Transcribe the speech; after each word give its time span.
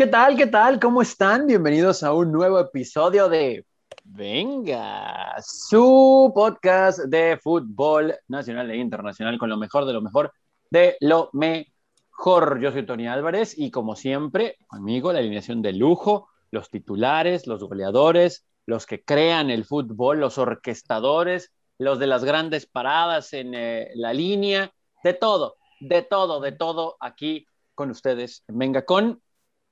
¿Qué 0.00 0.06
tal? 0.06 0.34
¿Qué 0.34 0.46
tal? 0.46 0.80
¿Cómo 0.80 1.02
están? 1.02 1.46
Bienvenidos 1.46 2.02
a 2.02 2.14
un 2.14 2.32
nuevo 2.32 2.58
episodio 2.58 3.28
de 3.28 3.66
Venga, 4.02 5.34
su 5.44 6.32
podcast 6.34 7.00
de 7.00 7.38
fútbol 7.38 8.14
nacional 8.26 8.70
e 8.70 8.78
internacional 8.78 9.36
con 9.36 9.50
lo 9.50 9.58
mejor 9.58 9.84
de 9.84 9.92
lo 9.92 10.00
mejor 10.00 10.32
de 10.70 10.96
lo 11.00 11.28
mejor. 11.34 12.60
Yo 12.62 12.72
soy 12.72 12.86
Tony 12.86 13.08
Álvarez 13.08 13.58
y 13.58 13.70
como 13.70 13.94
siempre, 13.94 14.56
conmigo 14.68 15.12
la 15.12 15.18
alineación 15.18 15.60
de 15.60 15.74
lujo, 15.74 16.30
los 16.50 16.70
titulares, 16.70 17.46
los 17.46 17.62
goleadores, 17.62 18.46
los 18.64 18.86
que 18.86 19.04
crean 19.04 19.50
el 19.50 19.66
fútbol, 19.66 20.18
los 20.18 20.38
orquestadores, 20.38 21.52
los 21.76 21.98
de 21.98 22.06
las 22.06 22.24
grandes 22.24 22.64
paradas 22.64 23.34
en 23.34 23.52
eh, 23.52 23.90
la 23.96 24.14
línea, 24.14 24.72
de 25.04 25.12
todo, 25.12 25.56
de 25.78 26.00
todo, 26.00 26.40
de 26.40 26.52
todo 26.52 26.96
aquí 27.00 27.44
con 27.74 27.90
ustedes. 27.90 28.44
Venga 28.48 28.86
con 28.86 29.20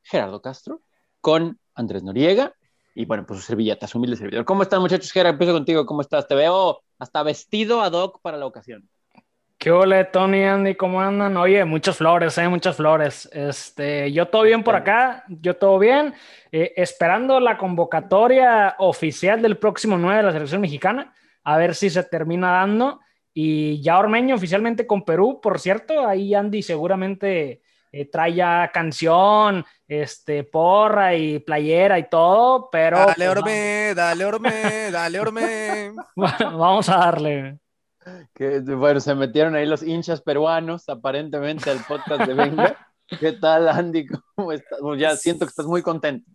Gerardo 0.09 0.41
Castro, 0.41 0.80
con 1.21 1.59
Andrés 1.75 2.03
Noriega 2.03 2.55
y 2.95 3.05
bueno, 3.05 3.25
pues 3.27 3.41
su 3.41 3.47
servilleta, 3.47 3.87
su 3.87 3.98
humilde 3.98 4.17
servidor. 4.17 4.45
¿Cómo 4.45 4.62
están 4.62 4.81
muchachos? 4.81 5.12
Gerardo, 5.12 5.34
empiezo 5.34 5.53
contigo, 5.53 5.87
¿cómo 5.87 6.01
estás? 6.01 6.27
Te 6.27 6.34
veo 6.34 6.81
hasta 6.98 7.23
vestido 7.23 7.81
ad 7.81 7.93
hoc 7.93 8.21
para 8.23 8.37
la 8.37 8.47
ocasión. 8.47 8.89
¿Qué 9.59 9.71
hola, 9.71 10.11
Tony, 10.11 10.45
Andy? 10.45 10.77
¿Cómo 10.77 11.01
andan? 11.01 11.37
Oye, 11.37 11.65
muchas 11.65 11.97
flores, 11.97 12.39
¿eh? 12.39 12.48
Muchas 12.48 12.77
flores. 12.77 13.29
Este, 13.33 14.12
yo 14.12 14.29
todo 14.29 14.43
bien 14.43 14.62
por 14.62 14.77
acá, 14.77 15.25
yo 15.29 15.57
todo 15.57 15.79
bien. 15.79 16.15
Eh, 16.53 16.73
esperando 16.77 17.41
la 17.41 17.59
convocatoria 17.59 18.77
oficial 18.79 19.43
del 19.43 19.59
próximo 19.59 19.98
9 19.98 20.17
de 20.17 20.23
la 20.23 20.33
selección 20.33 20.61
mexicana, 20.61 21.12
a 21.43 21.56
ver 21.59 21.75
si 21.75 21.91
se 21.91 22.05
termina 22.05 22.53
dando. 22.53 23.01
Y 23.34 23.83
ya 23.83 23.98
Ormeño 23.98 24.36
oficialmente 24.36 24.86
con 24.86 25.05
Perú, 25.05 25.41
por 25.41 25.59
cierto, 25.59 26.06
ahí 26.06 26.34
Andy 26.34 26.62
seguramente 26.62 27.62
eh, 27.92 28.11
trae 28.11 28.34
ya 28.34 28.70
canción, 28.72 29.64
este, 29.86 30.44
porra 30.44 31.14
y 31.14 31.39
playera 31.39 31.98
y 31.98 32.08
todo, 32.08 32.69
pero... 32.70 32.98
Dale 32.98 33.14
pues, 33.14 33.28
Orme, 33.28 33.95
dale 33.95 34.25
Orme, 34.25 34.91
dale 34.91 35.20
Orme. 35.20 35.92
vamos 36.17 36.89
a 36.89 36.97
darle. 36.97 37.58
Que, 38.34 38.61
bueno, 38.61 39.00
se 39.00 39.14
metieron 39.14 39.55
ahí 39.55 39.67
los 39.67 39.83
hinchas 39.83 40.20
peruanos, 40.22 40.89
aparentemente, 40.89 41.70
al 41.70 41.84
podcast 41.84 42.27
de 42.27 42.34
Venga. 42.34 42.89
¿Qué 43.20 43.33
tal, 43.33 43.69
Andy? 43.69 44.06
¿Cómo 44.34 44.52
estás? 44.52 44.78
Pues 44.80 45.00
ya 45.00 45.17
siento 45.17 45.47
que 45.47 45.50
estás 45.50 45.67
muy 45.67 45.83
contento. 45.83 46.30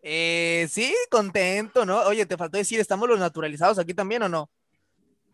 Eh, 0.00 0.66
sí, 0.70 0.94
contento, 1.10 1.84
¿no? 1.84 2.00
Oye, 2.02 2.24
te 2.24 2.36
faltó 2.36 2.56
decir, 2.56 2.80
¿estamos 2.80 3.08
los 3.08 3.18
naturalizados 3.18 3.78
aquí 3.78 3.94
también 3.94 4.22
o 4.22 4.28
no? 4.28 4.50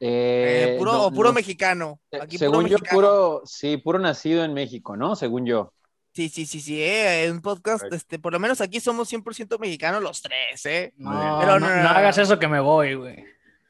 Eh, 0.01 0.77
puro, 0.79 0.93
no, 0.93 1.07
o 1.07 1.11
puro 1.13 1.29
no. 1.31 1.35
mexicano. 1.35 2.01
Eh, 2.11 2.19
Aquí 2.21 2.37
Según 2.39 2.57
puro 2.65 2.69
yo, 2.69 2.75
mexicano. 2.79 2.97
puro, 2.97 3.43
sí, 3.45 3.77
puro 3.77 3.99
nacido 3.99 4.45
en 4.45 4.53
México, 4.55 4.97
¿no? 4.97 5.17
Según 5.17 5.47
yo. 5.47 5.73
Sí, 6.13 6.29
sí, 6.29 6.47
sí, 6.47 6.61
sí, 6.61 6.81
eh, 6.83 7.29
un 7.31 7.41
podcast, 7.41 7.85
este, 7.93 8.19
por 8.21 8.33
lo 8.33 8.39
menos 8.39 8.61
aquí 8.61 8.79
somos 8.81 9.09
100% 9.13 9.59
mexicanos 9.59 10.01
los 10.03 10.23
tres, 10.23 10.65
¿eh? 10.67 10.93
No, 10.97 11.39
Pero 11.41 11.59
no, 11.59 11.69
no, 11.69 11.75
no 11.77 11.83
no, 11.83 11.89
hagas 11.89 12.19
eso 12.19 12.39
que 12.39 12.47
me 12.49 12.61
voy, 12.61 12.95
güey. 12.95 13.25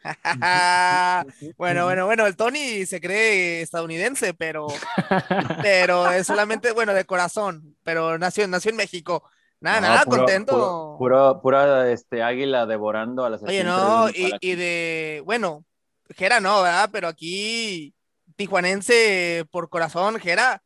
bueno, 1.56 1.84
bueno, 1.84 2.05
bueno, 2.06 2.27
el 2.27 2.36
Tony 2.36 2.84
se 2.86 3.00
cree 3.00 3.62
estadounidense, 3.62 4.34
pero, 4.34 4.66
pero 5.62 6.11
es 6.11 6.27
solamente, 6.27 6.72
bueno, 6.72 6.92
de 6.92 7.05
corazón, 7.05 7.77
pero 7.83 8.19
nació, 8.19 8.47
nació 8.48 8.70
en 8.70 8.77
México. 8.77 9.25
Nada, 9.61 9.81
No, 9.81 9.88
nada, 9.88 10.05
puro- 10.05 10.16
contento. 10.19 10.53
Puro, 10.98 10.98
puro- 10.98 11.41
pura 11.41 11.91
este, 11.91 12.22
águila 12.22 12.66
devorando 12.66 13.25
a 13.25 13.31
las 13.31 13.42
Oye, 13.42 13.64
no, 13.64 14.09
y 14.12 14.55
de, 14.55 15.22
bueno, 15.25 15.64
Jera 16.10 16.41
no, 16.41 16.62
¿verdad? 16.62 16.91
Pero 16.92 17.08
aquí, 17.08 17.94
tijuanense 18.36 19.44
por 19.50 19.69
corazón, 19.69 20.19
Jera, 20.20 20.62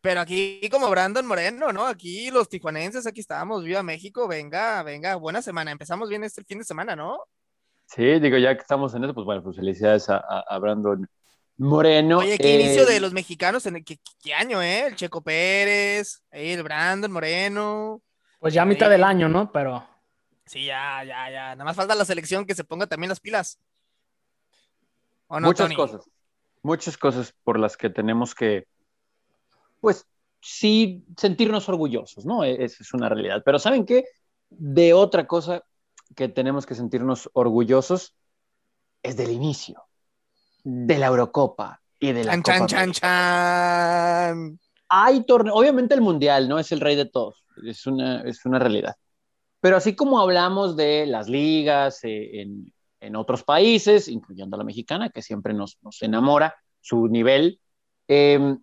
pero 0.00 0.20
aquí 0.20 0.60
como 0.70 0.88
Brandon 0.90 1.26
Moreno, 1.26 1.72
¿no? 1.72 1.86
Aquí 1.86 2.30
los 2.30 2.48
tijuanenses, 2.48 3.06
aquí 3.06 3.20
estamos, 3.20 3.64
viva 3.64 3.82
México, 3.82 4.28
venga, 4.28 4.82
venga, 4.82 5.16
buena 5.16 5.42
semana, 5.42 5.70
empezamos 5.72 6.08
bien 6.08 6.22
este 6.24 6.44
fin 6.44 6.58
de 6.58 6.64
semana, 6.64 6.94
¿no? 6.94 7.18
Sí, 7.86 8.18
digo, 8.20 8.36
ya 8.38 8.54
que 8.54 8.60
estamos 8.62 8.94
en 8.94 9.04
eso, 9.04 9.14
pues 9.14 9.24
bueno, 9.24 9.42
pues 9.42 9.56
felicidades 9.56 10.08
a, 10.08 10.16
a- 10.16 10.44
a 10.48 10.58
Brandon 10.58 11.08
Moreno. 11.56 12.18
Oye, 12.18 12.38
qué 12.38 12.54
Eh, 12.56 12.60
inicio 12.60 12.86
de 12.86 13.00
los 13.00 13.12
mexicanos, 13.12 13.64
en 13.66 13.76
el, 13.76 13.84
¿qué, 13.84 13.98
qué 14.22 14.34
año, 14.34 14.60
eh? 14.62 14.86
El 14.86 14.96
Checo 14.96 15.22
Pérez, 15.22 16.22
ahí 16.30 16.50
el 16.50 16.62
Brandon 16.62 17.10
Moreno, 17.10 18.02
Pues 18.38 18.54
ya 18.54 18.62
a 18.62 18.66
mitad 18.66 18.90
del 18.90 19.04
año, 19.04 19.28
¿no? 19.28 19.50
Pero 19.52 19.88
sí, 20.44 20.64
ya, 20.66 21.02
ya, 21.04 21.30
ya, 21.30 21.54
nada 21.56 21.64
más 21.64 21.76
falta 21.76 21.94
la 21.94 22.04
selección 22.04 22.44
que 22.44 22.54
se 22.54 22.64
ponga 22.64 22.86
también 22.86 23.08
las 23.08 23.20
pilas. 23.20 23.58
¿O 25.28 25.40
no, 25.40 25.48
muchas 25.48 25.68
Tony? 25.68 25.76
cosas, 25.76 26.10
muchas 26.62 26.96
cosas 26.98 27.34
por 27.44 27.58
las 27.58 27.76
que 27.76 27.90
tenemos 27.90 28.34
que, 28.34 28.66
pues 29.80 30.06
sí, 30.40 31.04
sentirnos 31.16 31.68
orgullosos, 31.68 32.24
¿no? 32.26 32.44
E- 32.44 32.64
Esa 32.64 32.82
es 32.82 32.94
una 32.94 33.08
realidad. 33.08 33.42
Pero 33.44 33.58
¿saben 33.58 33.84
qué? 33.86 34.04
De 34.50 34.94
otra 34.94 35.26
cosa 35.26 35.62
que 36.14 36.28
tenemos 36.28 36.66
que 36.66 36.74
sentirnos 36.74 37.30
orgullosos 37.32 38.14
es 39.02 39.16
del 39.16 39.30
inicio, 39.30 39.84
de 40.64 40.98
la 40.98 41.06
Eurocopa 41.08 41.80
y 42.00 42.12
de 42.12 42.24
la 42.24 42.38
Chan, 42.42 42.42
Copa 42.42 42.66
chan, 42.66 42.92
chan. 42.92 44.58
Hay 44.88 45.24
torneo, 45.24 45.54
obviamente 45.54 45.94
el 45.94 46.00
Mundial 46.00 46.48
no 46.48 46.58
es 46.58 46.70
el 46.72 46.80
rey 46.80 46.96
de 46.96 47.06
todos, 47.06 47.44
es 47.64 47.86
una, 47.86 48.22
es 48.22 48.44
una 48.44 48.58
realidad. 48.58 48.94
Pero 49.60 49.76
así 49.78 49.96
como 49.96 50.20
hablamos 50.20 50.76
de 50.76 51.06
las 51.06 51.28
ligas 51.28 52.04
eh, 52.04 52.42
en, 52.42 52.72
en 53.06 53.16
otros 53.16 53.42
países, 53.44 54.08
incluyendo 54.08 54.56
la 54.56 54.64
mexicana, 54.64 55.10
que 55.10 55.22
siempre 55.22 55.54
nos, 55.54 55.78
nos 55.82 56.02
enamora 56.02 56.54
su 56.80 57.08
nivel, 57.08 57.60
eh, 58.08 58.56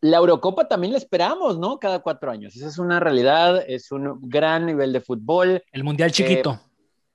la 0.00 0.18
Eurocopa 0.18 0.68
también 0.68 0.92
la 0.92 0.98
esperamos, 0.98 1.58
¿no? 1.58 1.78
Cada 1.78 2.00
cuatro 2.00 2.30
años. 2.30 2.54
Esa 2.54 2.68
es 2.68 2.78
una 2.78 3.00
realidad, 3.00 3.64
es 3.66 3.90
un 3.90 4.18
gran 4.22 4.66
nivel 4.66 4.92
de 4.92 5.00
fútbol. 5.00 5.62
el 5.72 5.84
mundial 5.84 6.12
chiquito. 6.12 6.60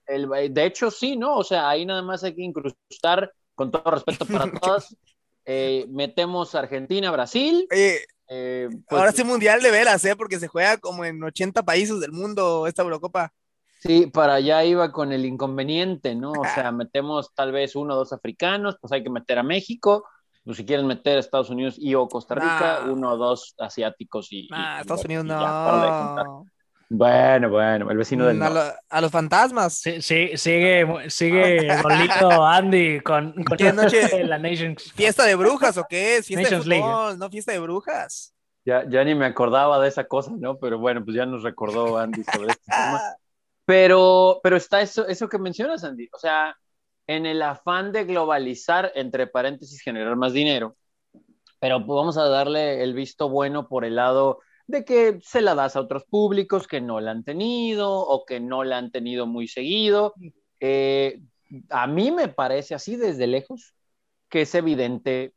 El, 0.05 0.29
de 0.53 0.66
hecho, 0.66 0.91
sí, 0.91 1.16
¿no? 1.16 1.38
O 1.38 1.44
sea, 1.44 1.69
ahí 1.69 1.85
nada 1.85 2.01
más 2.01 2.23
hay 2.23 2.35
que 2.35 2.44
incrustar, 2.44 3.31
con 3.55 3.71
todo 3.71 3.89
respeto 3.89 4.25
para 4.25 4.51
todas, 4.61 4.95
eh, 5.45 5.85
metemos 5.89 6.55
Argentina, 6.55 7.09
Brasil. 7.11 7.67
Oye, 7.71 8.05
eh, 8.27 8.67
pues, 8.88 9.00
ahora 9.00 9.11
sí 9.13 9.23
mundial 9.23 9.61
de 9.61 9.71
veras, 9.71 10.03
¿eh? 10.03 10.15
Porque 10.15 10.39
se 10.39 10.47
juega 10.47 10.77
como 10.77 11.05
en 11.05 11.23
80 11.23 11.63
países 11.63 12.01
del 12.01 12.11
mundo 12.11 12.67
esta 12.67 12.81
Eurocopa. 12.81 13.31
Sí, 13.85 14.07
para 14.07 14.35
allá 14.35 14.63
iba 14.63 14.91
con 14.91 15.11
el 15.11 15.25
inconveniente, 15.25 16.16
¿no? 16.16 16.31
O 16.31 16.45
sea, 16.45 16.71
metemos 16.71 17.33
tal 17.35 17.51
vez 17.51 17.75
uno 17.75 17.94
o 17.95 17.97
dos 17.97 18.13
africanos, 18.13 18.77
pues 18.79 18.94
hay 18.94 19.03
que 19.03 19.09
meter 19.09 19.39
a 19.39 19.44
México, 19.44 20.05
pues 20.45 20.57
si 20.57 20.66
quieren 20.66 20.88
meter 20.88 21.17
a 21.17 21.19
Estados 21.19 21.49
Unidos 21.49 21.75
y 21.77 21.94
o 21.95 22.07
Costa 22.07 22.35
Rica, 22.35 22.79
uno 22.89 23.11
o 23.13 23.17
dos 23.17 23.55
asiáticos 23.59 24.27
y... 24.31 24.47
Ah, 24.53 24.77
Estados 24.79 25.03
y 25.03 25.05
Unidos 25.07 25.25
no. 25.25 26.47
Bueno, 26.89 27.49
bueno, 27.49 27.89
el 27.89 27.97
vecino 27.97 28.25
del 28.25 28.38
Mm, 28.38 28.44
a, 28.44 28.49
norte. 28.49 28.69
lo- 28.71 28.75
a 28.97 29.01
los 29.01 29.11
fantasmas. 29.11 29.73
Sí, 29.73 30.01
sí, 30.01 30.29
sigue, 30.35 31.09
sigue 31.09 31.75
Rolito 31.81 32.45
Andy 32.45 33.00
con, 33.00 33.33
con 33.33 33.57
¿Qué 33.57 33.73
noche? 33.73 34.23
la 34.23 34.38
Nations. 34.38 34.91
¿Fiesta 34.94 35.23
de 35.25 35.35
brujas 35.35 35.77
o 35.77 35.85
qué? 35.89 36.17
Es 36.17 36.27
Fiesta 36.27 36.44
Nations 36.44 36.65
de 36.65 36.69
League. 36.69 36.83
fútbol, 36.85 37.17
no 37.19 37.29
fiesta 37.29 37.51
de 37.51 37.59
brujas. 37.59 38.33
Ya, 38.65 38.88
ya 38.88 39.03
ni 39.03 39.15
me 39.15 39.25
acordaba 39.25 39.79
de 39.81 39.89
esa 39.89 40.05
cosa, 40.05 40.31
¿no? 40.38 40.57
Pero 40.57 40.77
bueno, 40.77 41.03
pues 41.03 41.17
ya 41.17 41.25
nos 41.25 41.41
recordó 41.44 41.97
Andy 41.97 42.23
sobre 42.23 42.51
este 42.51 42.71
tema. 42.71 43.01
Pero, 43.73 44.39
pero 44.44 44.56
está 44.56 44.81
eso, 44.84 45.07
eso 45.07 45.28
que 45.28 45.39
mencionas, 45.39 45.84
Andy. 45.84 46.07
O 46.13 46.19
sea, 46.19 46.56
en 47.07 47.25
el 47.25 47.41
afán 47.41 47.91
de 47.91 48.06
globalizar, 48.06 48.91
entre 48.94 49.25
paréntesis, 49.25 49.81
generar 49.81 50.16
más 50.16 50.31
dinero, 50.31 50.75
pero 51.59 51.83
pues 51.83 51.95
vamos 51.95 52.16
a 52.17 52.28
darle 52.28 52.83
el 52.83 52.94
visto 52.94 53.29
bueno 53.29 53.67
por 53.67 53.83
el 53.83 53.95
lado 53.95 54.41
de 54.67 54.85
que 54.85 55.19
se 55.23 55.41
la 55.41 55.56
das 55.56 55.75
a 55.75 55.79
otros 55.79 56.03
públicos 56.06 56.67
que 56.67 56.81
no 56.81 57.01
la 57.01 57.09
han 57.09 57.23
tenido 57.23 57.91
o 57.91 58.25
que 58.28 58.39
no 58.39 58.63
la 58.63 58.78
han 58.78 58.91
tenido 58.91 59.25
muy 59.25 59.47
seguido. 59.47 60.13
Eh, 60.59 61.23
a 61.71 61.88
mí 61.88 62.12
me 62.12 62.27
parece 62.27 62.75
así 62.75 62.95
desde 62.95 63.25
lejos 63.25 63.74
que 64.30 64.42
es 64.42 64.53
evidente 64.53 65.33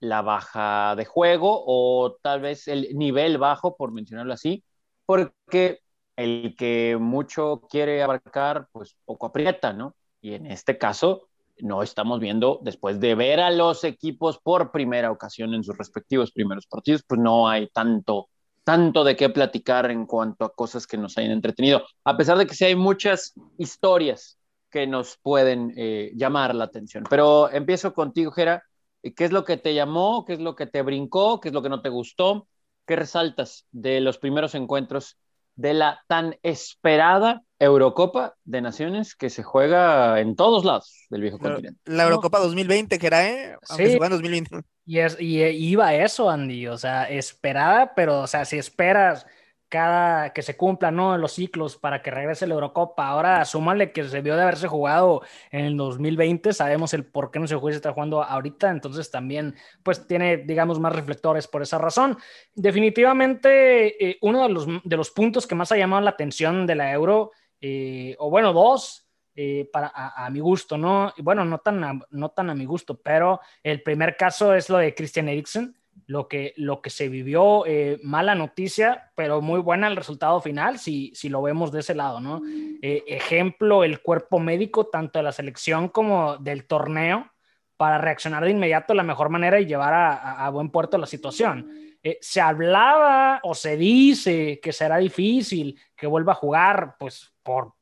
la 0.00 0.20
baja 0.20 0.96
de 0.96 1.06
juego 1.06 1.64
o 1.66 2.18
tal 2.20 2.42
vez 2.42 2.68
el 2.68 2.94
nivel 2.98 3.38
bajo, 3.38 3.74
por 3.74 3.90
mencionarlo 3.90 4.34
así, 4.34 4.64
porque 5.06 5.80
el 6.20 6.54
que 6.56 6.96
mucho 7.00 7.62
quiere 7.70 8.02
abarcar, 8.02 8.68
pues 8.72 8.96
poco 9.04 9.26
aprieta, 9.26 9.72
¿no? 9.72 9.94
Y 10.20 10.34
en 10.34 10.46
este 10.46 10.76
caso, 10.76 11.28
no 11.58 11.82
estamos 11.82 12.20
viendo, 12.20 12.60
después 12.62 13.00
de 13.00 13.14
ver 13.14 13.40
a 13.40 13.50
los 13.50 13.84
equipos 13.84 14.38
por 14.38 14.70
primera 14.70 15.10
ocasión 15.10 15.54
en 15.54 15.64
sus 15.64 15.76
respectivos 15.76 16.32
primeros 16.32 16.66
partidos, 16.66 17.02
pues 17.06 17.20
no 17.20 17.48
hay 17.48 17.68
tanto, 17.68 18.28
tanto 18.64 19.02
de 19.02 19.16
qué 19.16 19.30
platicar 19.30 19.90
en 19.90 20.06
cuanto 20.06 20.44
a 20.44 20.52
cosas 20.54 20.86
que 20.86 20.98
nos 20.98 21.16
hayan 21.16 21.32
entretenido, 21.32 21.82
a 22.04 22.16
pesar 22.16 22.36
de 22.36 22.46
que 22.46 22.54
sí 22.54 22.64
hay 22.64 22.76
muchas 22.76 23.32
historias 23.56 24.38
que 24.70 24.86
nos 24.86 25.18
pueden 25.22 25.72
eh, 25.76 26.12
llamar 26.14 26.54
la 26.54 26.64
atención. 26.64 27.04
Pero 27.08 27.50
empiezo 27.50 27.92
contigo, 27.92 28.30
Jera. 28.30 28.62
¿Qué 29.02 29.24
es 29.24 29.32
lo 29.32 29.44
que 29.44 29.56
te 29.56 29.74
llamó? 29.74 30.24
¿Qué 30.26 30.34
es 30.34 30.40
lo 30.40 30.54
que 30.54 30.66
te 30.66 30.82
brincó? 30.82 31.40
¿Qué 31.40 31.48
es 31.48 31.54
lo 31.54 31.62
que 31.62 31.70
no 31.70 31.80
te 31.80 31.88
gustó? 31.88 32.46
¿Qué 32.86 32.94
resaltas 32.94 33.66
de 33.72 34.00
los 34.00 34.18
primeros 34.18 34.54
encuentros 34.54 35.16
de 35.56 35.74
la 35.74 36.00
tan 36.08 36.36
esperada 36.42 37.42
Eurocopa 37.58 38.36
de 38.44 38.60
Naciones 38.62 39.14
que 39.14 39.30
se 39.30 39.42
juega 39.42 40.20
en 40.20 40.34
todos 40.36 40.64
lados 40.64 41.06
del 41.10 41.22
viejo 41.22 41.38
La, 41.40 41.50
continente? 41.50 41.80
la 41.84 42.04
Eurocopa 42.04 42.38
2020, 42.38 42.98
que 42.98 43.06
era, 43.06 43.28
¿eh? 43.28 43.56
Aunque 43.68 43.86
Sí. 43.86 43.92
se 43.92 43.98
juega 43.98 44.06
en 44.06 44.12
2020. 44.12 44.60
Y, 44.86 44.98
es, 44.98 45.16
y, 45.20 45.42
y 45.42 45.68
iba 45.70 45.94
eso, 45.94 46.30
Andy, 46.30 46.66
o 46.66 46.76
sea, 46.78 47.08
esperada, 47.08 47.94
pero, 47.94 48.22
o 48.22 48.26
sea, 48.26 48.44
si 48.44 48.58
esperas 48.58 49.26
cada 49.70 50.32
que 50.34 50.42
se 50.42 50.56
cumplan 50.56 50.96
¿no? 50.96 51.16
los 51.16 51.32
ciclos 51.32 51.76
para 51.76 52.02
que 52.02 52.10
regrese 52.10 52.46
la 52.46 52.54
Eurocopa. 52.54 53.06
Ahora 53.06 53.44
súmale 53.44 53.92
que 53.92 54.04
se 54.04 54.16
debió 54.16 54.36
de 54.36 54.42
haberse 54.42 54.68
jugado 54.68 55.22
en 55.50 55.64
el 55.64 55.76
2020, 55.76 56.52
sabemos 56.52 56.92
el 56.92 57.06
por 57.06 57.30
qué 57.30 57.38
no 57.38 57.46
se 57.46 57.54
juega 57.54 57.70
y 57.70 57.74
se 57.74 57.76
está 57.78 57.92
jugando 57.92 58.22
ahorita, 58.22 58.68
entonces 58.68 59.10
también 59.10 59.54
pues 59.82 60.06
tiene 60.06 60.38
digamos 60.38 60.80
más 60.80 60.94
reflectores 60.94 61.46
por 61.46 61.62
esa 61.62 61.78
razón. 61.78 62.18
Definitivamente 62.54 64.10
eh, 64.10 64.18
uno 64.22 64.42
de 64.42 64.48
los, 64.52 64.66
de 64.84 64.96
los 64.96 65.10
puntos 65.10 65.46
que 65.46 65.54
más 65.54 65.70
ha 65.72 65.76
llamado 65.76 66.02
la 66.02 66.10
atención 66.10 66.66
de 66.66 66.74
la 66.74 66.92
Euro, 66.92 67.30
eh, 67.60 68.16
o 68.18 68.28
bueno, 68.28 68.52
dos, 68.52 69.06
eh, 69.36 69.70
para, 69.72 69.92
a, 69.94 70.28
mi 70.30 70.40
gusto, 70.40 70.76
¿no? 70.76 71.14
Bueno, 71.18 71.44
no 71.44 71.58
tan, 71.58 71.84
a, 71.84 71.98
no 72.10 72.30
tan 72.30 72.50
a 72.50 72.54
mi 72.54 72.64
gusto, 72.64 73.00
pero 73.00 73.40
el 73.62 73.82
primer 73.82 74.16
caso 74.16 74.52
es 74.52 74.68
lo 74.68 74.78
de 74.78 74.94
Christian 74.94 75.28
Eriksen, 75.28 75.79
lo 76.10 76.26
que, 76.26 76.54
lo 76.56 76.82
que 76.82 76.90
se 76.90 77.08
vivió, 77.08 77.64
eh, 77.66 78.00
mala 78.02 78.34
noticia, 78.34 79.12
pero 79.14 79.40
muy 79.40 79.60
buena 79.60 79.86
el 79.86 79.94
resultado 79.94 80.40
final, 80.40 80.80
si, 80.80 81.12
si 81.14 81.28
lo 81.28 81.40
vemos 81.40 81.70
de 81.70 81.78
ese 81.78 81.94
lado, 81.94 82.18
¿no? 82.18 82.42
Eh, 82.82 83.04
ejemplo, 83.06 83.84
el 83.84 84.02
cuerpo 84.02 84.40
médico, 84.40 84.88
tanto 84.88 85.20
de 85.20 85.22
la 85.22 85.30
selección 85.30 85.88
como 85.88 86.36
del 86.38 86.66
torneo, 86.66 87.30
para 87.76 87.98
reaccionar 87.98 88.44
de 88.44 88.50
inmediato 88.50 88.92
la 88.92 89.04
mejor 89.04 89.28
manera 89.28 89.60
y 89.60 89.66
llevar 89.66 89.94
a, 89.94 90.44
a, 90.44 90.50
buen 90.50 90.70
puerto 90.70 90.98
la 90.98 91.06
situación. 91.06 91.70
Eh, 92.02 92.18
se 92.20 92.40
hablaba 92.40 93.38
o 93.44 93.54
se 93.54 93.76
dice 93.76 94.58
que 94.60 94.72
será 94.72 94.96
difícil 94.96 95.78
que 95.94 96.08
vuelva 96.08 96.32
a 96.32 96.36
jugar, 96.42 96.96
pues 96.98 97.32
por, 97.44 97.74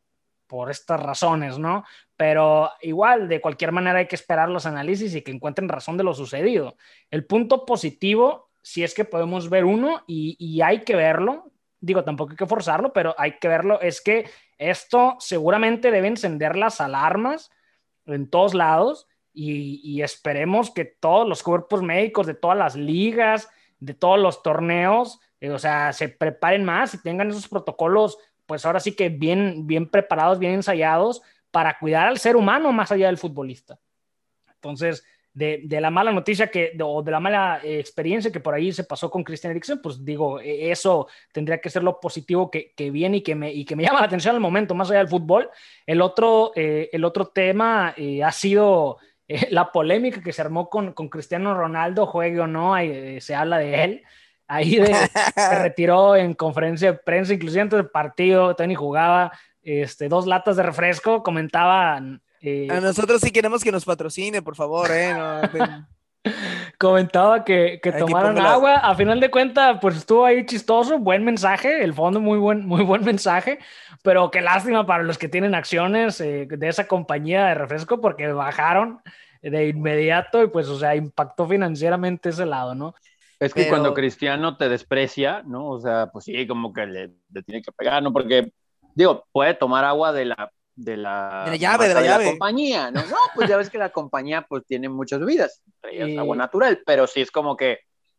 por 0.48 0.70
estas 0.70 1.00
razones, 1.00 1.58
¿no? 1.58 1.84
Pero 2.16 2.72
igual, 2.80 3.28
de 3.28 3.40
cualquier 3.40 3.70
manera 3.70 4.00
hay 4.00 4.08
que 4.08 4.16
esperar 4.16 4.48
los 4.48 4.66
análisis 4.66 5.14
y 5.14 5.22
que 5.22 5.30
encuentren 5.30 5.68
razón 5.68 5.96
de 5.96 6.04
lo 6.04 6.14
sucedido. 6.14 6.76
El 7.10 7.24
punto 7.26 7.64
positivo, 7.64 8.48
si 8.62 8.82
es 8.82 8.94
que 8.94 9.04
podemos 9.04 9.48
ver 9.50 9.64
uno 9.64 10.02
y, 10.08 10.60
hay 10.62 10.82
que 10.82 10.96
verlo, 10.96 11.52
digo, 11.80 12.02
tampoco 12.02 12.32
hay 12.32 12.36
que 12.36 12.46
forzarlo, 12.46 12.92
pero 12.92 13.14
hay 13.18 13.38
que 13.38 13.46
verlo, 13.46 13.80
es 13.80 14.00
que 14.00 14.28
esto 14.56 15.16
seguramente 15.20 15.92
debe 15.92 16.08
encender 16.08 16.56
las 16.56 16.80
alarmas 16.80 17.50
en 18.06 18.28
todos 18.28 18.54
lados 18.54 19.06
y, 19.32 20.02
esperemos 20.02 20.72
que 20.72 20.84
todos 20.84 21.28
los 21.28 21.44
cuerpos 21.44 21.82
médicos 21.82 22.26
de 22.26 22.34
todas 22.34 22.58
las 22.58 22.74
ligas, 22.74 23.48
de 23.78 23.94
todos 23.94 24.18
los 24.18 24.42
torneos, 24.42 25.20
eh, 25.40 25.50
o 25.50 25.58
sea, 25.60 25.92
se 25.92 26.08
preparen 26.08 26.64
más 26.64 26.94
y 26.94 27.02
tengan 27.02 27.30
esos 27.30 27.46
protocolos 27.46 28.18
pues 28.48 28.64
ahora 28.64 28.80
sí 28.80 28.92
que 28.92 29.10
bien, 29.10 29.66
bien 29.66 29.86
preparados, 29.90 30.38
bien 30.38 30.54
ensayados 30.54 31.20
para 31.50 31.78
cuidar 31.78 32.08
al 32.08 32.18
ser 32.18 32.34
humano 32.34 32.72
más 32.72 32.90
allá 32.90 33.06
del 33.06 33.18
futbolista. 33.18 33.78
Entonces, 34.54 35.04
de, 35.34 35.60
de 35.64 35.80
la 35.82 35.90
mala 35.90 36.12
noticia 36.12 36.50
que, 36.50 36.74
o 36.82 37.02
de 37.02 37.10
la 37.12 37.20
mala 37.20 37.60
eh, 37.62 37.78
experiencia 37.78 38.32
que 38.32 38.40
por 38.40 38.54
ahí 38.54 38.72
se 38.72 38.84
pasó 38.84 39.10
con 39.10 39.22
Christian 39.22 39.50
Eriksen, 39.50 39.82
pues 39.82 40.02
digo, 40.02 40.40
e, 40.40 40.70
eso 40.70 41.08
tendría 41.30 41.60
que 41.60 41.68
ser 41.68 41.82
lo 41.82 42.00
positivo 42.00 42.50
que, 42.50 42.72
que 42.74 42.90
viene 42.90 43.18
y 43.18 43.20
que, 43.20 43.34
me, 43.34 43.52
y 43.52 43.66
que 43.66 43.76
me 43.76 43.82
llama 43.84 44.00
la 44.00 44.06
atención 44.06 44.34
al 44.34 44.40
momento, 44.40 44.74
más 44.74 44.90
allá 44.90 45.00
del 45.00 45.08
fútbol. 45.08 45.50
El 45.84 46.00
otro, 46.00 46.52
eh, 46.56 46.88
el 46.90 47.04
otro 47.04 47.26
tema 47.26 47.92
eh, 47.98 48.24
ha 48.24 48.32
sido 48.32 48.96
la 49.50 49.70
polémica 49.72 50.22
que 50.22 50.32
se 50.32 50.40
armó 50.40 50.70
con, 50.70 50.94
con 50.94 51.10
Cristiano 51.10 51.52
Ronaldo, 51.52 52.06
juegue 52.06 52.40
o 52.40 52.46
no, 52.46 52.76
se 53.20 53.34
habla 53.34 53.58
de 53.58 53.84
él 53.84 54.02
ahí 54.48 54.76
de, 54.76 54.94
se 55.36 55.58
retiró 55.62 56.16
en 56.16 56.34
conferencia 56.34 56.92
de 56.92 56.98
prensa, 56.98 57.34
inclusive 57.34 57.62
antes 57.62 57.76
del 57.76 57.90
partido, 57.90 58.56
Tony 58.56 58.74
jugaba 58.74 59.32
este, 59.62 60.08
dos 60.08 60.26
latas 60.26 60.56
de 60.56 60.62
refresco, 60.62 61.22
comentaban... 61.22 62.22
Eh, 62.40 62.68
a 62.70 62.80
nosotros 62.80 63.20
sí 63.20 63.30
queremos 63.30 63.62
que 63.62 63.72
nos 63.72 63.84
patrocine, 63.84 64.42
por 64.42 64.56
favor, 64.56 64.88
¿eh? 64.92 65.14
comentaba 66.78 67.44
que, 67.44 67.80
que 67.82 67.92
tomaran 67.92 68.38
agua, 68.38 68.76
a 68.76 68.94
final 68.94 69.20
de 69.20 69.30
cuentas, 69.30 69.78
pues 69.80 69.96
estuvo 69.96 70.24
ahí 70.24 70.46
chistoso, 70.46 70.98
buen 70.98 71.24
mensaje, 71.24 71.82
el 71.82 71.94
fondo 71.94 72.20
muy 72.20 72.38
buen, 72.38 72.64
muy 72.64 72.84
buen 72.84 73.04
mensaje, 73.04 73.58
pero 74.02 74.30
qué 74.30 74.40
lástima 74.40 74.86
para 74.86 75.02
los 75.02 75.18
que 75.18 75.28
tienen 75.28 75.54
acciones 75.54 76.20
eh, 76.20 76.46
de 76.48 76.68
esa 76.68 76.86
compañía 76.86 77.46
de 77.46 77.54
refresco 77.54 78.00
porque 78.00 78.28
bajaron 78.32 79.00
de 79.42 79.68
inmediato 79.68 80.42
y 80.42 80.48
pues, 80.48 80.68
o 80.68 80.78
sea, 80.78 80.96
impactó 80.96 81.46
financieramente 81.46 82.30
ese 82.30 82.46
lado, 82.46 82.74
¿no? 82.74 82.94
Es 83.40 83.54
que 83.54 83.68
cuando 83.68 83.94
Cristiano 83.94 84.56
te 84.56 84.68
desprecia, 84.68 85.42
¿no? 85.46 85.68
O 85.68 85.80
sea, 85.80 86.10
pues 86.12 86.24
sí, 86.24 86.46
como 86.46 86.72
que 86.72 86.86
le, 86.86 87.08
tiene 87.46 87.62
que 87.62 87.70
pegar, 87.72 88.02
¿no? 88.02 88.12
Porque, 88.12 88.52
digo, 88.94 89.26
puede 89.30 89.54
tomar 89.54 89.84
agua 89.84 90.12
de 90.12 90.24
la, 90.24 90.52
de 90.74 90.96
la, 90.96 91.42
de 91.44 91.50
la 91.52 91.56
llave, 91.56 91.88
de 91.88 91.94
la, 91.94 92.02
llave. 92.02 92.24
compañía, 92.26 92.90
¿no? 92.90 93.00
No, 93.02 93.16
pues 93.34 93.48
ya 93.48 93.56
ves 93.56 93.70
que 93.70 93.78
la 93.78 93.90
compañía 93.90 94.46
pues 94.48 94.64
tiene 94.66 94.88
muchas 94.88 95.20
bebidas, 95.20 95.62
es 95.82 96.18
agua 96.18 96.36
natural, 96.36 96.82
pero 96.84 97.06
sí 97.06 97.20
es 97.20 97.30
como 97.30 97.56
que, 97.56 97.78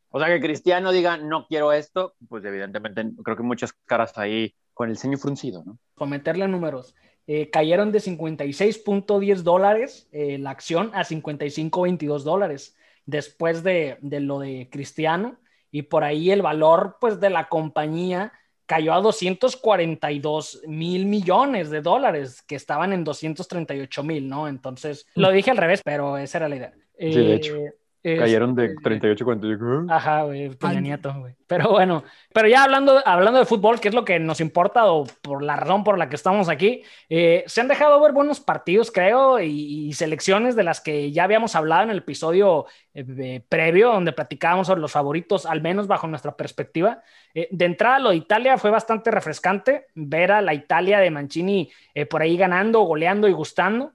o 0.09 0.19
sea, 0.19 0.29
que 0.29 0.39
Cristiano 0.39 0.91
diga, 0.91 1.17
no 1.17 1.45
quiero 1.47 1.73
esto, 1.73 2.15
pues 2.29 2.45
evidentemente 2.45 3.03
creo 3.23 3.35
que 3.35 3.43
muchas 3.43 3.73
caras 3.85 4.17
ahí 4.17 4.55
con 4.73 4.89
el 4.89 4.97
ceño 4.97 5.17
fruncido, 5.17 5.63
¿no? 5.65 5.77
Por 5.95 6.07
meterle 6.07 6.47
números. 6.47 6.95
Eh, 7.27 7.49
cayeron 7.51 7.91
de 7.91 7.99
56.10 7.99 9.43
dólares 9.43 10.07
eh, 10.11 10.37
la 10.39 10.49
acción 10.49 10.91
a 10.95 11.03
55.22 11.03 12.23
dólares 12.23 12.75
después 13.09 13.63
de, 13.63 13.97
lo 14.01 14.39
de 14.39 14.69
Cristiano 14.71 15.39
y 15.71 15.83
por 15.83 16.03
ahí 16.03 16.31
el 16.31 16.41
valor 16.41 16.97
pues 16.99 17.19
de 17.19 17.29
la 17.29 17.49
compañía 17.49 18.33
cayó 18.65 18.93
a 18.93 19.01
242 19.01 20.61
mil 20.67 21.07
millones 21.07 21.69
de 21.71 21.81
dólares 21.81 22.41
que 22.43 22.55
estaban 22.55 22.93
en 22.93 23.03
238 23.03 24.03
mil, 24.03 24.29
¿no? 24.29 24.47
Entonces, 24.47 25.07
lo 25.15 25.31
dije 25.31 25.49
al 25.49 25.57
revés, 25.57 25.81
pero 25.83 26.17
esa 26.17 26.37
era 26.37 26.49
la 26.49 26.55
idea. 26.55 26.73
Sí, 26.99 27.15
de 27.15 27.35
hecho. 27.35 27.55
Eh, 28.01 28.17
Cayeron 28.17 28.55
de 28.55 28.75
38 28.81 29.25
cuando 29.25 29.47
yo... 29.47 29.93
Ajá, 29.93 30.23
güey, 30.23 30.49
Peña 30.55 30.79
Nieto, 30.79 31.13
güey. 31.19 31.35
Pero 31.47 31.71
bueno, 31.71 32.03
pero 32.33 32.47
ya 32.47 32.63
hablando, 32.63 33.01
hablando 33.05 33.39
de 33.39 33.45
fútbol, 33.45 33.79
que 33.79 33.89
es 33.89 33.93
lo 33.93 34.05
que 34.05 34.19
nos 34.19 34.39
importa 34.39 34.85
o 34.85 35.05
por 35.21 35.43
la 35.43 35.57
razón 35.57 35.83
por 35.83 35.97
la 35.97 36.07
que 36.07 36.15
estamos 36.15 36.47
aquí, 36.47 36.83
eh, 37.09 37.43
se 37.47 37.59
han 37.59 37.67
dejado 37.67 37.99
ver 37.99 38.13
buenos 38.13 38.39
partidos, 38.39 38.91
creo, 38.91 39.39
y, 39.39 39.91
selecciones 39.93 40.55
de 40.55 40.63
las 40.63 40.79
que 40.79 41.11
ya 41.11 41.25
habíamos 41.25 41.55
hablado 41.55 41.83
en 41.83 41.89
el 41.89 41.97
episodio 41.97 42.67
eh, 42.93 43.41
previo, 43.49 43.91
donde 43.91 44.13
platicábamos 44.13 44.67
sobre 44.67 44.79
los 44.79 44.91
favoritos, 44.91 45.45
al 45.45 45.61
menos 45.61 45.87
bajo 45.87 46.07
nuestra 46.07 46.37
perspectiva. 46.37 47.01
Eh, 47.33 47.49
de 47.51 47.65
entrada, 47.65 47.99
lo 47.99 48.11
de 48.11 48.17
Italia 48.17 48.57
fue 48.57 48.71
bastante 48.71 49.11
refrescante, 49.11 49.87
ver 49.95 50.31
a 50.31 50.41
la 50.41 50.53
Italia 50.53 50.99
de 50.99 51.11
Mancini 51.11 51.69
por 52.09 52.21
ahí 52.21 52.37
ganando, 52.37 52.81
goleando 52.81 53.27
y 53.27 53.33
gustando. 53.33 53.91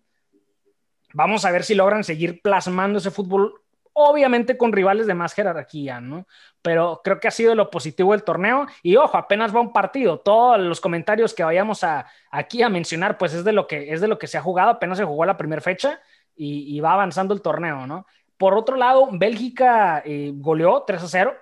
Vamos 1.15 1.45
a 1.45 1.53
ver 1.53 1.63
si 1.63 1.75
logran 1.75 2.05
seguir 2.05 2.43
plasmando 2.43 2.99
ese 2.99 3.13
fútbol 3.13 3.64
obviamente 3.95 4.59
con 4.59 4.73
rivales 4.73 5.07
de 5.07 5.15
más 5.15 5.35
jerarquía, 5.35 6.01
¿no? 6.01 6.27
Pero 6.61 7.01
creo 7.03 7.21
que 7.21 7.29
ha 7.29 7.31
sido 7.31 7.55
lo 7.55 7.71
positivo 7.71 8.13
del 8.13 8.25
torneo 8.25 8.67
y 8.83 8.97
ojo, 8.97 9.17
apenas 9.17 9.55
va 9.55 9.61
un 9.61 9.73
partido, 9.73 10.19
todos 10.19 10.59
los 10.61 10.81
comentarios 10.81 11.33
que 11.33 11.45
vayamos 11.45 11.85
a, 11.85 12.07
aquí 12.31 12.63
a 12.63 12.69
mencionar, 12.69 13.17
pues 13.17 13.33
es 13.35 13.45
de 13.45 13.53
lo 13.53 13.67
que, 13.67 13.93
es 13.93 14.01
de 14.01 14.09
lo 14.09 14.19
que 14.19 14.27
se 14.27 14.37
ha 14.37 14.43
jugado, 14.43 14.71
apenas 14.71 14.99
se 14.99 15.05
jugó 15.05 15.25
la 15.25 15.37
primera 15.37 15.63
fecha 15.63 16.01
y, 16.37 16.81
va 16.81 16.95
avanzando 16.95 17.33
el 17.33 17.43
torneo, 17.43 17.87
¿no? 17.87 18.07
Por 18.37 18.55
otro 18.55 18.77
lado, 18.77 19.09
Bélgica 19.13 20.03
eh, 20.05 20.33
goleó 20.35 20.83
3 20.85 21.03
a 21.03 21.09
0 21.09 21.35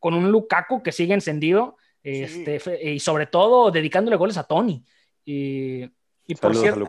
con 0.00 0.14
un 0.14 0.32
Lukaku 0.32 0.82
que 0.82 0.90
sigue 0.90 1.14
encendido 1.14 1.76
este, 2.02 2.60
y 2.82 2.98
sobre 2.98 3.26
todo 3.26 3.70
dedicándole 3.70 4.16
goles 4.16 4.36
a 4.36 4.44
Tony. 4.44 4.84
Y 5.24 5.88
y 6.30 6.34
por 6.36 6.54
cierto, 6.54 6.86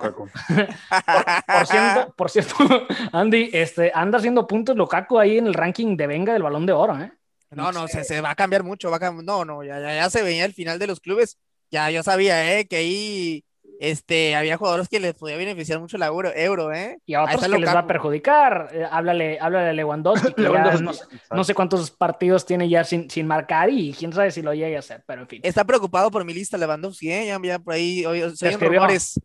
por, 2.16 2.30
cierto, 2.30 2.56
Andy, 3.12 3.50
este, 3.52 3.92
anda 3.94 4.20
haciendo 4.20 4.46
puntos 4.46 4.76
Lukaku 4.76 5.18
ahí 5.18 5.40
en 5.40 5.48
el 5.48 5.56
ranking 5.56 5.98
de 5.98 6.06
venga 6.06 6.34
del 6.34 6.44
balón 6.44 6.68
de 6.68 6.74
oro, 6.74 7.00
¿eh? 7.02 7.12
No, 7.50 7.72
no, 7.72 7.88
se, 7.88 8.04
se 8.04 8.22
va 8.22 8.30
a 8.30 8.36
cambiar 8.36 8.64
mucho, 8.64 8.92
va 8.92 9.00
no, 9.00 9.44
no, 9.44 9.64
ya, 9.64 9.80
ya, 9.80 10.10
se 10.10 10.22
veía 10.22 10.46
el 10.46 10.54
final 10.54 10.78
de 10.78 10.88
los 10.88 11.00
clubes, 11.00 11.38
ya 11.72 11.90
yo 11.90 12.04
sabía, 12.04 12.58
¿eh? 12.58 12.66
Que 12.66 12.76
ahí 12.78 13.44
este, 13.82 14.36
había 14.36 14.58
jugadores 14.58 14.88
que 14.88 15.00
les 15.00 15.16
podía 15.16 15.38
beneficiar 15.38 15.80
mucho 15.80 15.98
el 15.98 16.04
euro, 16.04 16.32
euro 16.36 16.72
¿eh? 16.72 17.00
Y 17.04 17.16
a 17.16 17.24
otros 17.24 17.42
que 17.42 17.58
les 17.58 17.68
va 17.68 17.80
a 17.80 17.88
perjudicar. 17.88 18.70
Eh, 18.72 18.86
háblale, 18.90 19.40
háblale 19.42 19.70
a 19.70 19.74
Lewandowski, 19.74 20.36
no, 21.32 21.44
sé 21.44 21.56
cuántos 21.56 21.90
partidos 21.90 22.46
tiene 22.46 22.70
ya 22.70 22.84
sin, 22.84 23.10
sin, 23.10 23.26
marcar 23.26 23.72
y 23.72 23.92
quién 23.94 24.14
sabe 24.14 24.30
si 24.30 24.44
lo 24.44 24.54
llegue 24.54 24.76
a 24.76 24.80
hacer, 24.80 25.04
pero 25.08 25.24
en 25.24 25.28
fin. 25.28 25.42
Está 25.44 25.66
preocupado 25.66 26.12
por 26.12 26.24
mi 26.24 26.32
lista 26.32 26.60
Lewandowski, 26.60 27.12
¿eh? 27.12 27.26
Ya, 27.26 27.40
ya 27.44 27.58
por 27.58 27.74
ahí, 27.74 28.06
hoy, 28.06 28.22
rumores. 28.60 29.20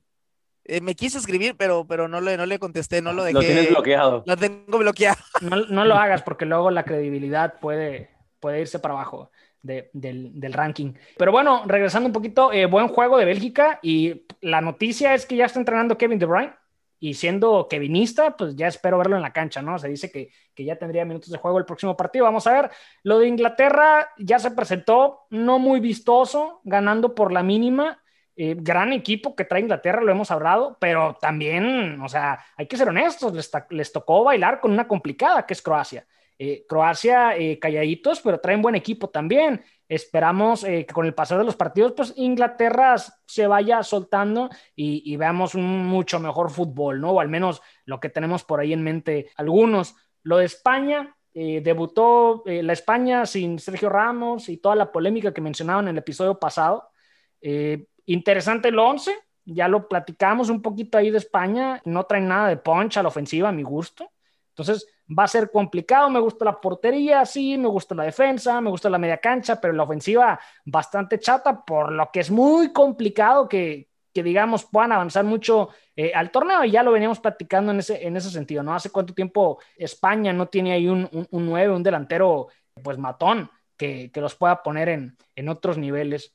Eh, 0.68 0.80
me 0.80 0.94
quiso 0.94 1.18
escribir, 1.18 1.54
pero, 1.56 1.86
pero 1.86 2.08
no, 2.08 2.20
le, 2.20 2.36
no 2.36 2.44
le 2.44 2.58
contesté, 2.58 3.00
no 3.00 3.12
lo 3.12 3.22
dejé. 3.22 3.34
Lo 3.34 3.40
tienes 3.40 3.70
bloqueado. 3.70 4.24
Lo 4.26 4.36
tengo 4.36 4.78
bloqueado. 4.78 5.16
No, 5.40 5.56
no 5.66 5.84
lo 5.84 5.94
hagas 5.94 6.22
porque 6.22 6.44
luego 6.44 6.70
la 6.70 6.84
credibilidad 6.84 7.60
puede, 7.60 8.10
puede 8.40 8.60
irse 8.60 8.78
para 8.78 8.94
abajo 8.94 9.30
de, 9.62 9.90
del, 9.92 10.40
del, 10.40 10.52
ranking. 10.52 10.94
Pero 11.16 11.30
bueno, 11.30 11.62
regresando 11.66 12.08
un 12.08 12.12
poquito, 12.12 12.52
eh, 12.52 12.66
buen 12.66 12.88
juego 12.88 13.18
de 13.18 13.24
Bélgica 13.24 13.78
y 13.82 14.24
la 14.40 14.60
noticia 14.60 15.14
es 15.14 15.26
que 15.26 15.36
ya 15.36 15.44
está 15.44 15.58
entrenando 15.58 15.98
Kevin 15.98 16.18
De 16.18 16.26
Bruyne 16.26 16.54
y 16.98 17.14
siendo 17.14 17.68
kevinista, 17.68 18.36
pues 18.36 18.56
ya 18.56 18.66
espero 18.66 18.98
verlo 18.98 19.16
en 19.16 19.22
la 19.22 19.32
cancha, 19.32 19.62
¿no? 19.62 19.78
Se 19.78 19.88
dice 19.88 20.10
que, 20.10 20.30
que, 20.54 20.64
ya 20.64 20.76
tendría 20.76 21.04
minutos 21.04 21.30
de 21.30 21.38
juego 21.38 21.58
el 21.58 21.66
próximo 21.66 21.96
partido. 21.96 22.24
Vamos 22.24 22.46
a 22.46 22.52
ver, 22.52 22.70
lo 23.02 23.18
de 23.18 23.28
Inglaterra 23.28 24.08
ya 24.18 24.38
se 24.38 24.50
presentó, 24.50 25.26
no 25.30 25.58
muy 25.58 25.78
vistoso, 25.78 26.60
ganando 26.64 27.14
por 27.14 27.32
la 27.32 27.42
mínima. 27.42 28.02
Eh, 28.36 28.54
gran 28.58 28.92
equipo 28.92 29.34
que 29.34 29.44
trae 29.44 29.62
Inglaterra, 29.62 30.02
lo 30.02 30.12
hemos 30.12 30.30
hablado, 30.30 30.76
pero 30.78 31.16
también, 31.20 32.00
o 32.02 32.08
sea, 32.08 32.44
hay 32.56 32.66
que 32.66 32.76
ser 32.76 32.88
honestos, 32.88 33.32
les, 33.70 33.92
tocó 33.92 34.24
bailar 34.24 34.60
con 34.60 34.72
una 34.72 34.86
complicada 34.86 35.46
que 35.46 35.54
es 35.54 35.62
Croacia. 35.62 36.06
Eh, 36.38 36.66
Croacia 36.68 37.36
eh, 37.36 37.58
calladitos, 37.58 38.20
pero 38.20 38.38
traen 38.40 38.60
buen 38.62 38.74
equipo 38.74 39.08
también. 39.08 39.64
esperamos 39.88 40.64
eh, 40.64 40.84
que 40.84 40.92
con 40.92 41.06
el 41.06 41.14
pasar 41.14 41.38
de 41.38 41.44
los 41.44 41.56
partidos, 41.56 41.92
pues 41.96 42.12
Inglaterra 42.16 42.96
se 43.24 43.46
vaya 43.46 43.82
soltando 43.82 44.50
y, 44.74 45.16
veamos 45.16 45.54
un 45.54 45.86
mucho 45.86 46.20
mejor 46.20 46.50
fútbol, 46.50 47.00
¿no? 47.00 47.12
O 47.12 47.20
al 47.20 47.28
menos 47.28 47.62
lo 47.84 48.00
que 48.00 48.10
tenemos 48.10 48.44
por 48.44 48.60
ahí 48.60 48.72
en 48.72 48.82
mente 48.82 49.30
algunos. 49.36 49.94
Lo 50.22 50.38
de 50.38 50.44
España, 50.46 51.16
eh, 51.38 51.60
debutó 51.62 52.42
eh, 52.46 52.62
la 52.62 52.72
España 52.72 53.26
sin 53.26 53.58
Sergio 53.58 53.90
Ramos 53.90 54.48
y 54.48 54.56
toda 54.56 54.74
la 54.74 54.90
polémica 54.90 55.34
que 55.34 55.42
mencionaba 55.42 55.82
en 55.82 55.88
el 55.88 55.98
episodio 55.98 56.38
pasado. 56.38 56.88
Interesante 58.06 58.68
el 58.68 58.78
11, 58.78 59.12
ya 59.44 59.68
lo 59.68 59.88
platicamos 59.88 60.48
un 60.48 60.62
poquito 60.62 60.98
ahí 60.98 61.10
de 61.10 61.18
España, 61.18 61.80
no 61.84 62.04
traen 62.04 62.28
nada 62.28 62.48
de 62.48 62.56
punch 62.56 62.96
a 62.96 63.02
la 63.02 63.08
ofensiva 63.08 63.48
a 63.48 63.52
mi 63.52 63.62
gusto. 63.62 64.10
Entonces, 64.48 64.86
va 65.06 65.24
a 65.24 65.28
ser 65.28 65.50
complicado. 65.50 66.08
Me 66.10 66.20
gusta 66.20 66.44
la 66.44 66.60
portería, 66.60 67.24
sí, 67.24 67.58
me 67.58 67.68
gusta 67.68 67.94
la 67.94 68.04
defensa, 68.04 68.60
me 68.60 68.70
gusta 68.70 68.90
la 68.90 68.98
media 68.98 69.18
cancha, 69.18 69.60
pero 69.60 69.74
la 69.74 69.82
ofensiva 69.82 70.40
bastante 70.64 71.18
chata, 71.18 71.64
por 71.64 71.92
lo 71.92 72.10
que 72.12 72.20
es 72.20 72.30
muy 72.30 72.72
complicado 72.72 73.48
que, 73.48 73.88
que 74.12 74.22
digamos, 74.22 74.64
puedan 74.64 74.92
avanzar 74.92 75.24
mucho 75.24 75.68
eh, 75.94 76.12
al 76.14 76.30
torneo. 76.30 76.64
Y 76.64 76.70
ya 76.70 76.82
lo 76.82 76.92
veníamos 76.92 77.20
platicando 77.20 77.72
en 77.72 77.80
ese, 77.80 78.06
en 78.06 78.16
ese 78.16 78.30
sentido, 78.30 78.62
¿no? 78.62 78.74
Hace 78.74 78.90
cuánto 78.90 79.14
tiempo 79.14 79.60
España 79.76 80.32
no 80.32 80.48
tiene 80.48 80.72
ahí 80.72 80.88
un, 80.88 81.08
un, 81.12 81.26
un 81.30 81.46
9, 81.46 81.74
un 81.74 81.82
delantero, 81.82 82.48
pues 82.82 82.98
matón, 82.98 83.50
que, 83.76 84.10
que 84.10 84.20
los 84.20 84.34
pueda 84.34 84.62
poner 84.62 84.88
en, 84.88 85.16
en 85.34 85.48
otros 85.48 85.76
niveles. 85.78 86.34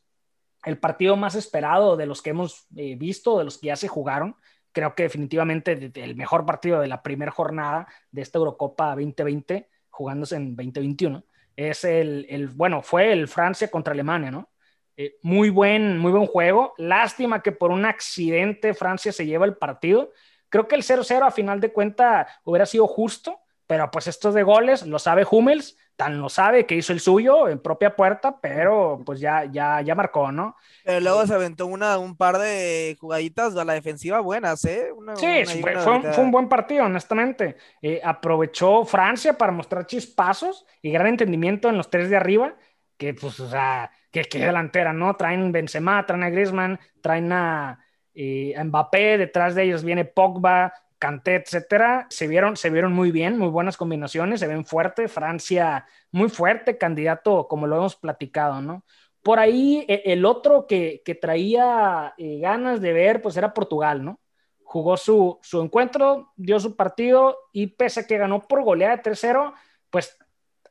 El 0.63 0.77
partido 0.77 1.15
más 1.15 1.36
esperado 1.36 1.98
de 1.98 2.06
los 2.06 2.22
que 2.22 2.32
hemos 2.32 2.68
eh, 2.75 2.96
visto, 2.96 3.38
de 3.38 3.46
los 3.46 3.58
que 3.58 3.68
ya 3.68 3.75
se 3.75 3.88
jugaron, 3.88 4.36
creo 4.72 4.96
que 4.96 5.03
definitivamente 5.03 5.91
el 5.96 6.15
mejor 6.15 6.46
partido 6.46 6.80
de 6.80 6.88
la 6.88 7.01
primera 7.01 7.32
jornada 7.32 7.88
de 8.12 8.22
esta 8.22 8.38
Eurocopa 8.38 8.89
2020, 8.96 9.70
jugándose 9.89 10.36
en 10.36 10.56
2021, 10.56 11.24
es 11.56 11.84
el, 11.84 12.50
bueno, 12.56 12.82
fue 12.82 13.12
el 13.12 13.27
Francia 13.27 13.70
contra 13.70 13.94
Alemania, 13.94 14.32
¿no? 14.32 14.50
Eh, 14.98 15.15
muy, 15.22 15.50
buen, 15.50 15.98
muy 15.98 16.12
buen 16.12 16.25
juego. 16.25 16.74
Lástima 16.77 17.41
que 17.41 17.51
por 17.51 17.72
un 17.72 17.86
accidente 17.86 18.74
Francia 18.74 19.12
se 19.12 19.25
lleva 19.25 19.46
el 19.46 19.58
partido. 19.58 20.12
Creo 20.50 20.68
que 20.68 20.75
el 20.75 20.84
0-0 20.84 21.25
a 21.25 21.32
final 21.32 21.60
de 21.60 21.72
cuenta 21.72 22.27
hubiera 22.44 22.65
sido 22.65 22.88
justo, 22.88 23.39
pero 23.68 23.89
pues 23.89 24.08
estos 24.08 24.34
de 24.34 24.44
goles 24.44 24.86
lo 24.86 25.00
sabe 25.00 25.25
Hummels 25.30 25.77
tan 25.95 26.19
lo 26.19 26.29
sabe 26.29 26.65
que 26.65 26.75
hizo 26.75 26.93
el 26.93 27.00
suyo 27.00 27.48
en 27.48 27.60
propia 27.60 27.95
puerta, 27.95 28.39
pero 28.41 29.01
pues 29.05 29.19
ya, 29.19 29.45
ya, 29.45 29.81
ya 29.81 29.95
marcó, 29.95 30.31
¿no? 30.31 30.55
Pero 30.83 31.00
luego 31.00 31.27
se 31.27 31.33
aventó 31.33 31.67
una, 31.67 31.98
un 31.98 32.15
par 32.15 32.38
de 32.38 32.98
jugaditas 33.00 33.55
a 33.55 33.65
la 33.65 33.74
defensiva 33.74 34.19
buenas, 34.19 34.65
¿eh? 34.65 34.89
sí, 35.15 35.62
fue, 35.62 36.24
un, 36.24 36.31
buen 36.31 36.50
partido, 36.50 36.86
honestamente. 36.86 37.55
Eh, 37.81 38.01
aprovechó 38.03 38.86
Francia 38.86 39.38
para 39.38 39.51
mostrar 39.51 39.86
chispazos 39.86 40.65
y 40.81 40.91
gran 40.91 41.07
entendimiento 41.07 41.69
en 41.69 41.77
los 41.77 41.89
tres 41.89 42.10
de 42.10 42.17
arriba, 42.17 42.55
que 42.98 43.13
pues, 43.13 43.39
o 43.39 43.50
sea, 43.50 43.91
que, 44.12 44.24
que 44.24 44.39
delantera, 44.39 44.93
¿no? 44.93 45.15
Traen 45.15 45.51
Benzema, 45.51 46.05
traen 46.05 46.24
a 46.24 46.29
Griezmann, 46.29 46.79
traen 47.01 47.31
a, 47.31 47.79
eh, 48.13 48.53
a 48.57 48.63
Mbappé, 48.63 49.17
detrás 49.17 49.55
de 49.55 49.63
ellos 49.63 49.83
viene 49.83 50.05
Pogba, 50.05 50.74
Canté, 51.01 51.34
etcétera, 51.34 52.05
se 52.12 52.27
vieron, 52.27 52.55
se 52.55 52.70
vieron 52.70 52.93
muy 52.93 53.10
bien, 53.12 53.36
muy 53.36 53.48
buenas 53.48 53.75
combinaciones, 53.75 54.39
se 54.39 54.46
ven 54.46 54.65
fuerte, 54.65 55.08
Francia 55.08 55.88
muy 56.12 56.29
fuerte, 56.29 56.77
candidato 56.77 57.48
como 57.48 57.65
lo 57.65 57.77
hemos 57.77 57.96
platicado, 57.96 58.62
¿no? 58.62 58.86
Por 59.24 59.39
ahí 59.39 59.84
e, 59.88 60.03
el 60.05 60.25
otro 60.25 60.67
que, 60.67 61.01
traía 61.20 62.13
eh, 62.20 62.38
ganas 62.39 62.81
de 62.81 62.93
ver, 62.93 63.20
pues 63.20 63.36
era 63.36 63.51
Portugal, 63.51 64.05
¿no? 64.05 64.20
Jugó 64.63 64.96
su, 64.96 65.39
su 65.41 65.60
encuentro, 65.60 66.34
dio 66.36 66.60
su 66.60 66.75
partido 66.75 67.36
y 67.51 67.65
pese 67.65 68.01
a 68.01 68.05
que 68.05 68.20
ganó 68.20 68.48
por 68.48 68.63
goleada 68.63 68.98
de 68.98 69.01
3-0, 69.01 69.55
pues 69.89 70.15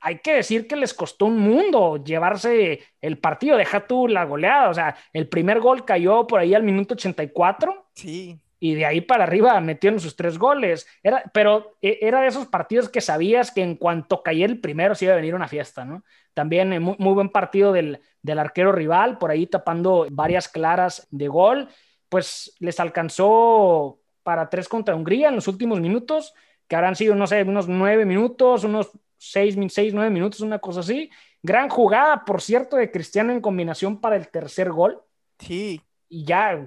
hay 0.01 0.21
que 0.21 0.35
decir 0.35 0.69
que 0.69 0.77
les 0.77 0.95
costó 0.95 1.27
un 1.27 1.41
mundo 1.41 1.97
llevarse 2.05 2.85
el 3.01 3.19
partido, 3.19 3.57
deja 3.57 3.85
tú 3.85 4.07
la 4.07 4.27
goleada, 4.27 4.71
o 4.71 4.75
sea, 4.75 4.97
el 5.13 5.29
primer 5.29 5.59
gol 5.59 5.85
cayó 5.85 6.29
por 6.29 6.39
ahí 6.39 6.55
al 6.55 6.63
minuto 6.63 6.95
84. 6.95 7.89
Sí 7.95 8.41
y 8.61 8.75
de 8.75 8.85
ahí 8.85 9.01
para 9.01 9.25
arriba 9.25 9.59
metieron 9.61 9.99
sus 9.99 10.15
tres 10.15 10.39
goles. 10.39 10.87
Era, 11.03 11.25
pero 11.33 11.79
e, 11.81 11.99
era 12.03 12.21
de 12.21 12.29
esos 12.29 12.47
partidos 12.47 12.91
que 12.91 13.01
sabías 13.01 13.51
que 13.51 13.63
en 13.63 13.75
cuanto 13.75 14.23
caía 14.23 14.45
el 14.45 14.61
primero 14.61 14.95
se 14.95 15.07
iba 15.07 15.15
a 15.15 15.17
venir 15.17 15.35
una 15.35 15.49
fiesta, 15.49 15.85
¿no? 15.85 16.05
También 16.35 16.73
eh, 16.75 16.79
muy, 16.79 16.97
buen 16.99 17.31
partido 17.31 17.73
del, 17.73 18.01
del, 18.23 18.39
arquero 18.39 18.71
rival, 18.71 19.19
por 19.19 19.31
ahí 19.31 19.47
tapando 19.47 20.07
varias 20.11 20.49
claras 20.49 21.09
de 21.11 21.29
gol. 21.29 21.69
Pues 22.11 22.55
les 22.61 22.79
alcanzó 22.79 24.01
para 24.23 24.51
tres 24.51 24.69
contra 24.69 24.95
Hungría 24.95 25.29
en 25.29 25.37
los 25.37 25.49
últimos 25.49 25.81
minutos, 25.81 26.35
que 26.69 26.77
habrán 26.77 26.97
sido, 26.97 27.15
no 27.15 27.27
sé, 27.27 27.43
unos 27.43 27.67
nueve 27.67 28.05
minutos, 28.05 28.65
unos 28.65 28.91
seis, 29.17 29.57
seis 29.71 29.95
nueve 29.95 30.11
minutos, 30.11 30.41
una 30.41 30.59
cosa 30.59 30.81
así. 30.81 31.11
Gran 31.43 31.71
jugada, 31.71 32.25
por 32.27 32.43
cierto, 32.43 32.77
de 32.77 32.91
Cristiano 32.91 33.33
en 33.33 33.41
combinación 33.41 34.01
para 34.01 34.17
el 34.17 34.29
tercer 34.29 34.71
gol. 34.71 35.03
Sí, 35.39 35.81
y 36.11 36.25
ya, 36.25 36.61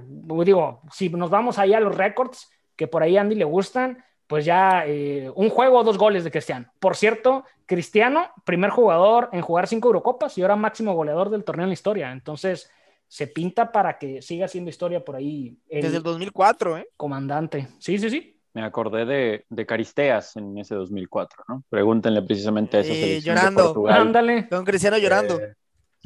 digo, 0.45 0.81
si 0.91 1.09
nos 1.09 1.29
vamos 1.29 1.59
allá 1.59 1.77
a 1.77 1.81
los 1.81 1.95
récords, 1.95 2.49
que 2.77 2.87
por 2.87 3.03
ahí 3.03 3.17
a 3.17 3.21
Andy 3.21 3.35
le 3.35 3.43
gustan, 3.43 4.03
pues 4.25 4.45
ya 4.45 4.85
eh, 4.87 5.29
un 5.35 5.49
juego 5.49 5.79
o 5.79 5.83
dos 5.83 5.97
goles 5.97 6.23
de 6.23 6.31
Cristiano. 6.31 6.71
Por 6.79 6.95
cierto, 6.95 7.43
Cristiano, 7.65 8.29
primer 8.45 8.69
jugador 8.71 9.29
en 9.33 9.41
jugar 9.41 9.67
cinco 9.67 9.89
Eurocopas 9.89 10.37
y 10.37 10.41
ahora 10.41 10.55
máximo 10.55 10.95
goleador 10.95 11.29
del 11.29 11.43
torneo 11.43 11.65
en 11.65 11.69
la 11.69 11.73
historia. 11.73 12.11
Entonces, 12.11 12.71
se 13.07 13.27
pinta 13.27 13.71
para 13.71 13.99
que 13.99 14.21
siga 14.21 14.47
siendo 14.47 14.69
historia 14.69 15.03
por 15.03 15.17
ahí. 15.17 15.57
Desde 15.69 15.97
el 15.97 16.03
2004, 16.03 16.77
¿eh? 16.77 16.87
Comandante. 16.95 17.67
Sí, 17.79 17.99
sí, 17.99 18.09
sí. 18.09 18.39
Me 18.53 18.63
acordé 18.63 19.05
de, 19.05 19.45
de 19.49 19.65
Caristeas 19.65 20.37
en 20.37 20.57
ese 20.57 20.75
2004, 20.75 21.43
¿no? 21.49 21.63
Pregúntenle 21.69 22.21
precisamente 22.21 22.77
a 22.77 22.79
esa 22.79 22.93
eh, 22.93 23.19
llorando. 23.19 23.87
Ándale. 23.89 24.47
Con 24.47 24.63
Cristiano 24.63 24.97
llorando. 24.97 25.39
Eh, 25.39 25.53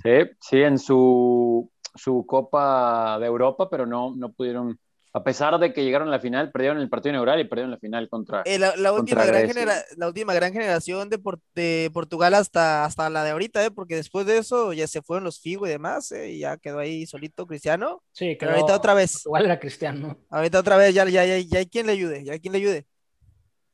sí, 0.04 0.38
sí, 0.40 0.62
en 0.64 0.80
su 0.80 1.70
su 1.98 2.26
Copa 2.26 3.18
de 3.20 3.26
Europa, 3.26 3.70
pero 3.70 3.86
no, 3.86 4.14
no 4.16 4.32
pudieron, 4.32 4.80
a 5.14 5.24
pesar 5.24 5.58
de 5.58 5.74
que 5.74 5.84
llegaron 5.84 6.08
a 6.10 6.12
la 6.12 6.20
final, 6.20 6.52
perdieron 6.52 6.80
el 6.80 6.90
partido 6.90 7.12
inaugural 7.12 7.40
y 7.40 7.46
perdieron 7.46 7.72
la 7.72 7.80
final 7.80 8.08
contra. 8.10 8.44
Eh, 8.46 8.60
la, 8.60 8.94
última 8.94 9.26
gran 9.26 9.50
la 9.98 10.08
última 10.08 10.34
gran 10.34 10.54
generación 10.54 11.10
de, 11.10 11.20
de, 11.56 11.90
Portugal 11.94 12.34
hasta, 12.34 12.86
hasta 12.86 13.10
la 13.10 13.24
de 13.24 13.32
ahorita, 13.32 13.66
¿eh? 13.66 13.72
porque 13.72 13.96
después 13.96 14.26
de 14.26 14.38
eso 14.38 14.74
ya 14.74 14.88
se 14.88 15.02
fueron 15.02 15.24
los 15.24 15.40
Figo 15.40 15.66
y 15.66 15.70
demás, 15.70 16.12
¿eh? 16.12 16.32
y 16.32 16.40
ya 16.40 16.58
quedó 16.58 16.80
ahí 16.80 17.06
solito 17.06 17.48
Cristiano. 17.48 18.04
Sí, 18.12 18.38
pero 18.40 18.52
ahorita 18.52 18.76
otra 18.76 18.94
vez. 18.94 19.26
Igual 19.26 19.46
era 19.46 19.60
Cristiano. 19.60 20.18
Ahorita 20.30 20.60
otra 20.60 20.78
vez, 20.78 20.94
ya, 20.94 21.06
ya, 21.06 21.26
ya, 21.26 21.40
ya 21.40 21.60
hay 21.60 21.68
quien 21.68 21.88
le 21.88 21.94
ayude, 21.94 22.24
ya 22.24 22.34
hay 22.34 22.40
quien 22.40 22.52
le 22.52 22.60
ayude. 22.60 22.86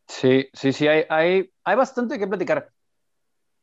Sí, 0.08 0.48
sí, 0.54 0.74
sí, 0.74 0.88
hay, 0.88 1.06
hay, 1.10 1.52
hay 1.64 1.76
bastante 1.76 2.20
que 2.20 2.28
platicar. 2.28 2.70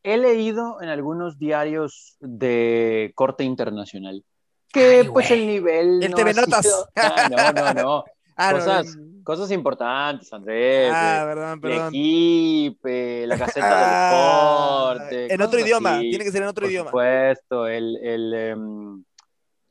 He 0.02 0.16
leído 0.16 0.80
en 0.80 0.88
algunos 0.88 1.38
diarios 1.38 2.16
de 2.20 3.12
corte 3.14 3.44
internacional 3.44 4.24
que 4.72 5.08
pues 5.12 5.30
el 5.30 5.46
nivel. 5.46 6.02
El 6.02 6.14
TV 6.14 6.34
Notas. 6.34 6.86
Ah, 6.96 7.28
no, 7.30 7.52
no, 7.52 7.74
no. 7.74 8.04
Ah, 8.36 8.52
cosas, 8.52 8.96
cosas 9.22 9.50
importantes, 9.50 10.32
Andrés. 10.32 10.90
Ah, 10.94 11.24
perdón, 11.26 11.60
perdón. 11.60 11.94
El 11.94 13.28
la 13.28 13.38
caseta 13.38 13.66
del 13.66 13.74
ah, 13.76 14.94
deporte. 14.94 15.34
En 15.34 15.42
otro 15.42 15.60
idioma, 15.60 16.00
tiene 16.00 16.24
que 16.24 16.32
ser 16.32 16.42
en 16.42 16.48
otro 16.48 16.66
idioma. 16.68 16.90
Por 16.90 17.02
supuesto, 17.02 17.66
el. 17.66 17.96
el 18.02 18.34
em, 18.34 19.04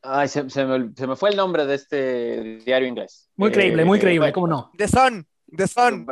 ay, 0.03 0.27
se, 0.27 0.43
me, 0.43 0.49
se, 0.95 1.07
me, 1.07 1.15
fue 1.15 1.29
el 1.31 1.35
nombre 1.35 1.65
de 1.65 1.75
este 1.75 2.57
diario 2.65 2.87
inglés. 2.87 3.29
Muy 3.37 3.51
creíble, 3.51 3.85
muy 3.85 3.97
eh, 3.97 4.01
creíble, 4.01 4.31
¿cómo 4.31 4.47
no? 4.47 4.71
The 4.77 4.87
Sun, 4.87 5.25
The 5.55 5.67
Sun. 5.67 6.05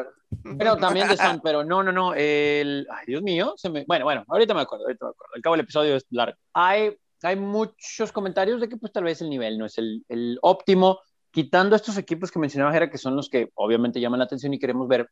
Pero 0.57 0.77
también 0.77 1.07
The 1.07 1.17
Sun, 1.17 1.39
pero 1.43 1.63
no, 1.63 1.83
no, 1.83 1.91
no. 1.91 2.13
El, 2.15 2.87
ay, 2.89 3.05
Dios 3.05 3.21
mío, 3.21 3.53
se 3.55 3.69
me, 3.69 3.85
bueno, 3.85 4.05
bueno, 4.05 4.25
ahorita 4.27 4.53
me 4.53 4.61
acuerdo, 4.61 4.85
ahorita 4.85 5.05
me 5.05 5.11
acuerdo. 5.11 5.33
Al 5.35 5.41
cabo 5.41 5.55
del 5.55 5.63
episodio 5.63 5.95
es 5.95 6.05
largo. 6.09 6.37
Hay 6.53 6.97
hay 7.23 7.35
muchos 7.35 8.11
comentarios 8.11 8.61
de 8.61 8.69
que 8.69 8.77
pues 8.77 8.91
tal 8.91 9.03
vez 9.03 9.21
el 9.21 9.29
nivel 9.29 9.57
no 9.57 9.65
es 9.65 9.77
el, 9.77 10.39
óptimo, 10.41 10.99
quitando 11.31 11.75
estos 11.75 11.97
equipos 11.97 12.31
que 12.31 12.39
mencionaba 12.39 12.73
Jera, 12.73 12.89
que 12.89 12.97
son 12.97 13.15
los 13.15 13.29
que 13.29 13.49
obviamente 13.55 13.99
llaman 13.99 14.19
la 14.19 14.25
atención 14.25 14.53
y 14.53 14.59
queremos 14.59 14.87
ver, 14.87 15.09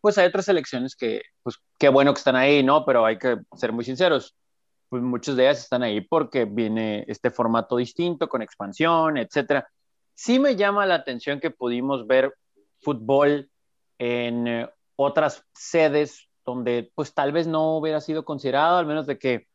pues 0.00 0.18
hay 0.18 0.26
otras 0.26 0.44
selecciones 0.44 0.94
que, 0.94 1.22
pues 1.42 1.56
qué 1.78 1.88
bueno 1.88 2.12
que 2.12 2.18
están 2.18 2.36
ahí, 2.36 2.62
¿no? 2.62 2.84
Pero 2.84 3.04
hay 3.04 3.18
que 3.18 3.38
ser 3.56 3.72
muy 3.72 3.84
sinceros, 3.84 4.36
pues 4.88 5.02
muchas 5.02 5.36
de 5.36 5.44
ellas 5.44 5.58
están 5.58 5.82
ahí 5.82 6.00
porque 6.00 6.44
viene 6.44 7.04
este 7.08 7.30
formato 7.30 7.76
distinto, 7.76 8.28
con 8.28 8.42
expansión, 8.42 9.16
etcétera. 9.16 9.68
Sí 10.14 10.38
me 10.38 10.56
llama 10.56 10.86
la 10.86 10.94
atención 10.94 11.40
que 11.40 11.50
pudimos 11.50 12.06
ver 12.06 12.32
fútbol 12.80 13.50
en 13.98 14.46
eh, 14.46 14.70
otras 14.96 15.44
sedes 15.52 16.28
donde 16.44 16.90
pues 16.94 17.12
tal 17.12 17.32
vez 17.32 17.46
no 17.46 17.76
hubiera 17.76 18.00
sido 18.00 18.24
considerado, 18.24 18.78
al 18.78 18.86
menos 18.86 19.06
de 19.06 19.18
que 19.18 19.48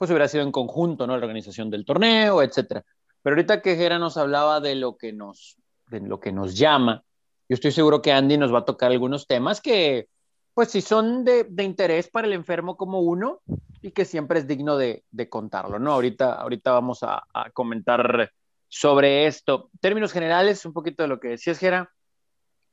pues 0.00 0.10
hubiera 0.10 0.28
sido 0.28 0.44
en 0.44 0.50
conjunto, 0.50 1.06
¿no? 1.06 1.14
La 1.18 1.26
organización 1.26 1.68
del 1.68 1.84
torneo, 1.84 2.42
etcétera. 2.42 2.82
Pero 3.22 3.36
ahorita 3.36 3.60
que 3.60 3.76
Jera 3.76 3.98
nos 3.98 4.16
hablaba 4.16 4.58
de 4.58 4.74
lo 4.74 4.96
que 4.96 5.12
nos, 5.12 5.58
de 5.90 6.00
lo 6.00 6.18
que 6.20 6.32
nos 6.32 6.56
llama, 6.56 7.04
yo 7.50 7.54
estoy 7.54 7.70
seguro 7.70 8.00
que 8.00 8.10
Andy 8.10 8.38
nos 8.38 8.50
va 8.50 8.60
a 8.60 8.64
tocar 8.64 8.90
algunos 8.90 9.26
temas 9.26 9.60
que, 9.60 10.08
pues 10.54 10.70
sí 10.70 10.80
son 10.80 11.22
de, 11.22 11.44
de 11.44 11.64
interés 11.64 12.08
para 12.08 12.26
el 12.26 12.32
enfermo 12.32 12.78
como 12.78 13.00
uno 13.00 13.42
y 13.82 13.90
que 13.90 14.06
siempre 14.06 14.38
es 14.38 14.46
digno 14.46 14.78
de, 14.78 15.04
de 15.10 15.28
contarlo, 15.28 15.78
¿no? 15.78 15.92
Ahorita, 15.92 16.32
ahorita 16.32 16.72
vamos 16.72 17.02
a, 17.02 17.22
a, 17.34 17.50
comentar 17.50 18.32
sobre 18.68 19.26
esto. 19.26 19.68
Términos 19.82 20.12
generales, 20.12 20.64
un 20.64 20.72
poquito 20.72 21.02
de 21.02 21.10
lo 21.10 21.20
que 21.20 21.28
decías, 21.28 21.58
Jera. 21.58 21.92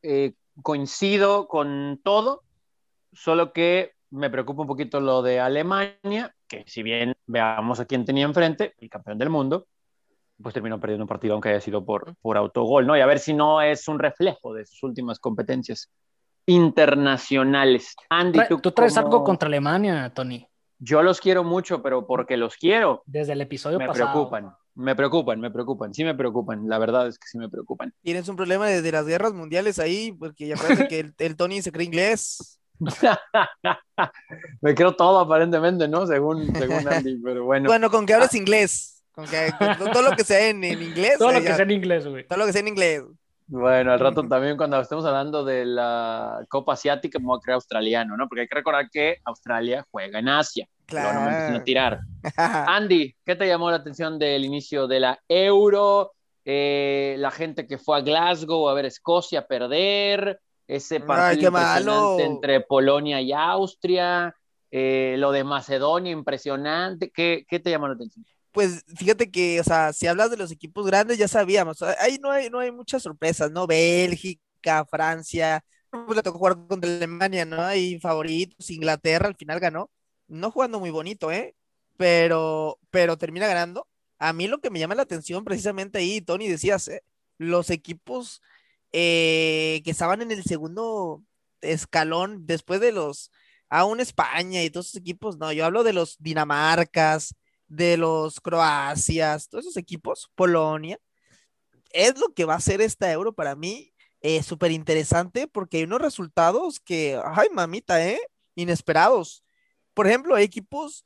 Eh, 0.02 0.32
coincido 0.64 1.50
con 1.50 2.00
todo, 2.06 2.44
solo 3.12 3.52
que 3.52 3.97
me 4.12 4.30
preocupa 4.30 4.62
un 4.62 4.68
poquito 4.68 5.00
lo 5.00 5.22
de 5.22 5.40
Alemania 5.40 6.34
que 6.48 6.64
si 6.68 6.82
bien 6.82 7.16
veamos 7.26 7.80
a 7.80 7.86
quién 7.86 8.06
tenía 8.06 8.26
enfrente, 8.26 8.74
el 8.80 8.90
campeón 8.90 9.18
del 9.18 9.30
mundo, 9.30 9.68
pues 10.42 10.54
terminó 10.54 10.80
perdiendo 10.80 11.04
un 11.04 11.08
partido 11.10 11.34
aunque 11.34 11.50
haya 11.50 11.62
sido 11.62 11.84
por, 11.86 12.16
por 12.22 12.38
autogol, 12.38 12.88
¿no? 12.88 12.98
Y 12.98 13.02
a 13.02 13.06
ver 13.06 13.20
si 13.20 13.34
no 13.34 13.62
es 13.62 13.88
un 13.88 14.00
reflejo 14.00 14.54
de 14.54 14.66
sus 14.66 14.82
últimas 14.84 15.20
competencias 15.20 15.90
internacionales. 16.46 17.96
Andy, 18.10 18.40
¿tú, 18.48 18.60
¿tú 18.60 18.72
traes 18.72 18.98
algo 18.98 19.24
contra 19.24 19.48
Alemania, 19.48 20.12
Tony? 20.14 20.48
Yo 20.80 21.02
los 21.02 21.20
quiero 21.20 21.44
mucho, 21.44 21.82
pero 21.82 22.06
porque 22.06 22.38
los 22.38 22.56
quiero. 22.56 23.02
Desde 23.06 23.34
el 23.34 23.42
episodio 23.42 23.80
me 23.80 23.88
pasado. 23.88 24.12
preocupan, 24.12 24.54
me 24.76 24.96
preocupan, 24.96 25.40
me 25.40 25.50
preocupan, 25.50 25.94
sí 25.94 26.04
me 26.04 26.14
preocupan. 26.14 26.70
La 26.70 26.78
verdad 26.78 27.08
es 27.08 27.18
que 27.18 27.28
sí 27.28 27.40
me 27.40 27.50
preocupan. 27.50 27.94
Tienes 28.04 28.30
un 28.30 28.36
problema 28.36 28.68
desde 28.68 28.92
las 28.92 29.08
guerras 29.08 29.34
mundiales 29.34 29.80
ahí, 29.80 30.12
porque 30.12 30.48
ya 30.48 30.56
parece 30.56 30.88
que 30.88 31.00
el, 31.00 31.16
el 31.18 31.36
Tony 31.36 31.64
se 31.64 31.72
cree 31.72 31.88
inglés. 31.88 32.60
me 34.62 34.76
creo 34.76 34.96
todo 34.96 35.20
aparentemente, 35.20 35.88
¿no? 35.88 36.06
Según, 36.08 36.54
según 36.56 36.88
Andy, 36.88 37.18
pero 37.24 37.46
bueno. 37.46 37.70
Bueno, 37.70 37.90
con 37.90 38.06
que 38.06 38.14
hables 38.14 38.34
inglés. 38.36 39.04
Con 39.12 39.26
que 39.26 39.52
con 39.80 39.92
todo 39.92 40.04
lo 40.04 40.16
que 40.16 40.24
sea 40.24 40.48
en, 40.50 40.64
en 40.64 40.82
inglés. 40.82 41.18
Todo 41.18 41.32
lo 41.32 41.40
eh, 41.40 41.42
que 41.42 41.48
ya- 41.50 41.56
sea 41.56 41.64
en 41.66 41.72
inglés, 41.72 42.08
güey. 42.08 42.28
todo 42.28 42.40
lo 42.40 42.46
que 42.46 42.52
sea 42.54 42.62
en 42.62 42.68
inglés. 42.68 43.04
Bueno, 43.50 43.94
al 43.94 44.00
rato 44.00 44.28
también 44.28 44.58
cuando 44.58 44.80
estemos 44.82 45.06
hablando 45.06 45.46
de 45.46 45.66
la 45.66 46.46
Copa 46.50 46.74
Asiática 46.74 47.18
me 47.18 47.26
voy 47.28 47.38
a 47.38 47.42
creer 47.42 47.56
australiano, 47.56 48.18
¿no? 48.18 48.28
Porque 48.28 48.42
hay 48.42 48.48
que 48.48 48.56
recordar 48.56 48.90
que 48.92 49.18
Australia 49.24 49.86
juega 49.90 50.20
en 50.20 50.28
Asia. 50.28 50.68
Luego 50.92 51.14
no 51.14 51.22
me 51.22 51.28
a 51.30 51.48
Claro. 51.48 51.64
tirar. 51.64 52.00
Andy, 52.38 53.16
¿qué 53.26 53.36
te 53.38 53.48
llamó 53.48 53.72
la 53.72 53.78
atención 53.78 54.20
del 54.20 54.44
inicio 54.44 54.86
de 54.88 55.00
la 55.00 55.20
Euro? 55.30 56.12
Eh, 56.44 57.16
la 57.20 57.32
gente 57.32 57.66
que 57.68 57.78
fue 57.78 57.98
a 57.98 58.02
Glasgow 58.02 58.68
a 58.70 58.74
ver 58.74 58.86
Escocia 58.86 59.46
perder, 59.48 60.40
ese 60.68 61.04
Ay, 61.10 61.48
partido 61.48 61.52
malo. 61.52 62.20
impresionante 62.20 62.24
entre 62.24 62.62
Polonia 62.62 63.22
y 63.22 63.34
Austria, 63.34 64.36
eh, 64.72 65.16
lo 65.18 65.32
de 65.32 65.44
Macedonia 65.44 66.12
impresionante. 66.12 67.12
¿Qué, 67.12 67.46
qué 67.48 67.60
te 67.60 67.70
llamó 67.72 67.88
la 67.88 67.96
atención? 67.96 68.26
Pues 68.52 68.84
fíjate 68.96 69.30
que, 69.30 69.60
o 69.60 69.64
sea, 69.64 69.94
si 69.94 70.08
hablas 70.08 70.32
de 70.32 70.38
los 70.38 70.52
equipos 70.52 70.86
grandes, 70.88 71.18
ya 71.18 71.28
sabíamos. 71.28 71.82
Ahí 72.00 72.18
no 72.22 72.32
hay, 72.32 72.50
no 72.50 72.60
hay 72.60 72.72
muchas 72.72 73.04
sorpresas, 73.04 73.52
¿no? 73.52 73.68
Bélgica, 73.68 74.86
Francia, 74.90 75.64
pues 75.92 76.16
le 76.16 76.24
tocó 76.24 76.40
jugar 76.40 76.58
contra 76.68 76.90
Alemania, 76.90 77.46
¿no? 77.46 77.62
Hay 77.62 78.00
favoritos, 78.00 78.70
Inglaterra 78.72 79.28
al 79.28 79.36
final 79.36 79.60
ganó. 79.60 79.92
No 80.28 80.52
jugando 80.52 80.80
muy 80.80 80.90
bonito, 80.90 81.32
¿eh? 81.32 81.56
Pero, 81.98 82.80
pero 82.90 83.18
termina 83.18 83.48
ganando. 83.48 83.88
A 84.20 84.34
mí 84.34 84.48
lo 84.48 84.60
que 84.60 84.70
me 84.72 84.80
llama 84.80 84.96
la 84.96 85.04
atención 85.04 85.44
precisamente 85.44 86.00
ahí, 86.00 86.22
Tony, 86.22 86.48
decías, 86.48 86.88
¿eh? 86.88 87.04
los 87.38 87.70
equipos 87.70 88.42
eh, 88.92 89.82
que 89.84 89.92
estaban 89.92 90.22
en 90.22 90.32
el 90.32 90.44
segundo 90.44 91.24
escalón 91.62 92.46
después 92.46 92.80
de 92.82 92.92
los, 92.92 93.32
aún 93.70 94.00
España 94.00 94.64
y 94.64 94.70
todos 94.70 94.88
esos 94.88 95.02
equipos, 95.02 95.38
no, 95.38 95.52
yo 95.52 95.66
hablo 95.66 95.84
de 95.84 95.94
los 95.94 96.18
Dinamarcas, 96.20 97.36
de 97.68 97.98
los 97.98 98.40
Croacias, 98.40 99.50
todos 99.50 99.66
esos 99.66 99.78
equipos, 99.78 100.32
Polonia, 100.36 101.00
es 101.92 102.18
lo 102.20 102.34
que 102.34 102.46
va 102.46 102.56
a 102.56 102.60
ser 102.62 102.82
esta 102.82 103.12
Euro 103.12 103.34
para 103.34 103.56
mí 103.56 103.94
eh, 104.22 104.44
súper 104.44 104.72
interesante 104.72 105.48
porque 105.48 105.78
hay 105.78 105.84
unos 105.84 106.02
resultados 106.02 106.80
que, 106.80 107.20
ay 107.24 107.48
mamita, 107.54 108.06
¿eh? 108.06 108.20
Inesperados. 108.56 109.44
Por 109.94 110.08
ejemplo, 110.08 110.38
equipos 110.38 111.06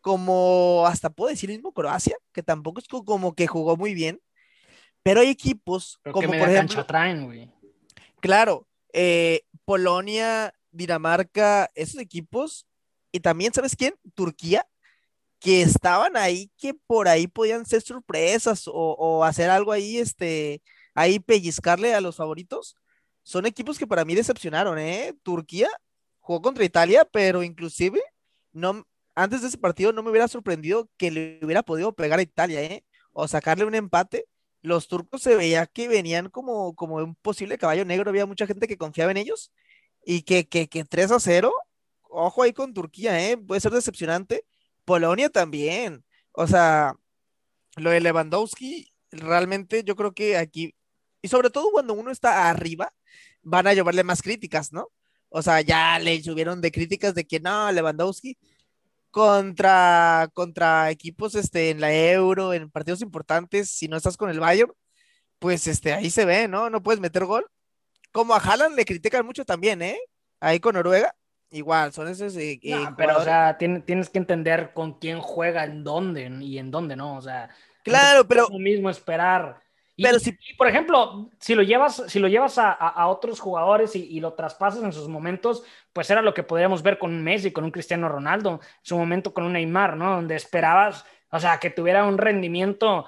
como, 0.00 0.84
hasta 0.86 1.10
puedo 1.10 1.30
decir 1.30 1.50
mismo 1.50 1.72
Croacia, 1.72 2.16
que 2.32 2.42
tampoco 2.42 2.80
es 2.80 2.88
co- 2.88 3.04
como 3.04 3.34
que 3.34 3.46
jugó 3.46 3.76
muy 3.76 3.94
bien, 3.94 4.20
pero 5.02 5.20
hay 5.20 5.28
equipos 5.28 5.98
Pero 6.02 6.12
como 6.12 6.28
por 6.28 6.48
ejemplo, 6.48 6.86
traen, 6.86 7.24
güey. 7.24 7.50
Claro, 8.20 8.68
eh, 8.92 9.42
Polonia, 9.64 10.54
Dinamarca, 10.70 11.70
esos 11.74 12.00
equipos, 12.00 12.66
y 13.10 13.20
también, 13.20 13.52
¿sabes 13.52 13.76
quién? 13.76 13.94
Turquía, 14.14 14.66
que 15.38 15.62
estaban 15.62 16.16
ahí, 16.16 16.50
que 16.56 16.72
por 16.74 17.08
ahí 17.08 17.26
podían 17.26 17.66
ser 17.66 17.82
sorpresas 17.82 18.68
o, 18.68 18.72
o 18.72 19.24
hacer 19.24 19.50
algo 19.50 19.72
ahí, 19.72 19.98
este, 19.98 20.62
ahí 20.94 21.18
pellizcarle 21.18 21.94
a 21.94 22.00
los 22.00 22.16
favoritos. 22.16 22.76
Son 23.24 23.44
equipos 23.46 23.78
que 23.78 23.86
para 23.86 24.04
mí 24.04 24.14
decepcionaron, 24.14 24.78
¿eh? 24.78 25.14
Turquía 25.22 25.68
jugó 26.20 26.40
contra 26.42 26.64
Italia, 26.64 27.04
pero 27.10 27.42
inclusive 27.42 28.00
no, 28.52 28.86
antes 29.14 29.42
de 29.42 29.48
ese 29.48 29.58
partido 29.58 29.92
no 29.92 30.02
me 30.02 30.10
hubiera 30.10 30.28
sorprendido 30.28 30.88
que 30.96 31.10
le 31.10 31.40
hubiera 31.42 31.62
podido 31.62 31.92
pegar 31.92 32.18
a 32.18 32.22
Italia, 32.22 32.62
¿eh? 32.62 32.84
O 33.12 33.26
sacarle 33.28 33.64
un 33.64 33.74
empate 33.74 34.26
los 34.62 34.88
turcos 34.88 35.22
se 35.22 35.36
veía 35.36 35.66
que 35.66 35.88
venían 35.88 36.30
como, 36.30 36.74
como 36.74 36.96
un 36.96 37.14
posible 37.16 37.58
caballo 37.58 37.84
negro, 37.84 38.10
había 38.10 38.26
mucha 38.26 38.46
gente 38.46 38.68
que 38.68 38.78
confiaba 38.78 39.10
en 39.10 39.18
ellos 39.18 39.52
y 40.04 40.22
que, 40.22 40.48
que, 40.48 40.68
que 40.68 40.84
3 40.84 41.12
a 41.12 41.20
0, 41.20 41.52
ojo 42.02 42.42
ahí 42.42 42.52
con 42.52 42.74
Turquía, 42.74 43.30
¿eh? 43.30 43.36
puede 43.36 43.60
ser 43.60 43.72
decepcionante. 43.72 44.44
Polonia 44.84 45.28
también, 45.30 46.04
o 46.32 46.46
sea, 46.46 46.94
lo 47.76 47.90
de 47.90 48.00
Lewandowski, 48.00 48.92
realmente 49.10 49.84
yo 49.84 49.96
creo 49.96 50.12
que 50.12 50.36
aquí, 50.36 50.74
y 51.22 51.28
sobre 51.28 51.50
todo 51.50 51.70
cuando 51.72 51.94
uno 51.94 52.10
está 52.10 52.48
arriba, 52.50 52.92
van 53.42 53.66
a 53.66 53.74
llevarle 53.74 54.04
más 54.04 54.22
críticas, 54.22 54.72
¿no? 54.72 54.88
O 55.28 55.42
sea, 55.42 55.60
ya 55.62 55.98
le 55.98 56.22
subieron 56.22 56.60
de 56.60 56.72
críticas 56.72 57.14
de 57.14 57.26
que 57.26 57.40
no, 57.40 57.70
Lewandowski 57.72 58.36
contra, 59.12 60.28
contra 60.34 60.90
equipos 60.90 61.36
este, 61.36 61.70
en 61.70 61.80
la 61.80 61.94
Euro, 61.94 62.52
en 62.52 62.68
partidos 62.70 63.02
importantes, 63.02 63.70
si 63.70 63.86
no 63.86 63.96
estás 63.96 64.16
con 64.16 64.30
el 64.30 64.40
Bayern, 64.40 64.72
pues 65.38 65.66
este, 65.68 65.92
ahí 65.92 66.10
se 66.10 66.24
ve, 66.24 66.48
¿no? 66.48 66.68
No 66.70 66.82
puedes 66.82 67.00
meter 67.00 67.24
gol. 67.24 67.46
Como 68.10 68.34
a 68.34 68.38
Haaland 68.38 68.74
le 68.74 68.84
critican 68.84 69.24
mucho 69.24 69.44
también, 69.44 69.82
¿eh? 69.82 69.98
Ahí 70.40 70.58
con 70.58 70.74
Noruega, 70.74 71.14
igual, 71.50 71.92
son 71.92 72.08
esos... 72.08 72.34
eh, 72.36 72.58
eh, 72.62 72.70
No, 72.74 72.94
pero, 72.96 73.18
o 73.18 73.22
sea, 73.24 73.56
tien- 73.58 73.84
tienes 73.84 74.10
que 74.10 74.18
entender 74.18 74.72
con 74.74 74.98
quién 74.98 75.20
juega, 75.20 75.64
en 75.64 75.84
dónde 75.84 76.28
y 76.40 76.58
en 76.58 76.70
dónde 76.70 76.96
no. 76.96 77.16
O 77.16 77.22
sea, 77.22 77.48
Claro, 77.84 78.26
pero 78.26 78.44
es 78.44 78.50
lo 78.50 78.58
mismo 78.58 78.90
esperar. 78.90 79.60
Y, 79.94 80.04
Pero 80.04 80.18
si- 80.18 80.30
y, 80.48 80.54
por 80.56 80.68
ejemplo, 80.68 81.30
si 81.38 81.54
lo 81.54 81.62
llevas, 81.62 82.02
si 82.08 82.18
lo 82.18 82.28
llevas 82.28 82.56
a, 82.58 82.70
a- 82.72 82.88
a 82.88 83.08
otros 83.08 83.40
jugadores 83.40 83.94
y, 83.94 84.04
y 84.04 84.20
lo 84.20 84.32
traspasas 84.34 84.82
en 84.82 84.92
sus 84.92 85.06
momentos, 85.08 85.64
pues 85.92 86.08
era 86.10 86.22
lo 86.22 86.34
que 86.34 86.42
podríamos 86.42 86.82
ver 86.82 86.98
con 86.98 87.12
un 87.12 87.22
Messi, 87.22 87.52
con 87.52 87.64
un 87.64 87.70
Cristiano 87.70 88.08
Ronaldo, 88.08 88.60
en 88.62 88.68
su 88.82 88.96
momento 88.96 89.32
con 89.34 89.44
un 89.44 89.52
Neymar, 89.54 89.96
¿no? 89.96 90.16
Donde 90.16 90.36
esperabas, 90.36 91.04
o 91.30 91.38
sea, 91.40 91.58
que 91.58 91.70
tuviera 91.70 92.04
un 92.04 92.18
rendimiento 92.18 93.06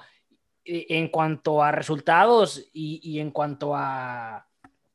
eh, 0.63 0.85
en 0.89 1.07
cuanto 1.09 1.63
a 1.63 1.71
resultados 1.71 2.69
y, 2.73 2.99
y 3.03 3.19
en 3.19 3.31
cuanto 3.31 3.75
a, 3.75 4.37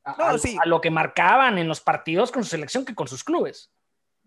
a, 0.04 0.16
No, 0.18 0.24
a- 0.24 0.38
sí. 0.38 0.56
a 0.62 0.66
lo 0.66 0.80
que 0.80 0.90
marcaban 0.90 1.58
en 1.58 1.68
los 1.68 1.80
partidos 1.80 2.30
con 2.32 2.44
su 2.44 2.50
selección 2.50 2.84
que 2.84 2.94
con 2.94 3.08
sus 3.08 3.24
clubes. 3.24 3.70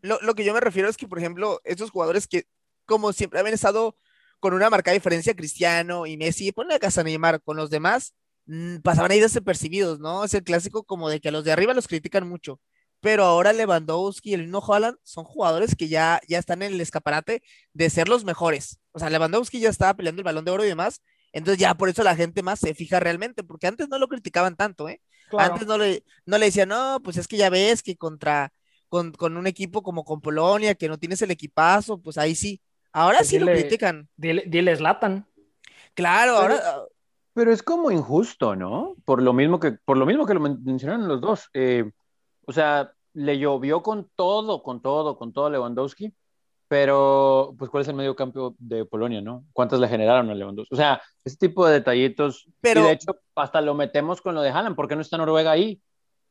lo, 0.01 0.19
lo 0.21 0.35
que 0.35 0.43
yo 0.43 0.53
me 0.53 0.59
refiero 0.59 0.89
es 0.89 0.97
que, 0.97 1.07
por 1.07 1.19
ejemplo, 1.19 1.61
estos 1.63 1.89
jugadores 1.91 2.27
que, 2.27 2.45
como 2.85 3.13
siempre 3.13 3.39
habían 3.39 3.53
estado 3.55 3.95
con 4.41 4.53
una 4.53 4.69
marcada 4.69 4.93
diferencia, 4.93 5.33
Cristiano 5.35 6.05
y 6.05 6.17
Messi, 6.17 6.51
ponle 6.51 6.75
a 6.75 6.79
casa 6.79 7.01
Neymar, 7.03 7.41
con 7.41 7.55
los 7.55 7.69
demás, 7.69 8.13
mm, 8.45 8.79
pasaban 8.79 9.11
ahí 9.11 9.21
desapercibidos, 9.21 9.99
¿no? 10.01 10.25
Es 10.25 10.33
el 10.33 10.43
clásico 10.43 10.83
como 10.83 11.09
de 11.09 11.21
que 11.21 11.29
a 11.29 11.31
los 11.31 11.45
de 11.45 11.53
arriba 11.53 11.73
los 11.73 11.87
critican 11.87 12.27
mucho. 12.27 12.59
Pero 13.03 13.25
ahora 13.25 13.51
Lewandowski 13.51 14.29
y 14.29 14.33
el 14.33 14.43
mismo 14.43 14.63
Haaland 14.65 14.97
son 15.03 15.25
jugadores 15.25 15.75
que 15.75 15.89
ya, 15.89 16.21
ya 16.25 16.39
están 16.39 16.61
en 16.61 16.71
el 16.71 16.79
escaparate 16.79 17.43
de 17.73 17.89
ser 17.89 18.07
los 18.07 18.23
mejores. 18.23 18.79
O 18.93 18.99
sea, 18.99 19.09
Lewandowski 19.09 19.59
ya 19.59 19.67
estaba 19.69 19.93
peleando 19.93 20.21
el 20.21 20.23
balón 20.23 20.45
de 20.45 20.51
oro 20.51 20.63
y 20.63 20.69
demás. 20.69 21.01
Entonces 21.33 21.59
ya 21.59 21.73
por 21.73 21.89
eso 21.89 22.01
la 22.03 22.15
gente 22.15 22.43
más 22.43 22.59
se 22.59 22.73
fija 22.73 23.01
realmente, 23.01 23.43
porque 23.43 23.67
antes 23.67 23.89
no 23.89 23.97
lo 23.99 24.07
criticaban 24.07 24.55
tanto, 24.55 24.87
¿eh? 24.87 25.01
Antes 25.37 25.67
no 25.67 25.77
le, 25.77 26.03
no 26.25 26.37
le 26.37 26.45
decían, 26.45 26.69
no, 26.69 27.01
pues 27.03 27.17
es 27.17 27.27
que 27.27 27.35
ya 27.35 27.49
ves 27.49 27.83
que 27.83 27.97
contra, 27.97 28.53
con, 28.87 29.11
con 29.11 29.35
un 29.35 29.47
equipo 29.47 29.83
como 29.83 30.05
con 30.05 30.21
Polonia, 30.21 30.75
que 30.75 30.87
no 30.87 30.97
tienes 30.97 31.21
el 31.23 31.31
equipazo, 31.31 31.97
pues 32.01 32.17
ahí 32.17 32.35
sí. 32.35 32.61
Ahora 32.93 33.17
Pues 33.17 33.29
sí 33.29 33.37
lo 33.39 33.47
critican. 33.47 34.07
Dile, 34.15 34.43
dile 34.47 34.75
Zlatan. 34.77 35.27
Claro, 35.93 36.37
Pero- 36.41 36.53
ahora, 36.53 36.83
Pero 37.33 37.51
es 37.51 37.63
como 37.63 37.91
injusto, 37.91 38.55
¿no? 38.55 38.95
Por 39.03 39.21
lo 39.21 39.33
mismo 39.33 39.59
que, 39.59 39.71
por 39.73 39.97
lo 39.97 40.05
mismo 40.05 40.25
que 40.25 40.35
lo 40.35 40.39
men- 40.39 40.63
mencionaron 40.63 41.07
los 41.07 41.19
dos. 41.19 41.49
Eh, 41.53 41.91
o 42.45 42.51
sea, 42.53 42.91
le 43.13 43.37
llovió 43.37 43.81
con 43.83 44.09
todo, 44.15 44.63
con 44.63 44.81
todo, 44.81 45.17
con 45.17 45.33
todo 45.33 45.49
Lewandowski, 45.49 46.13
pero 46.67 47.53
pues 47.57 47.69
¿cuál 47.69 47.81
es 47.83 47.87
el 47.87 47.95
medio 47.95 48.15
campo 48.15 48.55
de 48.57 48.85
Polonia, 48.85 49.21
no? 49.21 49.45
¿Cuántas 49.53 49.79
le 49.79 49.87
generaron 49.87 50.29
a 50.29 50.33
Lewandowski? 50.35 50.73
O 50.73 50.77
sea, 50.77 51.01
ese 51.23 51.37
tipo 51.37 51.65
de 51.67 51.73
detallitos. 51.73 52.47
Pero- 52.61 52.81
Y 52.81 52.83
de 52.85 52.91
hecho, 52.93 53.15
hasta 53.35 53.61
lo 53.61 53.75
metemos 53.75 54.21
con 54.21 54.33
lo 54.33 54.41
de 54.41 54.49
Haaland. 54.49 54.75
¿Por 54.75 54.87
qué 54.87 54.95
no 54.95 55.01
está 55.01 55.17
Noruega 55.17 55.51
ahí? 55.51 55.79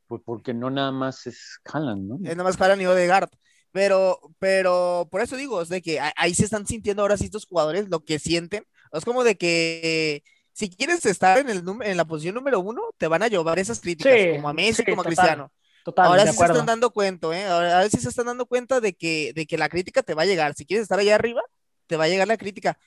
Pues 0.09 0.21
porque 0.25 0.53
no 0.53 0.71
nada 0.71 0.91
más 0.91 1.27
es 1.27 1.61
Haaland, 1.65 2.09
¿no? 2.09 2.15
es 2.29 2.37
nada 2.37 2.45
más 2.49 2.61
Haaland 2.61 2.83
y 2.83 2.87
Odegaard. 2.87 3.31
Pero, 3.71 4.19
pero 4.39 5.09
por 5.11 5.23
eso 5.23 5.37
digo, 5.37 5.63
es 5.63 5.69
de 5.71 5.81
que 5.81 5.99
ahí 6.17 6.35
se 6.35 6.45
están 6.45 6.67
sintiendo 6.67 7.03
ahora 7.03 7.17
sí 7.17 7.27
estos 7.27 7.47
jugadores 7.47 7.89
lo 7.89 8.01
que 8.05 8.19
sienten. 8.19 8.65
Es 8.93 9.05
como 9.05 9.25
de 9.25 9.37
que 9.39 10.23
si 10.53 10.69
quieres 10.69 11.07
estar 11.07 11.39
en, 11.39 11.49
el 11.49 11.63
en 11.83 11.97
la 11.97 12.05
posición 12.05 12.35
número 12.35 12.61
uno, 12.61 12.83
te 12.99 13.07
van 13.07 13.23
a 13.23 13.29
llevar 13.29 13.59
esas 13.59 13.81
críticas, 13.81 14.13
Sí, 14.13 14.33
como 14.35 14.51
a 14.51 14.53
Messi, 14.53 14.83
sí, 14.85 14.91
como 14.91 15.01
a. 15.01 15.05
Cristiano. 15.05 15.45
Total, 15.45 15.62
Ahora 15.97 16.27
sí 16.27 16.37
se 16.37 16.45
están 16.45 16.67
dando 16.67 16.91
cuenta, 16.91 17.29
¿eh? 17.37 17.47
Ahora, 17.47 17.77
ahora 17.77 17.89
sí 17.91 17.99
se 17.99 18.09
están 18.09 18.27
dando 18.27 18.47
cuenta 18.47 18.81
de 18.81 18.95
que, 18.95 19.33
de 19.35 19.47
que 19.47 19.59
la 19.59 19.69
crítica 19.69 20.03
te 20.03 20.15
va 20.15 20.23
a 20.23 20.27
llegar. 20.27 20.55
Si 20.55 20.67
quieres 20.67 20.83
estar 20.85 20.99
allá 20.99 21.15
arriba, 21.15 21.43
te 21.87 21.97
va 21.97 22.05
a 22.05 22.09
llegar 22.09 22.29
la 22.29 22.37
crítica. 22.37 22.79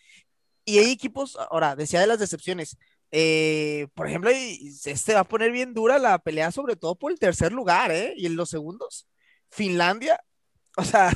Y 0.66 0.80
hay 0.80 0.92
equipos, 0.92 1.38
ahora, 1.52 1.76
decía 1.76 2.00
de 2.02 2.08
las 2.08 2.20
decepciones. 2.20 2.78
eh, 3.12 3.88
por 3.94 4.08
ejemplo, 4.08 4.32
este 4.32 5.14
va 5.14 5.22
a 5.22 5.24
poner 5.28 5.52
bien 5.52 5.74
dura 5.74 6.00
la 6.00 6.20
pelea, 6.20 6.52
sobre 6.52 6.76
todo 6.76 6.96
por 6.96 7.12
el 7.12 7.20
tercer 7.20 7.52
lugar, 7.52 7.92
¿eh? 7.92 8.14
Y 8.18 8.26
en 8.28 8.36
los 8.36 8.50
segundos. 8.50 9.08
Finlandia, 9.50 10.20
O 10.78 10.84
sea, 10.84 11.12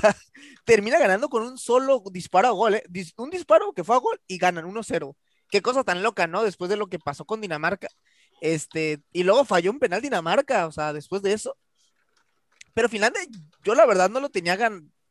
termina 0.65 0.98
ganando 1.00 1.30
con 1.30 1.44
un 1.44 1.58
solo 1.58 2.02
disparo 2.12 2.48
a 2.48 2.52
gol, 2.52 2.76
¿eh? 2.76 2.84
un 3.18 3.30
disparo 3.30 3.74
que 3.74 3.84
fue 3.84 3.96
a 3.96 4.00
gol 4.00 4.20
y 4.28 4.38
ganan 4.38 4.65
1-0. 4.65 5.15
Qué 5.50 5.62
cosa 5.62 5.84
tan 5.84 6.04
loca, 6.04 6.28
¿no? 6.28 6.44
Después 6.44 6.70
de 6.70 6.78
lo 6.78 6.88
que 6.88 7.00
pasó 7.00 7.26
con 7.26 7.42
Dinamarca. 7.42 7.88
Este, 8.42 9.02
y 9.12 9.24
luego 9.24 9.44
falló 9.46 9.72
un 9.72 9.80
penal 9.80 10.02
Dinamarca, 10.02 10.68
o 10.68 10.72
sea, 10.72 10.94
después 10.94 11.22
de 11.22 11.34
eso. 11.34 11.58
Pero 12.73 12.89
Finlandia, 12.89 13.21
yo 13.63 13.75
la 13.75 13.86
verdad 13.86 14.10
no 14.10 14.19
lo 14.19 14.29
tenía 14.29 14.58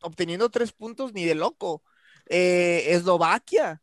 obteniendo 0.02 0.48
tres 0.48 0.72
puntos 0.72 1.12
ni 1.12 1.24
de 1.24 1.34
loco. 1.34 1.82
Eh, 2.28 2.86
Eslovaquia, 2.88 3.82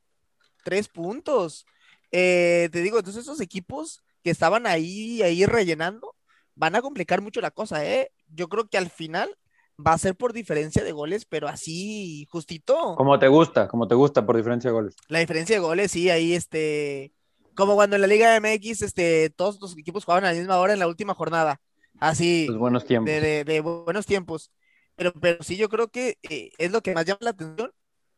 tres 0.63 0.87
puntos. 0.87 1.65
Eh, 2.11 2.69
te 2.71 2.81
digo, 2.81 2.99
entonces 2.99 3.23
esos 3.23 3.41
equipos 3.41 4.03
que 4.23 4.29
estaban 4.29 4.67
ahí, 4.67 5.21
ahí 5.21 5.45
rellenando, 5.45 6.15
van 6.55 6.75
a 6.75 6.81
complicar 6.81 7.21
mucho 7.21 7.41
la 7.41 7.51
cosa, 7.51 7.85
¿eh? 7.85 8.11
Yo 8.27 8.47
creo 8.47 8.67
que 8.67 8.77
al 8.77 8.89
final 8.89 9.37
va 9.85 9.93
a 9.93 9.97
ser 9.97 10.15
por 10.15 10.33
diferencia 10.33 10.83
de 10.83 10.91
goles, 10.91 11.25
pero 11.25 11.47
así 11.47 12.27
justito. 12.31 12.95
Como 12.95 13.19
te 13.19 13.27
gusta, 13.27 13.67
como 13.67 13.87
te 13.87 13.95
gusta 13.95 14.25
por 14.25 14.37
diferencia 14.37 14.69
de 14.69 14.73
goles. 14.73 14.95
La 15.07 15.19
diferencia 15.19 15.55
de 15.55 15.59
goles, 15.59 15.91
sí, 15.91 16.09
ahí 16.09 16.33
este, 16.33 17.13
como 17.55 17.75
cuando 17.75 17.95
en 17.95 18.01
la 18.01 18.07
Liga 18.07 18.39
MX, 18.39 18.81
este, 18.81 19.29
todos 19.29 19.59
los 19.59 19.77
equipos 19.77 20.05
jugaban 20.05 20.25
a 20.25 20.31
la 20.31 20.37
misma 20.37 20.57
hora 20.57 20.73
en 20.73 20.79
la 20.79 20.87
última 20.87 21.13
jornada. 21.13 21.61
Así. 21.99 22.47
Los 22.47 22.57
buenos 22.57 22.85
tiempos. 22.85 23.11
De, 23.11 23.61
buenos 23.61 24.05
tiempos. 24.05 24.51
Pero, 24.95 25.13
pero 25.13 25.43
sí, 25.43 25.57
yo 25.57 25.69
creo 25.69 25.89
que 25.89 26.17
eh, 26.23 26.51
es 26.57 26.71
lo 26.71 26.81
que 26.81 26.93
más 26.93 27.05
llama 27.05 27.19
la 27.21 27.31
atención. 27.31 27.71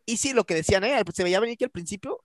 Y 0.06 0.18
sí, 0.18 0.34
lo 0.34 0.46
que 0.46 0.56
decían, 0.56 0.84
¿eh? 0.84 1.02
se 1.14 1.24
veía 1.24 1.40
venir 1.40 1.58
que 1.58 1.66
al 1.66 1.72
principio. 1.72 2.24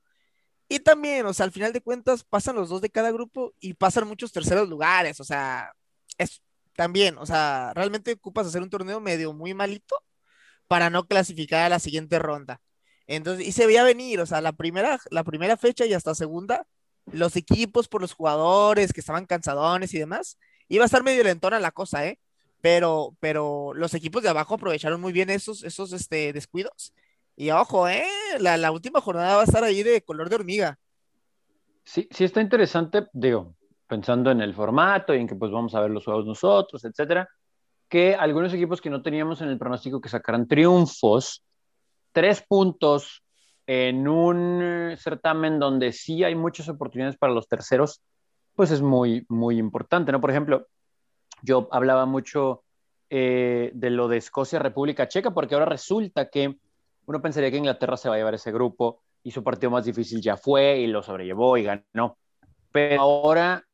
Y 0.68 0.80
también, 0.80 1.26
o 1.26 1.34
sea, 1.34 1.44
al 1.44 1.52
final 1.52 1.72
de 1.72 1.82
cuentas, 1.82 2.24
pasan 2.24 2.56
los 2.56 2.68
dos 2.68 2.80
de 2.80 2.90
cada 2.90 3.10
grupo 3.10 3.54
y 3.60 3.74
pasan 3.74 4.08
muchos 4.08 4.32
terceros 4.32 4.68
lugares. 4.68 5.20
O 5.20 5.24
sea, 5.24 5.72
es 6.18 6.42
también, 6.74 7.18
o 7.18 7.26
sea, 7.26 7.72
realmente 7.74 8.12
ocupas 8.12 8.46
hacer 8.46 8.62
un 8.62 8.70
torneo 8.70 9.00
medio 9.00 9.32
muy 9.32 9.54
malito 9.54 9.96
para 10.68 10.90
no 10.90 11.06
clasificar 11.06 11.64
a 11.66 11.68
la 11.68 11.78
siguiente 11.78 12.18
ronda. 12.18 12.60
Entonces, 13.06 13.46
y 13.46 13.52
se 13.52 13.66
veía 13.66 13.84
venir, 13.84 14.20
o 14.20 14.26
sea, 14.26 14.40
la 14.40 14.52
primera, 14.52 14.98
la 15.10 15.24
primera 15.24 15.56
fecha 15.56 15.84
y 15.86 15.92
hasta 15.92 16.14
segunda, 16.14 16.66
los 17.12 17.36
equipos 17.36 17.88
por 17.88 18.00
los 18.00 18.14
jugadores 18.14 18.92
que 18.92 19.00
estaban 19.00 19.26
cansadones 19.26 19.92
y 19.94 19.98
demás, 19.98 20.38
iba 20.74 20.85
a 20.85 20.87
estar 20.87 21.02
medio 21.02 21.22
lentona 21.22 21.61
la 21.61 21.70
cosa, 21.70 22.06
¿eh? 22.06 22.18
Pero, 22.62 23.14
pero 23.20 23.74
los 23.74 23.92
equipos 23.92 24.22
de 24.22 24.30
abajo 24.30 24.54
aprovecharon 24.54 25.00
muy 25.00 25.12
bien 25.12 25.28
esos, 25.28 25.64
esos 25.64 25.92
este, 25.92 26.32
descuidos. 26.32 26.94
Y 27.37 27.50
ojo, 27.50 27.88
¿eh? 27.88 28.06
La, 28.38 28.56
la 28.56 28.72
última 28.72 29.00
jornada 29.00 29.37
va 29.37 29.42
a 29.42 29.44
estar 29.44 29.64
ahí 29.64 29.82
de 29.82 30.02
color 30.02 30.30
de 30.30 30.37
hormiga. 30.37 30.78
Sí, 31.85 32.08
sí 32.11 32.24
está 32.24 32.40
interesante, 32.40 33.08
digo, 33.12 33.54
pensando 33.87 34.30
en 34.30 34.40
el 34.40 34.54
formato 34.54 35.14
y 35.14 35.18
en 35.20 35.26
que 35.26 35.35
pues 35.35 35.50
vamos 35.50 35.74
a 35.74 35.80
ver 35.80 35.90
los 35.90 36.04
juegos 36.04 36.24
nosotros, 36.24 36.82
etcétera, 36.85 37.28
que 37.88 38.14
algunos 38.14 38.54
equipos 38.54 38.80
que 38.80 38.88
no 38.88 39.02
teníamos 39.02 39.42
en 39.42 39.48
el 39.48 39.58
pronóstico 39.58 40.00
que 40.00 40.08
sacaran 40.08 40.48
triunfos, 40.48 41.44
tres 42.12 42.42
puntos 42.48 43.22
en 43.66 44.08
un 44.08 44.96
certamen 44.96 45.58
donde 45.58 45.92
sí 45.92 46.24
hay 46.24 46.35
muchas 46.35 46.70
oportunidades 46.70 47.18
para 47.18 47.35
los 47.35 47.48
terceros, 47.48 48.00
pues 48.54 48.70
es 48.70 48.82
muy, 48.82 49.24
muy 49.28 49.58
importante, 49.58 50.12
¿no? 50.12 50.20
Por 50.20 50.30
ejemplo, 50.30 50.68
yo 51.42 51.68
hablaba 51.70 52.06
mucho 52.06 52.64
eh, 53.10 53.70
de 53.74 53.90
lo 53.90 54.08
de 54.08 54.18
Escocia-República 54.18 55.08
Checa, 55.08 55.32
porque 55.32 55.54
ahora 55.54 55.66
resulta 55.66 56.28
que 56.28 56.58
uno 57.06 57.20
pensaría 57.20 57.50
que 57.50 57.56
Inglaterra 57.56 57.96
se 57.96 58.08
va 58.08 58.14
a 58.14 58.18
llevar 58.18 58.34
ese 58.34 58.52
grupo 58.52 59.02
y 59.22 59.30
su 59.30 59.42
partido 59.42 59.70
más 59.70 59.84
difícil 59.84 60.20
ya 60.20 60.36
fue 60.36 60.78
y 60.78 60.86
lo 60.86 61.02
sobrellevó 61.02 61.56
y 61.56 61.64
ganó. 61.64 62.16
Pero 62.70 63.00
ahora 63.00 63.64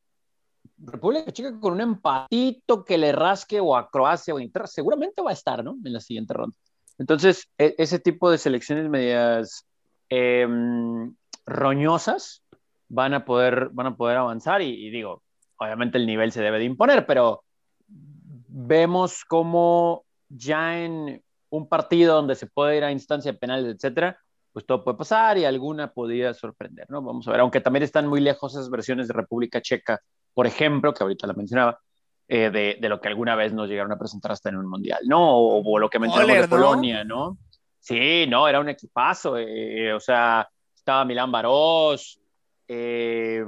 República 0.78 1.32
Checa 1.32 1.58
con 1.58 1.74
un 1.74 1.80
empatito 1.80 2.84
que 2.84 2.98
le 2.98 3.12
rasque 3.12 3.60
o 3.60 3.76
a 3.76 3.90
Croacia 3.90 4.34
o 4.34 4.38
a 4.38 4.42
Inglaterra, 4.42 4.66
seguramente 4.66 5.22
va 5.22 5.30
a 5.30 5.34
estar, 5.34 5.62
¿no? 5.64 5.76
En 5.84 5.92
la 5.92 6.00
siguiente 6.00 6.34
ronda. 6.34 6.56
Entonces, 6.98 7.48
e, 7.58 7.74
ese 7.78 7.98
tipo 7.98 8.30
de 8.30 8.38
selecciones 8.38 8.88
medias 8.88 9.66
em, 10.08 11.14
roñosas 11.46 12.42
van 12.88 13.14
a 13.14 13.24
poder, 13.24 13.68
van 13.72 13.86
a 13.86 13.96
poder 13.96 14.16
avanzar 14.16 14.62
y, 14.62 14.90
digo, 14.90 15.22
obviamente 15.56 15.98
el 15.98 16.06
nivel 16.06 16.32
se 16.32 16.42
debe 16.42 16.58
de 16.58 16.64
imponer, 16.64 17.06
pero 17.06 17.44
vemos 17.86 19.24
cómo 19.24 20.04
ya 20.28 20.78
en 20.82 21.22
un 21.50 21.68
partido 21.68 22.16
donde 22.16 22.34
se 22.34 22.46
puede 22.46 22.76
ir 22.76 22.84
a 22.84 22.92
instancia 22.92 23.32
de 23.32 23.38
penales, 23.38 23.74
etcétera, 23.74 24.18
pues 24.52 24.66
todo 24.66 24.84
puede 24.84 24.98
pasar 24.98 25.38
y 25.38 25.44
alguna 25.44 25.92
podría 25.92 26.34
sorprender, 26.34 26.86
¿no? 26.90 27.02
Vamos 27.02 27.26
a 27.28 27.30
ver, 27.30 27.40
aunque 27.40 27.60
también 27.60 27.82
están 27.82 28.06
muy 28.06 28.20
lejos 28.20 28.54
esas 28.54 28.70
versiones 28.70 29.08
de 29.08 29.14
República 29.14 29.62
Checa 29.62 30.00
por 30.38 30.46
ejemplo, 30.46 30.94
que 30.94 31.02
ahorita 31.02 31.26
la 31.26 31.32
mencionaba, 31.32 31.80
eh, 32.28 32.48
de, 32.48 32.78
de, 32.80 32.88
lo 32.88 33.00
que 33.00 33.08
alguna 33.08 33.34
vez 33.34 33.52
nos 33.52 33.68
llegaron 33.68 33.90
a 33.90 33.98
presentar 33.98 34.30
hasta 34.30 34.50
en 34.50 34.56
un 34.56 34.68
mundial, 34.68 35.00
¿no? 35.04 35.36
O, 35.36 35.78
lo 35.80 35.90
que 35.90 35.98
mencionamos 35.98 36.42
de 36.42 36.46
Polonia, 36.46 37.02
¿no? 37.02 37.38
Sí, 37.80 38.24
no, 38.28 38.46
era 38.46 38.60
un 38.60 38.68
equipazo, 38.68 39.36
eh, 39.36 39.92
o 39.92 39.98
sea, 39.98 40.48
estaba 40.72 41.04
Milán 41.04 41.32
Barós, 41.32 42.20
eh, 42.68 43.44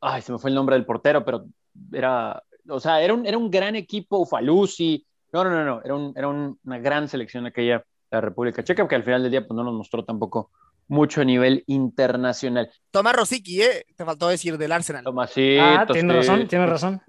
ay, 0.00 0.22
se 0.22 0.32
me 0.32 0.38
fue 0.38 0.50
el 0.50 0.54
nombre 0.54 0.76
del 0.76 0.86
portero, 0.86 1.24
pero 1.24 1.46
era, 1.92 2.42
o 2.68 2.78
sea, 2.78 3.02
era 3.02 3.14
un, 3.14 3.26
era 3.26 3.38
un 3.38 3.50
gran 3.50 3.74
equipo, 3.74 4.18
Ufalusi, 4.18 5.04
no, 5.32 5.42
no, 5.44 5.50
no, 5.50 5.64
no, 5.64 5.82
era, 5.82 5.94
un, 5.94 6.12
era 6.14 6.28
una 6.28 6.78
gran 6.78 7.08
selección 7.08 7.46
aquella, 7.46 7.84
la 8.10 8.20
República 8.20 8.62
Checa, 8.62 8.86
que 8.86 8.94
al 8.94 9.02
final 9.02 9.22
del 9.22 9.32
día 9.32 9.46
pues, 9.46 9.56
no 9.56 9.64
nos 9.64 9.74
mostró 9.74 10.04
tampoco 10.04 10.50
mucho 10.86 11.22
a 11.22 11.24
nivel 11.24 11.64
internacional. 11.66 12.70
Tomás 12.90 13.16
Rosicky, 13.16 13.62
¿eh? 13.62 13.86
Te 13.96 14.04
faltó 14.04 14.28
decir 14.28 14.58
del 14.58 14.72
Arsenal. 14.72 15.02
Tomasito. 15.02 15.62
Ah, 15.62 15.86
tiene 15.90 16.14
razón, 16.14 16.46
tiene 16.46 16.66
razón. 16.66 17.02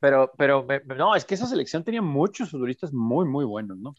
Pero, 0.00 0.32
pero, 0.36 0.66
no, 0.96 1.14
es 1.14 1.24
que 1.24 1.34
esa 1.34 1.46
selección 1.46 1.84
tenía 1.84 2.02
muchos 2.02 2.50
futbolistas 2.50 2.92
muy, 2.92 3.26
muy 3.26 3.44
buenos, 3.44 3.78
¿no? 3.78 3.94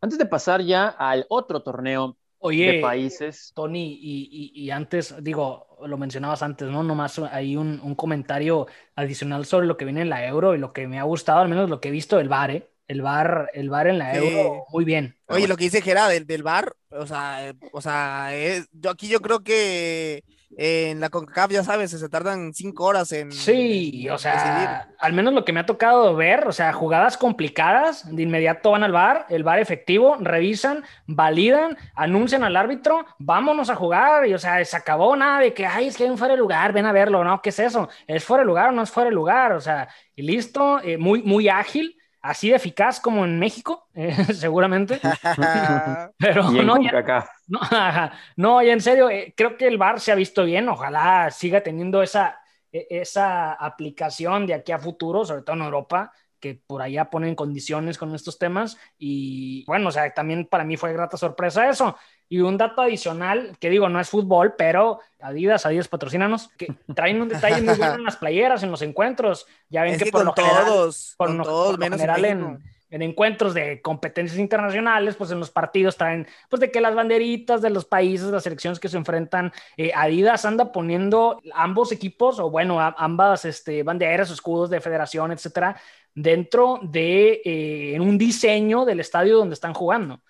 Antes 0.00 0.18
de 0.18 0.26
pasar 0.26 0.60
ya 0.60 0.88
al 0.88 1.26
otro 1.28 1.62
torneo 1.62 2.16
de 2.40 2.80
países. 2.80 3.52
Tony, 3.54 3.98
y, 4.00 4.52
y, 4.54 4.70
antes, 4.70 5.14
digo, 5.22 5.78
lo 5.84 5.98
mencionabas 5.98 6.42
antes, 6.42 6.68
¿no? 6.68 6.82
Nomás 6.82 7.18
hay 7.18 7.56
un, 7.56 7.80
un, 7.82 7.94
comentario 7.94 8.66
adicional 8.94 9.46
sobre 9.46 9.66
lo 9.66 9.76
que 9.76 9.84
viene 9.84 10.02
en 10.02 10.10
la 10.10 10.26
Euro 10.26 10.54
y 10.54 10.58
lo 10.58 10.72
que 10.72 10.86
me 10.86 10.98
ha 10.98 11.04
gustado, 11.04 11.40
al 11.40 11.48
menos 11.48 11.70
lo 11.70 11.80
que 11.80 11.88
he 11.88 11.92
visto 11.92 12.18
del 12.18 12.28
VAR, 12.28 12.50
¿eh? 12.50 12.70
el 12.88 13.02
bar, 13.02 13.50
el 13.52 13.68
bar 13.68 13.88
en 13.88 13.98
la 13.98 14.16
Euro, 14.16 14.64
muy 14.70 14.84
bien. 14.84 15.16
Oye, 15.26 15.48
lo 15.48 15.56
que 15.56 15.64
dice 15.64 15.82
Gera 15.82 16.08
del, 16.08 16.26
del 16.26 16.42
bar, 16.42 16.76
o 16.90 17.06
sea, 17.06 17.52
o 17.72 17.80
sea, 17.80 18.30
yo 18.72 18.90
aquí 18.90 19.08
yo 19.08 19.20
creo 19.20 19.42
que 19.42 20.22
en 20.56 21.00
la 21.00 21.10
CONCACAF, 21.10 21.50
ya 21.50 21.64
sabes, 21.64 21.90
se 21.90 22.08
tardan 22.08 22.54
cinco 22.54 22.84
horas 22.84 23.12
en. 23.12 23.32
Sí, 23.32 24.08
o 24.08 24.16
sea, 24.16 24.88
al 24.98 25.12
menos 25.12 25.34
lo 25.34 25.44
que 25.44 25.52
me 25.52 25.60
ha 25.60 25.66
tocado 25.66 26.14
ver, 26.14 26.46
o 26.46 26.52
sea, 26.52 26.72
jugadas 26.72 27.16
complicadas, 27.16 28.14
de 28.14 28.22
inmediato 28.22 28.70
van 28.70 28.84
al 28.84 28.92
bar, 28.92 29.26
el 29.28 29.42
bar 29.42 29.58
efectivo, 29.58 30.16
revisan, 30.20 30.84
validan, 31.06 31.76
anuncian 31.94 32.44
al 32.44 32.56
árbitro, 32.56 33.04
vámonos 33.18 33.70
a 33.70 33.76
jugar, 33.76 34.26
y 34.26 34.34
o 34.34 34.38
sea, 34.38 34.64
se 34.64 34.76
acabó 34.76 35.16
nada 35.16 35.40
de 35.40 35.52
que, 35.52 35.66
ay, 35.66 35.88
es 35.88 35.96
que 35.96 36.04
hay 36.04 36.10
un 36.10 36.18
fuera 36.18 36.34
de 36.34 36.40
lugar, 36.40 36.72
ven 36.72 36.86
a 36.86 36.92
verlo, 36.92 37.24
¿no? 37.24 37.42
¿Qué 37.42 37.50
es 37.50 37.58
eso? 37.58 37.88
¿Es 38.06 38.24
fuera 38.24 38.42
de 38.42 38.46
lugar 38.46 38.68
o 38.70 38.72
no 38.72 38.82
es 38.82 38.90
fuera 38.90 39.10
de 39.10 39.14
lugar? 39.14 39.52
O 39.52 39.60
sea, 39.60 39.88
y 40.14 40.22
listo, 40.22 40.80
eh, 40.82 40.96
muy, 40.96 41.22
muy 41.22 41.48
ágil 41.48 41.95
así 42.26 42.50
de 42.50 42.56
eficaz 42.56 43.00
como 43.00 43.24
en 43.24 43.38
México, 43.38 43.88
eh, 43.94 44.12
seguramente. 44.34 45.00
Pero 46.18 46.50
no, 46.50 46.82
ya, 46.82 47.28
no, 47.46 47.60
no, 48.36 48.60
en 48.60 48.80
serio, 48.80 49.08
eh, 49.08 49.32
creo 49.36 49.56
que 49.56 49.66
el 49.66 49.78
VAR 49.78 50.00
se 50.00 50.12
ha 50.12 50.14
visto 50.14 50.44
bien. 50.44 50.68
Ojalá 50.68 51.30
siga 51.30 51.62
teniendo 51.62 52.02
esa, 52.02 52.40
e, 52.72 52.86
esa 52.90 53.52
aplicación 53.52 54.46
de 54.46 54.54
aquí 54.54 54.72
a 54.72 54.78
futuro, 54.78 55.24
sobre 55.24 55.42
todo 55.42 55.56
en 55.56 55.62
Europa, 55.62 56.12
que 56.46 56.60
por 56.66 56.82
allá 56.82 57.10
ponen 57.10 57.34
condiciones 57.34 57.98
con 57.98 58.14
estos 58.14 58.38
temas. 58.38 58.76
Y 58.98 59.64
bueno, 59.66 59.88
o 59.88 59.92
sea, 59.92 60.12
también 60.14 60.46
para 60.46 60.64
mí 60.64 60.76
fue 60.76 60.92
grata 60.92 61.16
sorpresa 61.16 61.68
eso. 61.68 61.96
Y 62.28 62.40
un 62.40 62.56
dato 62.56 62.82
adicional, 62.82 63.56
que 63.60 63.70
digo, 63.70 63.88
no 63.88 64.00
es 64.00 64.08
fútbol, 64.08 64.54
pero 64.56 65.00
Adidas, 65.20 65.66
Adidas 65.66 65.88
patrocínanos, 65.88 66.48
que 66.56 66.74
traen 66.94 67.20
un 67.20 67.28
detalle 67.28 67.62
muy 67.62 67.74
bueno 67.76 67.94
en 67.94 68.04
las 68.04 68.16
playeras, 68.16 68.62
en 68.62 68.70
los 68.70 68.82
encuentros. 68.82 69.46
Ya 69.68 69.82
ven 69.82 69.98
que, 69.98 70.10
por 70.10 70.24
lo 70.24 70.34
todos, 70.34 71.14
general, 71.18 71.44
todos, 71.44 71.78
menos 71.78 72.00
general 72.00 72.24
en, 72.24 72.58
en, 72.90 73.02
encuentros 73.02 73.54
de 73.54 73.80
competencias 73.80 74.40
internacionales, 74.40 75.14
pues 75.14 75.30
en 75.30 75.38
los 75.38 75.50
partidos 75.50 75.96
traen, 75.96 76.26
pues 76.50 76.58
de 76.58 76.72
que 76.72 76.80
las 76.80 76.96
banderitas 76.96 77.62
de 77.62 77.70
los 77.70 77.84
países, 77.84 78.26
las 78.26 78.42
selecciones 78.42 78.80
que 78.80 78.88
se 78.88 78.96
enfrentan, 78.96 79.52
eh, 79.76 79.92
Adidas 79.94 80.44
anda 80.44 80.72
poniendo 80.72 81.40
ambos 81.54 81.92
equipos, 81.92 82.40
o 82.40 82.50
bueno, 82.50 82.80
ambas 82.80 83.44
este, 83.44 83.84
banderas, 83.84 84.30
escudos 84.30 84.68
de 84.68 84.80
federación, 84.80 85.30
etcétera, 85.30 85.80
dentro 86.16 86.80
de 86.82 87.42
eh, 87.44 88.00
un 88.00 88.18
diseño 88.18 88.84
del 88.84 88.98
estadio 88.98 89.36
donde 89.36 89.54
están 89.54 89.74
jugando 89.74 90.20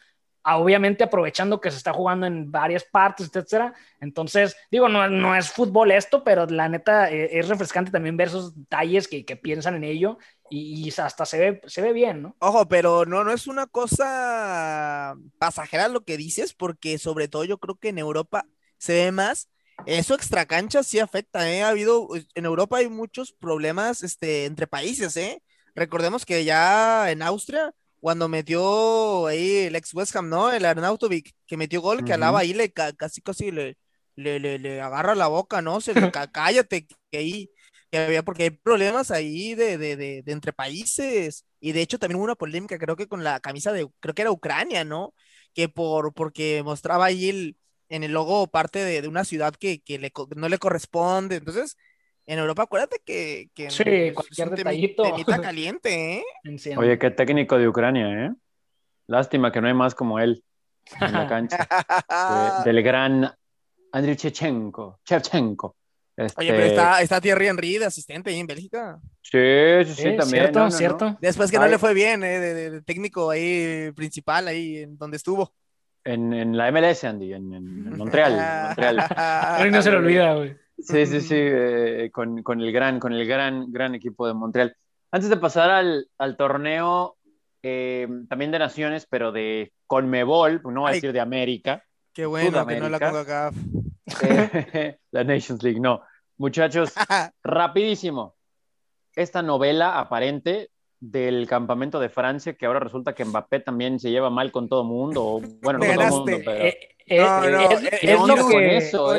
obviamente 0.54 1.02
aprovechando 1.02 1.60
que 1.60 1.70
se 1.70 1.76
está 1.76 1.92
jugando 1.92 2.26
en 2.26 2.50
varias 2.50 2.84
partes, 2.84 3.26
etcétera. 3.26 3.74
Entonces, 4.00 4.56
digo, 4.70 4.88
no, 4.88 5.08
no 5.08 5.34
es 5.34 5.50
fútbol 5.50 5.90
esto, 5.90 6.22
pero 6.22 6.46
la 6.46 6.68
neta 6.68 7.10
eh, 7.10 7.38
es 7.38 7.48
refrescante 7.48 7.90
también 7.90 8.16
ver 8.16 8.28
esos 8.28 8.54
detalles 8.54 9.08
que, 9.08 9.24
que 9.24 9.36
piensan 9.36 9.74
en 9.74 9.84
ello 9.84 10.18
y, 10.48 10.88
hasta 10.96 11.26
se 11.26 11.38
ve, 11.38 11.60
se 11.66 11.82
ve 11.82 11.92
bien, 11.92 12.22
¿no? 12.22 12.36
Ojo, 12.38 12.68
pero 12.68 13.04
no, 13.04 13.24
no 13.24 13.32
es 13.32 13.48
una 13.48 13.66
cosa 13.66 15.16
pasajera 15.38 15.88
lo 15.88 16.04
que 16.04 16.16
dices, 16.16 16.54
porque 16.54 16.98
sobre 16.98 17.26
todo 17.26 17.44
yo 17.44 17.58
creo 17.58 17.76
que 17.76 17.88
en 17.88 17.98
Europa 17.98 18.46
se 18.78 18.94
ve 18.94 19.12
más. 19.12 19.48
Eso 19.84 20.14
extra 20.14 20.46
cancha 20.46 20.82
sí 20.82 21.00
afecta, 21.00 21.50
¿eh? 21.50 21.62
Ha 21.62 21.68
habido, 21.68 22.08
en 22.34 22.44
Europa 22.44 22.78
hay 22.78 22.88
muchos 22.88 23.32
problemas 23.32 24.02
este, 24.02 24.46
entre 24.46 24.66
países, 24.66 25.16
¿eh? 25.16 25.42
Recordemos 25.76 26.24
que 26.24 26.44
ya 26.44 27.10
en 27.10 27.22
Austria 27.22 27.72
cuando 28.00 28.28
metió 28.28 29.26
ahí 29.26 29.66
el 29.66 29.76
ex 29.76 29.92
West 29.94 30.16
Ham, 30.16 30.28
¿no? 30.28 30.52
El 30.52 30.64
Arnautovic, 30.64 31.34
que 31.46 31.56
metió 31.56 31.80
gol, 31.82 32.04
que 32.04 32.12
alaba 32.12 32.40
ahí, 32.40 32.54
le 32.54 32.72
casi 32.72 33.20
casi 33.20 33.50
le, 33.50 33.76
le, 34.16 34.38
le, 34.58 34.80
agarra 34.80 35.14
la 35.14 35.26
boca, 35.28 35.60
¿no? 35.62 35.80
Se 35.80 35.94
le 35.94 36.00
cállate, 36.32 36.86
que 37.10 37.18
ahí, 37.18 37.50
que 37.90 37.98
había, 37.98 38.22
porque 38.22 38.44
hay 38.44 38.50
problemas 38.50 39.10
ahí 39.10 39.54
de, 39.54 39.76
de, 39.78 39.96
de, 39.96 40.22
de, 40.22 40.32
entre 40.32 40.52
países. 40.52 41.44
Y 41.60 41.72
de 41.72 41.82
hecho 41.82 41.98
también 41.98 42.16
hubo 42.16 42.24
una 42.24 42.36
polémica, 42.36 42.78
creo 42.78 42.96
que 42.96 43.08
con 43.08 43.24
la 43.24 43.40
camisa 43.40 43.72
de, 43.72 43.88
creo 44.00 44.14
que 44.14 44.22
era 44.22 44.30
Ucrania, 44.30 44.84
¿no? 44.84 45.14
Que 45.54 45.68
por, 45.68 46.14
porque 46.14 46.62
mostraba 46.62 47.06
ahí 47.06 47.28
el, 47.28 47.56
en 47.88 48.04
el 48.04 48.12
logo 48.12 48.46
parte 48.48 48.78
de, 48.84 49.06
una 49.08 49.24
ciudad 49.24 49.54
que, 49.54 49.80
que 49.82 49.98
le, 49.98 50.12
no 50.36 50.48
le 50.48 50.58
corresponde. 50.58 51.36
Entonces, 51.36 51.76
en 52.26 52.38
Europa, 52.40 52.64
acuérdate 52.64 53.00
que, 53.04 53.50
que 53.54 53.70
sí, 53.70 54.12
cualquier 54.12 54.50
detallito. 54.50 55.04
Temita 55.04 55.40
caliente, 55.40 56.18
¿eh? 56.18 56.24
Oye, 56.76 56.98
qué 56.98 57.10
técnico 57.10 57.56
de 57.56 57.68
Ucrania, 57.68 58.26
¿eh? 58.26 58.32
Lástima 59.06 59.52
que 59.52 59.60
no 59.60 59.68
hay 59.68 59.74
más 59.74 59.94
como 59.94 60.18
él 60.18 60.42
en 61.00 61.12
la 61.12 61.28
cancha. 61.28 61.68
del 62.64 62.82
gran 62.82 63.32
Andriy 63.92 64.16
Chechenko. 64.16 65.00
Chevchenko. 65.04 65.76
Este... 66.16 66.40
Oye, 66.40 66.52
pero 66.52 66.64
está, 66.64 67.02
está 67.02 67.20
Thierry 67.20 67.46
Henry 67.46 67.78
de 67.78 67.84
asistente 67.84 68.30
ahí 68.30 68.40
en 68.40 68.46
Bélgica. 68.46 68.98
Sí, 69.22 69.38
sí, 69.84 69.94
sí, 69.94 70.16
también. 70.16 70.44
Cierto, 70.44 70.70
cierto. 70.70 71.18
Después 71.20 71.50
que 71.50 71.58
no 71.58 71.68
le 71.68 71.78
fue 71.78 71.94
bien, 71.94 72.24
¿eh? 72.24 72.40
de, 72.40 72.82
técnico 72.82 73.30
ahí 73.30 73.92
principal, 73.94 74.48
ahí 74.48 74.78
en 74.78 74.98
donde 74.98 75.18
estuvo. 75.18 75.52
En, 76.02 76.32
en 76.32 76.56
la 76.56 76.72
MLS, 76.72 77.04
Andy, 77.04 77.34
en, 77.34 77.52
en 77.52 77.96
Montreal. 77.96 78.66
Montreal. 78.66 78.96
no 79.70 79.82
se 79.82 79.90
le 79.90 79.96
olvida, 79.96 80.34
güey. 80.34 80.56
Sí, 80.78 81.06
sí, 81.06 81.20
sí, 81.20 81.36
eh, 81.38 82.10
con, 82.12 82.42
con, 82.42 82.60
el 82.60 82.70
gran, 82.72 83.00
con 83.00 83.12
el 83.12 83.26
gran, 83.26 83.72
gran 83.72 83.94
equipo 83.94 84.26
de 84.26 84.34
Montreal. 84.34 84.76
Antes 85.10 85.30
de 85.30 85.36
pasar 85.38 85.70
al, 85.70 86.08
al 86.18 86.36
torneo 86.36 87.16
eh, 87.62 88.06
también 88.28 88.50
de 88.50 88.58
naciones, 88.58 89.06
pero 89.08 89.32
de 89.32 89.72
Conmebol, 89.86 90.60
no 90.64 90.82
voy 90.82 90.90
a 90.90 90.94
decir 90.94 91.12
de 91.12 91.20
América. 91.20 91.82
Qué 92.12 92.26
bueno 92.26 92.66
que 92.66 92.78
no 92.78 92.88
la 92.88 92.96
acá. 92.98 93.50
Eh, 94.22 94.98
la 95.10 95.24
Nations 95.24 95.62
League, 95.62 95.80
no. 95.80 96.02
Muchachos, 96.36 96.92
rapidísimo. 97.42 98.36
Esta 99.14 99.42
novela 99.42 99.98
aparente 99.98 100.70
del 101.00 101.46
campamento 101.48 101.98
de 101.98 102.08
Francia, 102.08 102.54
que 102.54 102.66
ahora 102.66 102.80
resulta 102.80 103.14
que 103.14 103.24
Mbappé 103.24 103.60
también 103.60 103.98
se 103.98 104.10
lleva 104.10 104.30
mal 104.30 104.52
con 104.52 104.68
todo 104.68 104.82
el 104.82 104.88
mundo. 104.88 105.40
Bueno, 105.62 105.78
no 105.78 105.86
con 105.86 105.96
todo 105.96 106.18
mundo, 106.18 106.38
pero 106.44 106.74
es, 107.06 108.18
lo 108.20 108.48
que, 108.48 108.76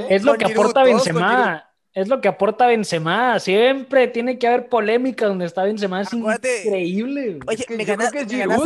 es 0.10 0.24
lo 0.24 0.38
que 0.38 0.46
aporta 0.46 0.84
Benzema. 0.84 1.64
Es 1.94 2.08
lo 2.10 2.22
que 2.22 2.28
aporta 2.28 2.68
Benzema. 2.68 3.40
Siempre 3.40 4.08
tiene 4.08 4.38
que 4.38 4.48
haber 4.48 4.70
polémica 4.70 5.26
donde 5.26 5.46
está 5.46 5.64
Benzema. 5.64 6.02
Es 6.02 6.14
increíble. 6.14 7.40
Oye, 7.48 7.66
me, 7.70 7.86
ganaste, 7.86 8.26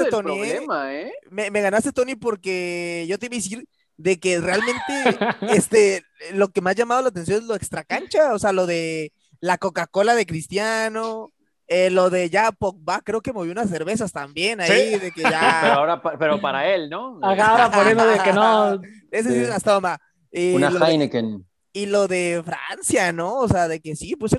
Tony. 0.10 0.42
¿eh? 0.42 1.14
Me, 1.30 1.50
ganaste, 1.62 1.94
Tony, 1.94 2.16
porque 2.16 3.06
yo 3.08 3.18
te 3.18 3.28
iba 3.28 3.36
a 3.36 3.38
decir 3.38 3.66
de 3.96 4.20
que 4.20 4.40
realmente 4.40 4.84
este, 5.56 6.04
lo 6.34 6.50
que 6.50 6.60
me 6.60 6.72
ha 6.72 6.74
llamado 6.74 7.04
la 7.04 7.08
atención 7.10 7.38
es 7.38 7.46
lo 7.46 7.56
extracancha. 7.56 8.34
O 8.34 8.40
sea, 8.40 8.52
lo 8.52 8.66
de 8.66 9.14
la 9.40 9.58
Coca-Cola 9.58 10.16
de 10.16 10.26
Cristiano. 10.26 11.30
Eh, 11.74 11.90
lo 11.90 12.10
de 12.10 12.30
ya 12.30 12.52
Pogba, 12.52 13.00
creo 13.00 13.22
que 13.22 13.32
movió 13.32 13.54
unas 13.54 13.70
cervezas 13.70 14.12
también 14.12 14.60
ahí, 14.60 15.00
de 15.00 15.10
que 15.10 15.22
ya. 15.22 15.60
Pero 15.62 15.74
ahora, 15.76 16.02
pero 16.20 16.42
para 16.42 16.68
él, 16.68 16.90
¿no? 16.90 17.18
Ahora 17.24 17.72
poniendo 17.72 18.06
de 18.06 18.20
que 18.20 18.34
no. 18.34 18.74
Ese 19.12 19.32
sí, 19.32 19.40
es 19.40 19.48
una 19.48 19.60
toma. 19.62 19.98
una 20.34 20.90
Heineken. 20.90 21.46
y 21.72 21.86
lo 21.86 22.10
de 22.10 22.44
Francia, 22.44 23.14
¿no? 23.14 23.36
O 23.38 23.48
sea, 23.48 23.70
de 23.70 23.80
que 23.80 23.96
sí, 23.96 24.18
pues 24.18 24.36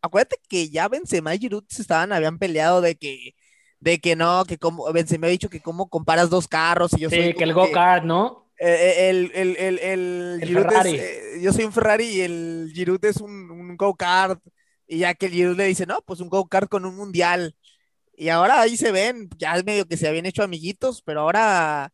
acuérdate 0.00 0.36
que 0.48 0.70
ya 0.70 0.88
Benzema 0.88 1.34
y 1.34 1.38
Giroud 1.38 1.64
se 1.68 1.82
estaban, 1.82 2.14
habían 2.14 2.38
peleado 2.38 2.80
de 2.80 2.96
que, 2.96 3.34
de 3.80 3.98
que 3.98 4.16
no, 4.16 4.46
que 4.46 4.56
como, 4.56 4.90
Benzema 4.90 5.26
ha 5.26 5.30
dicho 5.30 5.50
que 5.50 5.60
cómo 5.60 5.90
comparas 5.90 6.30
dos 6.30 6.48
carros 6.48 6.94
y 6.94 7.00
yo 7.00 7.10
sí, 7.10 7.34
que 7.34 7.44
el 7.44 7.52
go-kart, 7.52 8.04
¿no? 8.04 8.50
Eh, 8.58 8.70
eh, 8.70 9.10
el, 9.10 9.32
el, 9.34 9.56
el, 9.58 9.78
el, 10.42 10.54
Ferrari. 10.54 10.98
yo 11.42 11.52
soy 11.52 11.64
un 11.64 11.72
Ferrari 11.72 12.06
y 12.06 12.20
el 12.22 12.72
Giroud 12.74 13.04
es 13.04 13.18
un, 13.18 13.50
un 13.50 13.76
go-kart 13.76 14.40
y 14.88 14.98
ya 14.98 15.14
que 15.14 15.26
el 15.26 15.32
Giroud 15.32 15.56
le 15.56 15.66
dice, 15.66 15.86
no, 15.86 16.00
pues 16.02 16.20
un 16.20 16.30
go-kart 16.30 16.68
con 16.68 16.86
un 16.86 16.96
mundial. 16.96 17.54
Y 18.16 18.30
ahora 18.30 18.60
ahí 18.60 18.76
se 18.76 18.90
ven, 18.90 19.28
ya 19.38 19.54
es 19.56 19.64
medio 19.64 19.86
que 19.86 19.96
se 19.96 20.08
habían 20.08 20.26
hecho 20.26 20.42
amiguitos, 20.42 21.02
pero 21.02 21.20
ahora, 21.20 21.92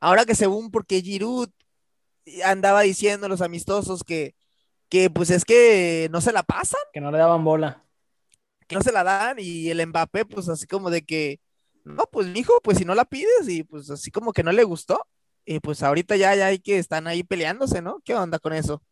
ahora 0.00 0.26
que 0.26 0.34
según 0.34 0.70
porque 0.70 1.00
Giroud 1.00 1.48
andaba 2.44 2.82
diciendo 2.82 3.26
a 3.26 3.28
los 3.28 3.40
amistosos 3.40 4.04
que, 4.04 4.34
que 4.88 5.08
pues 5.08 5.30
es 5.30 5.44
que 5.44 6.08
no 6.10 6.20
se 6.20 6.32
la 6.32 6.42
pasan. 6.42 6.80
Que 6.92 7.00
no 7.00 7.10
le 7.12 7.18
daban 7.18 7.44
bola. 7.44 7.84
Que 8.68 8.74
no 8.74 8.82
se 8.82 8.92
la 8.92 9.04
dan 9.04 9.38
y 9.38 9.70
el 9.70 9.86
Mbappé 9.86 10.24
pues 10.26 10.48
así 10.48 10.66
como 10.66 10.90
de 10.90 11.02
que, 11.02 11.40
no, 11.84 12.04
pues 12.10 12.28
hijo, 12.36 12.60
pues 12.62 12.78
si 12.78 12.84
no 12.84 12.94
la 12.94 13.04
pides 13.04 13.48
y 13.48 13.64
pues 13.64 13.88
así 13.90 14.10
como 14.10 14.32
que 14.32 14.42
no 14.42 14.52
le 14.52 14.64
gustó. 14.64 15.06
Y 15.44 15.60
pues 15.60 15.82
ahorita 15.82 16.16
ya, 16.16 16.34
ya 16.34 16.46
hay 16.46 16.58
que 16.58 16.78
están 16.78 17.06
ahí 17.06 17.22
peleándose, 17.24 17.82
¿no? 17.82 18.00
¿Qué 18.04 18.14
onda 18.14 18.38
con 18.38 18.52
eso? 18.52 18.82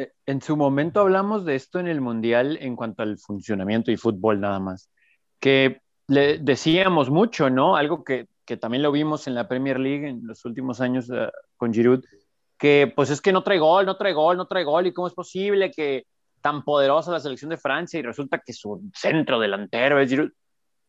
Eh, 0.00 0.12
en 0.26 0.40
su 0.40 0.56
momento 0.56 1.00
hablamos 1.00 1.44
de 1.44 1.54
esto 1.56 1.78
en 1.78 1.86
el 1.86 2.00
Mundial 2.00 2.58
en 2.60 2.74
cuanto 2.74 3.02
al 3.02 3.18
funcionamiento 3.18 3.90
y 3.90 3.96
fútbol 3.96 4.40
nada 4.40 4.58
más, 4.58 4.90
que 5.38 5.82
le 6.08 6.38
decíamos 6.38 7.10
mucho, 7.10 7.50
¿no? 7.50 7.76
Algo 7.76 8.02
que, 8.02 8.26
que 8.46 8.56
también 8.56 8.82
lo 8.82 8.92
vimos 8.92 9.26
en 9.26 9.34
la 9.34 9.46
Premier 9.46 9.78
League 9.78 10.08
en 10.08 10.26
los 10.26 10.44
últimos 10.44 10.80
años 10.80 11.10
uh, 11.10 11.28
con 11.56 11.74
Giroud, 11.74 12.02
que 12.58 12.92
pues 12.96 13.10
es 13.10 13.20
que 13.20 13.32
no 13.32 13.42
trae 13.42 13.58
gol, 13.58 13.84
no 13.84 13.96
trae 13.96 14.12
gol, 14.14 14.36
no 14.36 14.46
trae 14.46 14.64
gol, 14.64 14.86
y 14.86 14.92
cómo 14.92 15.06
es 15.06 15.14
posible 15.14 15.70
que 15.70 16.06
tan 16.40 16.64
poderosa 16.64 17.12
la 17.12 17.20
selección 17.20 17.50
de 17.50 17.58
Francia 17.58 18.00
y 18.00 18.02
resulta 18.02 18.38
que 18.38 18.54
su 18.54 18.80
centro 18.94 19.38
delantero 19.38 20.00
es 20.00 20.08
Giroud, 20.08 20.30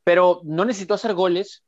pero 0.05 0.41
no 0.45 0.63
necesitó 0.63 0.93
hacer 0.93 1.13
goles 1.13 1.63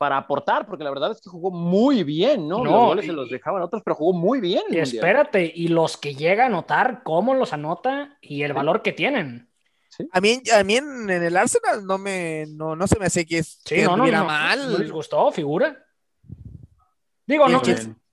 para 0.00 0.16
aportar, 0.16 0.66
porque 0.66 0.82
la 0.82 0.88
verdad 0.88 1.12
es 1.12 1.20
que 1.20 1.28
jugó 1.28 1.50
muy 1.50 2.04
bien, 2.04 2.48
¿no? 2.48 2.64
los 2.64 2.72
goles 2.72 3.04
se 3.04 3.12
los 3.12 3.28
dejaban 3.28 3.60
otros, 3.60 3.82
pero 3.84 3.94
jugó 3.94 4.14
muy 4.14 4.40
bien. 4.40 4.62
Y 4.70 4.78
espérate, 4.78 5.52
y 5.54 5.68
los 5.68 5.98
que 5.98 6.14
llega 6.14 6.44
a 6.44 6.46
anotar, 6.46 7.02
cómo 7.02 7.34
los 7.34 7.52
anota 7.52 8.16
y 8.22 8.42
el 8.42 8.54
valor 8.54 8.80
que 8.80 8.94
tienen. 8.94 9.50
A 10.10 10.22
mí, 10.22 10.40
a 10.54 10.64
mí 10.64 10.76
en, 10.76 11.10
el 11.10 11.36
Arsenal 11.36 11.84
no 11.84 11.98
me, 11.98 12.46
no, 12.48 12.74
no 12.74 12.86
se 12.86 12.98
me 12.98 13.04
hace 13.04 13.26
que, 13.26 13.40
es, 13.40 13.60
sí, 13.62 13.82
no, 13.82 13.94
no, 13.94 14.24
mal. 14.24 14.72
No 14.72 14.78
les 14.78 14.90
gustó, 14.90 15.30
figura. 15.32 15.76
Digo, 17.26 17.46
no, 17.50 17.60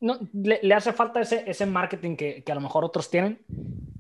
no 0.02 0.20
le, 0.34 0.74
hace 0.74 0.92
falta 0.92 1.22
ese, 1.22 1.46
ese 1.48 1.66
marketing 1.66 2.18
que, 2.18 2.44
que, 2.44 2.52
a 2.52 2.56
lo 2.56 2.60
mejor 2.60 2.84
otros 2.84 3.10
tienen, 3.10 3.46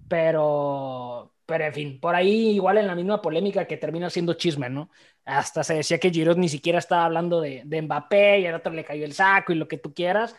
pero, 0.10 1.32
pero 1.48 1.64
en 1.64 1.74
fin, 1.74 2.00
por 2.00 2.14
ahí 2.14 2.50
igual 2.50 2.78
en 2.78 2.88
la 2.88 2.94
misma 2.94 3.22
polémica 3.22 3.66
que 3.66 3.78
termina 3.78 4.10
siendo 4.10 4.34
chisme, 4.34 4.70
¿no? 4.70 4.92
Hasta 5.24 5.64
se 5.64 5.76
decía 5.76 5.98
que 5.98 6.12
Giroud 6.12 6.38
ni 6.38 6.50
siquiera 6.50 6.78
estaba 6.78 7.06
hablando 7.06 7.40
de, 7.40 7.64
de 7.66 7.82
Mbappé 7.82 8.42
y 8.42 8.46
al 8.46 8.56
otro 8.56 8.74
le 8.74 8.84
cayó 8.84 9.06
el 9.06 9.14
saco 9.14 9.54
y 9.54 9.56
lo 9.56 9.68
que 9.68 9.78
tú 9.78 9.94
quieras. 9.94 10.36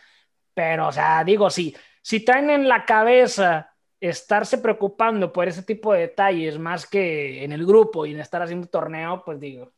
Pero, 0.53 0.89
o 0.89 0.93
sea, 0.93 1.25
digo, 1.25 1.49
si, 1.49 1.75
si 2.03 2.21
traen 2.21 2.51
en 2.51 2.69
la 2.69 2.85
cabeza 2.85 3.75
estarse 4.01 4.59
preocupando 4.59 5.33
por 5.33 5.49
ese 5.49 5.63
tipo 5.63 5.95
de 5.95 6.01
detalles 6.01 6.59
más 6.59 6.87
que 6.87 7.43
en 7.43 7.53
el 7.53 7.65
grupo 7.65 8.05
y 8.05 8.13
en 8.13 8.21
estar 8.21 8.43
haciendo 8.43 8.69
torneo, 8.69 9.23
pues 9.25 9.41
digo. 9.41 9.73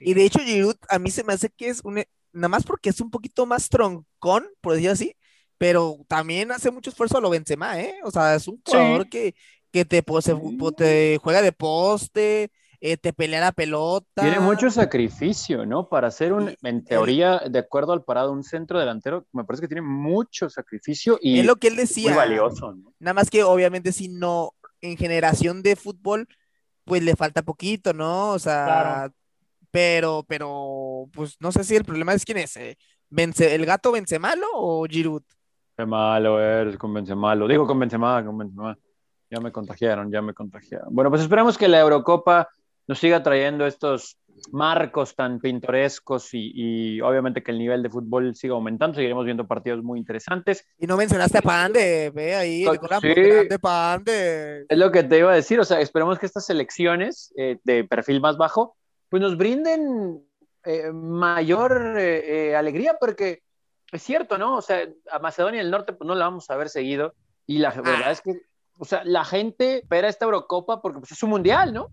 Y 0.00 0.14
de 0.14 0.24
hecho, 0.24 0.40
Giroud 0.40 0.76
a 0.88 0.98
mí 0.98 1.12
se 1.12 1.22
me 1.22 1.32
hace 1.32 1.48
que 1.48 1.68
es 1.68 1.80
un, 1.84 2.02
nada 2.32 2.48
más 2.48 2.64
porque 2.64 2.90
es 2.90 3.00
un 3.00 3.10
poquito 3.10 3.46
más 3.46 3.68
troncón, 3.68 4.48
por 4.60 4.74
decir 4.74 4.90
así, 4.90 5.16
pero 5.58 5.98
también 6.08 6.50
hace 6.50 6.72
mucho 6.72 6.90
esfuerzo 6.90 7.18
a 7.18 7.20
lo 7.20 7.30
Benzema, 7.30 7.80
¿eh? 7.80 8.00
O 8.02 8.10
sea, 8.10 8.34
es 8.34 8.48
un 8.48 8.60
jugador 8.66 9.08
que, 9.08 9.36
que 9.72 9.84
te, 9.84 10.02
te 10.02 11.18
juega 11.20 11.42
de 11.42 11.52
poste, 11.52 12.50
eh, 12.80 12.96
te 12.96 13.12
pelea 13.12 13.40
la 13.40 13.52
pelota. 13.52 14.22
Tiene 14.22 14.40
mucho 14.40 14.70
sacrificio, 14.70 15.64
¿no? 15.64 15.88
Para 15.88 16.10
ser 16.10 16.32
un, 16.32 16.54
en 16.62 16.84
teoría, 16.84 17.40
de 17.48 17.60
acuerdo 17.60 17.92
al 17.92 18.02
parado, 18.02 18.32
un 18.32 18.42
centro 18.42 18.78
delantero, 18.78 19.26
me 19.32 19.44
parece 19.44 19.62
que 19.62 19.68
tiene 19.68 19.82
mucho 19.82 20.50
sacrificio 20.50 21.18
y 21.20 21.38
es 21.38 21.46
lo 21.46 21.56
que 21.56 21.68
él 21.68 21.76
decía. 21.76 22.10
Muy 22.10 22.16
valioso, 22.16 22.74
¿no? 22.74 22.92
Nada 22.98 23.14
más 23.14 23.30
que 23.30 23.44
obviamente 23.44 23.92
si 23.92 24.08
no, 24.08 24.54
en 24.80 24.96
generación 24.96 25.62
de 25.62 25.76
fútbol, 25.76 26.26
pues 26.84 27.02
le 27.02 27.14
falta 27.16 27.42
poquito, 27.42 27.92
¿no? 27.92 28.30
O 28.30 28.38
sea, 28.38 29.10
pero, 29.70 30.24
pero, 30.28 31.08
pues 31.12 31.36
no 31.40 31.52
sé 31.52 31.64
si 31.64 31.76
el 31.76 31.84
problema 31.84 32.12
es 32.12 32.24
quién 32.24 32.38
es. 32.38 32.56
Eh, 32.56 32.76
¿Vence, 33.08 33.54
¿El 33.54 33.64
gato 33.64 33.92
vence 33.92 34.18
malo 34.18 34.46
o 34.54 34.84
Giroud? 34.86 35.22
Qué 35.76 35.86
malo 35.86 36.40
eres, 36.40 36.76
con 36.76 36.92
malo. 37.16 37.46
Digo 37.46 37.66
con 37.66 37.78
Benzema, 37.78 38.24
con 38.24 38.36
Benzema. 38.36 38.76
Ya 39.32 39.40
me 39.40 39.50
contagiaron, 39.50 40.12
ya 40.12 40.20
me 40.20 40.34
contagiaron. 40.34 40.94
Bueno, 40.94 41.08
pues 41.08 41.22
esperamos 41.22 41.56
que 41.56 41.66
la 41.66 41.80
Eurocopa 41.80 42.50
nos 42.86 42.98
siga 42.98 43.22
trayendo 43.22 43.66
estos 43.66 44.18
marcos 44.50 45.16
tan 45.16 45.40
pintorescos 45.40 46.28
y, 46.34 47.00
obviamente 47.00 47.42
que 47.42 47.50
el 47.50 47.58
nivel 47.58 47.82
de 47.82 47.88
fútbol 47.88 48.34
siga 48.34 48.52
aumentando, 48.52 48.96
seguiremos 48.96 49.24
viendo 49.24 49.46
partidos 49.46 49.82
muy 49.82 49.98
interesantes. 49.98 50.66
Y 50.78 50.86
no 50.86 50.98
mencionaste 50.98 51.38
a 51.38 51.40
Pande, 51.40 52.12
ve 52.14 52.34
ahí, 52.34 52.66
sí, 53.00 53.58
Pande. 53.58 54.66
Es 54.68 54.76
lo 54.76 54.92
que 54.92 55.02
te 55.02 55.20
iba 55.20 55.32
a 55.32 55.36
decir, 55.36 55.58
o 55.58 55.64
sea, 55.64 55.80
esperemos 55.80 56.18
que 56.18 56.26
estas 56.26 56.44
selecciones 56.44 57.32
eh, 57.38 57.58
de 57.64 57.84
perfil 57.84 58.20
más 58.20 58.36
bajo, 58.36 58.76
pues 59.08 59.22
nos 59.22 59.38
brinden 59.38 60.22
eh, 60.64 60.92
mayor 60.92 61.94
eh, 61.96 62.54
alegría, 62.54 62.98
porque 63.00 63.40
es 63.90 64.02
cierto, 64.02 64.36
¿no? 64.36 64.58
O 64.58 64.60
sea, 64.60 64.86
a 65.10 65.18
Macedonia 65.20 65.62
del 65.62 65.70
Norte 65.70 65.94
pues 65.94 66.06
no 66.06 66.14
la 66.14 66.26
vamos 66.26 66.50
a 66.50 66.56
ver 66.56 66.68
seguido, 66.68 67.14
y 67.46 67.60
la 67.60 67.70
verdad 67.70 68.02
ah. 68.04 68.10
es 68.10 68.20
que, 68.20 68.51
o 68.82 68.84
sea, 68.84 69.04
la 69.04 69.24
gente 69.24 69.78
espera 69.78 70.08
esta 70.08 70.24
Eurocopa 70.24 70.82
porque 70.82 70.98
pues, 70.98 71.12
es 71.12 71.22
un 71.22 71.30
mundial, 71.30 71.72
¿no? 71.72 71.92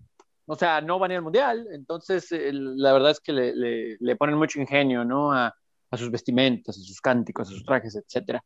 o 0.52 0.56
sea, 0.56 0.80
no 0.80 0.98
van 0.98 1.12
a 1.12 1.14
ir 1.14 1.18
al 1.18 1.22
mundial, 1.22 1.68
entonces 1.70 2.32
eh, 2.32 2.50
la 2.52 2.92
verdad 2.92 3.12
es 3.12 3.20
que 3.20 3.32
le, 3.32 3.96
le, 4.00 4.16
ponen 4.16 4.36
mucho 4.36 4.60
ingenio, 4.60 5.04
¿no? 5.04 5.32
A, 5.32 5.54
a, 5.92 5.96
sus 5.96 6.10
vestimentas, 6.10 6.76
a 6.76 6.80
sus 6.80 7.00
cánticos, 7.00 7.46
a 7.46 7.52
sus 7.52 7.64
trajes, 7.64 7.94
etcétera. 7.94 8.42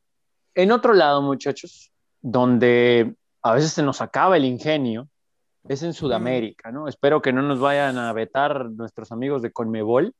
En 0.54 0.70
otro 0.70 0.92
lado, 0.92 1.22
muchachos, 1.22 1.90
donde 2.20 3.16
a 3.40 3.54
veces 3.54 3.72
se 3.72 3.83
nos 3.83 4.02
acaba 4.02 4.37
el 4.37 4.44
ingenio, 4.44 5.09
es 5.66 5.83
en 5.83 5.94
Sudamérica, 5.94 6.70
¿no? 6.70 6.88
Espero 6.88 7.22
que 7.22 7.33
no 7.33 7.40
nos 7.40 7.59
vayan 7.59 7.96
a 7.96 8.12
vetar 8.12 8.66
nuestros 8.66 9.11
amigos 9.11 9.40
de 9.40 9.50
Conmebol, 9.52 10.12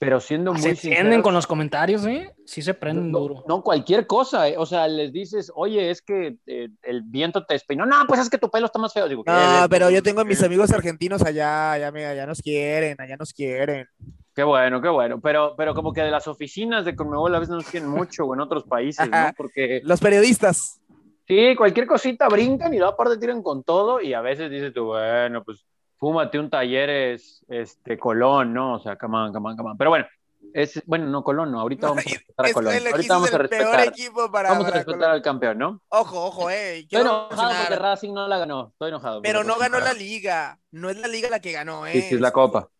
pero 0.00 0.18
siendo 0.18 0.54
muy 0.54 0.62
Se 0.62 0.88
prenden 0.88 1.20
con 1.20 1.34
los 1.34 1.46
comentarios, 1.46 2.06
¿eh? 2.06 2.34
Sí 2.46 2.62
se 2.62 2.72
prenden 2.72 3.12
duro. 3.12 3.44
No, 3.46 3.62
cualquier 3.62 4.06
cosa, 4.06 4.48
¿eh? 4.48 4.54
o 4.56 4.64
sea, 4.64 4.88
les 4.88 5.12
dices, 5.12 5.52
oye, 5.54 5.90
es 5.90 6.00
que 6.00 6.38
eh, 6.46 6.70
el 6.84 7.02
viento 7.02 7.44
te 7.44 7.52
despeinó, 7.52 7.84
no, 7.84 7.96
pues 8.08 8.18
es 8.18 8.30
que 8.30 8.38
tu 8.38 8.50
pelo 8.50 8.64
está 8.64 8.78
más 8.78 8.94
feo. 8.94 9.06
Digo, 9.06 9.24
no, 9.26 9.66
pero 9.68 9.90
yo 9.90 10.02
tengo 10.02 10.22
a 10.22 10.24
mis 10.24 10.42
amigos 10.42 10.72
argentinos 10.72 11.20
allá, 11.20 11.72
allá, 11.72 11.88
allá 11.88 12.26
nos 12.26 12.40
quieren, 12.40 12.98
allá 12.98 13.18
nos 13.18 13.34
quieren. 13.34 13.88
Qué 14.34 14.42
bueno, 14.42 14.80
qué 14.80 14.88
bueno, 14.88 15.20
pero, 15.20 15.54
pero 15.54 15.74
como 15.74 15.92
que 15.92 16.00
de 16.00 16.10
las 16.10 16.26
oficinas 16.26 16.86
de 16.86 16.96
Conmebol 16.96 17.34
a 17.34 17.38
veces 17.38 17.56
nos 17.56 17.68
quieren 17.68 17.88
mucho, 17.90 18.24
o 18.24 18.32
en 18.32 18.40
otros 18.40 18.64
países, 18.64 19.06
¿no? 19.06 19.32
Porque... 19.36 19.82
Los 19.84 20.00
periodistas. 20.00 20.80
Sí, 21.28 21.54
cualquier 21.54 21.86
cosita 21.86 22.26
brincan 22.28 22.72
y 22.72 22.78
luego 22.78 22.94
aparte 22.94 23.18
tiran 23.18 23.42
con 23.42 23.64
todo 23.64 24.00
y 24.00 24.14
a 24.14 24.22
veces 24.22 24.50
dices 24.50 24.72
tú, 24.72 24.86
bueno, 24.86 25.44
pues 25.44 25.66
fúmate 26.00 26.38
un 26.38 26.48
talleres 26.48 27.44
este, 27.48 27.98
Colón, 27.98 28.54
¿no? 28.54 28.76
O 28.76 28.80
sea, 28.80 28.96
camán, 28.96 29.32
camán, 29.32 29.54
camán. 29.54 29.76
Pero 29.76 29.90
bueno, 29.90 30.06
es, 30.54 30.82
bueno, 30.86 31.06
no 31.06 31.22
Colón, 31.22 31.52
no, 31.52 31.60
ahorita 31.60 31.88
vamos 31.90 32.06
a 32.06 32.08
respetar 32.08 32.46
a 32.46 32.52
Colón. 32.52 32.74
Ahorita 32.90 33.14
vamos 33.14 33.34
a 33.34 33.38
respetar. 33.38 33.92
vamos 34.32 34.66
a 34.66 34.70
respetar 34.70 35.10
al 35.10 35.22
campeón, 35.22 35.58
¿no? 35.58 35.82
Ojo, 35.90 36.24
ojo, 36.24 36.50
eh. 36.50 36.78
Estoy 36.78 37.02
enojado 37.02 37.52
porque 37.60 37.76
Racing 37.76 38.14
no 38.14 38.26
la 38.26 38.38
ganó. 38.38 38.68
Estoy 38.72 38.88
enojado. 38.88 39.20
Pero 39.20 39.44
no 39.44 39.56
ganó 39.58 39.78
la 39.78 39.92
liga. 39.92 40.58
No 40.70 40.88
es 40.88 40.96
la 40.96 41.06
liga 41.06 41.28
la 41.28 41.40
que 41.40 41.52
ganó, 41.52 41.86
eh. 41.86 41.92
Sí, 41.92 42.02
sí, 42.02 42.14
es 42.14 42.20
la 42.20 42.32
copa. 42.32 42.70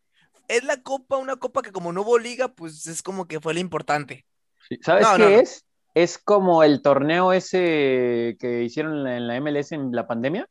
Es 0.49 0.65
la 0.65 0.83
copa, 0.83 1.19
una 1.19 1.37
copa 1.37 1.63
que 1.63 1.71
como 1.71 1.93
no 1.93 2.01
hubo 2.01 2.19
liga, 2.19 2.49
pues 2.49 2.87
es 2.87 3.03
como 3.03 3.29
que 3.29 3.39
fue 3.39 3.53
lo 3.55 3.61
importante. 3.61 4.25
¿Sabes 4.81 5.07
qué 5.17 5.41
es? 5.41 5.65
Es 5.95 6.19
como 6.19 6.63
el 6.63 6.81
torneo 6.83 7.33
ese 7.33 8.37
que 8.41 8.63
hicieron 8.63 9.07
en 9.07 9.29
la 9.29 9.41
MLS 9.41 9.73
en 9.73 9.93
la 9.93 10.07
pandemia 10.07 10.49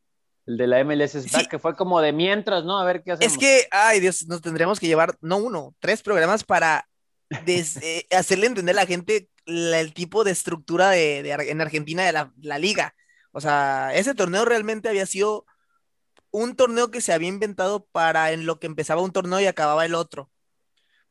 el 0.49 0.57
de 0.57 0.65
la 0.65 0.83
MLS 0.83 1.31
Back, 1.31 1.47
que 1.47 1.59
fue 1.59 1.75
como 1.75 2.01
de 2.01 2.11
mientras, 2.11 2.65
¿no? 2.65 2.79
A 2.79 2.83
ver 2.83 3.03
qué 3.03 3.11
hacemos. 3.11 3.31
Es 3.31 3.37
que, 3.37 3.67
ay 3.69 3.99
Dios, 3.99 4.25
nos 4.25 4.41
tendríamos 4.41 4.79
que 4.79 4.87
llevar, 4.87 5.15
no 5.21 5.37
uno, 5.37 5.75
tres 5.79 6.01
programas 6.01 6.43
para 6.43 6.89
eh, 7.45 8.07
hacerle 8.11 8.47
entender 8.47 8.75
a 8.75 8.81
la 8.81 8.87
gente 8.87 9.29
el 9.45 9.93
tipo 9.93 10.23
de 10.23 10.31
estructura 10.31 10.89
de, 10.89 11.19
en 11.19 11.61
Argentina 11.61 12.03
de 12.03 12.13
la, 12.41 12.57
liga. 12.57 12.95
O 13.31 13.41
sea, 13.41 13.91
ese 13.93 14.15
torneo 14.15 14.43
realmente 14.43 14.89
había 14.89 15.05
sido 15.05 15.45
un 16.31 16.55
torneo 16.55 16.89
que 16.89 17.01
se 17.01 17.13
había 17.13 17.29
inventado 17.29 17.85
para 17.91 18.31
en 18.31 18.47
lo 18.47 18.59
que 18.59 18.67
empezaba 18.67 19.03
un 19.03 19.11
torneo 19.11 19.39
y 19.39 19.45
acababa 19.45 19.85
el 19.85 19.93
otro. 19.93 20.31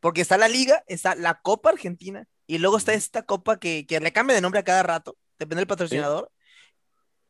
Porque 0.01 0.21
está 0.21 0.37
la 0.37 0.49
liga, 0.49 0.83
está 0.89 1.15
la 1.15 1.41
Copa 1.41 1.71
Argentina 1.71 2.27
y 2.47 2.59
luego 2.59 2.77
está 2.77 2.93
esta 2.93 3.23
copa 3.23 3.59
que, 3.61 3.87
que 3.87 4.01
le 4.01 4.13
cambia 4.13 4.35
de 4.35 4.41
nombre 4.41 4.61
a 4.61 4.65
cada 4.65 4.83
rato, 4.83 5.17
depende 5.39 5.61
del 5.61 5.69
patrocinador. 5.69 6.31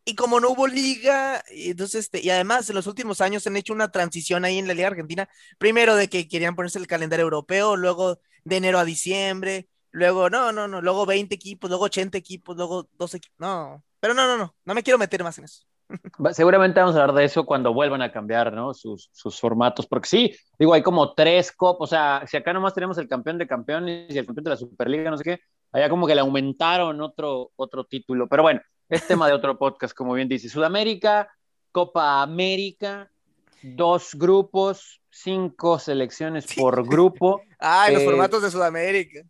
Y 0.09 0.15
como 0.15 0.41
no 0.41 0.49
hubo 0.49 0.67
liga, 0.67 1.45
entonces, 1.51 2.07
este, 2.07 2.25
y 2.25 2.31
además 2.31 2.71
en 2.71 2.77
los 2.77 2.87
últimos 2.87 3.21
años 3.21 3.47
han 3.47 3.59
hecho 3.59 3.75
una 3.75 3.91
transición 3.91 4.43
ahí 4.47 4.57
en 4.57 4.67
la 4.67 4.73
Liga 4.73 4.89
Argentina, 4.89 5.29
primero 5.59 5.97
de 5.97 6.09
que 6.09 6.27
querían 6.27 6.57
ponerse 6.57 6.79
el 6.79 6.87
calendario 6.87 7.25
europeo, 7.25 7.77
luego 7.77 8.19
de 8.43 8.57
enero 8.57 8.79
a 8.79 8.87
diciembre, 8.87 9.69
luego, 9.91 10.31
no, 10.31 10.51
no, 10.51 10.67
no, 10.67 10.81
luego 10.81 11.05
20 11.05 11.35
equipos, 11.35 11.69
luego 11.69 11.85
80 11.85 12.17
equipos, 12.17 12.57
luego 12.57 12.89
12 12.95 13.19
equipos, 13.19 13.37
no, 13.39 13.85
pero 14.01 14.15
no, 14.15 14.27
no, 14.27 14.39
no, 14.39 14.55
no 14.65 14.75
me 14.75 14.83
quiero 14.83 14.97
meter 14.97 15.23
más 15.23 15.37
en 15.37 15.45
eso. 15.45 15.67
Seguramente 16.33 16.81
vamos 16.81 16.97
a 16.97 17.03
hablar 17.03 17.15
de 17.15 17.25
eso 17.25 17.45
cuando 17.45 17.75
vuelvan 17.75 18.01
a 18.01 18.11
cambiar, 18.11 18.51
¿no? 18.55 18.73
Sus, 18.73 19.11
sus 19.13 19.39
formatos, 19.39 19.87
porque 19.87 20.09
sí, 20.09 20.35
digo, 20.59 20.73
hay 20.73 20.83
como 20.83 21.13
tres 21.13 21.53
copas, 21.53 21.83
o 21.83 21.87
sea, 21.87 22.23
si 22.27 22.39
acá 22.39 22.55
nomás 22.55 22.73
tenemos 22.73 22.97
el 22.97 23.09
campeón 23.09 23.37
de 23.37 23.47
campeones 23.47 24.07
y 24.09 24.17
el 24.17 24.25
campeón 24.25 24.45
de 24.45 24.51
la 24.53 24.57
Superliga, 24.57 25.11
no 25.11 25.19
sé 25.19 25.25
qué, 25.25 25.41
allá 25.71 25.91
como 25.91 26.07
que 26.07 26.15
le 26.15 26.23
aumentaron 26.23 26.99
otro, 27.03 27.51
otro 27.57 27.85
título, 27.85 28.27
pero 28.27 28.43
bueno, 28.43 28.63
es 28.89 29.07
tema 29.07 29.27
de 29.27 29.35
otro 29.35 29.59
podcast, 29.59 29.95
como 29.95 30.15
bien 30.15 30.29
dice. 30.29 30.49
Sudamérica, 30.49 31.29
Copa 31.73 32.23
América, 32.23 33.11
dos 33.63 34.15
grupos, 34.15 35.01
cinco 35.11 35.79
selecciones 35.79 36.47
por 36.55 36.87
grupo. 36.87 37.43
Ah, 37.61 37.89
los 37.91 38.03
eh, 38.03 38.05
formatos 38.05 38.41
de 38.41 38.53
Sudamérica. 38.53 39.23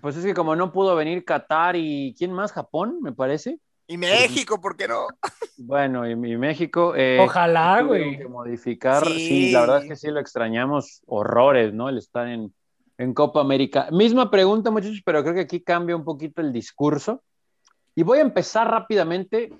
Pues 0.00 0.16
es 0.16 0.24
que 0.24 0.34
como 0.34 0.54
no 0.54 0.70
pudo 0.70 0.94
venir 0.94 1.24
Qatar 1.24 1.74
y 1.74 2.14
¿quién 2.16 2.32
más? 2.32 2.52
Japón, 2.52 3.00
me 3.02 3.12
parece. 3.12 3.58
Y 3.88 3.98
México, 3.98 4.60
¿por 4.60 4.76
qué 4.76 4.86
no? 4.86 5.08
Bueno, 5.58 6.08
y, 6.08 6.14
México. 6.14 6.94
Eh, 6.96 7.18
Ojalá, 7.20 7.82
güey. 7.82 8.18
Que 8.18 8.28
modificar. 8.28 9.04
Sí. 9.04 9.50
la 9.50 9.62
verdad 9.62 9.82
es 9.82 9.88
que 9.88 9.96
sí 9.96 10.12
lo 10.12 10.20
extrañamos 10.20 11.02
horrores, 11.06 11.74
¿no? 11.74 11.88
El 11.88 11.98
estar 11.98 12.28
en, 12.28 12.54
en 12.98 13.14
Copa 13.14 13.40
América. 13.40 13.88
Misma 13.90 14.30
pregunta, 14.30 14.70
muchachos, 14.70 15.02
pero 15.04 15.22
creo 15.22 15.34
que 15.34 15.40
aquí 15.40 15.60
cambia 15.60 15.96
un 15.96 16.04
poquito 16.04 16.40
el 16.40 16.52
discurso. 16.52 17.22
Y 17.94 18.02
voy 18.04 18.18
a 18.18 18.22
empezar 18.22 18.70
rápidamente 18.70 19.52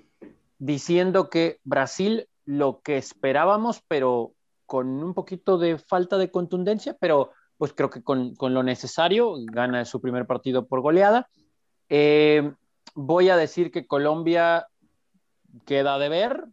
diciendo 0.58 1.28
que 1.28 1.58
Brasil 1.64 2.28
lo 2.44 2.80
que 2.82 2.96
esperábamos, 2.96 3.82
pero 3.88 4.32
con 4.64 5.02
un 5.02 5.12
poquito 5.12 5.58
de 5.58 5.78
falta 5.78 6.16
de 6.16 6.30
contundencia, 6.30 6.96
pero 6.98 7.30
pues 7.58 7.74
creo 7.74 7.90
que 7.90 8.02
con, 8.02 8.34
lo 8.40 8.62
necesario 8.62 9.34
gana 9.44 9.84
su 9.84 10.00
primer 10.00 10.26
partido 10.26 10.66
por 10.66 10.80
goleada. 10.80 11.28
Eh, 11.88 12.52
voy 12.94 13.28
a 13.28 13.36
decir 13.36 13.70
que 13.70 13.86
Colombia 13.86 14.66
queda 15.66 15.98
de 15.98 16.08
ver, 16.08 16.44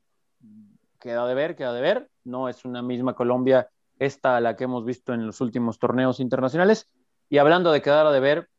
queda 0.99 1.25
de 1.25 1.33
ver, 1.33 1.55
queda 1.55 1.73
de 1.73 1.81
ver. 1.81 2.09
No 2.25 2.49
es 2.49 2.65
una 2.65 2.81
misma 2.81 3.15
Colombia 3.15 3.69
esta 3.99 4.37
a 4.37 4.41
la 4.41 4.55
que 4.55 4.65
hemos 4.65 4.85
visto 4.85 5.13
en 5.13 5.25
los 5.25 5.41
últimos 5.41 5.79
torneos 5.79 6.19
internacionales. 6.19 6.89
Y 7.29 7.37
hablando 7.37 7.71
de 7.71 7.81
quedar 7.81 8.11
de 8.11 8.19
ver, 8.19 8.49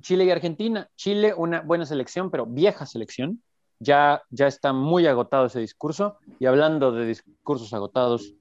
Chile 0.00 0.24
y 0.24 0.30
Argentina. 0.30 0.88
Chile, 0.96 1.34
una 1.36 1.60
buena 1.60 1.86
selección, 1.86 2.30
pero 2.30 2.46
vieja 2.46 2.86
selección. 2.86 3.42
Ya, 3.78 4.22
ya 4.30 4.46
está 4.46 4.72
muy 4.72 5.06
agotado 5.06 5.46
ese 5.46 5.60
discurso. 5.60 6.18
Y 6.38 6.46
hablando 6.46 6.92
de 6.92 7.06
discursos 7.06 7.72
agotados, 7.72 8.34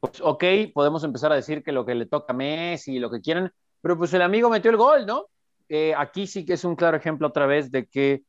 pues 0.00 0.20
ok, 0.20 0.44
podemos 0.74 1.04
empezar 1.04 1.32
a 1.32 1.36
decir 1.36 1.62
que 1.62 1.72
lo 1.72 1.84
que 1.84 1.94
le 1.94 2.06
toca 2.06 2.32
a 2.32 2.36
Messi 2.36 2.96
y 2.96 2.98
lo 2.98 3.10
que 3.10 3.20
quieran, 3.20 3.52
pero 3.80 3.96
pues 3.96 4.12
el 4.14 4.22
amigo 4.22 4.50
metió 4.50 4.70
el 4.70 4.76
gol, 4.76 5.06
¿no? 5.06 5.26
Eh, 5.68 5.94
aquí 5.96 6.26
sí 6.26 6.44
que 6.44 6.54
es 6.54 6.64
un 6.64 6.74
claro 6.74 6.96
ejemplo 6.96 7.28
otra 7.28 7.46
vez 7.46 7.70
de 7.70 7.86
que 7.86 8.22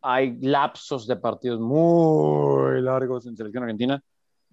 hay 0.00 0.38
lapsos 0.40 1.06
de 1.06 1.16
partidos 1.16 1.60
muy 1.60 2.80
largos 2.80 3.26
en 3.26 3.36
selección 3.36 3.64
argentina 3.64 4.02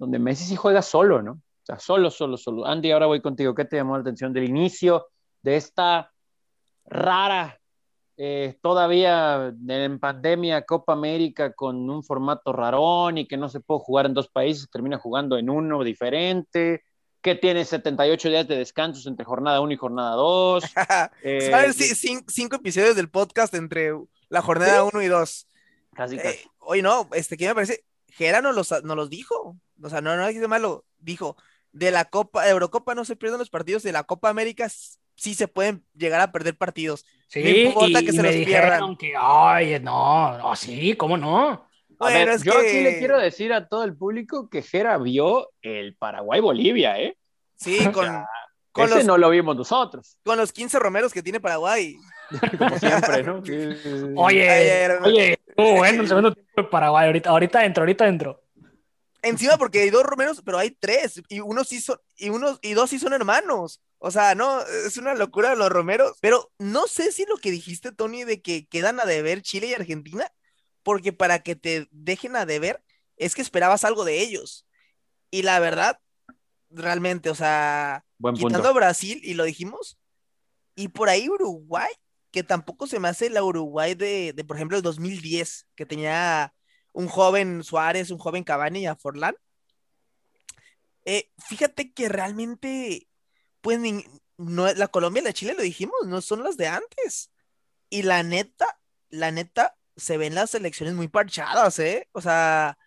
donde 0.02 0.17
Messi 0.17 0.46
sí 0.46 0.56
juega 0.56 0.82
solo, 0.82 1.22
¿no? 1.22 1.34
O 1.34 1.65
sea, 1.65 1.78
solo, 1.78 2.10
solo, 2.10 2.36
solo. 2.36 2.65
Andy, 2.65 2.91
ahora 2.91 3.06
voy 3.06 3.22
contigo. 3.22 3.54
¿Qué 3.54 3.65
te 3.65 3.76
llamó 3.76 3.96
la 3.96 4.02
atención 4.02 4.34
del 4.34 4.46
inicio 4.46 5.10
de 5.44 5.58
esta 5.58 6.12
rara 6.86 7.61
eh, 8.17 8.58
todavía 8.62 9.54
en 9.67 10.00
pandemia 10.00 10.63
Copa 10.63 10.93
América 10.93 11.54
con 11.54 11.89
un 11.89 12.04
formato 12.04 12.54
rarón 12.54 13.17
y 13.17 13.28
que 13.28 13.38
no 13.38 13.50
se 13.50 13.60
puede 13.60 13.82
jugar 13.82 14.06
en 14.06 14.13
dos 14.13 14.28
países, 14.28 14.69
termina 14.69 14.97
jugando 14.97 15.38
en 15.38 15.50
uno 15.50 15.84
diferente, 15.84 16.84
que 17.21 17.36
tiene 17.36 17.65
78 17.65 18.30
días 18.30 18.47
de 18.47 18.58
descansos 18.58 19.06
entre 19.08 19.26
jornada 19.26 19.62
1 19.62 19.71
y 19.71 19.78
jornada 19.78 20.15
2. 20.15 20.63
Eh, 21.24 21.50
¿Sabes? 21.50 21.78
cinco, 22.28 22.56
episodios 22.56 22.95
del 22.95 23.10
podcast 23.10 23.54
entre 23.54 23.91
la 24.30 24.41
jornada 24.41 24.84
1 24.84 25.02
y 25.02 25.08
2. 25.08 25.47
Casi, 25.93 26.17
casi. 26.17 26.28
Eh, 26.28 26.47
oye, 26.60 26.82
no, 26.82 27.08
este, 27.13 27.38
¿qué 27.38 27.47
me 27.47 27.56
parece? 27.56 27.84
Gera 28.08 28.41
nos, 28.41 28.56
los, 28.56 28.84
nos 28.84 28.95
los 28.95 29.10
dijo. 29.10 29.58
O 29.82 29.89
sea, 29.89 30.02
no, 30.02 30.15
no 30.15 30.24
hay 30.24 30.39
que 30.39 30.47
malo. 30.47 30.86
Dijo, 31.00 31.38
de 31.71 31.91
la 31.91 32.06
Copa, 32.06 32.47
Eurocopa 32.50 32.95
no 32.95 33.06
se 33.06 33.15
pierden 33.15 33.39
los 33.39 33.50
partidos, 33.50 33.84
de 33.84 33.91
la 33.91 34.04
Copa 34.04 34.30
América 34.30 34.67
sí 35.21 35.36
se 35.36 35.47
pueden 35.47 35.84
llegar 35.93 36.19
a 36.19 36.31
perder 36.31 36.57
partidos. 36.57 37.05
Sí, 37.27 37.43
no 37.43 37.49
importa 37.49 38.01
que 38.01 38.12
se 38.12 38.23
los 38.23 38.34
pierdan. 38.34 38.97
Que, 38.97 39.13
ay, 39.15 39.79
no, 39.79 40.36
no, 40.36 40.55
sí, 40.55 40.95
¿cómo 40.95 41.15
no? 41.15 41.67
Bueno, 41.99 42.36
yo 42.43 42.57
aquí 42.57 42.81
le 42.81 42.97
quiero 42.97 43.19
decir 43.19 43.53
a 43.53 43.67
todo 43.67 43.84
el 43.84 43.95
público 43.95 44.49
que 44.49 44.63
Jera 44.63 44.97
vio 44.97 45.51
el 45.61 45.95
Paraguay-Bolivia, 45.95 46.99
¿eh? 46.99 47.15
Sí, 47.55 47.78
con, 47.91 48.07
con 48.72 48.86
ese 48.89 49.03
no 49.03 49.19
lo 49.19 49.30
vimos 49.30 49.55
nosotros. 49.55 50.17
Con 50.24 50.39
los 50.39 50.51
15 50.51 50.80
romeros 50.80 51.13
que 51.13 51.22
tiene 51.22 51.39
Paraguay. 51.39 51.95
Como 52.57 52.80
siempre, 52.80 53.22
¿no? 53.22 53.36
Oye, 54.15 54.97
oye, 55.03 55.39
bueno, 55.55 56.01
el 56.01 56.07
segundo 56.07 56.34
tiempo 56.34 56.63
de 56.63 56.63
Paraguay, 56.63 57.05
ahorita, 57.05 57.30
ahorita 57.30 57.63
entro, 57.63 57.82
ahorita 57.84 58.07
entro. 58.07 58.41
Encima 59.24 59.57
porque 59.57 59.82
hay 59.82 59.89
dos 59.91 60.03
romeros, 60.03 60.41
pero 60.43 60.57
hay 60.57 60.72
tres, 60.72 61.22
y 61.30 61.41
uno 61.41 61.63
sí 61.63 61.80
son, 61.80 61.99
y 62.17 62.30
unos, 62.30 62.57
y 62.61 62.74
dos 62.74 62.89
sí 62.89 62.97
son 62.97 63.13
hermanos. 63.13 63.82
O 63.99 64.09
sea, 64.09 64.34
no, 64.34 64.61
es 64.61 64.97
una 64.97 65.13
locura 65.13 65.53
los 65.53 65.69
romeros. 65.69 66.17
Pero 66.22 66.51
no 66.57 66.88
sé 66.88 67.11
si 67.11 67.26
lo 67.26 67.38
que 67.38 67.51
dijiste, 67.51 67.91
Tony, 67.91 68.24
de 68.24 68.41
que 68.41 68.65
quedan 68.65 68.99
a 68.99 69.05
deber 69.05 69.43
Chile 69.43 69.67
y 69.67 69.74
Argentina, 69.76 70.32
porque 70.82 71.13
para 71.13 71.43
que 71.43 71.55
te 71.55 71.88
dejen 71.91 72.36
a 72.36 72.47
deber 72.47 72.84
es 73.15 73.36
que 73.36 73.43
esperabas 73.43 73.84
algo 73.86 74.03
de 74.03 74.19
ellos. 74.19 74.65
Y 75.30 75.43
la 75.43 75.59
verdad, 75.59 75.99
realmente, 76.72 77.30
o 77.30 77.36
sea, 77.36 78.03
quitando 78.34 78.69
a 78.69 78.74
Brasil, 78.74 79.22
y 79.24 79.36
lo 79.36 79.43
dijimos, 79.43 79.99
y 80.76 80.88
por 80.88 81.09
ahí 81.09 81.30
Uruguay, 81.30 81.91
que 82.32 82.43
tampoco 82.43 82.88
se 82.88 82.99
me 82.99 83.07
hace 83.07 83.30
la 83.30 83.43
Uruguay 83.43 83.93
de, 83.93 84.34
de 84.34 84.43
por 84.43 84.55
ejemplo, 84.55 84.78
el 84.78 84.84
2010, 84.84 85.67
que 85.76 85.86
tenía 85.86 86.55
un 86.94 87.08
joven 87.08 87.64
Suárez, 87.64 88.12
un 88.12 88.18
joven 88.18 88.44
Cavani 88.44 88.82
y 88.82 88.86
a 88.86 88.96
Forlán 88.96 89.36
Eh, 91.06 91.32
fíjate 91.38 91.94
que 91.94 92.10
realmente, 92.10 93.08
pues, 93.62 93.80
no, 94.38 94.74
la 94.74 94.88
Colombia 94.88 95.22
y 95.22 95.26
la 95.26 95.34
Chile 95.34 95.54
lo 95.54 95.64
dijimos, 95.64 95.96
no 96.06 96.22
son 96.22 96.44
las 96.44 96.58
de 96.58 96.68
antes. 96.68 97.32
Y 97.89 98.04
la 98.04 98.24
neta, 98.24 98.80
la 99.10 99.32
neta, 99.32 99.76
se 99.96 100.18
ven 100.18 100.36
las 100.36 100.56
elecciones 100.56 100.96
muy 100.96 101.08
parchadas, 101.08 101.80
¿eh? 101.80 102.08
O 102.14 102.22
sea, 102.22 102.78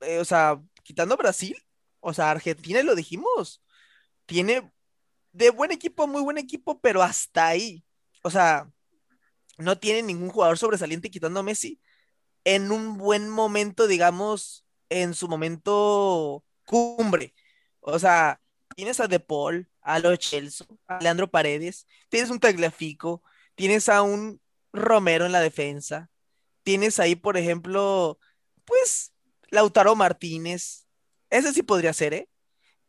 eh, 0.00 0.18
o 0.18 0.24
sea, 0.24 0.60
quitando 0.82 1.16
Brasil, 1.16 1.56
o 2.00 2.12
sea, 2.14 2.30
Argentina, 2.30 2.82
lo 2.82 2.94
dijimos, 2.94 3.62
tiene 4.26 4.72
de 5.32 5.50
buen 5.50 5.72
equipo, 5.72 6.06
muy 6.06 6.22
buen 6.22 6.38
equipo, 6.38 6.80
pero 6.80 7.02
hasta 7.02 7.48
ahí. 7.48 7.84
O 8.22 8.30
sea, 8.30 8.70
no 9.58 9.78
tiene 9.78 10.02
ningún 10.02 10.30
jugador 10.30 10.58
sobresaliente 10.58 11.10
quitando 11.10 11.40
a 11.40 11.42
Messi 11.42 11.80
en 12.44 12.72
un 12.72 12.96
buen 12.98 13.28
momento, 13.28 13.86
digamos, 13.86 14.66
en 14.88 15.14
su 15.14 15.28
momento 15.28 16.44
cumbre. 16.64 17.34
O 17.80 17.98
sea, 17.98 18.40
tienes 18.76 19.00
a 19.00 19.08
De 19.08 19.20
Paul, 19.20 19.68
a 19.80 19.98
Lo 19.98 20.14
Chelsea, 20.16 20.66
a 20.86 21.00
Leandro 21.00 21.30
Paredes, 21.30 21.86
tienes 22.08 22.30
un 22.30 22.40
Tagliafico, 22.40 23.22
tienes 23.54 23.88
a 23.88 24.02
un 24.02 24.40
Romero 24.72 25.26
en 25.26 25.32
la 25.32 25.40
defensa, 25.40 26.10
tienes 26.62 26.98
ahí, 26.98 27.14
por 27.14 27.36
ejemplo, 27.36 28.18
pues, 28.64 29.12
Lautaro 29.50 29.94
Martínez, 29.94 30.86
ese 31.30 31.52
sí 31.52 31.62
podría 31.62 31.92
ser, 31.92 32.14
¿eh? 32.14 32.28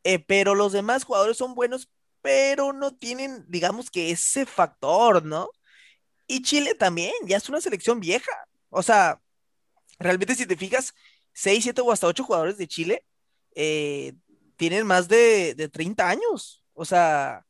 ¿eh? 0.03 0.19
pero 0.19 0.55
los 0.55 0.71
demás 0.71 1.03
jugadores 1.03 1.37
son 1.37 1.55
buenos, 1.55 1.89
pero 2.21 2.73
no 2.73 2.95
tienen, 2.95 3.45
digamos 3.47 3.91
que 3.91 4.11
ese 4.11 4.45
factor, 4.45 5.25
¿no? 5.25 5.49
Y 6.27 6.41
Chile 6.41 6.75
también, 6.75 7.13
ya 7.25 7.37
es 7.37 7.49
una 7.49 7.61
selección 7.61 7.99
vieja. 7.99 8.31
O 8.69 8.81
sea, 8.81 9.21
realmente 9.99 10.35
si 10.35 10.45
te 10.45 10.57
fijas, 10.57 10.93
6, 11.33 11.63
7 11.63 11.81
o 11.81 11.91
hasta 11.91 12.07
8 12.07 12.23
jugadores 12.23 12.57
de 12.57 12.67
Chile 12.67 13.05
eh, 13.55 14.13
tienen 14.55 14.85
más 14.85 15.07
de, 15.07 15.55
de 15.55 15.69
30 15.69 16.07
años. 16.07 16.63
O 16.73 16.85
sea, 16.85 17.45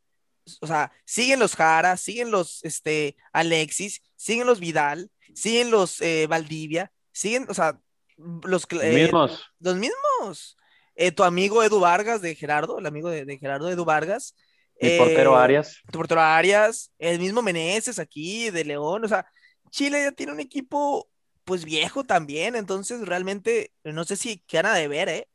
o 0.61 0.67
sea, 0.67 0.91
siguen 1.05 1.39
los 1.39 1.55
Jara, 1.55 1.97
siguen 1.97 2.31
los 2.31 2.63
este, 2.63 3.15
Alexis, 3.31 4.01
siguen 4.15 4.47
los 4.47 4.59
Vidal, 4.59 5.09
siguen 5.33 5.71
los 5.71 6.01
eh, 6.01 6.27
Valdivia, 6.27 6.91
siguen, 7.11 7.45
o 7.49 7.53
sea, 7.53 7.79
los, 8.17 8.67
eh, 8.81 8.93
mismos. 8.93 9.43
Los 9.59 9.75
mismos. 9.75 10.57
Eh, 10.95 11.11
tu 11.11 11.23
amigo 11.23 11.63
Edu 11.63 11.79
Vargas 11.79 12.21
de 12.21 12.35
Gerardo, 12.35 12.79
el 12.79 12.85
amigo 12.85 13.09
de, 13.09 13.37
Gerardo 13.37 13.69
Edu 13.69 13.85
Vargas. 13.85 14.35
Mi 14.79 14.97
portero 14.97 15.35
Arias. 15.35 15.79
Tu 15.91 15.97
portero 15.97 16.21
Arias, 16.21 16.91
el 16.97 17.19
mismo 17.19 17.41
Meneses 17.41 17.99
aquí 17.99 18.49
de 18.49 18.65
León, 18.65 19.05
o 19.05 19.07
sea, 19.07 19.25
Chile 19.69 20.03
ya 20.03 20.11
tiene 20.11 20.33
un 20.33 20.39
equipo 20.39 21.09
pues 21.43 21.65
viejo 21.65 22.03
también, 22.03 22.55
entonces 22.55 23.05
realmente 23.05 23.71
no 23.83 24.03
sé 24.03 24.15
si 24.15 24.39
quedan 24.47 24.75
de 24.75 24.87
ver, 24.87 25.09
¿eh? 25.09 25.27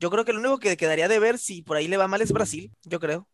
Yo 0.00 0.10
creo 0.10 0.24
que 0.24 0.32
lo 0.32 0.40
único 0.40 0.58
que 0.58 0.76
quedaría 0.76 1.08
de 1.08 1.18
ver 1.18 1.38
si 1.38 1.62
por 1.62 1.76
ahí 1.76 1.88
le 1.88 1.96
va 1.96 2.06
mal 2.06 2.22
es 2.22 2.32
Brasil, 2.32 2.72
yo 2.84 3.00
creo. 3.00 3.28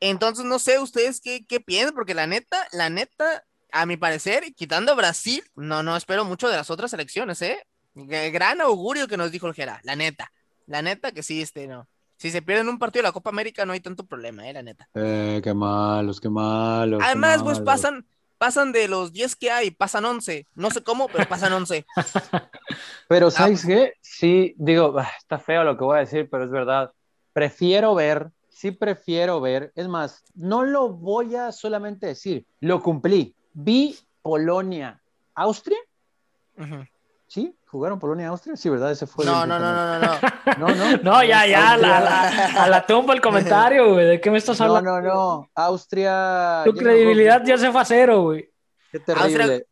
Entonces, 0.00 0.44
no 0.44 0.58
sé 0.58 0.78
ustedes 0.78 1.20
qué, 1.20 1.44
qué 1.46 1.60
piensan, 1.60 1.94
porque 1.94 2.14
la 2.14 2.26
neta, 2.26 2.66
la 2.72 2.90
neta, 2.90 3.44
a 3.72 3.86
mi 3.86 3.96
parecer, 3.96 4.44
quitando 4.54 4.92
a 4.92 4.94
Brasil, 4.94 5.42
no, 5.54 5.82
no 5.82 5.96
espero 5.96 6.24
mucho 6.24 6.48
de 6.48 6.56
las 6.56 6.70
otras 6.70 6.92
elecciones, 6.92 7.42
¿eh? 7.42 7.66
Gran 7.94 8.60
augurio 8.60 9.08
que 9.08 9.16
nos 9.16 9.30
dijo 9.30 9.46
el 9.46 9.54
Gera, 9.54 9.80
la 9.82 9.96
neta. 9.96 10.30
La 10.66 10.82
neta 10.82 11.12
que 11.12 11.22
sí, 11.22 11.40
este, 11.40 11.66
no. 11.66 11.88
Si 12.18 12.30
se 12.30 12.42
pierden 12.42 12.68
un 12.68 12.78
partido 12.78 13.02
de 13.02 13.08
la 13.08 13.12
Copa 13.12 13.30
América, 13.30 13.66
no 13.66 13.72
hay 13.72 13.80
tanto 13.80 14.06
problema, 14.06 14.48
eh, 14.48 14.52
la 14.52 14.62
neta. 14.62 14.88
Eh, 14.94 15.40
qué 15.42 15.52
malos, 15.54 16.20
qué 16.20 16.28
malos. 16.28 17.02
Además, 17.04 17.42
pues 17.42 17.60
pasan, 17.60 18.06
pasan 18.38 18.72
de 18.72 18.88
los 18.88 19.12
10 19.12 19.36
que 19.36 19.50
hay, 19.50 19.70
pasan 19.70 20.04
11. 20.04 20.46
No 20.54 20.70
sé 20.70 20.82
cómo, 20.82 21.08
pero 21.08 21.28
pasan 21.28 21.52
11. 21.52 21.86
pero, 23.08 23.30
¿sabes 23.30 23.64
ah, 23.64 23.68
qué? 23.68 23.94
Sí, 24.00 24.54
digo, 24.58 24.94
ah, 24.98 25.10
está 25.18 25.38
feo 25.38 25.64
lo 25.64 25.76
que 25.76 25.84
voy 25.84 25.96
a 25.96 26.00
decir, 26.00 26.28
pero 26.30 26.44
es 26.44 26.50
verdad. 26.50 26.92
Prefiero 27.32 27.94
ver 27.94 28.30
sí 28.56 28.70
prefiero 28.70 29.38
ver, 29.38 29.70
es 29.74 29.86
más, 29.86 30.24
no 30.34 30.64
lo 30.64 30.88
voy 30.88 31.36
a 31.36 31.52
solamente 31.52 32.06
decir, 32.06 32.46
lo 32.60 32.82
cumplí. 32.82 33.34
Vi 33.52 33.98
Polonia, 34.22 35.02
Austria. 35.34 35.76
¿Sí? 37.26 37.54
¿Jugaron 37.76 37.98
Polonia-Austria? 37.98 38.56
Sí, 38.56 38.70
¿verdad? 38.70 38.90
Ese 38.90 39.06
fue 39.06 39.26
no, 39.26 39.44
no, 39.44 39.58
no, 39.58 39.70
no, 39.70 39.98
no, 39.98 40.08
no. 40.56 40.74
No, 40.74 40.96
no. 40.96 41.22
ya, 41.22 41.46
ya, 41.46 41.74
a 41.74 42.68
la 42.68 42.86
tumba 42.86 43.12
el 43.12 43.20
comentario, 43.20 43.92
güey. 43.92 44.06
¿De 44.06 44.18
qué 44.18 44.30
me 44.30 44.38
estás 44.38 44.58
hablando? 44.62 44.92
No, 44.92 45.02
no, 45.02 45.14
no. 45.14 45.50
Austria. 45.54 46.62
Tu 46.64 46.72
credibilidad 46.72 47.44
ya 47.44 47.58
se 47.58 47.70
fue 47.70 47.82
a 47.82 47.84
cero, 47.84 48.22
güey. 48.22 48.50
Qué 48.90 49.00
terrible. 49.00 49.66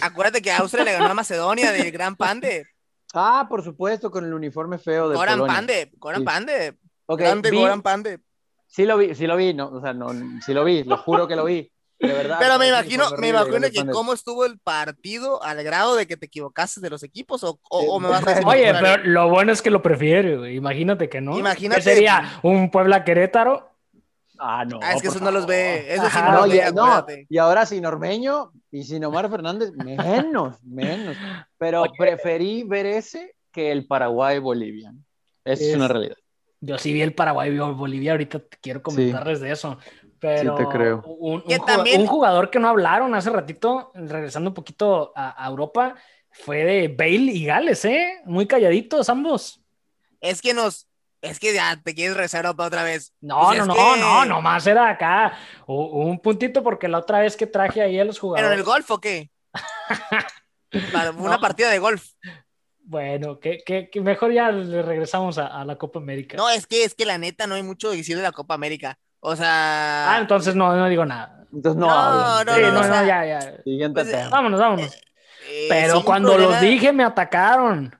Acuérdate 0.00 0.40
que 0.40 0.52
Austria 0.52 0.84
le 0.84 0.92
ganó 0.92 1.06
a 1.06 1.14
Macedonia 1.14 1.72
del 1.72 1.90
Gran 1.90 2.14
Pande. 2.14 2.64
Ah, 3.12 3.46
por 3.48 3.64
supuesto, 3.64 4.08
con 4.08 4.24
el 4.24 4.32
uniforme 4.32 4.78
feo 4.78 5.08
de 5.08 5.16
Goran 5.16 5.40
Polonia. 5.40 5.56
Pande, 5.56 5.90
Goran 5.96 6.24
Pande. 6.24 6.78
Okay, 7.06 7.26
Grande 7.26 7.50
Goran 7.50 7.82
Pande. 7.82 8.20
Sí 8.68 8.84
lo 8.84 8.98
vi, 8.98 9.16
sí 9.16 9.26
lo 9.26 9.36
vi, 9.36 9.52
no, 9.52 9.66
o 9.70 9.80
sea, 9.80 9.94
no, 9.94 10.10
sí 10.46 10.54
lo 10.54 10.62
vi, 10.62 10.84
lo 10.84 10.96
juro 10.98 11.26
que 11.26 11.34
lo 11.34 11.44
vi. 11.44 11.72
De 11.98 12.12
verdad. 12.12 12.36
Pero 12.38 12.58
me 12.58 12.68
imagino, 12.68 13.04
me 13.18 13.28
imagino 13.28 13.68
que 13.70 13.86
cómo 13.90 14.12
estuvo 14.12 14.44
el 14.44 14.58
partido 14.58 15.42
al 15.42 15.62
grado 15.64 15.96
de 15.96 16.06
que 16.06 16.16
te 16.16 16.26
equivocaste 16.26 16.80
de 16.80 16.90
los 16.90 17.02
equipos 17.02 17.42
o, 17.42 17.58
o, 17.70 17.98
me 17.98 18.08
vas 18.08 18.26
a 18.26 18.30
decir 18.34 18.44
Oye, 18.46 18.72
pero 18.80 19.04
lo 19.04 19.28
bueno 19.28 19.52
es 19.52 19.62
que 19.62 19.70
lo 19.70 19.82
prefiere, 19.82 20.36
güey. 20.36 20.56
Imagínate 20.56 21.08
que 21.08 21.20
no. 21.20 21.36
Imagínate. 21.36 21.80
¿Qué 21.80 21.90
sería 21.90 22.38
un 22.42 22.70
Puebla 22.70 23.04
Querétaro? 23.04 23.68
Ah, 24.38 24.64
no. 24.64 24.78
Ah, 24.82 24.92
es 24.92 25.02
que 25.02 25.08
eso 25.08 25.18
no 25.18 25.30
los 25.30 25.46
ve. 25.46 25.92
Eso 25.92 26.08
sí 26.08 26.18
no, 26.22 26.46
los 26.46 26.48
ve, 26.48 26.72
no. 26.72 27.06
Y 27.28 27.38
ahora 27.38 27.66
sin 27.66 27.84
Ormeño 27.84 28.52
y 28.70 28.84
sin 28.84 29.04
Omar 29.04 29.28
Fernández, 29.28 29.72
menos, 29.72 30.56
menos. 30.62 31.16
Pero 31.58 31.84
preferí 31.96 32.62
ver 32.62 32.86
ese 32.86 33.34
que 33.52 33.72
el 33.72 33.86
Paraguay-Bolivia. 33.86 34.92
Esa 35.44 35.64
es 35.64 35.74
una 35.74 35.88
realidad. 35.88 36.16
Yo 36.60 36.76
sí 36.76 36.92
vi 36.92 37.02
el 37.02 37.14
Paraguay 37.14 37.50
y 37.50 37.58
Bolivia, 37.58 38.12
ahorita 38.12 38.42
quiero 38.60 38.82
comentarles 38.82 39.40
de 39.40 39.52
eso. 39.52 39.78
Pero 40.20 40.56
sí 40.56 40.64
te 40.64 40.70
creo. 40.70 41.02
Un, 41.04 41.42
un, 41.44 42.06
jugador 42.06 42.50
que 42.50 42.58
no 42.58 42.68
hablaron 42.68 43.14
hace 43.14 43.30
ratito, 43.30 43.92
regresando 43.94 44.50
un 44.50 44.54
poquito 44.54 45.12
a, 45.14 45.46
Europa, 45.48 45.94
fue 46.30 46.64
de 46.64 46.88
Bale 46.88 47.32
y 47.32 47.44
Gales, 47.44 47.84
¿eh? 47.84 48.20
Muy 48.24 48.46
calladitos 48.46 49.08
ambos. 49.08 49.60
Es 50.20 50.42
que 50.42 50.54
nos, 50.54 50.88
es 51.20 51.38
que 51.38 51.54
ya 51.54 51.80
te 51.82 51.94
quieres 51.94 52.16
rezar 52.16 52.44
Europa 52.44 52.66
otra 52.66 52.82
vez. 52.82 53.12
No, 53.20 53.48
pues 53.48 53.58
no, 53.58 53.66
no, 53.66 53.96
no, 53.96 54.24
nomás 54.24 54.66
era 54.66 54.88
acá. 54.88 55.38
un 55.66 56.18
puntito 56.20 56.62
porque 56.62 56.88
la 56.88 56.98
otra 56.98 57.20
vez 57.20 57.36
que 57.36 57.46
traje 57.46 57.82
ahí 57.82 57.98
a 57.98 58.04
los 58.04 58.18
jugadores. 58.18 58.44
¿Pero 58.44 58.52
en 58.52 58.58
el 58.58 58.64
golf 58.64 58.90
o 58.90 59.00
qué? 59.00 59.30
una 61.18 61.38
partida 61.38 61.70
de 61.70 61.78
golf. 61.78 62.12
Bueno, 62.80 63.38
que, 63.38 63.58
que, 63.66 64.00
mejor 64.00 64.32
ya 64.32 64.50
le 64.50 64.80
regresamos 64.80 65.36
a, 65.36 65.62
la 65.64 65.76
Copa 65.76 65.98
América. 65.98 66.38
No, 66.38 66.48
es 66.48 66.66
que 66.66 66.84
es 66.84 66.94
que 66.94 67.04
la 67.04 67.18
neta 67.18 67.46
no 67.46 67.54
hay 67.54 67.62
mucho 67.62 67.90
que 67.90 67.98
decir 67.98 68.16
de 68.16 68.22
la 68.22 68.32
Copa 68.32 68.54
América. 68.54 68.98
O 69.20 69.36
sea. 69.36 70.14
Ah, 70.14 70.18
entonces 70.20 70.54
no, 70.54 70.74
no 70.76 70.88
digo 70.88 71.04
nada. 71.04 71.46
Entonces 71.52 71.78
no. 71.80 71.86
No, 71.86 72.44
no, 72.44 72.72
no, 72.72 72.88
no, 72.88 73.06
ya, 73.06 73.24
ya. 73.24 73.62
Siguiente 73.62 74.02
pues, 74.02 74.10
tema. 74.10 74.28
Vámonos, 74.28 74.60
vámonos. 74.60 74.94
Eh, 74.94 75.00
eh, 75.48 75.66
Pero 75.68 76.04
cuando 76.04 76.36
los 76.36 76.60
dije 76.60 76.92
me 76.92 77.04
atacaron. 77.04 77.94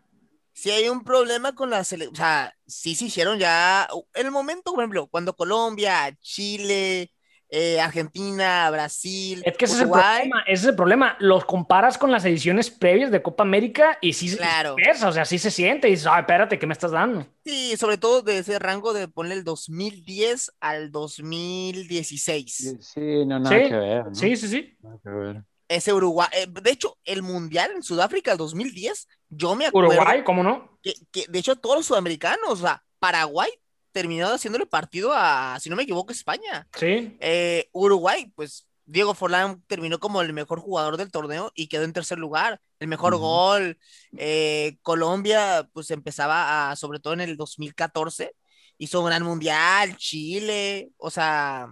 Si 0.52 0.70
hay 0.70 0.88
un 0.88 1.04
problema 1.04 1.54
con 1.54 1.70
la 1.70 1.84
selección, 1.84 2.14
o 2.14 2.16
sea, 2.16 2.52
sí 2.66 2.96
se 2.96 3.04
hicieron 3.04 3.38
ya, 3.38 3.88
el 4.14 4.30
momento, 4.32 4.72
por 4.72 4.80
ejemplo, 4.80 5.06
cuando 5.06 5.36
Colombia, 5.36 6.12
Chile, 6.20 7.12
eh, 7.50 7.80
Argentina, 7.80 8.70
Brasil. 8.70 9.42
Es 9.44 9.56
que 9.56 9.64
ese 9.64 9.76
es, 9.76 9.80
el 9.82 9.90
problema, 9.90 10.42
ese 10.42 10.62
es 10.62 10.68
el 10.68 10.76
problema. 10.76 11.16
Los 11.18 11.44
comparas 11.46 11.96
con 11.96 12.10
las 12.10 12.24
ediciones 12.24 12.70
previas 12.70 13.10
de 13.10 13.22
Copa 13.22 13.42
América 13.42 13.98
y 14.00 14.12
sí 14.12 14.36
claro. 14.36 14.76
o 15.04 15.12
sea, 15.12 15.24
sí 15.24 15.38
se 15.38 15.50
siente 15.50 15.88
y 15.88 15.92
dices, 15.92 16.06
ay, 16.06 16.20
espérate, 16.20 16.58
¿qué 16.58 16.66
me 16.66 16.74
estás 16.74 16.90
dando? 16.90 17.26
Sí, 17.44 17.76
sobre 17.76 17.96
todo 17.96 18.22
de 18.22 18.38
ese 18.38 18.58
rango 18.58 18.92
de 18.92 19.08
ponerle 19.08 19.36
el 19.36 19.44
2010 19.44 20.52
al 20.60 20.92
2016. 20.92 22.76
Sí, 22.80 23.24
no, 23.24 23.38
nada 23.38 23.56
que 23.56 23.76
ver. 23.76 24.04
Sí, 24.12 24.36
sí, 24.36 24.48
sí. 24.48 24.76
Nada 24.82 24.98
que 25.02 25.10
ver. 25.10 25.42
Ese 25.68 25.92
Uruguay, 25.92 26.28
eh, 26.32 26.46
de 26.48 26.70
hecho, 26.70 26.96
el 27.04 27.22
Mundial 27.22 27.72
en 27.74 27.82
Sudáfrica 27.82 28.32
el 28.32 28.38
2010, 28.38 29.06
yo 29.28 29.54
me 29.54 29.66
acuerdo. 29.66 29.90
Uruguay, 29.90 30.22
¿cómo 30.24 30.42
no? 30.42 30.78
Que, 30.82 30.94
que 31.10 31.26
de 31.28 31.38
hecho 31.38 31.56
todos 31.56 31.76
los 31.76 31.86
sudamericanos, 31.86 32.48
o 32.48 32.56
sea, 32.56 32.82
Paraguay 32.98 33.50
terminado 33.92 34.34
haciéndole 34.34 34.66
partido 34.66 35.12
a, 35.14 35.58
si 35.60 35.70
no 35.70 35.76
me 35.76 35.82
equivoco, 35.82 36.12
España. 36.12 36.66
Sí. 36.76 37.16
Eh, 37.20 37.68
Uruguay, 37.72 38.32
pues 38.34 38.68
Diego 38.88 39.14
Forlán 39.14 39.62
terminó 39.66 39.98
como 40.00 40.22
el 40.22 40.32
mejor 40.32 40.60
jugador 40.60 40.96
del 40.96 41.10
torneo 41.10 41.52
y 41.54 41.68
quedó 41.68 41.84
en 41.84 41.92
tercer 41.92 42.18
lugar, 42.18 42.60
el 42.80 42.88
mejor 42.88 43.16
gol. 43.16 43.78
Eh, 44.16 44.78
Colombia, 44.82 45.68
pues 45.74 45.90
empezaba 45.90 46.70
a, 46.70 46.76
sobre 46.76 46.98
todo 46.98 47.12
en 47.12 47.20
el 47.20 47.36
2014, 47.36 48.34
hizo 48.78 49.00
un 49.00 49.06
gran 49.06 49.22
mundial, 49.22 49.96
Chile, 49.96 50.90
o 50.96 51.10
sea, 51.10 51.68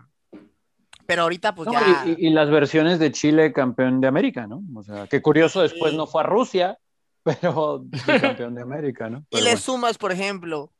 pero 1.06 1.22
ahorita 1.22 1.54
pues 1.54 1.70
ya... 1.72 2.04
Y, 2.06 2.30
las 2.30 2.50
versiones 2.50 2.98
de 2.98 3.12
Chile 3.12 3.52
campeón 3.52 4.00
de 4.02 4.08
América, 4.08 4.46
¿no? 4.46 4.62
O 4.74 4.82
sea, 4.82 5.06
qué 5.06 5.22
curioso, 5.22 5.62
después 5.62 5.94
no 5.94 6.06
fue 6.06 6.20
a 6.20 6.26
Rusia, 6.26 6.78
pero 7.22 7.82
campeón 8.20 8.54
de 8.54 8.62
América, 8.62 9.08
¿no? 9.08 9.24
y 9.30 9.40
le 9.40 9.56
sumas, 9.56 9.96
por 9.96 10.12
ejemplo, 10.12 10.70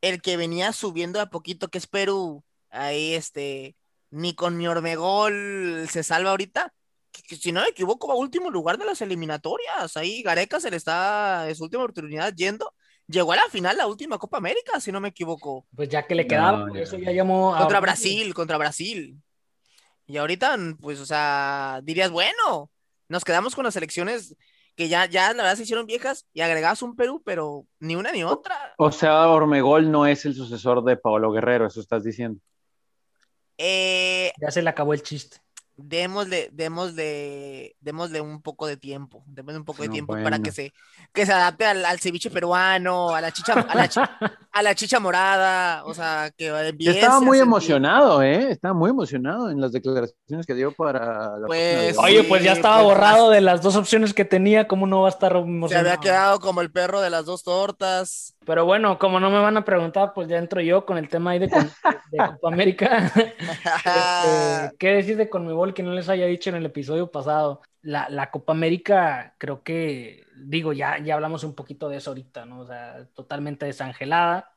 el 0.00 0.20
que 0.22 0.36
venía 0.36 0.72
subiendo 0.72 1.20
a 1.20 1.26
poquito, 1.26 1.68
que 1.68 1.78
es 1.78 1.86
Perú, 1.86 2.44
ahí 2.70 3.14
este, 3.14 3.76
ni 4.10 4.34
con 4.34 4.56
mi 4.56 4.66
Ormegol 4.68 5.86
se 5.90 6.02
salva 6.02 6.30
ahorita. 6.30 6.72
Que, 7.12 7.36
si 7.36 7.50
no 7.52 7.62
me 7.62 7.68
equivoco, 7.68 8.08
va 8.08 8.14
a 8.14 8.18
último 8.18 8.50
lugar 8.50 8.76
de 8.78 8.84
las 8.84 9.00
eliminatorias. 9.00 9.96
Ahí 9.96 10.22
Gareca 10.22 10.60
se 10.60 10.70
le 10.70 10.76
está, 10.76 11.48
es 11.48 11.58
su 11.58 11.64
última 11.64 11.82
oportunidad 11.84 12.34
yendo. 12.34 12.72
llegó 13.08 13.32
a 13.32 13.36
la 13.36 13.48
final 13.50 13.76
la 13.76 13.86
última 13.86 14.18
Copa 14.18 14.36
América, 14.38 14.80
si 14.80 14.92
no 14.92 15.00
me 15.00 15.08
equivoco. 15.08 15.66
Pues 15.74 15.88
ya 15.88 16.06
que 16.06 16.14
le 16.14 16.26
quedaba, 16.26 16.66
No, 16.66 16.74
eso 16.76 16.98
ya 16.98 17.12
llamó 17.12 17.54
a- 17.54 17.58
Contra 17.60 17.80
Brasil, 17.80 18.34
contra 18.34 18.58
Brasil. 18.58 19.16
Y 20.06 20.16
ahorita, 20.18 20.56
pues, 20.80 21.00
o 21.00 21.06
sea, 21.06 21.80
dirías, 21.82 22.10
bueno, 22.10 22.70
nos 23.08 23.24
quedamos 23.24 23.54
con 23.54 23.64
las 23.64 23.76
elecciones 23.76 24.36
que 24.76 24.88
ya, 24.88 25.06
ya 25.06 25.32
la 25.32 25.42
verdad 25.42 25.56
se 25.56 25.62
hicieron 25.62 25.86
viejas 25.86 26.26
y 26.32 26.42
agregabas 26.42 26.82
un 26.82 26.94
Perú, 26.94 27.22
pero 27.24 27.66
ni 27.80 27.96
una 27.96 28.12
ni 28.12 28.22
otra. 28.22 28.74
O 28.76 28.92
sea, 28.92 29.28
Ormegol 29.28 29.90
no 29.90 30.06
es 30.06 30.24
el 30.26 30.34
sucesor 30.34 30.84
de 30.84 30.96
Pablo 30.96 31.32
Guerrero, 31.32 31.66
eso 31.66 31.80
estás 31.80 32.04
diciendo. 32.04 32.40
Eh, 33.58 34.32
Ya 34.40 34.50
se 34.50 34.62
le 34.62 34.68
acabó 34.70 34.92
el 34.92 35.02
chiste. 35.02 35.38
Démosle, 35.76 36.50
démosle, 36.52 37.76
démosle 37.80 38.20
un 38.20 38.42
poco 38.42 38.66
de 38.66 38.76
tiempo, 38.76 39.24
démosle 39.26 39.58
un 39.58 39.64
poco 39.64 39.82
de 39.82 39.88
No, 39.88 39.90
tiempo 39.90 40.18
para 40.20 40.38
bueno. 40.38 40.42
que 40.42 40.52
se, 40.52 40.72
que 41.12 41.26
se 41.26 41.32
adapte 41.32 41.64
al, 41.66 41.84
al 41.84 42.00
ceviche 42.00 42.30
peruano, 42.30 43.14
a 43.14 43.20
la 43.20 43.32
chicha, 43.32 43.54
a 43.66 43.74
la, 43.76 43.88
chi- 43.88 44.00
a 44.52 44.62
la 44.62 44.74
chicha 44.74 45.00
morada, 45.00 45.84
o 45.84 45.94
sea, 45.94 46.30
que 46.36 46.50
estaba 46.84 47.20
muy 47.20 47.38
emocionado, 47.40 48.22
¿eh? 48.22 48.50
Estaba 48.50 48.74
muy 48.74 48.90
emocionado 48.90 49.50
en 49.50 49.60
las 49.60 49.72
declaraciones 49.72 50.46
que 50.46 50.54
dio 50.54 50.72
para 50.72 51.36
la 51.38 51.48
Pues, 51.48 51.98
Oye, 51.98 52.24
pues 52.24 52.42
ya 52.44 52.52
estaba 52.52 52.76
pues, 52.76 52.82
borrado 52.82 53.30
de 53.30 53.40
las 53.40 53.62
dos 53.62 53.76
opciones 53.76 54.14
que 54.14 54.24
tenía, 54.24 54.68
¿cómo 54.68 54.86
no 54.86 55.00
va 55.02 55.08
a 55.08 55.10
estar 55.10 55.34
Se 55.64 55.76
emocionado? 55.76 55.78
había 55.78 55.98
quedado 55.98 56.38
como 56.40 56.60
el 56.60 56.70
perro 56.72 57.00
de 57.00 57.10
las 57.10 57.24
dos 57.26 57.42
tortas. 57.42 58.35
Pero 58.46 58.64
bueno, 58.64 58.98
como 58.98 59.18
no 59.20 59.28
me 59.30 59.40
van 59.40 59.56
a 59.56 59.64
preguntar, 59.64 60.12
pues 60.14 60.28
ya 60.28 60.38
entro 60.38 60.60
yo 60.60 60.86
con 60.86 60.96
el 60.98 61.08
tema 61.08 61.32
ahí 61.32 61.38
de, 61.40 61.50
con- 61.50 61.70
de 62.10 62.16
Copa 62.40 62.48
América. 62.48 63.12
Este, 63.86 64.76
¿Qué 64.78 64.88
decir 64.94 65.16
de 65.16 65.28
Conmebol 65.28 65.74
que 65.74 65.82
no 65.82 65.92
les 65.92 66.08
haya 66.08 66.26
dicho 66.26 66.50
en 66.50 66.56
el 66.56 66.66
episodio 66.66 67.10
pasado? 67.10 67.60
La, 67.82 68.08
la 68.08 68.30
Copa 68.30 68.52
América, 68.52 69.34
creo 69.38 69.62
que, 69.62 70.24
digo, 70.36 70.72
ya, 70.72 70.98
ya 70.98 71.14
hablamos 71.14 71.44
un 71.44 71.54
poquito 71.54 71.88
de 71.88 71.98
eso 71.98 72.10
ahorita, 72.10 72.44
¿no? 72.46 72.60
O 72.60 72.66
sea, 72.66 73.06
totalmente 73.14 73.66
desangelada. 73.66 74.52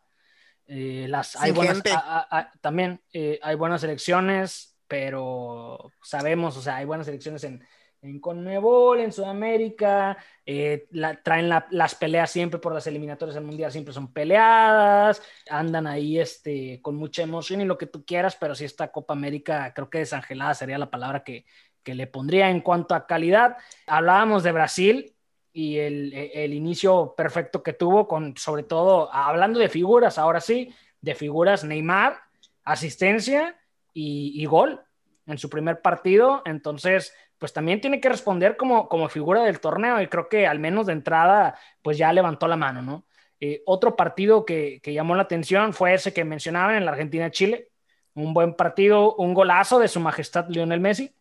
Eh, 0.68 1.08
las, 1.10 1.36
hay 1.36 1.52
buenas, 1.52 1.76
gente. 1.78 1.92
a- 1.92 1.98
a- 2.30 2.38
a- 2.40 2.52
también 2.62 3.02
eh, 3.14 3.40
hay 3.42 3.56
buenas 3.56 3.84
elecciones, 3.84 4.78
pero 4.88 5.92
sabemos, 6.04 6.58
o 6.58 6.62
sea, 6.62 6.78
hay 6.78 6.86
buenas 6.86 7.08
elecciones 7.08 7.44
en, 7.44 7.64
en 8.02 8.20
Conmebol, 8.20 9.02
en 9.02 9.12
Sudamérica, 9.12 10.18
eh, 10.46 10.88
la- 10.92 11.22
traen 11.22 11.50
la- 11.50 11.68
las 11.72 11.96
peleas 11.96 12.32
siempre 12.32 12.60
por 12.60 12.74
las 12.74 12.88
eliminatorias 12.88 13.36
del 13.36 13.44
Mundial, 13.44 13.72
siempre 13.72 13.94
son 13.94 14.14
peleadas, 14.14 15.22
andan 15.50 15.86
ahí 15.86 16.18
este, 16.20 16.82
con 16.82 16.96
mucha 16.96 17.24
emoción 17.24 17.62
y 17.62 17.66
lo 17.66 17.78
que 17.78 17.88
tú 17.88 18.06
quieras, 18.06 18.38
pero 18.40 18.56
si 18.56 18.66
esta 18.66 18.90
Copa 18.92 19.14
América 19.14 19.74
creo 19.74 19.90
que 19.90 20.00
desangelada 20.00 20.54
sería 20.54 20.78
la 20.78 20.90
palabra 20.90 21.24
que, 21.24 21.46
que 21.84 21.94
le 21.94 22.08
pondría 22.08 22.50
en 22.50 22.62
cuanto 22.62 22.96
a 22.96 23.06
calidad. 23.06 23.58
Hablábamos 23.86 24.44
de 24.44 24.52
Brasil 24.54 25.16
y 25.52 25.78
el, 25.80 26.14
el 26.14 26.54
inicio 26.54 27.16
perfecto 27.18 27.64
que 27.64 27.74
tuvo 27.74 28.08
con, 28.08 28.38
sobre 28.38 28.64
todo, 28.64 29.14
hablando 29.14 29.60
de 29.60 29.68
figuras, 29.68 30.18
ahora 30.18 30.40
sí, 30.40 30.74
de 31.02 31.16
figuras 31.16 31.64
Neymar, 31.66 32.18
asistencia 32.64 33.60
y, 33.94 34.42
y 34.42 34.46
gol 34.46 34.82
en 35.26 35.38
su 35.38 35.50
primer 35.50 35.82
partido, 35.82 36.42
entonces 36.46 37.14
pues 37.40 37.54
también 37.54 37.82
tiene 37.82 38.00
que 38.00 38.10
responder 38.10 38.58
como, 38.58 38.88
como 38.90 39.10
figura 39.10 39.44
del 39.44 39.60
torneo 39.60 40.02
y 40.02 40.08
creo 40.08 40.30
que 40.30 40.46
al 40.46 40.60
menos 40.60 40.86
de 40.86 40.94
entrada 40.94 41.58
pues 41.82 41.98
ya 41.98 42.14
levantó 42.14 42.48
la 42.48 42.58
mano, 42.58 42.82
¿no? 42.82 43.06
Eh, 43.40 43.64
otro 43.66 43.96
partido 43.96 44.46
que, 44.46 44.82
que, 44.84 44.94
llamó 44.94 45.16
la 45.16 45.24
atención 45.24 45.74
fue 45.74 45.94
ese 45.94 46.14
que 46.14 46.26
mencionaban 46.26 46.76
en 46.76 46.86
la 46.86 46.92
Argentina-Chile, 46.92 47.70
un 48.14 48.34
buen 48.34 48.54
partido, 48.54 49.16
un 49.16 49.34
golazo 49.34 49.80
de 49.80 49.88
su 49.88 50.02
majestad 50.02 50.50
Lionel 50.50 50.82
Messi. 50.82 51.16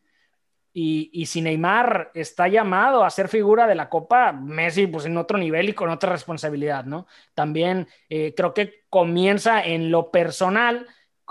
Y, 0.72 1.10
y, 1.12 1.26
si 1.26 1.40
Neymar 1.40 2.10
está 2.14 2.46
llamado 2.48 3.04
a 3.04 3.10
ser 3.10 3.28
figura 3.28 3.66
de 3.66 3.74
la 3.74 3.88
Copa, 3.88 4.32
Messi 4.32 4.86
pues 4.86 5.06
en 5.06 5.16
otro 5.16 5.38
nivel 5.38 5.68
y 5.68 5.72
con 5.72 5.90
otra 5.90 6.10
responsabilidad, 6.10 6.84
¿no? 6.84 7.06
También 7.34 7.88
eh, 8.08 8.34
creo 8.36 8.52
que 8.52 8.84
comienza 8.90 9.64
en 9.64 9.90
lo 9.90 10.10
personal, 10.10 10.86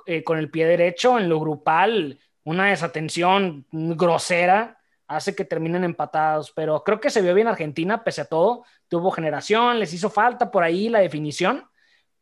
eh, 0.06 0.24
con 0.24 0.38
el 0.38 0.50
pie 0.50 0.66
derecho, 0.66 1.20
en 1.20 1.30
lo 1.30 1.40
grupal, 1.40 2.20
una 2.44 2.68
desatención 2.68 3.66
grosera 3.72 4.77
hace 5.08 5.36
que 5.36 5.46
terminen 5.46 5.84
empatados, 5.84 6.52
pero 6.52 6.84
creo 6.84 7.00
que 7.00 7.10
se 7.10 7.22
vio 7.22 7.34
bien 7.34 7.48
Argentina, 7.48 8.04
pese 8.04 8.22
a 8.22 8.26
todo, 8.26 8.64
tuvo 8.88 9.12
generación, 9.12 9.80
les 9.80 9.94
hizo 9.94 10.10
falta 10.10 10.52
por 10.52 10.64
ahí 10.64 10.90
la 10.90 11.00
definición, 11.00 11.66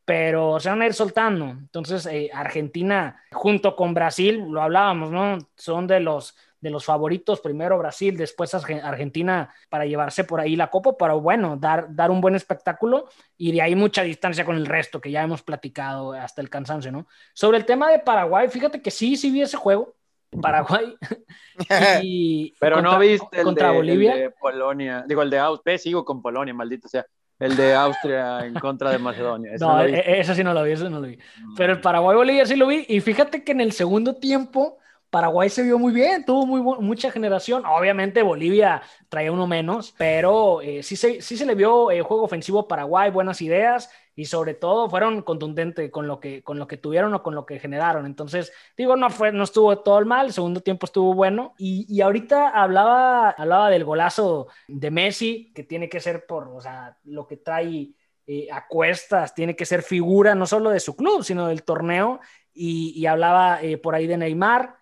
pero 0.06 0.60
se 0.60 0.70
van 0.70 0.82
a 0.82 0.86
ir 0.86 0.94
soltando. 0.94 1.46
Entonces, 1.50 2.06
eh, 2.06 2.30
Argentina 2.34 3.22
junto 3.32 3.76
con 3.76 3.94
Brasil, 3.94 4.46
lo 4.48 4.62
hablábamos, 4.62 5.12
¿no? 5.12 5.38
Son 5.58 5.88
de 5.88 6.00
los, 6.00 6.36
de 6.62 6.70
los 6.70 6.86
favoritos, 6.86 7.42
primero 7.42 7.78
Brasil, 7.78 8.16
después 8.16 8.54
Argentina 8.54 9.54
para 9.70 9.86
llevarse 9.86 10.24
por 10.24 10.40
ahí 10.40 10.56
la 10.56 10.70
copa, 10.70 10.96
pero 10.98 11.22
bueno, 11.22 11.58
dar, 11.58 11.88
dar 11.94 12.12
un 12.12 12.22
buen 12.22 12.36
espectáculo 12.36 13.10
y 13.38 13.52
de 13.52 13.62
ahí 13.62 13.76
mucha 13.76 14.04
distancia 14.04 14.46
con 14.46 14.56
el 14.56 14.66
resto, 14.68 15.02
que 15.02 15.12
ya 15.12 15.24
hemos 15.24 15.42
platicado 15.42 16.14
hasta 16.14 16.42
el 16.42 16.50
cansancio, 16.50 16.92
¿no? 16.92 17.08
Sobre 17.34 17.58
el 17.58 17.66
tema 17.66 17.92
de 17.92 18.00
Paraguay, 18.00 18.48
fíjate 18.50 18.82
que 18.82 18.92
sí, 18.92 19.18
sí 19.18 19.32
vi 19.32 19.42
ese 19.42 19.58
juego, 19.58 19.96
Paraguay. 20.42 20.96
y, 22.04 22.54
Pero 22.60 22.78
contra, 22.78 22.92
no 22.92 23.00
viste 23.00 23.38
el 23.38 23.44
contra 23.44 23.70
de, 23.70 23.76
Bolivia. 23.76 24.14
El 24.14 24.20
de 24.20 24.30
Polonia, 24.32 25.06
digo, 25.08 25.22
el 25.22 25.30
de 25.30 25.40
Austria, 25.40 25.78
sigo 25.78 26.06
con 26.06 26.22
Polonia, 26.22 26.54
maldito 26.54 26.88
sea. 26.88 27.06
El 27.38 27.58
de 27.58 27.76
Austria 27.76 28.46
en 28.46 28.54
contra 28.54 28.92
de 28.92 28.98
Macedonia. 28.98 29.54
Eso 29.54 29.68
no, 29.68 29.78
no 29.78 29.84
eso 29.84 30.34
sí 30.34 30.44
no 30.44 30.54
lo 30.54 30.64
vi, 30.64 30.72
eso 30.72 30.90
no 30.90 31.02
lo 31.02 31.08
vi. 31.08 31.18
Pero 31.58 31.74
el 31.74 31.82
Paraguay-Bolivia 31.82 32.46
sí 32.46 32.56
lo 32.56 32.68
vi. 32.68 32.86
Y 32.88 33.02
fíjate 33.02 33.44
que 33.44 33.52
en 33.52 33.60
el 33.60 33.74
segundo 33.74 34.16
tiempo, 34.16 34.78
Paraguay 35.10 35.50
se 35.50 35.64
vio 35.64 35.78
muy 35.78 35.92
bien, 35.92 36.24
tuvo 36.24 36.46
muy 36.46 36.62
mucha 36.62 37.12
generación. 37.12 37.64
Obviamente 37.66 38.24
Bolivia 38.24 38.82
traía 39.10 39.34
uno 39.34 39.48
menos, 39.48 39.94
pero 39.98 40.62
eh, 40.62 40.82
sí, 40.82 40.96
se, 40.96 41.22
sí 41.22 41.36
se 41.36 41.46
le 41.46 41.56
vio 41.56 41.92
eh, 41.92 42.02
juego 42.02 42.24
ofensivo 42.24 42.60
a 42.60 42.68
Paraguay, 42.70 43.12
buenas 43.12 43.42
ideas 43.42 43.90
y 44.16 44.26
sobre 44.26 44.54
todo 44.54 44.90
fueron 44.90 45.22
contundentes 45.22 45.92
con 45.92 46.08
lo 46.08 46.20
que, 46.20 46.42
con 46.42 46.58
lo 46.58 46.68
que 46.68 46.78
tuvieron 46.78 47.14
o 47.14 47.22
con 47.22 47.36
lo 47.36 47.46
que 47.46 47.60
generaron. 47.60 48.06
Entonces, 48.06 48.54
digo, 48.78 48.96
no, 48.96 49.10
fue, 49.10 49.32
no 49.32 49.44
estuvo 49.44 49.78
todo 49.80 50.00
el 50.00 50.06
mal, 50.06 50.28
el 50.28 50.34
segundo 50.34 50.62
tiempo 50.62 50.86
estuvo 50.86 51.14
bueno. 51.14 51.54
Y, 51.58 51.86
y 51.90 52.02
ahorita 52.02 52.50
hablaba, 52.50 53.32
hablaba 53.32 53.70
del 53.70 53.84
golazo 53.84 54.48
de 54.68 54.90
Messi, 54.90 55.52
que 55.54 55.64
tiene 55.64 55.90
que 55.90 56.00
ser 56.00 56.26
por, 56.26 56.48
o 56.48 56.62
sea, 56.62 56.98
lo 57.04 57.28
que 57.28 57.38
trae 57.38 57.94
eh, 58.26 58.48
a 58.52 58.68
cuestas, 58.68 59.36
tiene 59.36 59.56
que 59.56 59.66
ser 59.66 59.84
figura 59.84 60.34
no 60.34 60.46
solo 60.46 60.70
de 60.70 60.80
su 60.80 60.96
club, 60.96 61.24
sino 61.24 61.48
del 61.48 61.64
torneo. 61.64 62.22
Y, 62.54 62.94
y 62.96 63.06
hablaba 63.06 63.62
eh, 63.62 63.78
por 63.78 63.96
ahí 63.96 64.08
de 64.08 64.18
Neymar. 64.18 64.78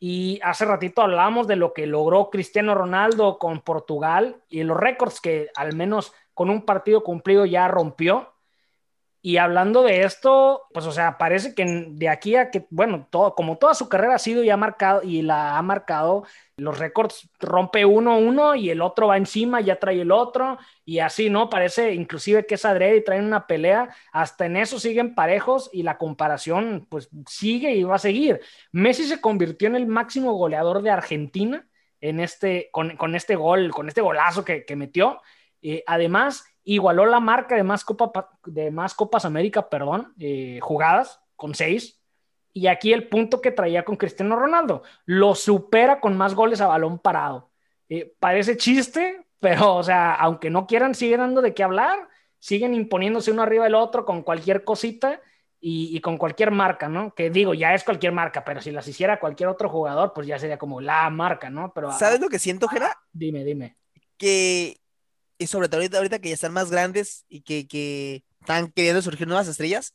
Y 0.00 0.40
hace 0.42 0.64
ratito 0.64 1.02
hablábamos 1.02 1.46
de 1.46 1.56
lo 1.56 1.74
que 1.74 1.86
logró 1.86 2.30
Cristiano 2.30 2.74
Ronaldo 2.74 3.38
con 3.38 3.60
Portugal 3.60 4.42
y 4.48 4.62
los 4.62 4.76
récords 4.76 5.20
que 5.20 5.50
al 5.56 5.74
menos 5.74 6.12
con 6.34 6.50
un 6.50 6.64
partido 6.64 7.02
cumplido 7.02 7.44
ya 7.44 7.66
rompió. 7.66 8.32
Y 9.20 9.36
hablando 9.38 9.82
de 9.82 10.02
esto, 10.04 10.66
pues 10.72 10.86
o 10.86 10.92
sea, 10.92 11.18
parece 11.18 11.54
que 11.54 11.64
de 11.88 12.08
aquí 12.08 12.36
a 12.36 12.50
que, 12.50 12.66
bueno, 12.70 13.08
todo, 13.10 13.34
como 13.34 13.58
toda 13.58 13.74
su 13.74 13.88
carrera 13.88 14.14
ha 14.14 14.18
sido 14.18 14.44
y 14.44 14.50
ha 14.50 14.56
marcado 14.56 15.02
y 15.02 15.22
la 15.22 15.58
ha 15.58 15.62
marcado, 15.62 16.24
los 16.56 16.78
récords 16.78 17.28
rompe 17.40 17.84
uno 17.84 18.16
uno 18.18 18.54
y 18.54 18.70
el 18.70 18.80
otro 18.80 19.08
va 19.08 19.16
encima, 19.16 19.60
ya 19.60 19.78
trae 19.80 20.00
el 20.00 20.12
otro 20.12 20.58
y 20.84 21.00
así, 21.00 21.30
¿no? 21.30 21.50
Parece 21.50 21.94
inclusive 21.94 22.46
que 22.46 22.54
es 22.54 22.64
adrede 22.64 22.98
y 22.98 23.04
traen 23.04 23.24
una 23.24 23.46
pelea, 23.46 23.94
hasta 24.12 24.46
en 24.46 24.56
eso 24.56 24.78
siguen 24.78 25.14
parejos 25.14 25.68
y 25.72 25.82
la 25.82 25.98
comparación 25.98 26.86
pues 26.88 27.08
sigue 27.26 27.74
y 27.74 27.82
va 27.82 27.96
a 27.96 27.98
seguir. 27.98 28.40
Messi 28.72 29.04
se 29.04 29.20
convirtió 29.20 29.68
en 29.68 29.76
el 29.76 29.86
máximo 29.86 30.32
goleador 30.34 30.82
de 30.82 30.90
Argentina 30.90 31.66
en 32.00 32.20
este, 32.20 32.70
con, 32.72 32.96
con 32.96 33.14
este 33.14 33.36
gol, 33.36 33.70
con 33.70 33.88
este 33.88 34.00
golazo 34.00 34.44
que, 34.44 34.64
metió. 34.76 35.20
Eh, 35.62 35.82
además, 35.86 36.44
igualó 36.74 37.06
la 37.06 37.18
marca 37.18 37.56
de 37.56 37.62
más, 37.62 37.82
Copa, 37.82 38.30
de 38.44 38.70
más 38.70 38.92
Copas 38.92 39.24
América, 39.24 39.70
perdón, 39.70 40.12
eh, 40.18 40.58
jugadas 40.60 41.20
con 41.34 41.54
seis. 41.54 41.98
Y 42.52 42.66
aquí 42.66 42.92
el 42.92 43.08
punto 43.08 43.40
que 43.40 43.50
traía 43.50 43.86
con 43.86 43.96
Cristiano 43.96 44.36
Ronaldo, 44.36 44.82
lo 45.06 45.34
supera 45.34 45.98
con 45.98 46.16
más 46.16 46.34
goles 46.34 46.60
a 46.60 46.66
balón 46.66 46.98
parado. 46.98 47.50
Eh, 47.88 48.14
parece 48.20 48.58
chiste, 48.58 49.26
pero, 49.40 49.76
o 49.76 49.82
sea, 49.82 50.14
aunque 50.14 50.50
no 50.50 50.66
quieran, 50.66 50.94
siguen 50.94 51.20
dando 51.20 51.40
de 51.40 51.54
qué 51.54 51.62
hablar, 51.62 52.06
siguen 52.38 52.74
imponiéndose 52.74 53.30
uno 53.30 53.42
arriba 53.42 53.64
del 53.64 53.74
otro 53.74 54.04
con 54.04 54.22
cualquier 54.22 54.62
cosita 54.62 55.22
y, 55.60 55.96
y, 55.96 56.00
con 56.00 56.18
cualquier 56.18 56.50
marca, 56.50 56.88
¿no? 56.88 57.14
Que 57.14 57.30
digo, 57.30 57.54
ya 57.54 57.72
es 57.74 57.82
cualquier 57.82 58.12
marca, 58.12 58.44
pero 58.44 58.60
si 58.60 58.72
las 58.72 58.86
hiciera 58.86 59.20
cualquier 59.20 59.48
otro 59.48 59.70
jugador, 59.70 60.12
pues 60.14 60.26
ya 60.26 60.38
sería 60.38 60.58
como 60.58 60.82
la 60.82 61.08
marca, 61.08 61.48
¿no? 61.48 61.72
Pero, 61.74 61.92
¿Sabes 61.92 62.20
lo 62.20 62.28
que 62.28 62.38
siento, 62.38 62.68
Gera? 62.68 62.94
Dime, 63.10 63.42
dime. 63.42 63.76
Que 64.18 64.76
y 65.38 65.46
sobre 65.46 65.68
todo 65.68 65.78
ahorita, 65.80 65.98
ahorita, 65.98 66.18
que 66.20 66.28
ya 66.28 66.34
están 66.34 66.52
más 66.52 66.70
grandes 66.70 67.24
y 67.28 67.42
que, 67.42 67.66
que, 67.68 68.24
están 68.40 68.70
queriendo 68.72 69.02
surgir 69.02 69.26
nuevas 69.28 69.48
estrellas, 69.48 69.94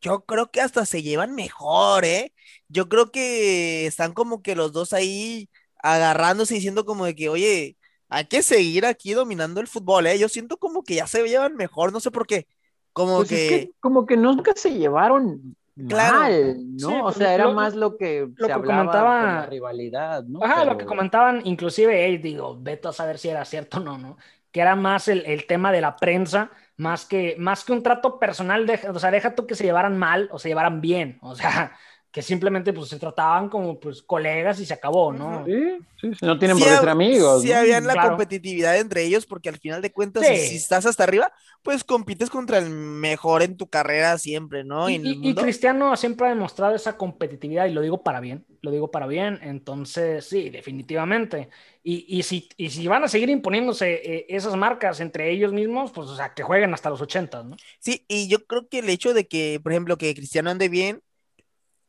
yo 0.00 0.24
creo 0.24 0.50
que 0.50 0.60
hasta 0.60 0.86
se 0.86 1.02
llevan 1.02 1.34
mejor, 1.34 2.04
¿eh? 2.04 2.32
Yo 2.68 2.88
creo 2.88 3.10
que 3.12 3.86
están 3.86 4.12
como 4.14 4.42
que 4.42 4.54
los 4.56 4.72
dos 4.72 4.92
ahí 4.92 5.48
agarrándose 5.82 6.54
y 6.54 6.58
diciendo 6.58 6.84
como 6.86 7.04
de 7.06 7.14
que, 7.14 7.28
oye, 7.28 7.76
hay 8.08 8.24
que 8.26 8.42
seguir 8.42 8.86
aquí 8.86 9.12
dominando 9.12 9.60
el 9.60 9.66
fútbol, 9.68 10.06
¿eh? 10.06 10.18
Yo 10.18 10.28
siento 10.28 10.56
como 10.56 10.82
que 10.82 10.96
ya 10.96 11.06
se 11.06 11.22
llevan 11.28 11.56
mejor, 11.56 11.92
no 11.92 12.00
sé 12.00 12.10
por 12.10 12.26
qué. 12.26 12.46
Como 12.92 13.18
pues 13.18 13.28
que... 13.28 13.44
Es 13.46 13.50
que... 13.66 13.72
Como 13.80 14.06
que 14.06 14.16
nunca 14.16 14.52
se 14.56 14.70
llevaron 14.72 15.56
Claro. 15.88 16.18
mal, 16.18 16.76
¿no? 16.76 16.88
Sí, 16.90 16.94
o 16.96 17.02
pues 17.04 17.16
sea, 17.16 17.32
era 17.34 17.44
lo- 17.44 17.54
más 17.54 17.74
lo 17.74 17.96
que 17.96 18.22
lo 18.34 18.34
se 18.36 18.46
que 18.46 18.52
hablaba 18.52 18.80
comentaba- 18.82 19.20
con 19.20 19.34
la 19.34 19.46
rivalidad, 19.46 20.24
¿no? 20.24 20.42
Ajá, 20.42 20.64
lo 20.64 20.72
Pero- 20.72 20.78
que 20.78 20.84
comentaban, 20.86 21.40
inclusive, 21.46 22.06
eh, 22.12 22.18
digo, 22.18 22.58
veto 22.60 22.88
a 22.90 22.92
saber 22.92 23.18
si 23.18 23.28
era 23.28 23.44
cierto 23.46 23.78
o 23.78 23.80
no, 23.80 23.96
¿no? 23.96 24.16
Que 24.52 24.60
era 24.60 24.76
más 24.76 25.08
el, 25.08 25.24
el 25.26 25.46
tema 25.46 25.72
de 25.72 25.80
la 25.80 25.96
prensa, 25.96 26.50
más 26.76 27.04
que, 27.06 27.36
más 27.38 27.64
que 27.64 27.72
un 27.72 27.82
trato 27.82 28.18
personal, 28.18 28.66
de, 28.66 28.80
o 28.88 28.98
sea, 28.98 29.10
deja 29.10 29.34
tú 29.34 29.46
que 29.46 29.54
se 29.54 29.64
llevaran 29.64 29.98
mal 29.98 30.28
o 30.32 30.38
se 30.38 30.48
llevaran 30.48 30.80
bien, 30.80 31.18
o 31.22 31.34
sea, 31.34 31.76
que 32.12 32.22
simplemente 32.22 32.72
pues 32.72 32.88
se 32.88 32.98
trataban 32.98 33.48
como 33.48 33.78
pues 33.78 34.02
colegas 34.02 34.58
y 34.60 34.66
se 34.66 34.74
acabó, 34.74 35.12
¿no? 35.12 35.44
Sí, 35.46 35.52
sí, 36.00 36.10
sí, 36.14 36.26
no 36.26 36.38
tienen 36.38 36.58
por 36.58 36.66
qué 36.68 36.76
ser 36.76 36.88
amigos. 36.88 37.42
Sí, 37.42 37.48
¿no? 37.50 37.56
habían 37.56 37.86
la 37.86 37.92
Claro. 37.92 38.10
competitividad 38.10 38.78
entre 38.78 39.04
ellos, 39.04 39.26
porque 39.26 39.48
al 39.48 39.58
final 39.58 39.80
de 39.82 39.92
cuentas, 39.92 40.26
Sí. 40.26 40.36
si 40.36 40.56
estás 40.56 40.86
hasta 40.86 41.04
arriba, 41.04 41.32
pues 41.62 41.84
compites 41.84 42.30
contra 42.30 42.58
el 42.58 42.70
mejor 42.70 43.42
en 43.42 43.56
tu 43.56 43.68
carrera 43.68 44.18
siempre, 44.18 44.64
¿no? 44.64 44.88
Y, 44.90 44.94
y- 44.96 45.30
y. 45.30 45.34
Cristiano 45.34 45.96
siempre 45.96 46.26
ha 46.26 46.30
demostrado 46.30 46.74
esa 46.74 46.96
competitividad 46.96 47.66
y 47.66 47.72
lo 47.72 47.80
digo 47.80 48.02
para 48.02 48.20
bien, 48.20 48.44
lo 48.62 48.70
digo 48.70 48.90
para 48.90 49.06
bien, 49.06 49.38
entonces 49.42 50.24
sí, 50.24 50.50
definitivamente. 50.50 51.48
Y, 51.82 52.04
y, 52.08 52.22
si, 52.24 52.48
y 52.56 52.70
si 52.70 52.86
van 52.88 53.04
a 53.04 53.08
seguir 53.08 53.30
imponiéndose 53.30 53.92
eh, 54.04 54.26
esas 54.28 54.56
marcas 54.56 55.00
entre 55.00 55.30
ellos 55.30 55.52
mismos, 55.52 55.92
pues 55.92 56.08
o 56.08 56.16
sea, 56.16 56.34
que 56.34 56.42
jueguen 56.42 56.74
hasta 56.74 56.90
los 56.90 57.00
80, 57.00 57.42
¿no? 57.42 57.56
Sí, 57.78 58.04
y 58.08 58.28
yo 58.28 58.44
creo 58.46 58.68
que 58.68 58.80
el 58.80 58.88
hecho 58.90 59.14
de 59.14 59.26
que, 59.28 59.60
por 59.62 59.72
ejemplo, 59.72 59.96
que 59.96 60.14
Cristiano 60.14 60.50
ande 60.50 60.68
bien, 60.68 61.02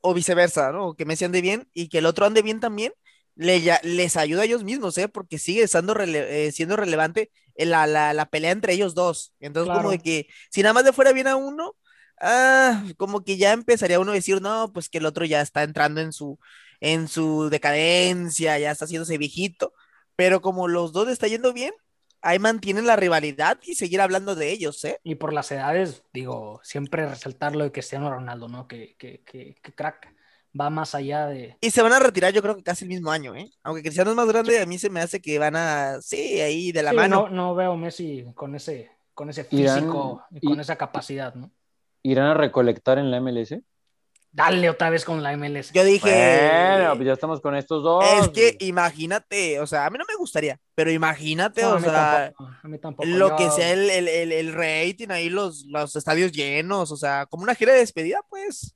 o 0.02 0.14
viceversa, 0.14 0.72
¿no? 0.72 0.95
Que 0.95 1.06
Messi 1.06 1.26
ande 1.26 1.41
bien 1.41 1.70
y 1.74 1.89
que 1.89 1.99
el 1.99 2.06
otro 2.06 2.26
ande 2.26 2.41
bien 2.41 2.60
también, 2.60 2.93
le, 3.36 3.62
ya- 3.62 3.80
les 3.84 4.18
ayuda 4.18 4.41
a 4.43 4.45
ellos 4.45 4.64
mismos, 4.64 4.97
¿eh? 4.97 5.08
Porque 5.08 5.38
sigue 5.39 5.64
estando 5.64 5.93
rele- 5.93 6.26
eh, 6.30 6.52
siendo 6.52 6.76
relevante 6.76 7.32
la, 7.56 7.88
la, 7.88 8.14
la 8.14 8.26
pelea 8.30 8.52
entre 8.52 8.74
ellos 8.74 8.95
dos. 8.95 9.34
Entonces, 9.39 9.72
como 9.72 9.89
Claro. 9.89 9.89
de 9.89 9.99
que 9.99 10.28
si 10.49 10.62
nada 10.64 10.74
más 10.74 10.84
le 10.84 10.93
fuera 10.93 11.14
bien 11.14 11.28
a 11.28 11.36
uno, 11.36 11.76
ah, 12.20 12.84
como 12.97 13.24
que 13.24 13.38
ya 13.38 13.54
empezaría 13.54 13.99
uno 13.99 14.12
a 14.12 14.16
decir, 14.16 14.41
no, 14.41 14.72
pues 14.74 14.89
que 14.89 14.97
el 14.99 15.06
otro 15.06 15.26
ya 15.26 15.41
está 15.41 15.64
entrando 15.64 16.02
en 16.02 16.14
su, 16.14 16.39
en 16.80 17.08
su 17.08 17.49
decadencia, 17.49 18.58
ya 18.60 18.72
está 18.72 18.86
haciéndose 18.86 19.18
viejito. 19.18 19.74
Pero 20.16 20.41
como 20.41 20.68
los 20.68 20.91
dos 20.93 21.08
le 21.08 21.14
está 21.14 21.28
yendo 21.28 21.54
bien, 21.54 21.74
ahí 22.22 22.39
mantienen 22.39 22.86
la 22.88 22.95
rivalidad 22.95 23.59
y 23.63 23.76
seguir 23.76 24.01
hablando 24.01 24.36
de 24.36 24.51
ellos, 24.51 24.84
¿eh? 24.86 24.99
Y 25.03 25.15
por 25.15 25.34
las 25.34 25.51
edades, 25.51 26.03
digo, 26.13 26.59
siempre 26.63 27.05
resaltar 27.07 27.55
lo 27.55 27.63
de 27.63 27.72
Cristiano 27.72 28.09
Ronaldo, 28.09 28.47
¿no? 28.47 28.67
Que, 28.67 28.95
que, 28.97 29.22
que, 29.24 29.55
que 29.61 29.74
crack, 29.74 30.13
va 30.59 30.69
más 30.69 30.95
allá 30.95 31.28
de... 31.28 31.57
Y 31.61 31.72
se 31.72 31.82
van 31.82 31.93
a 31.93 31.99
retirar, 31.99 32.34
yo 32.34 32.41
creo 32.41 32.55
que 32.55 32.63
casi 32.63 32.86
el 32.86 32.89
mismo 32.89 33.09
año, 33.11 33.36
¿eh? 33.36 33.49
Aunque 33.63 33.82
Cristiano 33.82 34.09
es 34.11 34.15
más 34.17 34.28
grande, 34.28 34.59
a 34.59 34.65
mí 34.65 34.78
se 34.78 34.89
me 34.89 34.99
hace 35.01 35.22
que 35.22 35.39
van 35.39 35.55
a, 35.55 36.01
sí, 36.01 36.41
ahí 36.41 36.72
de 36.72 36.84
la 36.84 36.91
Sí, 36.91 36.95
mano. 36.97 37.24
no, 37.24 37.30
no 37.30 37.55
veo 37.55 37.76
Messi 37.78 38.26
con 38.36 38.55
ese, 38.55 38.91
con 39.13 39.30
ese 39.30 39.47
Irán- 39.51 39.76
físico 39.80 40.24
y 40.32 40.45
con 40.45 40.57
y- 40.57 40.61
esa 40.61 40.76
capacidad, 40.76 41.34
¿no? 41.36 41.51
¿Irán 42.03 42.28
a 42.28 42.34
recolectar 42.34 42.97
en 42.97 43.11
la 43.11 43.17
MLS? 43.22 43.61
Dale 44.34 44.69
otra 44.69 44.89
vez 44.89 45.03
con 45.03 45.21
la 45.21 45.34
MLS. 45.36 45.71
Yo 45.73 45.84
dije, 45.84 46.09
Bueno, 46.09 46.95
pues 46.95 47.05
ya 47.07 47.13
estamos 47.13 47.41
con 47.41 47.53
estos 47.55 47.84
dos. 47.84 48.03
es 48.21 48.29
que 48.29 48.55
imagínate, 48.61 49.59
o 49.59 49.67
sea, 49.67 49.86
a 49.86 49.89
mí 49.89 49.97
no 49.97 50.05
me 50.07 50.15
gustaría, 50.15 50.57
pero 50.73 50.89
imagínate, 50.89 51.61
No, 51.63 51.73
o 51.75 51.79
sea, 51.82 52.32
tampoco, 52.34 52.49
a 52.63 52.67
mí 52.69 52.77
tampoco. 52.79 53.09
lo 53.09 53.29
Yo- 53.29 53.36
que 53.36 53.49
sea 53.51 53.71
el, 53.73 53.89
el, 53.89 54.07
el, 54.07 54.32
el 54.32 54.53
rating 54.53 55.09
ahí, 55.09 55.29
los, 55.29 55.65
los 55.67 55.95
estadios 55.97 56.32
llenos, 56.32 56.91
o 56.91 56.95
sea, 56.95 57.25
como 57.25 57.43
una 57.43 57.55
gira 57.55 57.73
de 57.73 57.79
despedida, 57.79 58.19
pues. 58.29 58.73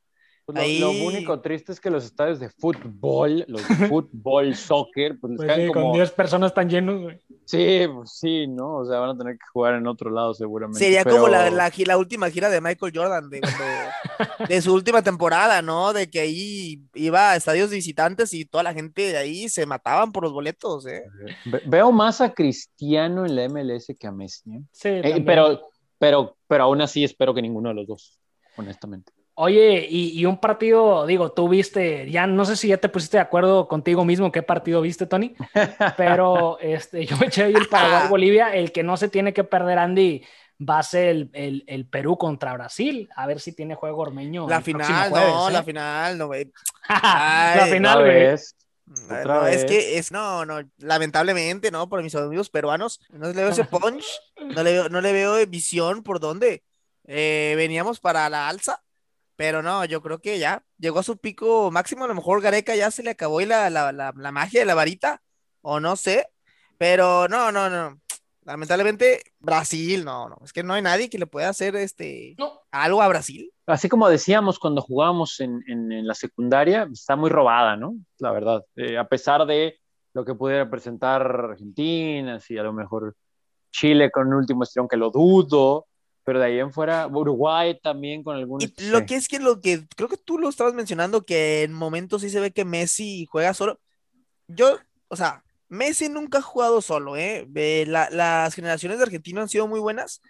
Pues 0.47 0.79
lo, 0.79 0.91
único 0.91 1.41
triste 1.41 1.71
es 1.71 1.79
que 1.79 1.89
los 1.89 2.05
estadios 2.05 2.39
de 2.39 2.49
fútbol, 2.49 3.43
los 3.47 3.67
de 3.67 3.75
fútbol, 3.89 4.55
soccer, 4.55 5.17
pues 5.19 5.31
les 5.31 5.37
Pues 5.37 5.47
caen 5.47 5.67
sí, 5.67 5.73
como... 5.73 5.85
con 5.87 5.93
10 5.95 6.11
personas 6.11 6.53
tan 6.53 6.69
llenos, 6.69 7.01
güey. 7.01 7.19
Sí, 7.45 7.81
pues 7.91 8.11
sí, 8.19 8.45
¿no? 8.47 8.75
O 8.77 8.85
sea, 8.85 8.99
van 8.99 9.09
a 9.11 9.17
tener 9.17 9.33
que 9.39 9.45
jugar 9.51 9.73
en 9.73 9.87
otro 9.87 10.11
lado 10.11 10.33
seguramente. 10.35 10.79
Sería 10.79 11.03
pero- 11.03 11.15
como 11.17 11.29
la, 11.29 11.49
la, 11.49 11.71
gi- 11.71 11.85
la 11.85 11.97
última 11.97 12.29
gira 12.29 12.49
de 12.49 12.61
Michael 12.61 12.91
Jordan, 12.95 13.29
de, 13.29 13.41
su 14.61 14.73
última 14.73 15.01
temporada, 15.01 15.63
¿no? 15.63 15.93
De 15.93 16.09
que 16.11 16.19
ahí 16.19 16.79
iba 16.93 17.31
a 17.31 17.35
estadios 17.35 17.71
de 17.71 17.77
visitantes 17.77 18.31
y 18.33 18.45
toda 18.45 18.63
la 18.63 18.73
gente 18.73 19.01
de 19.01 19.17
ahí 19.17 19.49
se 19.49 19.65
mataban 19.65 20.11
por 20.11 20.23
los 20.23 20.31
boletos, 20.33 20.85
¿eh? 20.85 21.03
Ve- 21.45 21.63
Veo 21.65 21.91
más 21.91 22.21
a 22.21 22.31
Cristiano 22.33 23.25
en 23.25 23.35
la 23.35 23.49
MLS 23.49 23.87
que 23.99 24.05
a 24.07 24.11
Messi. 24.11 24.49
¿eh? 24.51 24.61
Sí, 24.71 24.89
Eh, 24.89 25.23
pero, 25.25 25.69
pero, 25.97 26.37
pero 26.47 26.65
aún 26.65 26.81
así 26.81 27.03
espero 27.03 27.33
que 27.33 27.41
ninguno 27.41 27.69
de 27.69 27.75
los 27.75 27.87
dos, 27.87 28.19
honestamente. 28.57 29.11
Oye, 29.37 29.85
y, 29.89 30.17
y 30.17 30.25
un 30.25 30.39
partido, 30.39 31.05
digo, 31.05 31.31
tú 31.33 31.49
viste, 31.49 32.09
ya 32.09 32.25
no 32.25 32.45
sé 32.45 32.55
si 32.55 32.69
ya 32.69 32.77
te 32.77 32.87
pusiste 32.87 33.17
de 33.17 33.21
acuerdo 33.21 33.67
contigo 33.67 34.05
mismo 34.05 34.31
qué 34.31 34.43
partido 34.43 34.79
viste, 34.81 35.07
Tony, 35.07 35.35
pero 35.97 36.57
este, 36.59 37.05
yo 37.05 37.17
me 37.17 37.25
eché 37.27 37.43
ahí 37.43 37.53
el 37.53 37.67
Paraguay-Bolivia, 37.67 38.55
el 38.55 38.71
que 38.71 38.83
no 38.83 38.95
se 38.95 39.09
tiene 39.09 39.33
que 39.33 39.43
perder, 39.43 39.77
Andy, 39.77 40.23
va 40.57 40.79
a 40.79 40.83
ser 40.83 41.09
el, 41.09 41.29
el- 41.33 41.63
el 41.67 41.85
Perú 41.85 42.17
contra 42.17 42.53
Brasil, 42.53 43.09
a 43.13 43.27
ver 43.27 43.41
si 43.41 43.51
tiene 43.51 43.75
juego 43.75 44.03
ormeño. 44.03 44.47
La 44.47 44.61
final, 44.61 45.09
jueves, 45.09 45.27
no, 45.33 45.49
¿eh? 45.49 45.53
la 45.53 45.63
final, 45.63 46.17
no, 46.17 46.27
güey. 46.27 46.51
la 46.87 47.67
final, 47.69 47.99
güey. 48.05 48.29
no, 49.25 49.47
es 49.47 49.65
que 49.65 49.97
es, 49.97 50.11
no, 50.13 50.45
no, 50.45 50.61
lamentablemente, 50.77 51.71
¿no? 51.71 51.89
Por 51.89 52.01
mis 52.03 52.15
amigos 52.15 52.49
peruanos, 52.49 53.01
no 53.09 53.27
le 53.27 53.33
veo 53.33 53.49
ese 53.49 53.65
punch, 53.65 54.05
no 54.45 54.63
le 54.63 54.71
veo, 54.71 54.87
no 54.89 55.01
le 55.01 55.11
veo 55.11 55.45
visión 55.47 56.03
por 56.03 56.21
dónde. 56.21 56.63
Eh, 57.07 57.53
veníamos 57.57 57.99
para 57.99 58.29
la 58.29 58.47
alza, 58.47 58.81
pero 59.35 59.61
no, 59.61 59.85
yo 59.85 60.01
creo 60.01 60.19
que 60.19 60.39
ya 60.39 60.63
llegó 60.77 60.99
a 60.99 61.03
su 61.03 61.17
pico 61.17 61.71
máximo, 61.71 62.05
a 62.05 62.07
lo 62.07 62.15
mejor 62.15 62.41
Gareca 62.41 62.75
ya 62.75 62.91
se 62.91 63.03
le 63.03 63.11
acabó 63.11 63.41
y 63.41 63.45
la, 63.45 63.69
la, 63.69 63.91
la, 63.91 64.13
la 64.15 64.31
magia 64.31 64.61
de 64.61 64.65
la 64.65 64.75
varita, 64.75 65.21
o 65.61 65.79
no 65.79 65.95
sé, 65.95 66.27
pero 66.77 67.27
no, 67.27 67.51
no, 67.51 67.69
no. 67.69 67.99
Lamentablemente, 68.43 69.23
Brasil, 69.39 70.05
no, 70.05 70.29
no, 70.29 70.37
es 70.43 70.53
que 70.53 70.61
no 70.61 70.73
hay 70.75 70.81
nadie 70.83 71.09
que 71.09 71.17
le 71.17 71.25
pueda 71.25 71.49
hacer 71.49 71.75
este 71.75 72.35
No, 72.37 72.61
algo 72.71 73.01
a 73.01 73.07
Brasil. 73.07 73.51
Así 73.65 73.89
como 73.89 74.07
decíamos 74.07 74.59
cuando 74.59 74.81
jugábamos 74.81 75.39
en, 75.39 75.63
en- 75.67 75.91
en 75.91 76.05
la 76.07 76.13
secundaria, 76.13 76.87
está 76.93 77.15
muy 77.15 77.31
robada, 77.31 77.75
¿no? 77.75 77.95
La 78.19 78.31
verdad. 78.31 78.63
Eh, 78.75 78.99
a 78.99 79.07
pesar 79.07 79.47
de 79.47 79.79
lo 80.13 80.23
que 80.23 80.35
pudiera 80.35 80.69
presentar 80.69 81.23
Argentina, 81.23 82.39
si 82.39 82.55
a 82.59 82.63
lo 82.63 82.71
mejor 82.71 83.15
Chile 83.71 84.11
con 84.11 84.27
un 84.27 84.35
último 84.35 84.61
estirón 84.63 84.87
que 84.87 84.95
lo 84.97 85.09
dudo, 85.09 85.87
pero 86.25 86.39
de 86.39 86.47
ahí 86.47 86.59
en 86.59 86.73
fuera, 86.73 87.07
Uruguay 87.07 87.79
también 87.81 88.23
con 88.23 88.35
algunos. 88.35 88.63
Y 88.63 88.89
lo 88.89 89.05
que 89.05 89.15
es 89.15 89.27
que 89.27 89.39
lo 89.39 89.61
que 89.61 89.85
creo 89.95 90.09
que 90.09 90.17
tú 90.17 90.37
lo 90.39 90.49
estabas 90.49 90.73
mencionando, 90.73 91.23
que 91.25 91.63
en 91.63 91.71
momentos 91.71 92.23
sí 92.23 92.29
se 92.29 92.39
ve 92.39 92.51
que 92.51 92.65
Messi 92.65 93.27
juega 93.29 93.53
solo. 93.53 93.79
Yo, 94.47 94.79
o 95.07 95.15
sea, 95.15 95.43
Messi 95.69 96.09
nunca 96.09 96.39
ha 96.39 96.41
jugado 96.41 96.81
solo, 96.81 97.15
¿eh? 97.15 97.45
Ve, 97.47 97.85
la- 97.87 98.09
las 98.09 98.53
generaciones 98.55 98.97
de 98.97 99.03
argentinos 99.03 99.43
han 99.43 99.49
sido 99.49 99.67
muy 99.67 99.79
buenas, 99.79 100.21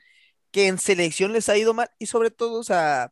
que 0.51 0.67
en 0.67 0.77
selección 0.77 1.33
les 1.33 1.47
ha 1.49 1.57
ido 1.57 1.73
mal, 1.73 1.89
y 1.97 2.05
sobre 2.07 2.29
todo, 2.29 2.59
o 2.59 2.63
sea, 2.63 3.11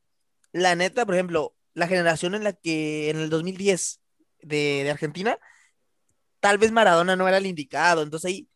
la 0.51 0.75
neta, 0.75 1.05
por 1.05 1.15
ejemplo, 1.15 1.55
la 1.73 1.87
generación 1.87 2.35
en 2.35 2.43
la 2.43 2.53
que 2.53 3.09
en 3.09 3.17
el 3.17 3.29
2010 3.29 4.01
de, 4.41 4.81
de 4.83 4.91
Argentina, 4.91 5.37
tal 6.41 6.57
vez 6.57 6.71
Maradona 6.71 7.15
no 7.15 7.27
era 7.27 7.37
el 7.37 7.45
indicado, 7.45 8.01
entonces 8.03 8.29
ahí 8.29 8.47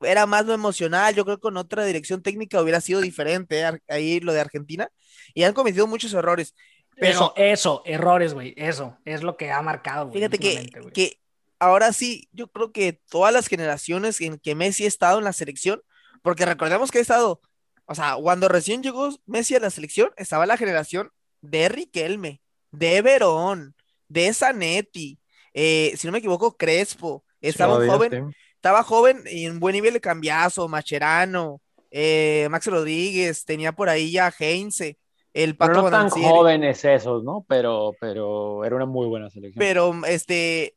era 0.00 0.26
más 0.26 0.46
lo 0.46 0.54
emocional, 0.54 1.14
yo 1.14 1.24
creo 1.24 1.36
que 1.36 1.42
con 1.42 1.56
otra 1.56 1.84
dirección 1.84 2.22
técnica 2.22 2.60
hubiera 2.60 2.80
sido 2.80 3.00
diferente, 3.00 3.60
¿eh? 3.60 3.80
Ahí 3.88 4.20
lo 4.20 4.32
de 4.32 4.40
Argentina, 4.40 4.90
y 5.34 5.42
han 5.42 5.54
cometido 5.54 5.86
muchos 5.86 6.12
errores. 6.14 6.54
Pero 6.96 7.12
eso, 7.12 7.32
eso, 7.36 7.82
errores, 7.84 8.34
güey, 8.34 8.54
eso 8.56 8.96
es 9.04 9.22
lo 9.22 9.36
que 9.36 9.50
ha 9.50 9.62
marcado, 9.62 10.10
fíjate 10.12 10.38
que, 10.38 10.70
que 10.92 11.20
ahora 11.58 11.92
sí, 11.92 12.28
yo 12.32 12.48
creo 12.48 12.72
que 12.72 13.00
todas 13.08 13.32
las 13.32 13.46
generaciones 13.46 14.20
en 14.20 14.38
que 14.38 14.54
Messi 14.54 14.84
ha 14.84 14.88
estado 14.88 15.18
en 15.18 15.24
la 15.24 15.32
selección, 15.32 15.82
porque 16.22 16.44
recordemos 16.44 16.90
que 16.90 16.98
ha 16.98 17.02
estado, 17.02 17.40
o 17.86 17.94
sea, 17.94 18.16
cuando 18.16 18.48
recién 18.48 18.82
llegó 18.82 19.10
Messi 19.26 19.54
a 19.54 19.60
la 19.60 19.70
selección, 19.70 20.10
estaba 20.16 20.46
la 20.46 20.56
generación 20.56 21.10
de 21.40 21.68
Riquelme, 21.68 22.40
de 22.72 23.00
Verón, 23.02 23.74
de 24.08 24.32
Zanetti, 24.34 25.18
eh, 25.54 25.94
si 25.96 26.06
no 26.06 26.12
me 26.12 26.18
equivoco, 26.18 26.56
Crespo, 26.56 27.24
estaba 27.40 27.78
un 27.78 27.88
joven. 27.88 28.34
Estaba 28.58 28.82
joven 28.82 29.22
y 29.30 29.46
en 29.46 29.60
buen 29.60 29.72
nivel 29.72 29.94
de 29.94 30.00
cambiazo, 30.00 30.66
Macherano, 30.66 31.60
eh, 31.92 32.48
Max 32.50 32.66
Rodríguez, 32.66 33.44
tenía 33.44 33.70
por 33.70 33.88
ahí 33.88 34.10
ya 34.10 34.34
Heinze, 34.36 34.98
el 35.32 35.56
Pero 35.56 35.72
Pato 35.74 35.82
no 35.82 35.90
tan 35.90 36.10
jóvenes 36.10 36.84
esos, 36.84 37.22
¿no? 37.22 37.46
Pero, 37.48 37.92
pero 38.00 38.64
era 38.64 38.74
una 38.74 38.86
muy 38.86 39.06
buena 39.06 39.30
selección. 39.30 39.60
Pero, 39.60 39.94
este, 40.06 40.74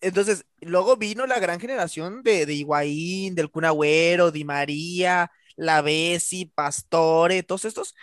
entonces, 0.00 0.46
luego 0.60 0.96
vino 0.96 1.26
la 1.26 1.38
gran 1.38 1.60
generación 1.60 2.22
de, 2.22 2.46
de 2.46 2.54
Higuaín, 2.54 3.34
del 3.34 3.50
Kun 3.50 3.66
Agüero, 3.66 4.30
Di 4.30 4.44
María, 4.44 5.30
La 5.56 5.82
Bessi, 5.82 6.46
Pastore, 6.46 7.42
todos 7.42 7.66
estos. 7.66 7.94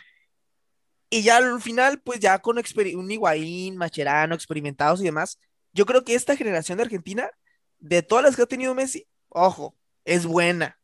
Y 1.10 1.24
ya 1.24 1.38
al 1.38 1.60
final, 1.60 2.02
pues 2.04 2.20
ya 2.20 2.38
con 2.38 2.58
un 2.60 3.12
Higuaín, 3.12 3.78
Macherano, 3.78 4.36
experimentados 4.36 5.02
y 5.02 5.06
demás, 5.06 5.40
yo 5.74 5.88
creo 5.88 6.04
que 6.04 6.14
esta 6.14 6.36
generación 6.36 6.78
de 6.78 6.84
Argentina, 6.84 7.32
de 7.80 8.02
todas 8.04 8.24
las 8.26 8.36
que 8.36 8.42
ha 8.44 8.48
tenido 8.48 8.74
Messi, 8.76 9.08
ojo, 9.30 9.76
es 10.06 10.26
buena, 10.26 10.80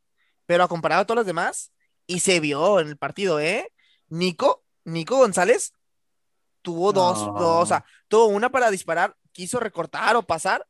pero 0.46 0.68
comparado 0.68 1.02
a 1.02 1.06
todas 1.06 1.20
las 1.20 1.28
demás, 1.28 1.72
y 2.08 2.20
se 2.20 2.40
vio 2.40 2.80
en 2.80 2.88
el 2.90 2.98
partido, 2.98 3.40
¿eh? 3.40 3.72
Nico, 4.10 4.64
Nico 4.84 5.18
González 5.18 5.74
tuvo 6.62 6.94
dos, 6.94 7.26
No. 7.26 7.34
dos, 7.34 7.64
o 7.64 7.66
sea, 7.66 7.86
tuvo 8.08 8.28
una 8.28 8.50
para 8.52 8.70
disparar, 8.72 9.16
quiso 9.32 9.60
recortar 9.60 10.16
o 10.16 10.24
pasar, 10.24 10.68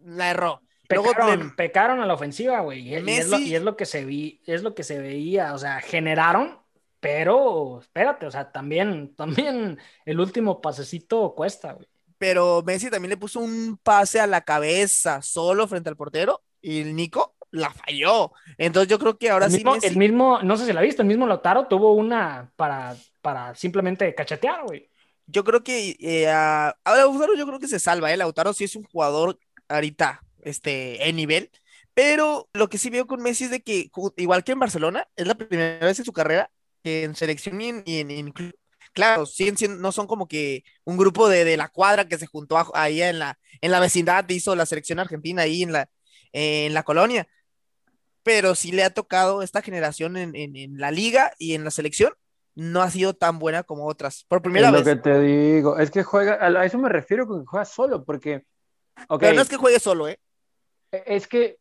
la 0.00 0.30
erró. 0.30 0.62
Luego 0.88 1.08
Pecaron, 1.08 1.38
le- 1.40 1.54
pecaron 1.54 2.00
a 2.00 2.06
la 2.06 2.14
ofensiva, 2.14 2.60
güey. 2.60 2.80
Y, 2.80 2.90
y 2.90 2.94
es 2.94 3.28
lo, 3.28 3.36
Messi- 3.38 3.46
y 3.46 3.54
es 3.56 3.62
lo 3.62 3.76
que 3.76 3.86
se 3.86 4.04
vi, 4.04 4.40
es 4.46 4.62
lo 4.62 4.74
que 4.74 4.84
se 4.84 4.98
veía. 5.00 5.52
O 5.54 5.58
sea, 5.58 5.80
generaron, 5.80 6.60
pero 7.00 7.80
espérate, 7.80 8.26
o 8.26 8.30
sea, 8.30 8.52
también, 8.52 9.14
también 9.16 9.78
el 10.04 10.20
último 10.20 10.60
pasecito 10.60 11.34
cuesta, 11.34 11.72
güey. 11.72 11.88
Pero 12.18 12.62
Messi 12.64 12.90
también 12.90 13.10
le 13.10 13.16
puso 13.16 13.40
un 13.40 13.78
pase 13.82 14.20
a 14.20 14.26
la 14.26 14.40
cabeza 14.42 15.22
solo 15.22 15.66
frente 15.68 15.88
al 15.88 15.96
portero 15.96 16.42
y 16.60 16.80
el 16.80 16.94
Nico 16.96 17.36
la 17.50 17.70
falló. 17.72 18.32
Entonces 18.58 18.88
yo 18.88 18.98
creo 18.98 19.18
que 19.18 19.30
ahora 19.30 19.46
el 19.46 19.52
sí. 19.52 19.58
mismo, 19.58 19.74
Messi- 19.76 19.86
el 19.86 19.96
mismo, 19.96 20.42
no 20.42 20.56
sé 20.56 20.66
si 20.66 20.72
la 20.72 20.80
viste, 20.82 21.02
el 21.02 21.08
mismo 21.08 21.26
Lautaro 21.26 21.66
tuvo 21.68 21.92
una 21.94 22.52
para, 22.56 22.96
para 23.22 23.54
simplemente 23.54 24.14
cachetear, 24.14 24.64
güey. 24.64 24.88
Yo 25.26 25.42
creo 25.44 25.62
que 25.64 25.96
eh, 26.00 26.28
a- 26.28 26.76
a 26.84 26.96
Lautaro 26.96 27.34
yo 27.34 27.46
creo 27.46 27.58
que 27.58 27.68
se 27.68 27.78
salva, 27.80 28.12
¿eh? 28.12 28.16
Lautaro 28.16 28.52
sí 28.52 28.64
es 28.64 28.76
un 28.76 28.84
jugador 28.84 29.38
ahorita, 29.68 30.22
este, 30.42 31.08
en 31.08 31.16
nivel. 31.16 31.50
Pero 31.94 32.48
lo 32.52 32.68
que 32.68 32.78
sí 32.78 32.90
veo 32.90 33.06
con 33.06 33.22
Messi 33.22 33.44
es 33.44 33.50
de 33.50 33.62
que, 33.62 33.90
igual 34.16 34.44
que 34.44 34.52
en 34.52 34.58
Barcelona, 34.60 35.08
es 35.16 35.26
la 35.26 35.34
primera 35.34 35.84
vez 35.86 35.98
en 35.98 36.04
su 36.04 36.12
carrera 36.12 36.50
que 36.84 37.04
en 37.04 37.14
selección 37.16 37.60
y 37.60 37.68
en, 37.70 37.82
y 37.86 38.00
en- 38.00 38.10
y 38.10 38.18
en 38.20 38.30
club, 38.32 38.54
claro, 38.96 39.26
siguen 39.26 39.56
siendo- 39.56 39.78
no 39.78 39.92
son 39.92 40.06
como 40.08 40.26
que 40.26 40.64
un 40.84 40.96
grupo 40.96 41.28
de, 41.28 41.44
de 41.44 41.56
la 41.56 41.68
cuadra 41.68 42.08
que 42.08 42.18
se 42.18 42.26
juntó 42.26 42.58
a- 42.58 42.70
ahí 42.74 43.00
en 43.02 43.20
la, 43.20 43.38
en 43.60 43.70
la 43.70 43.78
vecindad, 43.78 44.28
hizo 44.28 44.56
la 44.56 44.66
selección 44.66 44.98
argentina 44.98 45.42
ahí 45.42 45.62
en 45.62 45.72
la, 45.72 45.88
en 46.32 46.74
la 46.74 46.82
colonia. 46.82 47.28
Pero 48.24 48.56
sí 48.56 48.72
le 48.72 48.82
ha 48.82 48.90
tocado 48.90 49.42
esta 49.42 49.62
generación 49.62 50.16
en, 50.16 50.34
en- 50.34 50.56
en 50.56 50.78
la 50.78 50.90
liga 50.90 51.32
y 51.38 51.54
en 51.54 51.62
la 51.62 51.70
selección, 51.70 52.12
no 52.56 52.82
ha 52.82 52.90
sido 52.90 53.14
tan 53.14 53.38
buena 53.38 53.62
como 53.62 53.86
otras. 53.86 54.24
Por 54.28 54.42
primera 54.42 54.68
es 54.68 54.72
lo 54.72 54.82
vez. 54.82 54.96
que 54.96 55.00
te 55.02 55.20
digo. 55.20 55.78
Es 55.78 55.90
que 55.90 56.02
juega, 56.02 56.34
a 56.44 56.64
eso 56.64 56.78
me 56.78 56.88
refiero 56.88 57.26
con 57.28 57.42
que 57.42 57.46
juega 57.46 57.64
solo, 57.66 58.04
porque. 58.04 58.42
ok, 59.08 59.20
Pero 59.20 59.34
no 59.34 59.42
es 59.42 59.48
que 59.48 59.56
juegue 59.56 59.78
solo, 59.78 60.08
¿eh? 60.08 60.18
Es 60.90 61.28
que 61.28 61.58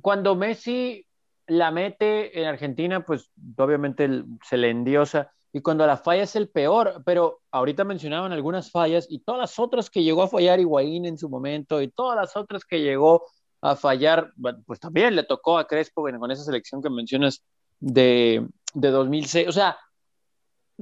cuando 0.00 0.34
Messi 0.34 1.06
la 1.46 1.70
mete 1.70 2.38
en 2.40 2.46
Argentina, 2.46 3.04
pues 3.04 3.30
obviamente 3.56 4.08
se 4.48 4.56
le 4.56 4.70
endiosa. 4.70 5.32
Y 5.52 5.60
cuando 5.60 5.86
la 5.86 5.96
falla 5.96 6.24
es 6.24 6.36
el 6.36 6.48
peor, 6.48 7.02
pero 7.06 7.40
ahorita 7.50 7.84
mencionaban 7.84 8.32
algunas 8.32 8.70
fallas 8.70 9.06
y 9.08 9.20
todas 9.20 9.40
las 9.40 9.58
otras 9.58 9.88
que 9.88 10.02
llegó 10.02 10.22
a 10.22 10.28
fallar 10.28 10.60
Higuaín 10.60 11.06
en 11.06 11.16
su 11.16 11.28
momento 11.28 11.80
y 11.80 11.88
todas 11.88 12.16
las 12.16 12.36
otras 12.36 12.64
que 12.64 12.80
llegó 12.80 13.24
a 13.60 13.74
fallar, 13.74 14.32
pues 14.66 14.78
también 14.78 15.16
le 15.16 15.24
tocó 15.24 15.58
a 15.58 15.66
Crespo 15.66 16.02
bueno, 16.02 16.20
con 16.20 16.30
esa 16.30 16.44
selección 16.44 16.82
que 16.82 16.90
mencionas 16.90 17.42
de, 17.80 18.46
de 18.74 18.90
2006. 18.90 19.48
O 19.48 19.52
sea, 19.52 19.78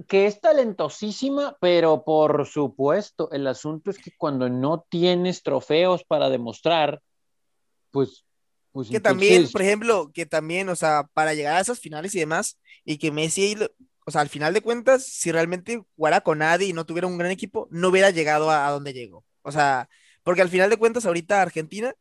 que 0.09 0.27
es 0.27 0.41
talentosísima, 0.41 1.57
pero 1.61 2.05
por 2.05 2.47
supuesto, 2.47 3.31
el 3.31 3.47
asunto 3.47 3.91
es 3.91 3.99
que 3.99 4.11
cuando 4.19 4.49
no 4.49 4.85
tienes 4.91 5.43
trofeos 5.43 6.05
para 6.05 6.29
demostrar, 6.29 7.01
pues... 7.93 8.27
pues 8.73 8.91
Que 8.91 9.01
también, 9.01 9.33
entonces- 9.35 9.53
por 9.53 9.63
ejemplo, 9.63 10.11
que 10.13 10.27
también, 10.27 10.69
o 10.69 10.77
sea, 10.77 11.09
para 11.15 11.33
llegar 11.35 11.57
a 11.57 11.61
esas 11.61 11.79
finales 11.81 12.15
y 12.15 12.19
demás, 12.19 12.59
y 12.85 12.99
que 12.99 13.11
Messi, 13.11 13.57
o 14.07 14.11
sea, 14.11 14.21
al 14.23 14.29
final 14.31 14.55
de 14.55 14.63
cuentas, 14.63 15.05
si 15.05 15.33
realmente 15.33 15.83
jugara 15.97 16.21
con 16.23 16.39
nadie 16.39 16.69
y 16.69 16.73
no 16.73 16.87
tuviera 16.87 17.07
un 17.09 17.19
gran 17.19 17.31
equipo, 17.31 17.69
no 17.71 17.89
hubiera 17.89 18.11
llegado 18.11 18.51
a, 18.51 18.67
a 18.67 18.71
donde 18.71 18.93
llegó. 18.95 19.25
O 19.43 19.53
sea, 19.53 19.89
porque 20.23 20.43
al 20.43 20.49
final 20.49 20.71
de 20.71 20.77
cuentas, 20.79 21.05
ahorita 21.07 21.43
Argentina, 21.43 21.93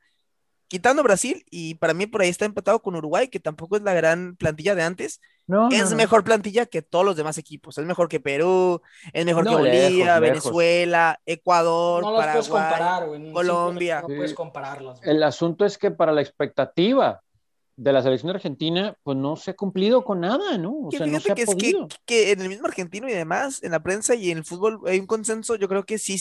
quitando 0.68 1.04
Brasil, 1.04 1.46
y 1.52 1.76
para 1.76 1.94
mí 1.94 2.08
por 2.08 2.22
ahí 2.22 2.30
está 2.30 2.46
empatado 2.46 2.82
con 2.82 2.96
Uruguay, 2.96 3.28
que 3.28 3.40
tampoco 3.40 3.76
es 3.78 3.84
la 3.84 3.94
gran 3.94 4.36
plantilla 4.36 4.74
de 4.76 4.82
antes, 4.84 5.22
No, 5.48 5.70
no, 5.70 5.76
es 5.76 5.92
no. 5.92 5.96
mejor 5.98 6.24
plantilla 6.24 6.66
que 6.66 6.82
todos 6.82 7.06
los 7.06 7.16
demás 7.16 7.38
equipos. 7.38 7.78
Es 7.78 7.86
mejor 7.86 8.10
que 8.10 8.20
Perú, 8.20 8.82
es 9.14 9.26
mejor 9.26 9.44
No, 9.46 9.52
que 9.52 9.58
Bolivia, 9.58 9.80
lejos, 9.90 10.06
lejos. 10.08 10.22
Venezuela, 10.22 11.20
Ecuador, 11.26 12.02
No 12.04 12.16
puedes 12.16 12.26
Paraguay. 12.50 12.50
comparar, 12.50 13.08
güey. 13.08 13.32
Colombia. 13.32 14.02
No 14.02 14.08
puedes 14.08 14.34
compararlas. 14.34 15.00
güey. 15.02 15.12
El 15.16 15.22
asunto 15.24 15.66
es 15.66 15.78
que 15.78 15.92
para 15.92 16.12
la 16.12 16.22
expectativa 16.22 17.22
de 17.78 17.92
la 17.94 18.02
selección 18.02 18.32
argentina, 18.32 18.96
pues 19.04 19.18
no 19.18 19.36
se 19.36 19.52
ha 19.52 19.56
cumplido 19.56 20.04
con 20.06 20.22
nada, 20.22 20.58
¿no? 20.58 20.72
O 20.72 20.90
Que 20.90 20.98
sea, 20.98 21.08
no 21.08 21.20
se 21.20 21.32
ha 21.32 21.36
que 21.36 21.44
es 21.44 21.56
que, 21.56 21.74
podido. 21.74 21.88
que 22.06 22.32
en 22.32 22.42
el 22.42 22.50
mismo 22.50 22.68
argentino 22.68 23.10
y 23.10 23.14
demás, 23.14 23.62
en 23.64 23.72
la 23.72 23.82
prensa 23.84 24.16
y 24.16 24.32
en 24.32 24.38
el 24.40 24.46
fútbol 24.46 24.80
hay 24.88 25.00
un 25.00 25.08
consenso, 25.08 25.56
yo 25.56 25.68
creo 25.68 25.86
que 25.86 25.98
sí, 25.98 26.18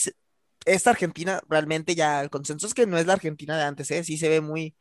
esta 0.67 0.91
Argentina 0.91 1.41
realmente 1.49 1.95
ya, 1.95 2.21
el 2.23 2.31
consenso 2.31 2.67
es 2.67 2.75
que 2.75 2.87
no 2.87 2.99
es 2.99 3.07
la 3.07 3.13
Argentina 3.15 3.57
de 3.57 3.65
antes, 3.65 3.91
¿eh? 3.91 4.03
Sí 4.05 4.19
se 4.19 4.29
ve 4.29 4.41
muy, 4.41 4.75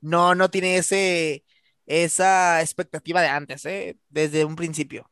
no, 0.00 0.34
no 0.34 0.50
tiene 0.50 0.78
ese, 0.78 1.44
esa 1.86 2.60
expectativa 2.62 3.20
de 3.22 3.28
antes, 3.28 3.64
¿eh? 3.66 3.98
Desde 4.08 4.44
un 4.44 4.56
principio. 4.56 5.08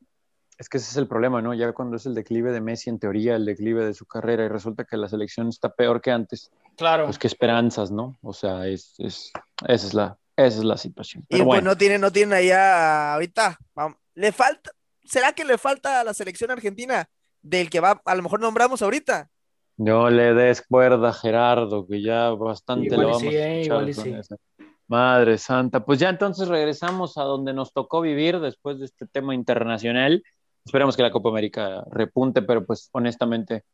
Es 0.58 0.68
que 0.68 0.78
ese 0.78 0.90
es 0.90 0.96
el 0.96 1.08
problema, 1.08 1.42
¿no? 1.42 1.52
Ya 1.54 1.72
cuando 1.72 1.96
es 1.96 2.06
el 2.06 2.14
declive 2.14 2.52
de 2.52 2.60
Messi, 2.60 2.88
en 2.90 2.98
teoría, 3.00 3.34
el 3.36 3.44
declive 3.44 3.84
de 3.84 3.94
su 3.94 4.06
carrera, 4.06 4.44
y 4.44 4.48
resulta 4.48 4.84
que 4.84 4.96
la 4.96 5.08
selección 5.08 5.48
está 5.48 5.74
peor 5.74 6.00
que 6.00 6.12
antes, 6.12 6.50
Claro. 6.76 7.04
pues 7.06 7.18
qué 7.18 7.26
esperanzas, 7.26 7.90
¿no? 7.90 8.16
O 8.22 8.32
sea, 8.32 8.66
es, 8.68 8.94
es, 8.98 9.32
esa, 9.66 9.86
es 9.86 9.94
la, 9.94 10.16
esa 10.36 10.58
es 10.58 10.64
la 10.64 10.76
situación. 10.76 11.24
Y 11.28 11.42
pues 11.42 11.62
no 11.62 11.76
tienen, 11.76 12.00
no 12.00 12.10
tienen 12.10 12.34
allá 12.34 13.14
ahorita, 13.14 13.58
le 14.14 14.32
falta, 14.32 14.70
¿será 15.04 15.32
que 15.32 15.44
le 15.44 15.58
falta 15.58 16.00
a 16.00 16.04
la 16.04 16.14
selección 16.14 16.50
argentina 16.50 17.08
del 17.42 17.70
que 17.70 17.80
va, 17.80 18.00
a 18.04 18.14
lo 18.14 18.22
mejor 18.22 18.40
nombramos 18.40 18.82
ahorita? 18.82 19.30
no 19.76 20.10
le 20.10 20.34
des 20.34 20.62
cuerda 20.62 21.08
a 21.08 21.12
Gerardo, 21.12 21.86
que 21.86 22.02
ya 22.02 22.30
bastante 22.30 22.86
Igual 22.86 23.00
lo 23.00 23.06
vamos 23.06 23.22
sí, 23.22 23.28
a 23.28 23.30
eh, 23.30 23.60
escuchar 23.60 23.82
igual 23.82 23.94
con 23.94 24.04
sí. 24.04 24.10
esa. 24.12 24.36
Madre 24.86 25.38
santa. 25.38 25.84
Pues 25.84 25.98
ya 25.98 26.10
entonces 26.10 26.46
regresamos 26.48 27.16
a 27.16 27.22
donde 27.22 27.54
nos 27.54 27.72
tocó 27.72 28.00
vivir 28.00 28.38
después 28.40 28.78
de 28.78 28.84
este 28.84 29.06
tema 29.06 29.34
internacional. 29.34 30.22
Esperamos 30.64 30.96
que 30.96 31.02
la 31.02 31.10
Copa 31.10 31.30
América 31.30 31.84
repunte, 31.90 32.42
pero 32.42 32.64
pues 32.64 32.90
honestamente 32.92 33.64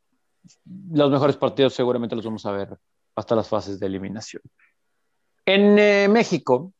los 0.65 1.11
mejores 1.11 1.37
partidos 1.37 1.73
seguramente 1.73 2.15
los 2.15 2.25
vamos 2.25 2.45
a 2.45 2.51
ver 2.51 2.69
hasta 3.15 3.35
las 3.35 3.47
fases 3.47 3.79
de 3.79 3.87
eliminación. 3.87 4.41
En 5.45 5.77
eh, 5.79 6.07
México 6.09 6.71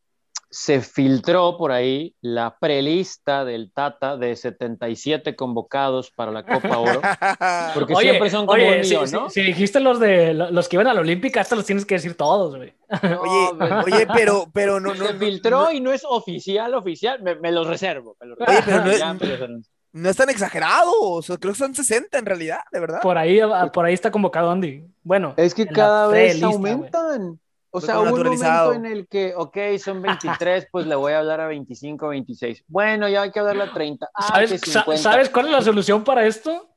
se 0.53 0.82
filtró 0.82 1.57
por 1.57 1.72
ahí 1.72 2.14
la 2.20 2.57
prelista 2.59 3.45
del 3.45 3.72
Tata 3.72 4.18
de 4.18 4.36
77 4.36 5.34
convocados 5.38 6.12
para 6.12 6.30
la 6.32 6.43
Copa 6.43 6.78
Oro, 6.78 7.01
porque 7.74 7.95
siempre 7.95 8.30
son 8.30 8.45
como 8.45 8.62
un 8.62 8.74
si, 8.84 8.89
millón, 8.89 9.07
si- 9.07 9.16
¿no? 9.16 9.30
si 9.30 9.41
dijiste 9.43 9.80
los 9.80 9.97
de 9.99 10.34
los 10.34 10.68
que 10.68 10.76
iban 10.76 10.88
a 10.88 10.93
la 10.93 10.99
Olímpica, 11.01 11.39
hasta 11.39 11.55
los 11.55 11.66
tienes 11.66 11.86
que 11.86 11.95
decir 11.95 12.16
todos, 12.18 12.57
güey. 12.57 12.74
Oye, 13.01 13.53
No, 13.57 13.80
oye, 13.86 14.07
pero, 14.14 14.45
pero 14.53 14.80
no, 14.82 14.93
no, 14.93 15.05
se 15.07 15.14
no- 15.14 15.20
filtró 15.20 15.62
no- 15.64 15.72
y 15.72 15.80
no 15.80 15.93
es 15.93 16.03
oficial, 16.03 16.74
oficial, 16.76 17.22
me, 17.24 17.36
me 17.36 17.51
los 17.53 17.66
reservo. 17.66 18.18
me 18.20 18.28
los 18.28 18.38
Oye, 18.39 18.59
pero 18.66 18.84
reservo. 18.84 18.86
no 18.86 18.91
es- 18.91 18.99
Ya 18.99 19.57
no 19.93 20.09
es 20.09 20.16
tan 20.18 20.30
exagerado, 20.30 20.91
o 20.99 21.22
sea, 21.22 21.38
creo 21.38 21.53
que 21.53 21.59
son 21.59 21.74
60 21.76 22.18
en 22.18 22.26
realidad, 22.26 22.59
de 22.74 22.80
verdad. 22.82 22.99
Por 23.01 23.18
ahí, 23.18 23.39
por 23.74 23.86
ahí 23.86 23.93
está 23.93 24.12
convocado 24.12 24.51
Andy. 24.51 24.84
Bueno, 25.03 25.34
Es 25.38 25.53
que 25.53 25.66
cada 25.66 26.07
vez 26.07 26.41
aumentan. 26.43 27.39
O 27.74 27.80
sea, 27.80 27.99
hubo 28.01 28.13
un 28.15 28.24
momento 28.24 28.74
en 28.74 28.86
el 28.86 29.07
que, 29.07 29.34
ok, 29.36 29.57
son 29.82 30.01
23, 30.01 30.67
pues 30.72 30.86
le 30.88 30.95
voy 30.95 31.13
a 31.13 31.19
hablar 31.19 31.39
a 31.41 31.47
25, 31.47 32.09
26. 32.09 32.65
Bueno, 32.67 33.07
ya 33.09 33.22
hay 33.24 33.32
que 33.32 33.39
hablarle 33.39 33.63
a 33.63 33.74
30. 33.74 34.09
Ah, 34.13 34.28
¿Sabes, 34.28 34.49
sa- 34.61 34.84
50. 34.84 34.97
¿Sabes 35.01 35.30
cuál 35.30 35.45
es 35.47 35.51
la 35.53 35.61
solución 35.61 36.03
para 36.03 36.26
esto? 36.28 36.69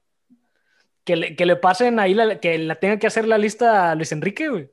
Que 1.05 1.17
le, 1.17 1.37
que 1.37 1.45
le 1.47 1.57
pasen 1.57 1.99
ahí, 1.99 2.15
la, 2.15 2.39
que 2.41 2.57
la 2.59 2.77
tenga 2.77 2.99
que 2.99 3.07
hacer 3.07 3.27
la 3.29 3.37
lista 3.39 3.91
a 3.91 3.95
Luis 3.95 4.13
Enrique, 4.13 4.49
güey. 4.49 4.71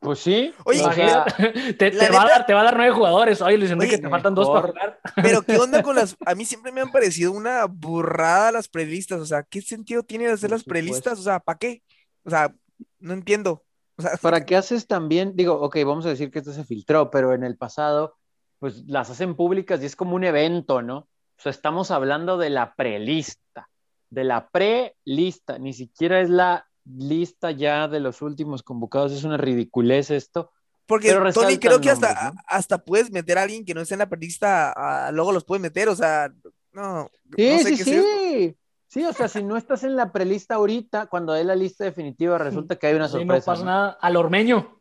Pues 0.00 0.20
sí. 0.20 0.54
Oye, 0.64 0.82
o 0.82 0.92
sea, 0.92 1.24
Te, 1.78 1.90
va 1.90 2.04
a 2.06 2.08
neta- 2.08 2.28
dar, 2.28 2.46
te 2.46 2.54
va 2.54 2.60
a 2.60 2.64
dar 2.64 2.76
nueve 2.76 2.92
jugadores. 2.94 3.42
Oye, 3.42 3.58
Luis 3.58 3.70
Enrique, 3.72 3.96
Oye, 3.96 4.02
te 4.02 4.08
faltan 4.08 4.34
dos 4.34 4.48
para 4.48 4.68
jugar. 4.68 5.00
Pero 5.16 5.42
¿qué 5.42 5.58
onda 5.58 5.82
con 5.82 5.96
las...? 5.96 6.16
A 6.24 6.34
mí 6.34 6.44
siempre 6.46 6.72
me 6.72 6.80
han 6.80 6.90
parecido 6.90 7.32
una 7.32 7.66
burrada 7.66 8.52
las 8.52 8.68
prelistas, 8.68 9.20
o 9.20 9.26
sea, 9.26 9.42
¿qué 9.42 9.60
sentido 9.60 10.02
tiene 10.02 10.28
hacer 10.28 10.50
las 10.50 10.64
prelistas? 10.64 11.18
O 11.18 11.22
sea, 11.22 11.40
¿para 11.40 11.58
qué? 11.58 11.82
O 12.24 12.30
sea, 12.30 12.54
no 13.00 13.12
entiendo. 13.12 13.63
O 13.96 14.02
sea, 14.02 14.12
¿Para 14.20 14.44
qué 14.44 14.56
haces 14.56 14.86
también? 14.86 15.36
Digo, 15.36 15.54
ok, 15.60 15.76
vamos 15.84 16.06
a 16.06 16.10
decir 16.10 16.30
que 16.30 16.40
esto 16.40 16.52
se 16.52 16.64
filtró, 16.64 17.10
pero 17.10 17.32
en 17.32 17.44
el 17.44 17.56
pasado, 17.56 18.16
pues 18.58 18.84
las 18.86 19.10
hacen 19.10 19.36
públicas 19.36 19.80
y 19.82 19.86
es 19.86 19.96
como 19.96 20.16
un 20.16 20.24
evento, 20.24 20.82
¿no? 20.82 20.96
O 20.98 21.42
sea, 21.42 21.50
estamos 21.50 21.90
hablando 21.90 22.36
de 22.36 22.50
la 22.50 22.74
prelista, 22.74 23.68
de 24.10 24.24
la 24.24 24.48
prelista, 24.48 25.58
ni 25.58 25.72
siquiera 25.72 26.20
es 26.20 26.30
la 26.30 26.66
lista 26.84 27.50
ya 27.50 27.88
de 27.88 28.00
los 28.00 28.22
últimos 28.22 28.62
convocados, 28.62 29.12
es 29.12 29.24
una 29.24 29.36
ridiculez 29.36 30.10
esto. 30.10 30.50
porque 30.86 31.14
Tony, 31.32 31.58
creo 31.58 31.80
que 31.80 31.90
hasta, 31.90 32.14
nombres, 32.14 32.34
¿no? 32.34 32.40
hasta 32.46 32.78
puedes 32.78 33.10
meter 33.10 33.38
a 33.38 33.42
alguien 33.42 33.64
que 33.64 33.74
no 33.74 33.80
esté 33.80 33.94
en 33.94 34.00
la 34.00 34.08
prelista, 34.08 35.10
luego 35.12 35.32
los 35.32 35.44
puedes 35.44 35.62
meter, 35.62 35.88
o 35.88 35.96
sea, 35.96 36.32
no, 36.72 37.10
Sí, 37.36 37.50
no 37.50 37.58
sé 37.58 37.76
sí, 37.76 37.76
qué 37.76 37.84
sí. 37.84 38.56
Sí, 38.94 39.04
o 39.04 39.12
sea, 39.12 39.26
si 39.26 39.42
no 39.42 39.56
estás 39.56 39.82
en 39.82 39.96
la 39.96 40.12
prelista 40.12 40.54
ahorita, 40.54 41.06
cuando 41.06 41.32
hay 41.32 41.42
la 41.42 41.56
lista 41.56 41.82
definitiva, 41.82 42.38
resulta 42.38 42.76
que 42.76 42.86
hay 42.86 42.94
una 42.94 43.08
Sí, 43.08 43.14
no 43.16 43.20
sorpresa. 43.22 43.50
pasa 43.50 43.64
¿no? 43.64 43.70
nada. 43.70 43.98
Al 44.00 44.16
Ormeño. 44.16 44.78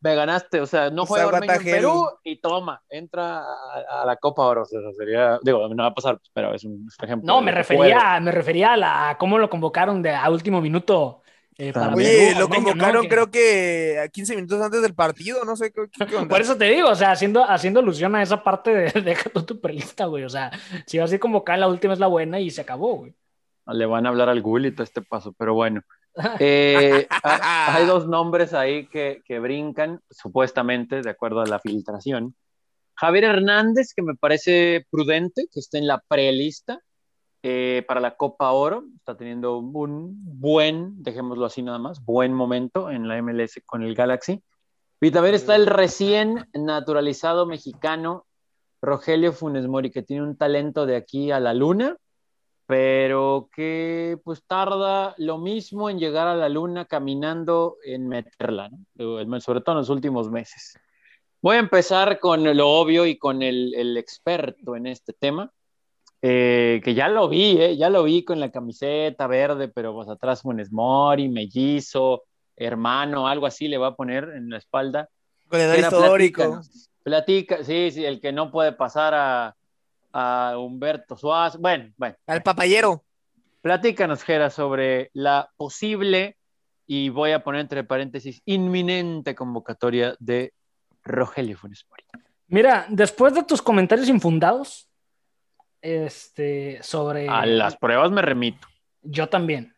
Me 0.00 0.14
ganaste, 0.14 0.62
o 0.62 0.66
sea, 0.66 0.88
no 0.88 1.02
O 1.02 1.06
juega 1.06 1.26
Ormeño 1.26 1.52
en. 1.52 1.62
Perú 1.64 2.08
y 2.24 2.36
toma, 2.40 2.82
entra 2.88 3.40
a, 3.40 4.00
a 4.00 4.06
la 4.06 4.16
Copa 4.16 4.46
Oro. 4.46 4.62
O 4.62 4.64
sea, 4.64 4.80
sería, 4.96 5.38
digo, 5.42 5.68
no 5.68 5.82
va 5.82 5.90
a 5.90 5.94
pasar, 5.94 6.18
pero 6.32 6.54
es 6.54 6.64
un, 6.64 6.88
ejemplo. 7.02 7.26
No, 7.26 7.42
me 7.42 7.52
refería, 7.52 8.18
me 8.18 8.32
refería 8.32 8.72
a, 8.72 8.76
la, 8.78 9.10
a 9.10 9.18
cómo 9.18 9.36
lo 9.36 9.50
convocaron 9.50 10.00
de, 10.00 10.08
a 10.14 10.30
último 10.30 10.62
minuto. 10.62 11.20
eh, 11.58 11.74
para 11.74 11.88
También. 11.88 12.08
Oye, 12.08 12.26
Perú, 12.28 12.40
lo 12.40 12.48
convocaron 12.48 13.06
creo 13.08 13.30
que 13.30 14.00
a 14.02 14.08
15 14.08 14.36
minutos 14.36 14.58
antes 14.62 14.80
del 14.80 14.94
partido, 14.94 15.44
no 15.44 15.54
sé 15.54 15.70
qué, 15.70 15.82
qué- 15.92 16.06
qué 16.06 16.16
onda. 16.16 16.28
Por 16.30 16.40
eso 16.40 16.56
te 16.56 16.64
digo, 16.64 16.88
o 16.88 16.94
sea, 16.94 17.10
haciendo, 17.10 17.44
haciendo 17.44 17.80
alusión 17.80 18.16
a 18.16 18.22
esa 18.22 18.42
parte 18.42 18.72
de 18.74 18.84
deja 19.02 19.28
tu 19.28 19.60
prelista, 19.60 20.06
güey. 20.06 20.24
O 20.24 20.30
sea, 20.30 20.50
si 20.86 20.98
vas 20.98 21.10
a 21.10 21.14
ir 21.16 21.20
convocar, 21.20 21.58
la 21.58 21.68
última 21.68 21.92
es 21.92 21.98
la 21.98 22.06
buena 22.06 22.40
y 22.40 22.48
se 22.50 22.62
acabó, 22.62 22.94
güey. 22.96 23.14
Le 23.72 23.86
van 23.86 24.06
a 24.06 24.10
hablar 24.10 24.28
al 24.28 24.42
Gullit 24.42 24.78
a 24.80 24.82
este 24.82 25.02
paso, 25.02 25.32
pero 25.32 25.54
bueno. 25.54 25.82
Eh, 26.40 27.06
ha- 27.22 27.76
hay 27.76 27.86
dos 27.86 28.08
nombres 28.08 28.52
ahí 28.52 28.86
que, 28.88 29.22
que 29.24 29.38
brincan, 29.38 30.00
supuestamente, 30.10 31.02
de 31.02 31.10
acuerdo 31.10 31.40
a 31.40 31.46
la 31.46 31.60
filtración. 31.60 32.34
Javier 32.96 33.24
Hernández, 33.24 33.94
que 33.94 34.02
me 34.02 34.14
parece 34.16 34.86
prudente, 34.90 35.46
que 35.52 35.60
está 35.60 35.78
en 35.78 35.86
la 35.86 36.02
prelista 36.06 36.80
eh, 37.42 37.84
para 37.86 38.00
la 38.00 38.16
Copa 38.16 38.50
Oro. 38.50 38.84
Está 38.96 39.16
teniendo 39.16 39.56
un 39.58 40.16
buen, 40.40 41.02
dejémoslo 41.02 41.46
así 41.46 41.62
nada 41.62 41.78
más, 41.78 42.04
buen 42.04 42.34
momento 42.34 42.90
en 42.90 43.06
la 43.08 43.22
MLS 43.22 43.62
con 43.64 43.82
el 43.82 43.94
Galaxy. 43.94 44.42
Y 45.00 45.12
también 45.12 45.34
está 45.34 45.56
el 45.56 45.66
recién 45.66 46.46
naturalizado 46.52 47.46
mexicano 47.46 48.26
Rogelio 48.82 49.32
Funes 49.32 49.66
Mori, 49.66 49.90
que 49.90 50.02
tiene 50.02 50.22
un 50.22 50.36
talento 50.36 50.84
de 50.84 50.96
aquí 50.96 51.30
a 51.30 51.40
la 51.40 51.54
luna, 51.54 51.96
pero 52.70 53.50
que 53.52 54.16
pues 54.22 54.44
tarda 54.46 55.16
lo 55.18 55.38
mismo 55.38 55.90
en 55.90 55.98
llegar 55.98 56.28
a 56.28 56.36
la 56.36 56.48
luna 56.48 56.84
caminando 56.84 57.78
en 57.84 58.06
meterla, 58.06 58.70
¿no? 58.94 59.40
sobre 59.40 59.60
todo 59.60 59.72
en 59.72 59.78
los 59.78 59.88
últimos 59.88 60.30
meses. 60.30 60.78
Voy 61.42 61.56
a 61.56 61.58
empezar 61.58 62.20
con 62.20 62.44
lo 62.56 62.68
obvio 62.68 63.06
y 63.06 63.18
con 63.18 63.42
el, 63.42 63.96
experto 63.96 64.76
en 64.76 64.86
este 64.86 65.12
tema, 65.12 65.50
eh, 66.22 66.80
que 66.84 66.94
ya 66.94 67.08
lo 67.08 67.28
vi, 67.28 67.60
eh, 67.60 67.76
ya 67.76 67.90
lo 67.90 68.04
vi 68.04 68.22
con 68.22 68.38
la 68.38 68.52
camiseta 68.52 69.26
verde, 69.26 69.66
pero 69.66 69.92
pues 69.92 70.08
atrás 70.08 70.42
Funes 70.42 70.70
Mori, 70.70 71.28
mellizo, 71.28 72.22
hermano, 72.54 73.26
algo 73.26 73.46
así 73.46 73.66
le 73.66 73.78
va 73.78 73.88
a 73.88 73.96
poner 73.96 74.28
en 74.36 74.48
la 74.48 74.58
espalda. 74.58 75.08
Goleador 75.50 75.78
histórico. 75.80 76.60
Platica, 77.02 77.64
sí, 77.64 77.90
sí, 77.90 78.04
el 78.04 78.20
que 78.20 78.30
no 78.30 78.52
puede 78.52 78.70
pasar 78.70 79.12
a, 79.14 79.56
a 80.12 80.56
Humberto 80.58 81.16
Suárez. 81.16 81.56
Bueno, 81.58 81.92
bueno. 81.96 82.16
Al 82.26 82.42
papayero. 82.42 83.04
Platícanos, 83.60 84.22
Gera, 84.22 84.50
sobre 84.50 85.10
la 85.12 85.50
posible, 85.56 86.36
y 86.86 87.08
voy 87.10 87.32
a 87.32 87.44
poner 87.44 87.60
entre 87.60 87.84
paréntesis, 87.84 88.40
inminente 88.46 89.34
convocatoria 89.34 90.16
de 90.18 90.54
Rogelio 91.04 91.56
Funes 91.56 91.86
Mori. 91.88 92.04
Mira, 92.48 92.86
después 92.88 93.34
de 93.34 93.44
tus 93.44 93.62
comentarios 93.62 94.08
infundados, 94.08 94.88
este, 95.82 96.82
sobre... 96.82 97.28
A 97.28 97.46
las 97.46 97.76
pruebas 97.76 98.10
me 98.10 98.22
remito. 98.22 98.66
Yo 99.02 99.28
también 99.28 99.74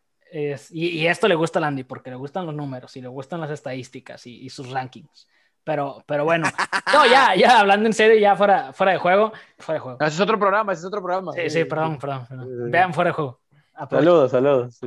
y, 0.70 1.06
esto 1.06 1.28
le 1.28 1.34
gusta 1.34 1.58
a 1.58 1.62
Landy 1.62 1.84
porque 1.84 2.10
le 2.10 2.16
gustan 2.16 2.46
los 2.46 2.54
números 2.54 2.96
y 2.96 3.02
le 3.02 3.08
gustan 3.08 3.40
las 3.40 3.50
estadísticas 3.50 4.26
y, 4.26 4.48
sus 4.48 4.70
rankings. 4.70 5.28
Pero, 5.64 6.02
pero 6.06 6.24
bueno, 6.24 6.48
no, 6.92 7.06
ya, 7.06 7.34
ya, 7.36 7.60
hablando 7.60 7.86
en 7.86 7.92
serio, 7.92 8.18
ya 8.20 8.34
fuera, 8.34 8.72
fuera 8.72 8.92
de 8.92 8.98
juego, 8.98 9.32
fuera 9.58 9.78
de 9.78 9.80
juego. 9.80 9.98
ese 10.00 10.14
es 10.14 10.20
otro 10.20 10.38
programa, 10.38 10.72
ese 10.72 10.80
es 10.80 10.86
otro 10.86 11.02
programa. 11.02 11.32
Sí, 11.32 11.50
sí, 11.50 11.64
perdón, 11.64 11.98
perdón. 11.98 12.26
Vean 12.70 12.92
fuera 12.92 13.10
de 13.10 13.14
juego. 13.14 13.40
Saludos, 13.88 14.30
saludos. 14.30 14.80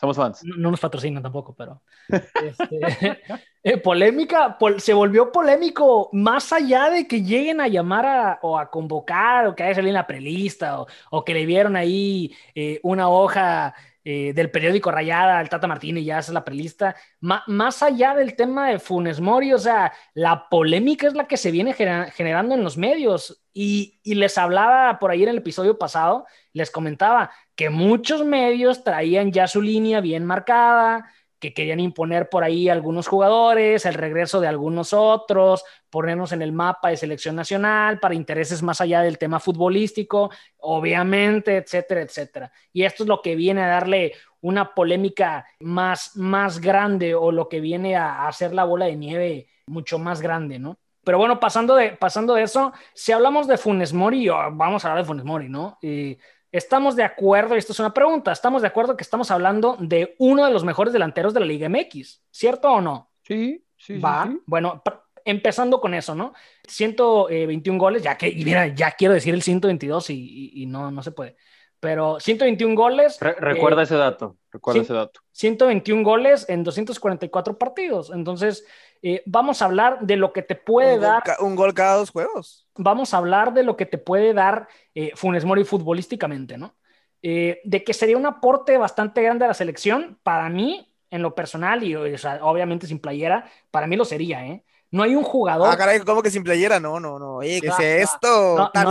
Somos 0.00 0.16
fans. 0.16 0.42
No, 0.44 0.70
nos 0.70 0.80
patrocinan 0.80 1.22
tampoco, 1.22 1.54
pero. 1.54 1.82
Este, 2.44 3.22
eh, 3.62 3.78
polémica, 3.78 4.58
se 4.76 4.92
volvió 4.92 5.32
polémico 5.32 6.10
más 6.12 6.52
allá 6.52 6.90
de 6.90 7.08
que 7.08 7.22
lleguen 7.22 7.60
a 7.60 7.68
llamar 7.68 8.04
a, 8.04 8.38
o 8.42 8.58
a 8.58 8.70
convocar 8.70 9.46
o 9.46 9.54
que 9.54 9.62
haya 9.62 9.74
salido 9.74 9.90
en 9.90 9.94
la 9.94 10.06
prelista 10.06 10.80
o, 10.80 10.86
o 11.10 11.24
que 11.24 11.32
le 11.32 11.46
vieron 11.46 11.74
ahí 11.76 12.34
eh, 12.54 12.80
una 12.82 13.08
hoja 13.08 13.74
eh, 14.04 14.32
del 14.34 14.50
periódico 14.50 14.90
Rayada, 14.90 15.40
el 15.40 15.48
Tata 15.48 15.66
Martínez, 15.66 16.04
ya 16.04 16.18
es 16.18 16.28
la 16.28 16.44
prelista. 16.44 16.94
más 17.20 17.82
allá 17.82 18.14
del 18.14 18.36
tema 18.36 18.68
de 18.68 18.78
Funes 18.78 19.20
Mori, 19.20 19.52
o 19.52 19.58
sea, 19.58 19.92
la 20.12 20.48
polémica 20.50 21.06
es 21.06 21.14
la 21.14 21.26
que 21.26 21.38
se 21.38 21.50
viene 21.50 21.72
generando 21.72 22.54
en 22.54 22.62
los 22.62 22.76
medios. 22.76 23.42
Y, 23.54 24.00
y, 24.02 24.16
les 24.16 24.36
hablaba 24.36 24.98
por 24.98 25.10
ahí 25.10 25.22
en 25.22 25.28
el 25.28 25.38
episodio 25.38 25.78
pasado, 25.78 26.26
les 26.52 26.70
comentaba 26.70 27.30
que 27.54 27.70
muchos 27.70 28.24
medios 28.24 28.82
traían 28.84 29.32
ya 29.32 29.46
su 29.46 29.62
línea 29.62 30.00
bien 30.00 30.24
marcada, 30.24 31.08
que 31.44 31.52
querían 31.52 31.78
imponer 31.78 32.30
por 32.30 32.42
ahí 32.42 32.70
algunos 32.70 33.06
jugadores, 33.06 33.84
el 33.84 33.92
regreso 33.92 34.40
de 34.40 34.48
algunos 34.48 34.94
otros, 34.94 35.62
ponernos 35.90 36.32
en 36.32 36.40
el 36.40 36.52
mapa 36.52 36.88
de 36.88 36.96
selección 36.96 37.36
nacional 37.36 38.00
para 38.00 38.14
intereses 38.14 38.62
más 38.62 38.80
allá 38.80 39.02
del 39.02 39.18
tema 39.18 39.40
futbolístico, 39.40 40.30
obviamente, 40.56 41.58
etcétera, 41.58 42.00
etcétera. 42.00 42.52
Y 42.72 42.84
esto 42.84 43.02
es 43.02 43.10
lo 43.10 43.20
que 43.20 43.36
viene 43.36 43.62
a 43.62 43.68
darle 43.68 44.14
una 44.40 44.72
polémica 44.74 45.44
más, 45.60 46.16
más 46.16 46.62
grande 46.62 47.14
o 47.14 47.30
lo 47.30 47.46
que 47.50 47.60
viene 47.60 47.94
a 47.94 48.26
hacer 48.26 48.54
la 48.54 48.64
bola 48.64 48.86
de 48.86 48.96
nieve 48.96 49.48
mucho 49.66 49.98
más 49.98 50.22
grande, 50.22 50.58
¿no? 50.58 50.78
Pero 51.04 51.18
bueno, 51.18 51.38
pasando 51.38 51.74
de, 51.74 51.90
pasando 51.90 52.32
de 52.32 52.44
eso, 52.44 52.72
si 52.94 53.12
hablamos 53.12 53.46
de 53.46 53.58
Funes 53.58 53.92
Mori, 53.92 54.28
vamos 54.28 54.82
a 54.82 54.88
hablar 54.88 55.04
de 55.04 55.06
Funes 55.06 55.26
Mori, 55.26 55.50
¿no? 55.50 55.76
Y 55.82 56.16
Estamos 56.54 56.94
de 56.94 57.02
acuerdo, 57.02 57.56
y 57.56 57.58
esto 57.58 57.72
es 57.72 57.80
una 57.80 57.92
pregunta, 57.92 58.30
estamos 58.30 58.62
de 58.62 58.68
acuerdo 58.68 58.96
que 58.96 59.02
estamos 59.02 59.32
hablando 59.32 59.76
de 59.80 60.14
uno 60.18 60.44
de 60.44 60.52
los 60.52 60.62
mejores 60.62 60.92
delanteros 60.92 61.34
de 61.34 61.40
la 61.40 61.46
Liga 61.46 61.68
MX, 61.68 62.22
¿cierto 62.30 62.70
o 62.70 62.80
no? 62.80 63.10
Sí, 63.22 63.66
sí. 63.76 63.98
Va, 63.98 64.32
bueno, 64.46 64.80
empezando 65.24 65.80
con 65.80 65.94
eso, 65.94 66.14
¿no? 66.14 66.32
121 66.68 67.76
goles, 67.76 68.04
ya 68.04 68.16
que, 68.16 68.28
y 68.28 68.44
mira, 68.44 68.68
ya 68.68 68.92
quiero 68.92 69.14
decir 69.14 69.34
el 69.34 69.42
122 69.42 70.10
y, 70.10 70.52
y, 70.54 70.66
no, 70.66 70.92
no 70.92 71.02
se 71.02 71.10
puede. 71.10 71.34
Pero 71.80 72.20
121 72.20 72.76
goles. 72.76 73.18
recuerda 73.20 73.80
eh, 73.80 73.84
ese 73.86 73.96
dato, 73.96 74.36
recuerda 74.54 74.82
ese 74.82 74.94
dato. 74.94 75.20
121 75.32 76.02
goles 76.02 76.46
en 76.48 76.64
244 76.64 77.58
partidos. 77.58 78.10
Entonces, 78.10 78.64
eh, 79.02 79.22
vamos 79.26 79.60
a 79.60 79.66
hablar 79.66 80.00
de 80.00 80.16
lo 80.16 80.32
que 80.32 80.42
te 80.42 80.54
puede 80.54 80.98
dar. 80.98 81.22
un 81.40 81.56
gol 81.56 81.74
cada 81.74 81.96
dos 81.96 82.10
juegos. 82.10 82.66
Vamos 82.76 83.12
a 83.12 83.18
hablar 83.18 83.52
de 83.52 83.64
lo 83.64 83.76
que 83.76 83.86
te 83.86 83.98
puede 83.98 84.32
dar 84.32 84.68
eh, 84.94 85.12
Funes 85.14 85.44
Mori 85.44 85.64
futbolísticamente, 85.64 86.56
¿no? 86.56 86.76
Eh, 87.20 87.60
de 87.64 87.84
que 87.84 87.94
sería 87.94 88.16
un 88.16 88.26
aporte 88.26 88.78
bastante 88.78 89.22
grande 89.22 89.44
a 89.44 89.48
la 89.48 89.54
selección, 89.54 90.18
para 90.22 90.48
mí, 90.48 90.92
en 91.10 91.22
lo 91.22 91.34
personal, 91.34 91.82
y 91.82 91.94
obviamente 91.94 92.86
sin 92.86 92.98
playera, 92.98 93.50
para 93.70 93.86
mí 93.86 93.96
lo 93.96 94.04
sería, 94.04 94.46
¿eh? 94.46 94.64
No 94.94 95.02
hay 95.02 95.16
un 95.16 95.24
jugador. 95.24 95.68
Ah, 95.68 95.76
caray, 95.76 95.98
¿cómo 95.98 96.22
que 96.22 96.30
sin 96.30 96.44
playera? 96.44 96.78
No, 96.78 97.00
no, 97.00 97.18
no. 97.18 97.38
Oye, 97.38 97.60
¿qué 97.60 97.66
es 97.66 98.10
esto? 98.10 98.70
tan, 98.72 98.84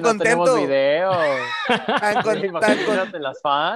contento. 0.00 0.54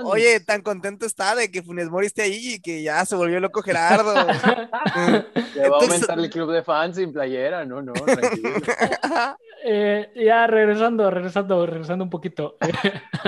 Oye, 0.04 0.38
tan 0.38 0.62
contento 0.62 1.06
está 1.06 1.34
de 1.34 1.50
que 1.50 1.64
Funes 1.64 1.90
Mori 1.90 2.06
esté 2.06 2.22
ahí 2.22 2.54
y 2.54 2.60
que 2.60 2.84
ya 2.84 3.04
se 3.04 3.16
volvió 3.16 3.40
loco 3.40 3.62
Gerardo. 3.62 4.14
Le 5.56 5.68
va 5.68 5.78
a 5.78 5.80
aumentar 5.80 6.16
el 6.20 6.30
club 6.30 6.52
de 6.52 6.62
fans 6.62 6.94
sin 6.94 7.12
playera. 7.12 7.64
No, 7.64 7.82
no, 7.82 7.94
tranquilo. 7.94 8.50
Eh, 9.62 10.10
ya 10.16 10.46
regresando, 10.46 11.10
regresando, 11.10 11.66
regresando 11.66 12.02
un 12.02 12.08
poquito. 12.08 12.56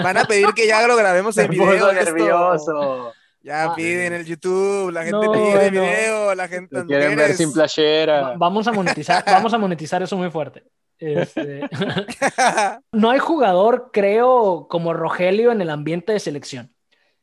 Van 0.03 0.16
a 0.16 0.25
pedir 0.25 0.47
que 0.55 0.66
ya 0.66 0.87
lo 0.87 0.97
grabemos 0.97 1.37
en 1.37 1.51
video. 1.51 1.93
nervioso. 1.93 3.12
Ya 3.43 3.64
ah, 3.64 3.74
piden 3.74 4.12
el 4.12 4.24
YouTube, 4.24 4.93
la 4.93 5.03
gente 5.03 5.28
pide 5.28 5.66
el 5.66 5.70
video, 5.72 6.34
la 6.34 6.47
gente. 6.47 6.84
quieren 6.86 7.16
ver 7.16 7.34
sin 7.34 7.53
playera. 7.53 8.34
vamos 8.36 8.66
a 8.68 8.72
monetizar, 8.72 9.24
vamos 9.26 9.53
a 9.53 9.59
monetizar 9.59 10.03
eso 10.03 10.16
muy 10.16 10.30
fuerte. 10.30 10.62
Este, 10.99 11.68
no 12.93 13.11
hay 13.11 13.18
jugador, 13.18 13.90
creo, 13.93 14.68
como 14.68 14.95
Rogelio 14.95 15.51
en 15.51 15.61
el 15.61 15.70
ambiente 15.70 16.12
de 16.12 16.20
selección. 16.20 16.72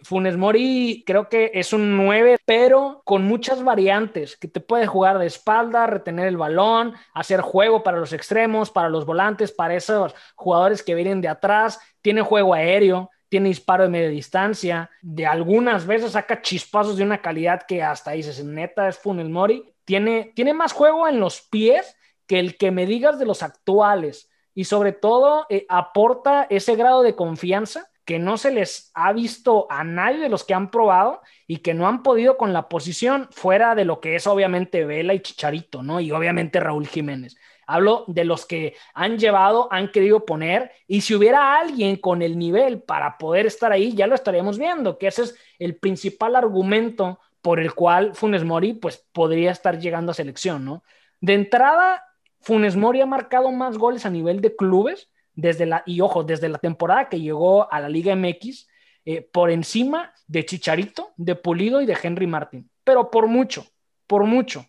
Funes 0.04 0.38
Mori 0.38 1.04
creo 1.06 1.30
que 1.30 1.52
es 1.54 1.74
un 1.74 1.98
9, 1.98 2.38
pero 2.46 3.02
con 3.06 3.24
muchas 3.24 3.64
variantes, 3.64 4.38
que 4.38 4.48
te 4.48 4.60
puede 4.60 4.88
jugar 4.88 5.20
de 5.20 5.26
espalda, 5.26 5.88
retener 5.88 6.28
el 6.28 6.38
balón, 6.38 6.94
hacer 7.14 7.42
juego 7.42 7.84
para 7.84 7.98
los 7.98 8.14
extremos, 8.14 8.72
para 8.72 8.90
los 8.90 9.06
volantes, 9.06 9.52
para 9.52 9.76
esos 9.76 10.14
jugadores 10.36 10.84
que 10.84 10.96
vienen 10.96 11.22
de 11.22 11.28
atrás, 11.28 11.80
tiene 12.02 12.22
juego 12.22 12.54
aéreo, 12.54 13.10
tiene 13.30 13.50
disparo 13.50 13.84
de 13.84 13.90
media 13.90 14.10
distancia, 14.10 14.90
de 15.02 15.26
algunas 15.26 15.86
veces 15.86 16.14
saca 16.14 16.42
chispazos 16.42 16.98
de 16.98 17.04
una 17.04 17.22
calidad 17.22 17.62
que 17.68 17.84
hasta 17.84 18.12
dices, 18.12 18.44
neta, 18.44 18.90
es 18.90 18.98
Funes 18.98 19.30
Mori. 19.30 19.74
Tiene, 19.86 20.34
tiene 20.36 20.54
más 20.54 20.74
juego 20.74 21.08
en 21.08 21.20
los 21.20 21.42
pies 21.42 21.96
que 22.28 22.40
el 22.40 22.58
que 22.58 22.72
me 22.72 22.86
digas 22.86 23.18
de 23.18 23.26
los 23.26 23.42
actuales 23.44 24.30
y 24.54 24.66
sobre 24.66 24.92
todo 24.92 25.46
eh, 25.50 25.66
aporta 25.70 26.46
ese 26.50 26.76
grado 26.76 27.02
de 27.02 27.16
confianza 27.16 27.90
que 28.10 28.18
no 28.18 28.38
se 28.38 28.52
les 28.52 28.90
ha 28.96 29.14
visto 29.14 29.68
a 29.70 29.84
nadie 29.84 30.18
de 30.18 30.30
los 30.30 30.44
que 30.44 30.56
han 30.56 30.72
probado 30.72 31.22
y 31.46 31.58
que 31.58 31.76
no 31.76 31.88
han 31.88 32.02
podido 32.02 32.38
con 32.38 32.54
la 32.54 32.68
posición 32.68 33.28
fuera 33.30 33.76
de 33.76 33.86
lo 33.86 34.00
que 34.02 34.16
es 34.16 34.26
obviamente 34.26 34.84
Vela 34.84 35.14
y 35.14 35.20
Chicharito, 35.20 35.84
¿no? 35.84 36.00
Y 36.00 36.12
obviamente 36.12 36.60
Raúl 36.60 36.88
Jiménez. 36.88 37.38
Hablo 37.72 38.04
de 38.08 38.26
los 38.26 38.48
que 38.48 38.74
han 38.96 39.20
llevado, 39.20 39.68
han 39.72 39.92
querido 39.92 40.26
poner, 40.26 40.72
y 40.88 41.02
si 41.02 41.14
hubiera 41.14 41.60
alguien 41.60 41.98
con 41.98 42.24
el 42.24 42.40
nivel 42.40 42.82
para 42.82 43.20
poder 43.20 43.46
estar 43.46 43.72
ahí, 43.72 43.94
ya 43.94 44.08
lo 44.08 44.16
estaríamos 44.16 44.58
viendo, 44.58 44.98
que 44.98 45.06
ese 45.06 45.22
es 45.22 45.36
el 45.60 45.76
principal 45.76 46.36
argumento 46.36 47.20
por 47.44 47.60
el 47.60 47.76
cual 47.76 48.16
Funes 48.16 48.44
Mori 48.44 48.74
pues 48.74 49.06
podría 49.12 49.52
estar 49.52 49.78
llegando 49.78 50.12
a 50.12 50.16
selección, 50.16 50.66
¿no? 50.66 50.84
De 51.22 51.36
entrada, 51.36 52.04
Funes 52.42 52.76
Mori 52.76 53.02
ha 53.02 53.06
marcado 53.06 53.52
más 53.52 53.78
goles 53.78 54.04
a 54.04 54.10
nivel 54.10 54.42
de 54.42 54.56
clubes 54.56 55.12
desde 55.36 55.68
la, 55.68 55.84
y 55.86 56.02
ojo, 56.02 56.24
desde 56.24 56.50
la 56.50 56.58
temporada 56.58 57.08
que 57.08 57.22
llegó 57.22 57.72
a 57.72 57.80
la 57.80 57.88
Liga 57.88 58.16
MX, 58.16 58.68
eh, 59.06 59.22
por 59.22 59.52
encima 59.52 60.12
de 60.26 60.44
Chicharito, 60.44 61.12
de 61.18 61.36
Pulido 61.36 61.82
y 61.82 61.86
de 61.86 61.96
Henry 62.02 62.26
Martin, 62.26 62.68
pero 62.84 63.12
por 63.12 63.28
mucho, 63.28 63.64
por 64.08 64.24
mucho 64.24 64.66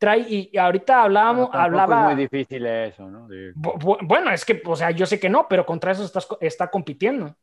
trae, 0.00 0.20
y, 0.20 0.56
ahorita 0.56 1.02
hablábamos, 1.02 1.50
hablaba... 1.52 2.00
Es 2.00 2.14
muy 2.14 2.22
difícil 2.24 2.64
eso, 2.64 3.08
¿no? 3.08 3.28
bueno, 4.02 4.32
es 4.32 4.46
que, 4.46 4.60
o 4.64 4.74
sea, 4.74 4.90
yo 4.92 5.04
sé 5.04 5.20
que 5.20 5.28
no, 5.28 5.46
pero 5.46 5.66
contra 5.66 5.92
eso 5.92 6.04
está, 6.04 6.20
está 6.40 6.70
compitiendo. 6.70 7.36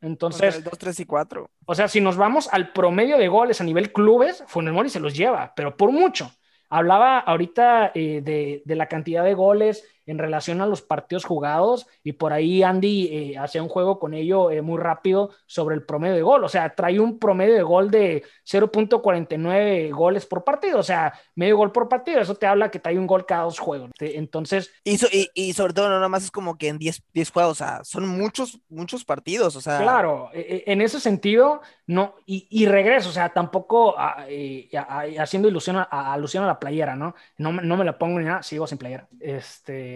Entonces... 0.00 0.56
el 0.56 0.64
2, 0.64 0.76
3 0.76 1.00
y 1.00 1.04
4. 1.06 1.50
O 1.66 1.74
sea, 1.74 1.86
si 1.86 2.00
nos 2.00 2.16
vamos 2.16 2.48
al 2.52 2.72
promedio 2.72 3.16
de 3.16 3.28
goles 3.28 3.60
a 3.60 3.64
nivel 3.64 3.92
clubes, 3.92 4.42
Funes 4.48 4.74
Mori 4.74 4.90
se 4.90 4.98
los 4.98 5.14
lleva, 5.14 5.52
pero 5.54 5.76
por 5.76 5.92
mucho. 5.92 6.32
Hablaba 6.68 7.20
ahorita 7.20 7.92
eh, 7.94 8.20
de, 8.22 8.62
de, 8.64 8.74
la 8.74 8.86
cantidad 8.86 9.24
de 9.24 9.34
goles 9.34 9.84
en 10.06 10.18
relación 10.18 10.60
a 10.60 10.66
los 10.66 10.82
partidos 10.82 11.24
jugados 11.24 11.86
y 12.02 12.12
por 12.12 12.32
ahí 12.32 12.62
Andy 12.62 13.08
eh, 13.12 13.38
hacía 13.38 13.62
un 13.62 13.68
juego 13.68 13.98
con 13.98 14.14
ello 14.14 14.50
eh, 14.50 14.62
muy 14.62 14.78
rápido 14.78 15.30
sobre 15.46 15.74
el 15.74 15.82
promedio 15.82 16.14
de 16.14 16.22
gol, 16.22 16.44
o 16.44 16.48
sea, 16.48 16.74
trae 16.74 16.98
un 16.98 17.18
promedio 17.18 17.54
de 17.54 17.62
gol 17.62 17.90
de 17.90 18.24
0.49 18.44 19.90
goles 19.92 20.26
por 20.26 20.44
partido, 20.44 20.78
o 20.78 20.82
sea, 20.82 21.12
medio 21.34 21.56
gol 21.56 21.72
por 21.72 21.88
partido, 21.88 22.20
eso 22.20 22.34
te 22.34 22.46
habla 22.46 22.70
que 22.70 22.78
trae 22.78 22.98
un 22.98 23.06
gol 23.06 23.26
cada 23.26 23.44
dos 23.44 23.58
juegos, 23.58 23.90
entonces... 23.98 24.70
Y, 24.84 24.96
y, 25.12 25.30
y, 25.34 25.52
sobre 25.52 25.72
todo 25.72 25.88
no 25.88 25.96
nada 25.96 26.08
más 26.08 26.24
es 26.24 26.30
como 26.30 26.56
que 26.56 26.68
en 26.68 26.78
10, 26.78 27.02
10 27.12 27.30
juegos, 27.30 27.52
o 27.52 27.54
sea, 27.64 27.84
son 27.84 28.08
muchos, 28.08 28.58
muchos 28.68 29.04
partidos, 29.04 29.56
o 29.56 29.60
sea... 29.60 29.78
Claro, 29.78 30.30
e, 30.32 30.64
e, 30.66 30.72
en 30.72 30.80
ese 30.80 31.00
sentido, 31.00 31.60
no, 31.86 32.14
y, 32.26 32.46
y 32.50 32.66
regreso, 32.66 33.08
o 33.08 33.12
sea, 33.12 33.30
tampoco 33.30 33.94
ah, 33.98 34.24
eh, 34.28 34.70
haciendo 35.18 35.48
ilusión 35.48 35.76
a, 35.76 36.12
alusión 36.12 36.44
a 36.44 36.46
la 36.46 36.58
playera, 36.58 36.96
¿no? 36.96 37.14
¿no? 37.38 37.52
No 37.52 37.76
me 37.76 37.84
la 37.84 37.98
pongo 37.98 38.18
ni 38.18 38.24
nada, 38.24 38.42
sigo 38.42 38.66
sin 38.66 38.78
playera, 38.78 39.08
este... 39.20 39.89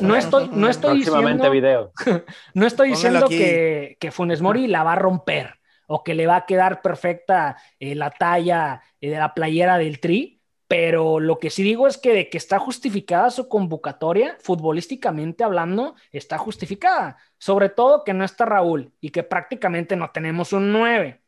No, 0.00 0.16
estoy, 0.16 0.50
no 0.52 0.68
estoy 0.68 0.98
diciendo, 0.98 1.50
video. 1.50 1.92
no 2.54 2.66
estoy 2.66 2.90
diciendo 2.90 3.28
que, 3.28 3.96
que, 4.00 4.10
Funes 4.10 4.40
Mori 4.40 4.66
la 4.66 4.82
va 4.82 4.92
a 4.92 4.96
romper 4.96 5.58
o 5.86 6.02
que 6.02 6.14
le 6.14 6.26
va 6.26 6.36
a 6.36 6.46
quedar 6.46 6.82
perfecta 6.82 7.56
eh, 7.78 7.94
la 7.94 8.10
talla 8.10 8.82
eh, 9.00 9.10
de 9.10 9.18
la 9.18 9.34
playera 9.34 9.78
del 9.78 10.00
Tri, 10.00 10.40
pero 10.66 11.20
lo 11.20 11.38
que 11.38 11.50
sí 11.50 11.62
digo 11.62 11.86
es 11.86 11.98
que 11.98 12.14
de 12.14 12.30
que 12.30 12.38
está 12.38 12.58
justificada 12.58 13.30
su 13.30 13.48
convocatoria, 13.48 14.36
futbolísticamente 14.40 15.44
hablando, 15.44 15.94
está 16.10 16.38
justificada. 16.38 17.18
Sobre 17.38 17.68
todo 17.68 18.02
que 18.04 18.14
no 18.14 18.24
está 18.24 18.44
Raúl 18.44 18.92
y 19.00 19.10
que 19.10 19.22
prácticamente 19.22 19.94
no 19.96 20.10
tenemos 20.10 20.52
un 20.52 20.72
9. 20.72 21.20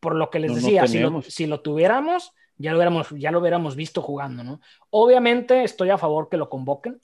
Por 0.00 0.14
lo 0.14 0.30
que 0.30 0.38
les 0.38 0.54
decía, 0.54 0.86
si, 0.86 1.00
lo, 1.00 1.22
si 1.22 1.46
lo 1.46 1.60
tuviéramos, 1.60 2.32
ya 2.56 2.70
lo, 2.70 2.78
hubiéramos, 2.78 3.10
ya 3.10 3.32
lo 3.32 3.40
hubiéramos 3.40 3.74
visto 3.74 4.00
jugando, 4.00 4.44
¿no? 4.44 4.60
Obviamente 4.90 5.64
estoy 5.64 5.90
a 5.90 5.98
favor 5.98 6.28
que 6.28 6.36
lo 6.36 6.48
convoquen, 6.48 7.00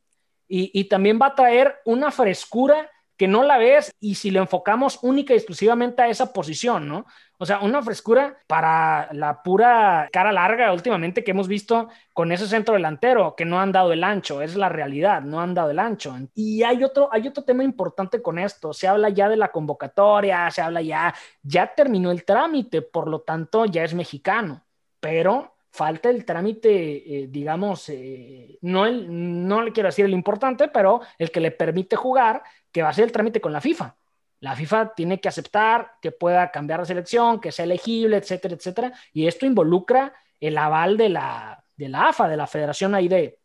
y, 0.56 0.84
también 0.84 1.18
va 1.20 1.26
a 1.26 1.34
traer 1.34 1.76
una 1.84 2.10
frescura 2.10 2.90
que 3.16 3.28
no 3.28 3.42
la 3.44 3.58
ves 3.58 3.92
y 4.00 4.16
si 4.16 4.30
lo 4.30 4.40
enfocamos 4.40 4.98
única 5.02 5.32
y 5.32 5.36
exclusivamente 5.36 6.02
a 6.02 6.08
esa 6.08 6.32
posición, 6.32 6.88
¿no? 6.88 7.06
O 7.38 7.46
sea, 7.46 7.60
una 7.60 7.82
frescura 7.82 8.38
para 8.46 9.08
la 9.12 9.42
pura 9.42 10.08
cara 10.12 10.32
larga 10.32 10.72
últimamente 10.72 11.22
que 11.22 11.30
hemos 11.30 11.46
visto 11.46 11.88
con 12.12 12.32
ese 12.32 12.46
centro 12.46 12.74
delantero, 12.74 13.34
que 13.36 13.44
no 13.44 13.60
han 13.60 13.72
dado 13.72 13.92
el 13.92 14.02
ancho, 14.02 14.42
es 14.42 14.56
la 14.56 14.68
realidad, 14.68 15.22
no 15.22 15.40
han 15.40 15.54
dado 15.54 15.70
el 15.70 15.78
ancho. 15.78 16.16
Y 16.34 16.62
hay 16.62 16.82
otro, 16.82 17.08
hay 17.12 17.28
otro 17.28 17.44
tema 17.44 17.64
importante 17.64 18.22
con 18.22 18.38
esto, 18.38 18.72
se 18.72 18.88
habla 18.88 19.08
ya 19.10 19.28
de 19.28 19.36
la 19.36 19.52
convocatoria, 19.52 20.50
se 20.50 20.62
habla 20.62 20.82
ya, 20.82 21.14
ya 21.42 21.72
terminó 21.74 22.10
el 22.10 22.24
trámite, 22.24 22.82
por 22.82 23.08
lo 23.08 23.20
tanto 23.20 23.64
ya 23.66 23.84
es 23.84 23.94
mexicano, 23.94 24.64
pero 25.00 25.53
falta 25.74 26.08
el 26.08 26.24
trámite, 26.24 26.70
eh, 26.70 27.26
digamos, 27.28 27.88
eh, 27.88 28.58
no, 28.60 28.86
el, 28.86 29.08
no 29.48 29.60
le 29.60 29.72
quiero 29.72 29.88
decir 29.88 30.04
el 30.04 30.12
importante, 30.12 30.68
pero 30.68 31.00
el 31.18 31.32
que 31.32 31.40
le 31.40 31.50
permite 31.50 31.96
jugar, 31.96 32.44
que 32.70 32.80
va 32.80 32.90
a 32.90 32.92
ser 32.92 33.06
el 33.06 33.10
trámite 33.10 33.40
con 33.40 33.52
la 33.52 33.60
FIFA. 33.60 33.96
La 34.38 34.54
FIFA 34.54 34.94
tiene 34.94 35.20
que 35.20 35.28
aceptar 35.28 35.94
que 36.00 36.12
pueda 36.12 36.52
cambiar 36.52 36.78
la 36.78 36.86
selección, 36.86 37.40
que 37.40 37.50
sea 37.50 37.64
elegible, 37.64 38.18
etcétera, 38.18 38.54
etcétera. 38.54 38.92
Y 39.12 39.26
esto 39.26 39.46
involucra 39.46 40.12
el 40.38 40.56
aval 40.58 40.96
de 40.96 41.08
la, 41.08 41.64
de 41.76 41.88
la 41.88 42.10
AFA, 42.10 42.28
de 42.28 42.36
la 42.36 42.46
Federación 42.46 42.94
ahí 42.94 43.08
de, 43.08 43.40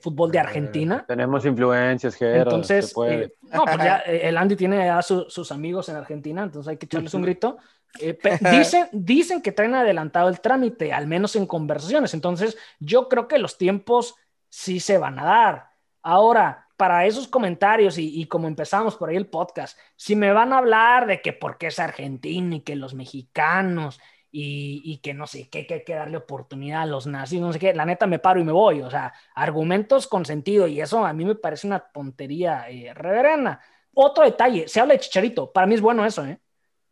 Fútbol 0.00 0.30
de 0.30 0.38
eh, 0.38 0.40
Argentina. 0.40 1.04
tenemos 1.06 1.44
influencias, 1.44 2.16
que 2.16 2.36
Entonces, 2.36 2.96
no, 2.96 3.64
pues 3.64 3.78
ya 3.78 3.98
el 3.98 4.38
Andy 4.38 4.56
tiene 4.56 4.88
a 4.88 5.02
sus 5.02 5.52
amigos 5.52 5.90
en 5.90 5.96
Argentina, 5.96 6.42
entonces 6.42 6.70
hay 6.70 6.78
que 6.78 6.86
echarles 6.86 7.12
un 7.12 7.22
grito. 7.24 7.58
Eh, 7.98 8.18
dicen, 8.52 8.88
dicen 8.92 9.42
que 9.42 9.52
traen 9.52 9.74
adelantado 9.74 10.28
el 10.28 10.40
trámite, 10.40 10.92
al 10.92 11.06
menos 11.06 11.36
en 11.36 11.46
conversaciones. 11.46 12.14
Entonces, 12.14 12.56
yo 12.78 13.08
creo 13.08 13.26
que 13.28 13.38
los 13.38 13.58
tiempos 13.58 14.14
sí 14.48 14.80
se 14.80 14.98
van 14.98 15.18
a 15.18 15.24
dar. 15.24 15.70
Ahora, 16.02 16.68
para 16.76 17.04
esos 17.04 17.28
comentarios 17.28 17.98
y, 17.98 18.24
como 18.26 18.48
empezamos 18.48 18.96
por 18.96 19.10
ahí 19.10 19.16
el 19.16 19.26
podcast, 19.26 19.78
si 19.96 20.16
me 20.16 20.32
van 20.32 20.52
a 20.52 20.58
hablar 20.58 21.06
de 21.06 21.20
que 21.20 21.34
por 21.34 21.58
qué 21.58 21.66
es 21.66 21.78
Argentina 21.78 22.56
y 22.56 22.60
que 22.60 22.74
los 22.74 22.94
mexicanos 22.94 24.00
y, 24.32 24.98
que 25.02 25.12
no 25.12 25.26
sé, 25.26 25.50
que, 25.50 25.66
hay 25.68 25.84
que 25.84 25.94
darle 25.94 26.16
oportunidad 26.16 26.82
a 26.82 26.86
los 26.86 27.06
nazis, 27.06 27.40
no 27.40 27.52
sé 27.52 27.58
qué, 27.58 27.74
la 27.74 27.84
neta 27.84 28.06
me 28.06 28.18
paro 28.18 28.40
y 28.40 28.44
me 28.44 28.52
voy. 28.52 28.80
O 28.80 28.90
sea, 28.90 29.12
argumentos 29.34 30.06
con 30.06 30.24
sentido 30.24 30.66
y 30.66 30.80
eso 30.80 31.04
a 31.04 31.12
mí 31.12 31.24
me 31.26 31.34
parece 31.34 31.66
una 31.66 31.80
tontería 31.80 32.70
eh, 32.70 32.94
reverenda. 32.94 33.60
Otro 33.92 34.24
detalle, 34.24 34.66
se 34.66 34.80
habla 34.80 34.94
de 34.94 35.00
Chicharito, 35.00 35.52
para 35.52 35.66
mí 35.66 35.74
es 35.74 35.82
bueno 35.82 36.06
eso, 36.06 36.24
¿eh? 36.24 36.40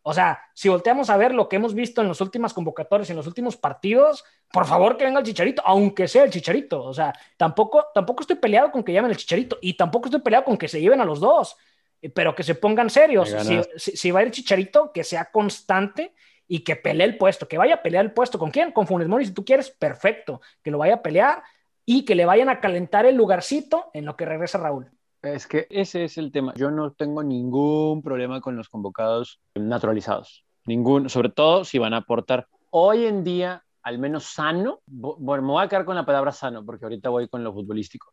O 0.09 0.15
sea, 0.15 0.41
si 0.55 0.71
volteamos 0.71 1.11
a 1.11 1.19
ver 1.19 1.35
lo 1.35 1.51
que 1.51 1.57
hemos 1.57 1.75
visto 1.75 2.01
en 2.01 2.09
los 2.09 2.23
últimos 2.23 2.55
convocatorios, 2.55 3.11
en 3.11 3.17
los 3.17 3.27
últimos 3.27 3.59
partidos, 3.59 4.25
por 4.51 4.65
favor 4.65 4.97
que 4.97 5.05
venga 5.05 5.21
el 5.21 5.27
Chicharito, 5.27 5.61
aunque 5.67 6.09
sea 6.09 6.25
el 6.25 6.31
Chicharito. 6.31 6.83
O 6.83 6.95
sea, 6.95 7.13
tampoco, 7.37 7.89
tampoco 7.93 8.23
estoy 8.23 8.37
peleado 8.37 8.71
con 8.71 8.83
que 8.83 8.95
llamen 8.95 9.11
el 9.11 9.19
Chicharito 9.19 9.59
y 9.61 9.75
tampoco 9.75 10.07
estoy 10.07 10.23
peleado 10.23 10.47
con 10.47 10.57
que 10.57 10.67
se 10.67 10.81
lleven 10.81 11.03
a 11.03 11.05
los 11.05 11.21
dos, 11.21 11.59
eh, 12.01 12.09
pero 12.09 12.35
que 12.35 12.43
se 12.43 12.55
pongan 12.55 12.89
serios. 12.89 13.37
Si, 13.77 14.11
va 14.11 14.21
a 14.21 14.23
ir 14.23 14.31
Chicharito, 14.31 14.93
que 14.93 15.05
sea 15.05 15.27
constante 15.27 16.15
y 16.47 16.61
que 16.61 16.77
pelee 16.77 17.07
el 17.07 17.19
puesto, 17.19 17.47
que 17.47 17.59
vaya 17.59 17.75
a 17.75 17.83
pelear 17.83 18.03
el 18.03 18.13
puesto. 18.13 18.39
¿Con 18.39 18.51
quién? 18.51 18.73
Con 18.73 18.87
Funes 18.87 19.09
Mori, 19.09 19.27
si 19.27 19.35
tú 19.35 19.45
quieres, 19.45 19.69
perfecto, 19.69 20.41
que 20.63 20.71
lo 20.71 20.79
vaya 20.79 20.95
a 20.95 21.03
pelear 21.03 21.43
y 21.85 22.07
que 22.07 22.15
le 22.15 22.25
vayan 22.25 22.49
a 22.49 22.61
calentar 22.61 23.05
el 23.05 23.15
lugarcito 23.15 23.91
en 23.93 24.07
lo 24.07 24.17
que 24.17 24.25
regresa 24.25 24.57
Raúl. 24.57 24.91
Es 25.23 25.47
que 25.47 25.67
ese 25.71 26.05
es 26.05 26.17
el 26.17 26.31
tema. 26.31 26.55
Yo 26.55 26.71
no 26.71 26.93
tengo 26.93 27.23
ningún 27.23 28.03
problema 28.03 28.41
con 28.41 28.57
los 28.57 28.69
convocados 28.69 29.41
naturalizados. 29.55 30.45
Ningún, 30.67 31.09
sobre 31.09 31.31
todo 31.31 31.65
si 31.65 31.79
van 31.79 31.95
a 31.95 31.99
aportar 31.99 32.47
hoy 32.71 33.05
en 33.05 33.25
día, 33.25 33.65
al 33.83 33.99
menos 33.99 34.25
sano. 34.25 34.81
Bueno, 34.87 35.43
me 35.43 35.53
voy 35.53 35.65
a 35.65 35.69
quedar 35.69 35.85
con 35.85 35.97
la 35.97 36.07
palabra 36.07 36.31
sano 36.31 36.65
porque 36.65 36.85
ahorita 36.85 37.09
voy 37.09 37.29
con 37.29 37.43
lo 37.43 37.53
futbolístico. 37.53 38.13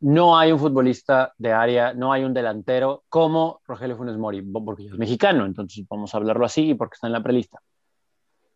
No 0.00 0.36
hay 0.36 0.50
un 0.50 0.58
futbolista 0.58 1.32
de 1.38 1.52
área, 1.52 1.94
no 1.94 2.12
hay 2.12 2.24
un 2.24 2.34
delantero 2.34 3.04
como 3.08 3.60
Rogelio 3.64 3.96
Funes 3.96 4.18
Mori, 4.18 4.42
porque 4.42 4.86
es 4.86 4.98
mexicano, 4.98 5.46
entonces 5.46 5.86
vamos 5.88 6.12
a 6.14 6.18
hablarlo 6.18 6.44
así 6.44 6.74
porque 6.74 6.94
está 6.94 7.06
en 7.06 7.12
la 7.12 7.22
prelista. 7.22 7.60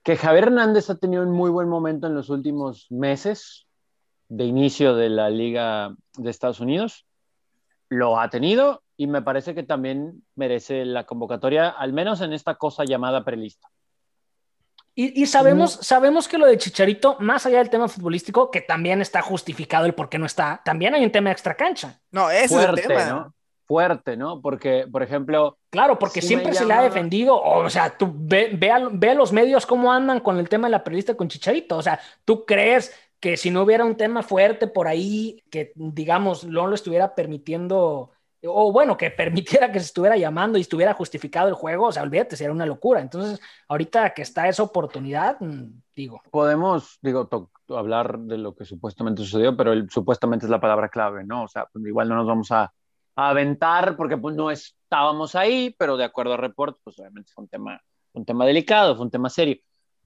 Que 0.03 0.16
Javier 0.16 0.45
Hernández 0.45 0.91
ha 0.91 0.97
tenido 0.97 1.22
un 1.22 1.31
muy 1.31 1.51
buen 1.51 1.68
momento 1.68 2.07
en 2.07 2.14
los 2.14 2.29
últimos 2.29 2.87
meses 2.91 3.66
de 4.29 4.45
inicio 4.45 4.95
de 4.95 5.09
la 5.09 5.31
Liga 5.31 5.95
de 6.18 6.29
Estados 6.29 6.61
Unidos 6.61 7.07
lo 7.89 8.20
ha 8.20 8.28
tenido 8.30 8.82
y 8.97 9.07
me 9.07 9.22
parece 9.22 9.55
que 9.55 9.62
también 9.62 10.24
merece 10.34 10.84
la 10.84 11.05
convocatoria, 11.05 11.68
al 11.68 11.93
menos 11.93 12.20
en 12.20 12.32
esta 12.32 12.57
cosa 12.57 12.84
llamada 12.84 13.24
prelista. 13.24 13.68
Y, 15.01 15.26
sabemos, 15.26 15.74
sabemos 15.74 16.26
que 16.26 16.39
lo 16.39 16.47
de 16.47 16.59
Chicharito, 16.59 17.16
más 17.20 17.47
allá 17.47 17.59
del 17.59 17.70
tema 17.70 17.86
futbolístico, 17.86 18.51
que 18.51 18.62
también 18.62 19.01
está 19.01 19.22
justificado 19.22 19.86
el 19.86 19.95
por 19.95 20.09
qué 20.09 20.18
no 20.18 20.26
está, 20.26 20.61
también 20.64 20.93
hay 20.93 21.05
un 21.05 21.12
tema 21.12 21.30
extra 21.30 21.55
cancha. 21.55 22.01
No, 22.11 22.28
es 22.28 22.51
fuerte, 22.51 22.80
el 22.80 22.89
tema. 22.89 23.05
¿no? 23.05 23.34
Fuerte, 23.64 24.16
¿no? 24.16 24.41
Porque, 24.41 24.89
por 24.91 25.05
ejemplo. 25.05 25.57
Claro, 25.70 26.01
porque 26.01 26.20
siempre 26.20 26.53
se 26.53 26.66
le 26.66 26.74
ha 26.74 26.82
defendido, 26.82 27.41
o, 27.41 27.70
sea, 27.70 27.97
tú 27.97 28.12
ve, 28.12 28.51
ve, 28.55 28.72
a, 28.72 29.14
los 29.14 29.32
medios 29.32 29.66
cómo 29.66 29.93
andan 29.93 30.18
con 30.18 30.36
el 30.36 30.49
tema 30.49 30.66
de 30.66 30.72
la 30.72 30.82
prelista 30.82 31.14
con 31.14 31.28
Chicharito. 31.28 31.76
O 31.76 31.82
sea, 31.82 32.01
tú 32.24 32.45
crees 32.45 32.93
que 33.21 33.37
si 33.37 33.51
no 33.51 33.62
hubiera 33.62 33.85
un 33.85 33.97
tema 33.97 34.23
fuerte 34.23 34.66
por 34.66 34.87
ahí 34.87 35.43
que, 35.51 35.73
digamos, 35.75 36.45
no 36.45 36.66
lo 36.66 36.75
estuviera 36.75 37.14
permitiendo, 37.14 38.11
o 38.45 38.73
bueno, 38.73 38.97
que 38.97 39.11
permitiera 39.59 39.73
que 39.73 39.81
se 39.81 39.87
estuviera 39.87 40.16
llamando 40.16 40.59
y 40.59 40.62
estuviera 40.62 40.95
justificado 40.95 41.49
el 41.49 41.55
juego, 41.55 41.87
o 41.87 41.93
sea, 41.93 42.03
olvídate, 42.03 42.37
sería 42.37 42.53
una 42.53 42.66
locura. 42.66 43.01
Entonces, 43.01 43.41
ahorita 43.69 44.14
que 44.14 44.23
está 44.23 44.49
esa 44.49 44.62
oportunidad, 44.62 45.39
mm, 45.41 45.83
digo. 45.95 46.23
Podemos, 46.31 46.99
digo, 47.03 47.29
hablar 47.69 48.19
de 48.19 48.39
lo 48.39 48.55
que 48.55 48.64
supuestamente 48.64 49.23
sucedió, 49.23 49.57
pero 49.57 49.73
supuestamente 49.89 50.47
es 50.47 50.51
la 50.51 50.61
palabra 50.61 50.89
clave, 50.89 51.25
¿no? 51.25 51.45
O 51.45 51.49
sea, 51.49 51.66
pues, 51.73 51.85
igual 51.85 52.09
no 52.09 52.16
nos 52.16 52.27
vamos 52.27 52.51
a, 52.53 52.73
aventar 53.21 53.97
porque 53.97 54.16
pues 54.16 54.37
no 54.37 54.49
estábamos 54.49 55.35
ahí, 55.35 55.75
pero 55.77 55.97
de 55.97 56.05
acuerdo 56.05 56.35
a 56.35 56.37
reportes, 56.37 56.81
pues 56.85 57.01
obviamente 57.01 57.33
fue 57.35 57.43
un 57.43 57.49
tema, 57.49 57.83
un 58.12 58.25
tema 58.25 58.47
delicado, 58.47 58.95
fue 58.95 59.05
un 59.05 59.11
tema 59.11 59.29
serio. 59.29 59.57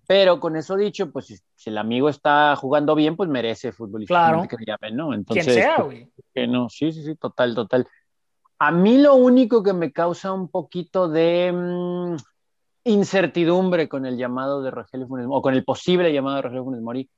Pero 0.07 0.41
con 0.41 0.57
eso 0.57 0.77
dicho, 0.77 1.11
pues 1.11 1.27
si, 1.55 1.71
el 1.71 1.79
amigo 1.79 2.09
está 2.09 2.57
jugando 2.57 2.95
bien, 2.95 3.17
pues 3.17 3.29
merece 3.29 3.73
futbolista 3.73 4.47
que 4.49 4.57
le 4.57 4.65
llamen, 4.67 4.97
¿no? 4.97 5.15
Entonces, 5.15 5.45
Quien 5.45 5.57
sea, 5.57 5.83
güey. 5.83 6.11
Que 6.35 6.47
no, 6.47 6.69
sí, 6.69 6.93
sí, 6.93 7.05
sí, 7.05 7.15
total, 7.15 7.55
total. 7.55 7.87
A 8.59 8.71
mí 8.71 8.99
lo 8.99 9.15
único 9.15 9.63
que 9.63 9.73
me 9.73 9.93
causa 9.93 10.33
un 10.33 10.49
poquito 10.49 11.09
de 11.09 11.53
mm, 11.53 12.17
incertidumbre 12.85 13.89
con 13.89 14.07
el 14.07 14.17
llamado 14.17 14.63
de 14.63 14.71
Rogelio 14.71 15.07
Funes 15.07 15.27
o 15.29 15.43
con 15.43 15.55
el 15.55 15.65
posible 15.65 16.13
llamado 16.13 16.37
de 16.37 16.43
Rogelio 16.43 16.65
Funes 16.65 16.83
Mori 16.83 17.09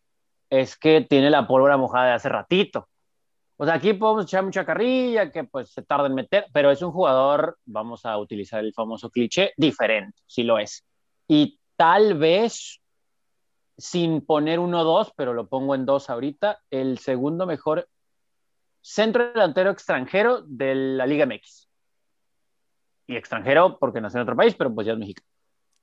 es 0.51 0.76
que 0.76 1.01
tiene 1.01 1.30
la 1.30 1.47
pólvora 1.47 1.76
mojada 1.76 2.07
de 2.07 2.12
hace 2.12 2.28
ratito. 2.28 2.89
O 3.57 3.64
sea, 3.64 3.74
aquí 3.74 3.93
podemos 3.93 4.24
echar 4.24 4.45
mucha 4.45 4.64
carrilla, 4.64 5.30
que 5.30 5.45
pues 5.45 5.70
se 5.70 5.82
tarda 5.82 6.07
en 6.07 6.14
meter, 6.14 6.47
pero 6.53 6.70
es 6.70 6.82
un 6.82 6.91
jugador, 6.91 7.57
vamos 7.64 8.05
a 8.05 8.18
utilizar 8.18 8.61
el 8.61 8.74
famoso 8.74 9.11
cliché, 9.11 9.53
diferente, 9.57 10.20
sí 10.26 10.43
lo 10.43 10.59
es. 10.59 10.85
Y 11.28 11.59
tal 11.77 12.14
vez, 12.18 12.81
sin 13.77 14.20
poner 14.25 14.59
uno 14.59 14.85
dos, 14.85 15.12
pero 15.16 15.35
lo 15.35 15.49
pongo 15.49 15.75
en 15.75 15.87
dos 15.87 16.11
ahorita, 16.11 16.61
el 16.70 16.99
segundo 16.99 17.47
mejor 17.47 17.89
centro 18.81 19.33
delantero 19.33 19.70
extranjero 19.70 20.43
de 20.43 20.75
la 20.75 21.07
Liga 21.07 21.27
MX. 21.27 21.68
Y 23.07 23.16
extranjero 23.16 23.79
porque 23.79 24.01
nació 24.01 24.18
en 24.18 24.22
otro 24.22 24.37
país, 24.37 24.55
pero 24.55 24.75
pues 24.75 24.87
ya 24.87 24.93
es 24.93 24.99
mexicano. 24.99 25.27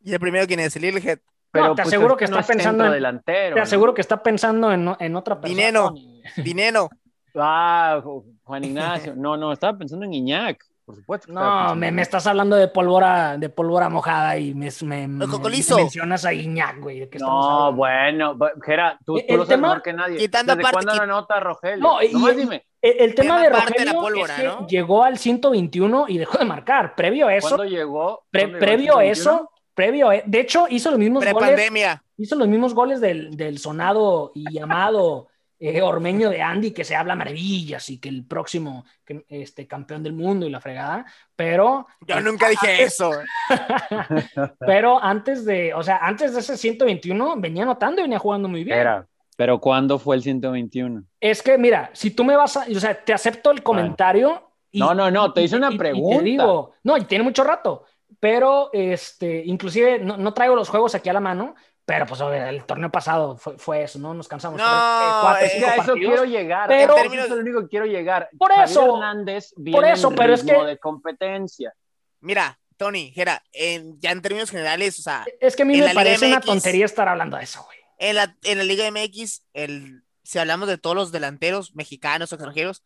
¿Y 0.03 0.13
el 0.13 0.19
primero 0.19 0.47
quién 0.47 0.59
es? 0.59 0.75
¿El 0.75 1.21
pero 1.51 1.67
No, 1.67 1.75
te 1.75 1.83
pues, 1.83 1.93
aseguro 1.93 2.15
que 2.17 2.23
está 2.23 2.35
no 2.35 2.41
es 2.41 2.47
pensando 2.47 2.85
en- 2.85 2.91
delantero. 2.93 3.55
Te 3.55 3.59
¿no? 3.59 3.63
aseguro 3.63 3.93
que 3.93 4.01
está 4.01 4.23
pensando 4.23 4.71
en, 4.71 4.89
en 4.99 5.15
otra 5.15 5.39
persona. 5.39 5.55
Dinero. 5.55 5.93
Dinero. 6.37 6.89
Ah, 7.33 8.01
Ju- 8.03 8.25
Juan 8.43 8.65
Ignacio. 8.65 9.15
No, 9.15 9.37
no, 9.37 9.53
estaba 9.53 9.77
pensando 9.77 10.03
en 10.03 10.13
Iñak, 10.13 10.65
por 10.91 10.99
supuesto. 10.99 11.25
que 11.27 11.31
estaba 11.33 11.67
No, 11.69 11.75
me, 11.75 11.91
me 11.91 12.01
estás 12.01 12.27
hablando 12.27 12.55
de 12.55 12.67
pólvora, 12.67 13.37
de 13.37 13.49
pólvora 13.49 13.89
mojada 13.89 14.37
y 14.37 14.53
me, 14.53 14.69
mencionas 15.07 16.25
a 16.25 16.33
Iñak, 16.33 16.79
güey. 16.79 16.99
¿de 16.99 17.09
qué 17.09 17.19
No, 17.19 17.73
bueno, 17.73 18.35
bu- 18.35 18.51
Gera, 18.63 18.97
tú, 19.05 19.17
El 19.17 19.25
tú 19.27 19.33
lo 19.33 19.37
sabes 19.45 19.49
tema- 19.49 19.67
mejor 19.69 19.81
que 19.81 19.93
nadie. 19.93 20.17
quitando 20.17 20.55
¿Desde 20.55 20.67
aparte- 20.67 20.85
cuándo 20.85 20.93
quit- 20.93 21.07
la 21.07 21.13
nota 21.13 21.39
Rogelio? 21.39 21.77
No, 21.83 22.01
y- 22.01 22.13
Nomás 22.13 22.35
dime, 22.37 22.65
El, 22.81 22.95
el 22.99 23.15
tema 23.15 23.41
de 23.41 23.49
Rogelio 23.49 23.93
pólvora, 23.93 24.33
es 24.35 24.41
que 24.41 24.47
¿no? 24.47 24.67
llegó 24.67 25.03
al 25.03 25.17
121 25.17 26.05
y 26.07 26.17
dejó 26.17 26.37
de 26.37 26.45
marcar. 26.45 26.95
Previo 26.95 27.27
a 27.27 27.35
eso, 27.35 27.49
¿cuándo 27.55 27.65
llegó? 27.65 28.23
pre- 28.31 28.41
¿Cuándo 28.43 28.57
llegó 28.59 28.65
previo 28.65 28.97
a 28.97 29.05
el 29.05 29.15
121? 29.15 29.31
eso, 29.41 29.51
previo 29.73 30.09
a, 30.09 30.15
de 30.25 30.39
hecho 30.39 30.65
hizo 30.69 30.89
los 30.91 30.99
mismos 30.99 31.23
goles, 31.23 31.33
Prepandemia. 31.49 32.03
hizo 32.17 32.35
los 32.35 32.47
mismos 32.47 32.73
goles 32.73 32.99
del, 33.01 33.35
del 33.37 33.57
sonado 33.57 34.31
y 34.35 34.51
llamado 34.53 35.27
eh, 35.63 35.79
ormeño 35.81 36.29
de 36.31 36.41
Andy, 36.41 36.71
que 36.71 36.83
se 36.83 36.95
habla 36.95 37.15
maravillas 37.15 37.87
y 37.91 37.99
que 37.99 38.09
el 38.09 38.25
próximo 38.25 38.83
que- 39.05 39.23
este, 39.29 39.67
campeón 39.67 40.01
del 40.01 40.13
mundo 40.13 40.47
y 40.47 40.49
la 40.49 40.59
fregada, 40.59 41.05
pero 41.35 41.85
Yo 42.07 42.19
nunca 42.19 42.49
dije 42.49 42.81
eso. 42.83 43.11
pero 44.59 45.01
antes 45.01 45.45
de, 45.45 45.73
o 45.73 45.83
sea, 45.83 45.97
antes 46.01 46.33
de 46.33 46.39
ese 46.39 46.57
121 46.57 47.35
venía 47.37 47.63
anotando 47.63 48.01
y 48.01 48.03
venía 48.03 48.19
jugando 48.19 48.47
muy 48.47 48.63
bien. 48.63 48.79
Era, 48.79 49.07
pero 49.37 49.59
¿cuándo 49.59 49.99
fue 49.99 50.15
el 50.15 50.23
121? 50.23 51.03
Es 51.19 51.41
que, 51.41 51.57
mira, 51.57 51.89
si 51.93 52.11
tú 52.11 52.23
me 52.23 52.35
vas 52.35 52.57
a, 52.57 52.61
o 52.75 52.79
sea, 52.79 52.93
te 53.03 53.13
acepto 53.13 53.51
el 53.51 53.63
comentario. 53.63 54.49
y- 54.71 54.79
No, 54.79 54.93
no, 54.93 55.11
no, 55.11 55.33
te 55.33 55.41
hice 55.43 55.55
y- 55.55 55.57
una 55.59 55.69
y- 55.71 55.75
y 55.75 55.77
pregunta. 55.77 56.17
te 56.17 56.23
digo, 56.23 56.71
no, 56.83 56.97
y 56.97 57.05
tiene 57.05 57.23
mucho 57.23 57.43
rato, 57.43 57.85
pero 58.19 58.69
este, 58.73 59.43
inclusive 59.45 59.99
no, 59.99 60.17
no 60.17 60.33
traigo 60.33 60.55
los 60.55 60.69
juegos 60.69 60.95
aquí 60.95 61.09
a 61.09 61.13
la 61.13 61.19
mano, 61.19 61.55
pero 61.85 62.05
pues 62.05 62.21
el 62.21 62.63
torneo 62.65 62.89
pasado 62.91 63.37
fue, 63.37 63.57
fue 63.57 63.83
eso, 63.83 63.99
¿no? 63.99 64.13
Nos 64.13 64.27
cansamos. 64.27 64.59
No, 64.59 64.65
Tres, 64.65 64.73
eh, 64.73 65.17
cuatro, 65.21 65.45
es 65.45 65.51
cinco 65.53 65.65
a 65.67 65.69
eso 65.69 65.77
partidos. 65.85 65.99
quiero 66.11 66.25
llegar. 66.25 66.67
pero- 66.69 66.95
Eso 66.97 67.23
es 67.23 67.29
lo 67.29 67.35
único 67.37 67.61
que 67.61 67.67
quiero 67.67 67.85
llegar. 67.85 68.29
Por 68.37 68.51
eso, 68.51 68.95
Hernández 68.95 69.53
viene 69.57 69.77
por 69.77 69.85
eso, 69.87 70.09
en 70.09 70.15
pero 70.15 70.33
es 70.33 70.43
que- 70.43 70.53
de 70.53 70.77
competencia. 70.79 71.73
Mira, 72.21 72.59
Tony, 72.77 73.11
Jera, 73.11 73.43
en, 73.51 73.99
ya 73.99 74.11
en 74.11 74.21
términos 74.21 74.49
generales, 74.49 74.97
o 74.99 75.01
sea, 75.01 75.25
Es 75.39 75.55
que 75.55 75.63
a 75.63 75.65
mí 75.65 75.77
me 75.79 75.93
parece 75.93 76.27
una 76.27 76.41
tontería 76.41 76.85
estar 76.85 77.07
hablando 77.07 77.37
de 77.37 77.43
eso, 77.43 77.63
güey. 77.63 77.77
en 77.99 78.15
la, 78.15 78.35
en 78.43 78.57
la 78.57 78.63
Liga 78.63 78.89
MX, 78.89 79.43
el, 79.53 80.03
si 80.23 80.39
hablamos 80.39 80.67
de 80.67 80.77
todos 80.77 80.95
los 80.95 81.11
delanteros 81.11 81.75
mexicanos 81.75 82.31
o 82.31 82.35
extranjeros, 82.35 82.83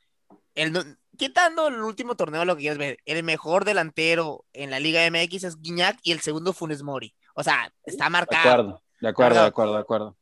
el, 0.55 0.71
no- 0.73 0.83
quitando 1.17 1.67
el 1.67 1.75
último 1.81 2.15
torneo, 2.15 2.43
lo 2.45 2.55
que 2.55 2.61
quieras 2.61 2.77
ver, 2.77 2.97
el 3.05 3.23
mejor 3.23 3.63
delantero 3.65 4.45
en 4.53 4.71
la 4.71 4.79
Liga 4.79 5.05
MX 5.09 5.43
es 5.45 5.61
Guiñac 5.61 5.97
y 6.03 6.11
el 6.11 6.19
segundo 6.21 6.51
Funes 6.53 6.81
Mori. 6.83 7.13
O 7.33 7.43
sea, 7.43 7.71
está 7.85 8.05
De 8.05 8.09
marcado. 8.09 8.81
De 9.05 9.09
acuerdo, 9.11 9.35
de 9.35 9.41
Marcado. 9.41 9.47
acuerdo, 9.47 9.73
de 9.73 9.79
acuerdo. 9.79 10.15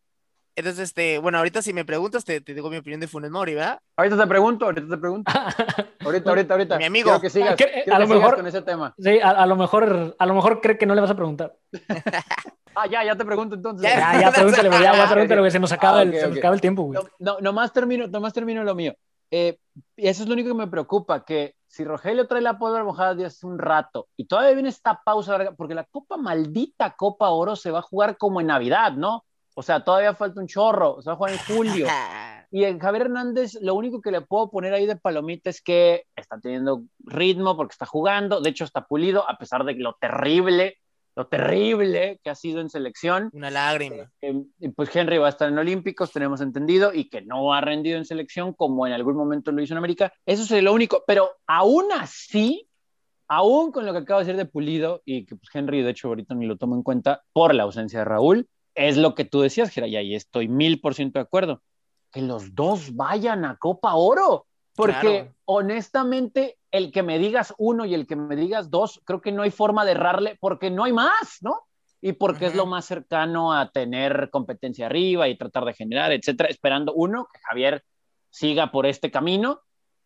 Entonces, 0.56 0.84
este, 0.90 1.18
bueno, 1.18 1.40
ahorita 1.40 1.64
si 1.64 1.74
me 1.74 1.84
preguntas, 1.84 2.24
te, 2.26 2.40
te 2.40 2.54
digo 2.54 2.70
mi 2.70 2.78
opinión 2.78 3.00
de 3.00 3.08
Funes 3.08 3.32
Mori, 3.32 3.56
¿verdad? 3.56 3.80
Ahorita 3.98 4.18
te 4.18 4.28
pregunto, 4.28 4.66
ahorita 4.66 4.88
te 4.88 4.98
pregunto. 4.98 5.32
Ahorita, 6.06 6.30
ahorita, 6.32 6.54
ahorita. 6.54 6.78
Mi 6.78 6.84
amigo. 6.84 7.06
Quiero 7.06 7.22
que 7.22 7.30
sigas, 7.30 7.56
Que- 7.56 7.64
quiero 7.86 7.94
a 7.96 7.98
que 7.98 8.02
lo 8.02 8.06
sigas 8.08 8.20
mejor- 8.20 8.36
con 8.36 8.48
ese 8.48 8.62
tema. 8.62 8.94
Sí, 9.00 9.20
a, 9.22 9.30
a 9.30 9.46
lo 9.48 9.56
mejor, 9.56 10.16
a 10.20 10.26
lo 10.26 10.34
mejor 10.36 10.60
cree 10.60 10.78
que 10.78 10.86
no 10.86 10.94
le 10.96 11.02
vas 11.02 11.10
a 11.12 11.16
preguntar. 11.16 11.56
Ah, 12.76 12.88
ya, 12.88 13.04
ya 13.04 13.16
te 13.16 13.24
pregunto 13.24 13.54
entonces. 13.56 13.84
Ya. 13.88 14.14
Ya, 14.14 14.22
ya, 14.22 14.32
pregúntale, 14.32 14.70
ya, 14.72 14.82
ya, 14.96 15.08
pregúntale, 15.12 15.42
güey, 15.42 15.52
se 15.52 15.60
nos 15.60 15.72
acaba, 15.72 16.00
Ah, 16.00 16.02
el, 16.02 16.10
ok, 16.10 16.16
se 16.16 16.28
nos 16.30 16.38
acaba 16.40 16.56
el 16.56 16.62
tiempo, 16.62 16.82
güey. 16.82 17.00
No, 17.00 17.08
no, 17.20 17.40
nomás 17.40 17.72
termino, 17.72 18.08
nomás 18.08 18.34
termino 18.34 18.64
lo 18.64 18.74
mío. 18.74 18.96
Eh, 19.30 19.60
eso 19.96 20.24
es 20.24 20.28
lo 20.28 20.34
único 20.34 20.50
que 20.50 20.56
me 20.56 20.66
preocupa, 20.68 21.24
que 21.24 21.54
si 21.74 21.84
Rogelio 21.84 22.28
trae 22.28 22.40
la 22.40 22.60
pólvora 22.60 22.84
mojada 22.84 23.16
de 23.16 23.26
hace 23.26 23.48
un 23.48 23.58
rato 23.58 24.08
y 24.16 24.26
todavía 24.26 24.54
viene 24.54 24.70
esta 24.70 25.02
pausa 25.04 25.32
larga, 25.32 25.54
porque 25.54 25.74
la 25.74 25.86
Copa 25.86 26.18
maldita 26.18 26.96
Copa 26.96 27.32
Oro 27.32 27.56
se 27.56 27.72
va 27.72 27.80
a 27.80 27.82
jugar 27.82 28.16
como 28.20 28.40
en 28.42 28.48
Navidad, 28.48 28.92
¿no? 28.92 29.26
O 29.56 29.64
sea, 29.64 29.84
todavía 29.84 30.14
falta 30.14 30.40
un 30.40 30.46
chorro, 30.46 31.02
se 31.02 31.10
va 31.10 31.14
a 31.14 31.18
jugar 31.18 31.34
en 31.34 31.40
julio. 31.40 31.88
Y 32.52 32.66
en 32.66 32.78
Javier 32.78 33.08
Hernández, 33.08 33.58
lo 33.60 33.74
único 33.74 34.02
que 34.02 34.12
le 34.12 34.22
puedo 34.22 34.52
poner 34.52 34.72
ahí 34.76 34.86
de 34.86 34.98
palomita 34.98 35.50
es 35.50 35.64
que 35.64 36.04
está 36.16 36.40
teniendo 36.40 36.84
ritmo 37.00 37.58
porque 37.58 37.72
está 37.74 37.88
jugando, 37.88 38.40
de 38.40 38.52
hecho 38.52 38.66
está 38.66 38.86
pulido, 38.86 39.28
a 39.28 39.40
pesar 39.40 39.64
de 39.64 39.74
lo 39.74 39.96
terrible, 40.00 40.78
lo 41.16 41.28
terrible 41.28 42.20
que 42.24 42.30
ha 42.30 42.36
sido 42.36 42.62
en 42.62 42.70
selección. 42.70 43.30
Una 43.34 43.52
lágrima. 43.52 44.12
Eh, 44.22 44.44
y 44.60 44.70
pues 44.70 44.96
Henry 44.96 45.18
va 45.18 45.28
a 45.28 45.30
estar 45.30 45.50
en 45.50 45.58
Olímpicos, 45.58 46.12
tenemos 46.12 46.42
entendido, 46.42 46.94
y 46.94 47.10
que 47.10 47.22
no 47.22 47.54
ha 47.54 47.62
rendido 47.62 47.98
en 47.98 48.06
selección 48.06 48.54
como 48.54 48.88
en 48.88 48.94
algún 48.94 49.16
momento 49.16 49.52
lo 49.52 49.62
hizo 49.62 49.74
en 49.74 49.78
América. 49.78 50.12
Eso 50.26 50.44
sería 50.46 50.64
lo 50.64 50.74
único, 50.74 51.04
pero 51.06 51.30
aún 51.46 51.86
así, 51.94 52.68
aún 53.28 53.72
con 53.72 53.86
lo 53.86 53.94
que 53.94 54.00
acabo 54.00 54.20
de 54.20 54.26
decir 54.26 54.38
de 54.38 54.50
Pulido, 54.50 55.02
y 55.06 55.26
que 55.26 55.36
pues 55.36 55.50
Henry 55.54 55.84
de 55.84 55.92
hecho 55.92 56.08
ahorita 56.08 56.34
ni 56.36 56.46
lo 56.46 56.58
tomo 56.58 56.76
en 56.76 56.84
cuenta 56.84 57.24
por 57.32 57.54
la 57.54 57.64
ausencia 57.64 58.00
de 58.00 58.06
Raúl, 58.06 58.48
es 58.76 58.98
lo 58.98 59.14
que 59.14 59.26
tú 59.26 59.42
decías, 59.42 59.70
Gera, 59.70 59.88
y 59.88 59.96
ahí 59.96 60.16
estoy 60.16 60.48
mil 60.48 60.82
por 60.82 60.96
ciento 60.96 61.20
de 61.20 61.24
acuerdo, 61.24 61.62
que 62.12 62.22
los 62.22 62.56
dos 62.56 62.96
vayan 62.96 63.46
a 63.46 63.58
Copa 63.58 63.94
Oro, 63.96 64.48
porque 64.76 65.00
Claro. 65.00 65.36
honestamente 65.46 66.58
el 66.72 66.92
que 66.92 67.04
me 67.04 67.20
digas 67.20 67.54
uno 67.58 67.86
y 67.86 67.94
el 67.94 68.08
que 68.08 68.16
me 68.16 68.36
digas 68.36 68.70
dos, 68.72 69.02
creo 69.06 69.22
que 69.22 69.32
no 69.32 69.44
hay 69.44 69.52
forma 69.52 69.86
de 69.86 69.92
errarle 69.92 70.38
porque 70.40 70.72
no 70.72 70.84
hay 70.84 70.94
más, 70.94 71.38
¿no? 71.42 71.62
Y 72.02 72.14
porque 72.14 72.48
es 72.48 72.52
Ujú. 72.52 72.58
lo 72.58 72.66
más 72.66 72.86
cercano 72.86 73.54
a 73.54 73.70
tener 73.70 74.30
competencia 74.32 74.88
arriba 74.88 75.28
y 75.28 75.38
tratar 75.38 75.66
de 75.66 75.74
generar, 75.74 76.12
etcétera, 76.12 76.50
esperando 76.50 76.94
uno, 76.94 77.28
que 77.32 77.40
Javier 77.40 77.84
siga 78.30 78.72
por 78.72 78.86
este 78.86 79.12
camino, 79.12 79.62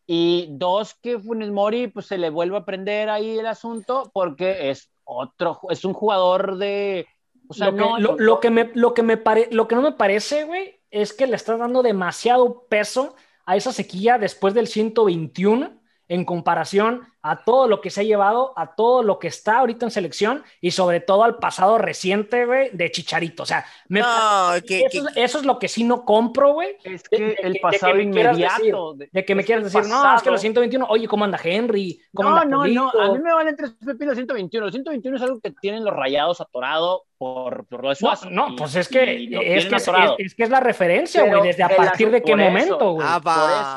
y 0.06 0.48
dos, 0.52 0.96
que 0.96 1.20
Funes 1.20 1.52
Mori 1.52 1.88
pues 1.88 2.06
se 2.06 2.18
le 2.18 2.30
vuelva 2.30 2.58
a 2.58 2.62
aprender 2.62 3.10
ahí 3.10 3.40
el 3.40 3.46
asunto 3.46 4.10
porque 4.14 4.70
es 4.70 4.90
otro, 5.04 5.60
es 5.70 5.84
un 5.86 5.94
jugador 5.94 6.58
de... 6.58 7.08
O 7.50 7.54
sea, 7.54 7.68
lo, 7.68 7.74
que, 7.74 7.78
no, 7.78 8.00
lo, 8.00 8.18
lo 8.18 8.40
que 8.40 8.50
me, 8.50 8.72
lo, 8.74 8.94
que 8.94 9.04
me 9.04 9.16
pare, 9.16 9.48
lo 9.52 9.68
que 9.68 9.76
no 9.76 9.82
me 9.82 9.94
parece, 9.94 10.44
güey, 10.44 10.82
es 10.92 11.14
que 11.14 11.28
le 11.28 11.36
estás 11.36 11.60
dando 11.60 11.82
demasiado 11.82 12.66
peso 12.70 13.16
a 13.48 13.56
esa 13.56 13.72
sequía 13.72 14.20
después 14.20 14.54
del 14.54 14.68
121 14.68 15.77
en 16.10 16.24
comparación 16.26 17.02
a 17.22 17.44
todo 17.44 17.68
lo 17.68 17.82
que 17.82 17.90
se 17.90 18.00
ha 18.00 18.04
llevado, 18.06 18.54
a 18.56 18.76
todo 18.76 19.04
lo 19.04 19.20
que 19.20 19.28
está 19.28 19.58
ahorita 19.60 19.86
en 19.86 19.92
selección 19.92 20.44
y 20.62 20.72
sobre 20.72 21.02
todo 21.02 21.26
al 21.26 21.36
pasado 21.40 21.78
reciente, 21.78 22.46
güey, 22.46 22.70
de 22.72 22.90
Chicharito. 22.90 23.44
O 23.44 23.46
sea, 23.46 23.66
me 23.90 24.00
No, 24.00 24.52
que, 24.66 24.80
eso, 24.86 24.88
que- 24.90 24.98
es, 25.00 25.06
eso 25.18 25.40
es 25.40 25.46
lo 25.46 25.60
que 25.60 25.68
sí 25.68 25.84
no 25.84 26.06
compro, 26.06 26.54
güey. 26.54 26.78
es 26.86 27.04
de- 27.04 27.18
que 27.18 27.24
de- 27.24 27.38
el 27.44 27.54
de 27.54 27.60
que 27.60 27.62
pasado 27.62 27.96
me 27.96 28.10
quieras 28.12 28.38
inmediato. 28.38 28.94
De 29.12 29.26
que 29.26 29.36
me 29.36 29.44
quieras 29.44 29.66
decir, 29.66 29.82
no, 29.82 29.86
es 29.86 29.90
que 29.92 29.96
pasado- 30.08 30.32
los 30.32 30.42
121, 30.42 30.86
oye, 30.90 31.08
¿cómo 31.10 31.26
anda 31.26 31.38
Henry? 31.44 32.00
¿Cómo 32.14 32.30
No, 32.30 32.38
anda 32.38 32.46
no, 32.58 32.66
no, 32.68 32.90
a 32.92 33.12
mí 33.14 33.20
me 33.20 33.34
valen 33.34 33.58
tres 33.58 33.74
pepinos 33.86 34.16
121. 34.16 34.66
El 34.68 34.72
121 34.72 35.18
es 35.18 35.24
algo 35.24 35.42
que 35.42 35.52
tienen 35.52 35.84
los 35.84 35.94
rayados 35.94 36.40
atorado 36.40 37.04
por, 37.18 37.66
por 37.66 37.84
lo 37.84 37.90
de 37.90 37.96
No, 38.00 38.08
Suazo. 38.16 38.30
no, 38.30 38.50
y- 38.54 38.56
pues 38.56 38.74
es 38.76 38.88
que, 38.88 39.04
es, 39.04 39.30
que 39.66 39.76
es, 39.76 39.88
es- 39.88 39.90
es 40.20 40.36
que 40.36 40.44
es 40.44 40.50
la 40.50 40.62
referencia, 40.62 41.26
güey, 41.26 41.42
desde 41.42 41.64
a 41.64 41.76
partir 41.76 42.10
de 42.10 42.22
qué 42.24 42.36
momento, 42.38 42.92
güey. 42.94 43.06
Ah, 43.10 43.20
por 43.22 43.34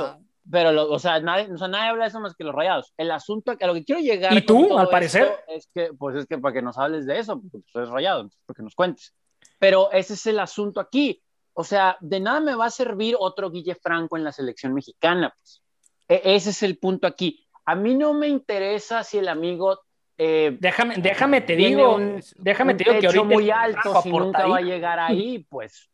eso. 0.06 0.19
Pero, 0.50 0.72
lo- 0.72 0.90
o, 0.90 0.98
sea, 0.98 1.20
nadie, 1.20 1.48
o 1.52 1.56
sea, 1.58 1.68
nadie 1.68 1.90
habla 1.90 2.04
de 2.04 2.08
eso 2.08 2.20
más 2.20 2.34
que 2.34 2.44
los 2.44 2.54
rayados. 2.54 2.92
El 2.96 3.10
asunto 3.10 3.52
a 3.60 3.66
lo 3.66 3.74
que 3.74 3.84
quiero 3.84 4.00
llegar. 4.00 4.32
¿Y 4.32 4.42
tú, 4.42 4.76
al 4.78 4.88
parecer? 4.88 5.30
Es 5.48 5.68
que, 5.74 5.90
pues 5.96 6.16
es 6.16 6.26
que 6.26 6.38
para 6.38 6.52
que 6.54 6.62
nos 6.62 6.76
hables 6.78 7.06
de 7.06 7.18
eso, 7.18 7.40
porque 7.40 7.58
pues, 7.58 7.74
eres 7.76 7.88
rayado, 7.90 8.20
entonces, 8.22 8.40
para 8.46 8.56
que 8.56 8.62
nos 8.62 8.74
cuentes. 8.74 9.14
Pero 9.58 9.90
ese 9.92 10.14
es 10.14 10.26
el 10.26 10.38
asunto 10.40 10.80
aquí. 10.80 11.22
O 11.52 11.64
sea, 11.64 11.96
de 12.00 12.20
nada 12.20 12.40
me 12.40 12.54
va 12.54 12.66
a 12.66 12.70
servir 12.70 13.16
otro 13.18 13.50
Guille 13.50 13.74
Franco 13.74 14.16
en 14.16 14.24
la 14.24 14.32
selección 14.32 14.72
mexicana. 14.72 15.32
Pues. 15.36 15.62
E- 16.08 16.22
ese 16.36 16.50
es 16.50 16.62
el 16.62 16.78
punto 16.78 17.06
aquí. 17.06 17.46
A 17.66 17.74
mí 17.74 17.94
no 17.94 18.14
me 18.14 18.26
interesa 18.28 19.04
si 19.04 19.18
el 19.18 19.28
amigo. 19.28 19.80
eh, 20.16 20.56
Déjame, 20.60 20.96
déjame 20.96 21.40
te 21.42 21.56
digo, 21.56 21.96
un- 21.96 22.20
déjame 22.36 22.72
un 22.72 22.78
te 22.78 22.84
digo 22.84 23.00
que 23.00 23.06
ahorita 23.06 23.24
muy 23.24 23.50
alto 23.50 24.00
si 24.02 24.10
nunca 24.10 24.46
va 24.46 24.56
a 24.58 24.60
llegar 24.62 24.98
ahí, 24.98 25.38
pues. 25.48 25.89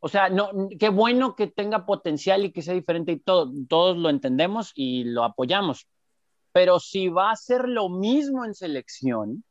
O 0.00 0.08
sea, 0.08 0.28
no, 0.30 0.50
qué 0.78 0.88
bueno 0.88 1.36
que 1.36 1.46
tenga 1.46 1.84
potencial 1.86 2.44
y 2.44 2.52
que 2.52 2.62
sea 2.62 2.74
diferente 2.74 3.12
y 3.12 3.18
todo, 3.18 3.50
todos 3.68 3.96
lo 3.98 4.08
entendemos 4.08 4.72
y 4.74 5.04
lo 5.04 5.24
apoyamos. 5.24 5.86
Pero 6.52 6.80
si 6.80 7.08
va 7.08 7.30
a 7.30 7.36
ser 7.36 7.68
lo 7.68 7.88
mismo 7.88 8.44
en 8.44 8.54
selección, 8.54 9.44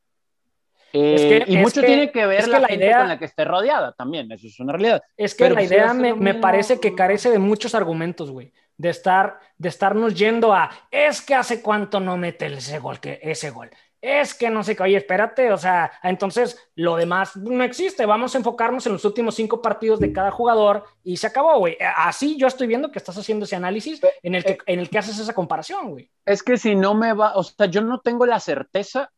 eh, 0.91 1.15
Es 1.15 1.45
que- 1.45 1.51
y 1.53 1.57
mucho 1.57 1.81
que- 1.81 1.87
tiene 1.87 2.11
que 2.11 2.25
ver 2.25 2.39
es 2.39 2.45
que 2.45 2.51
la, 2.51 2.59
la 2.61 2.67
gente 2.67 2.85
idea- 2.85 2.97
con 2.99 3.07
la 3.09 3.19
que 3.19 3.25
esté 3.25 3.45
rodeada 3.45 3.91
también, 3.93 4.31
eso 4.31 4.47
es 4.47 4.59
una 4.59 4.73
realidad. 4.73 5.01
Es 5.15 5.35
que 5.35 5.43
Pero 5.45 5.55
la 5.55 5.63
idea 5.63 5.93
me, 5.93 6.13
me 6.15 6.33
parece 6.33 6.79
que 6.79 6.95
carece 6.95 7.29
de 7.29 7.37
muchos 7.39 7.75
argumentos, 7.75 8.31
güey. 8.31 8.51
De 8.75 8.89
estar, 8.89 9.39
de 9.57 9.69
estarnos 9.69 10.15
yendo 10.15 10.51
a, 10.53 10.71
es 10.89 11.21
que 11.21 11.35
hace 11.35 11.61
cuánto 11.61 11.99
no 11.99 12.17
mete 12.17 12.47
ese 12.47 12.79
gol, 12.79 12.99
que 12.99 13.19
ese 13.21 13.51
gol. 13.51 13.69
Es 14.01 14.33
que 14.33 14.49
no 14.49 14.63
sé 14.63 14.77
qué, 14.77 14.83
oye, 14.83 14.95
espérate, 14.95 15.51
o 15.51 15.57
sea, 15.57 15.91
entonces 16.03 16.69
lo 16.75 16.95
demás 16.95 17.35
no 17.35 17.63
existe. 17.65 18.05
Vamos 18.05 18.33
a 18.33 18.37
enfocarnos 18.37 18.85
en 18.87 18.93
los 18.93 19.03
últimos 19.03 19.35
cinco 19.35 19.61
partidos 19.61 19.99
de 19.99 20.13
cada 20.13 20.31
jugador 20.31 20.85
y 21.03 21.17
se 21.17 21.27
acabó, 21.27 21.57
güey. 21.59 21.77
Así 21.97 22.37
yo 22.37 22.47
estoy 22.47 22.67
viendo 22.67 22.91
que 22.91 22.99
estás 22.99 23.17
haciendo 23.17 23.43
ese 23.43 23.57
análisis 23.57 23.99
en 24.23 24.35
el 24.35 24.45
que, 24.45 24.57
en 24.67 24.79
el 24.79 24.89
que 24.89 24.99
haces 24.99 25.19
esa 25.19 25.33
comparación, 25.33 25.89
güey. 25.89 26.09
Es 26.25 26.43
que 26.43 26.57
si 26.57 26.75
no 26.75 26.95
me 26.95 27.11
va, 27.11 27.33
o 27.35 27.43
sea, 27.43 27.65
yo 27.65 27.81
no 27.81 27.99
tengo 27.99 28.25
la 28.25 28.39
certeza 28.39 29.11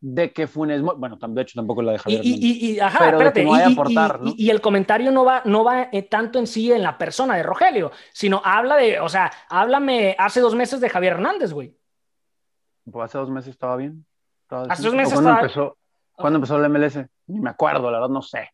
de 0.00 0.32
que 0.32 0.46
Funes 0.48 0.82
Mori, 0.82 0.98
bueno, 0.98 1.16
de 1.20 1.42
hecho 1.42 1.54
tampoco 1.54 1.80
la 1.80 1.92
de 1.92 1.96
Y, 1.98 2.00
Javier 2.00 2.20
y, 2.24 2.30
y- 2.34 2.70
y- 2.72 2.80
ajá, 2.80 2.98
Pero 2.98 3.10
de 3.18 3.24
espérate, 3.28 3.40
que 3.40 3.44
no 3.46 3.50
vaya 3.52 3.66
a 3.66 3.70
aportar, 3.70 4.20
¿no? 4.20 4.32
y 4.36 4.50
el 4.50 4.60
comentario 4.60 5.10
no 5.12 5.24
va, 5.24 5.42
no 5.46 5.64
va 5.64 5.88
eh, 5.92 6.02
tanto 6.02 6.38
en 6.40 6.46
sí 6.46 6.70
en 6.72 6.82
la 6.82 6.98
persona 6.98 7.36
de 7.36 7.42
Rogelio, 7.44 7.90
sino 8.12 8.42
habla 8.44 8.76
de, 8.76 8.98
o 9.00 9.08
sea, 9.08 9.30
háblame 9.48 10.14
hace 10.18 10.40
dos 10.40 10.54
meses 10.56 10.80
de 10.80 10.90
Javier 10.90 11.14
Hernández, 11.14 11.52
güey. 11.52 11.74
Pues 12.90 13.04
hace 13.06 13.16
dos 13.16 13.30
meses 13.30 13.50
estaba 13.50 13.76
bien. 13.76 14.04
Hace 14.48 14.90
meses 14.90 15.14
¿O 15.14 15.16
¿Cuándo 15.16 15.30
estaba- 15.30 15.40
empezó, 15.40 15.78
¿Cuándo 16.12 16.36
empezó 16.36 16.56
el 16.56 16.70
MLS? 16.70 17.06
Ni 17.26 17.40
me 17.40 17.50
acuerdo, 17.50 17.90
la 17.90 17.98
verdad 17.98 18.12
no 18.12 18.22
sé. 18.22 18.50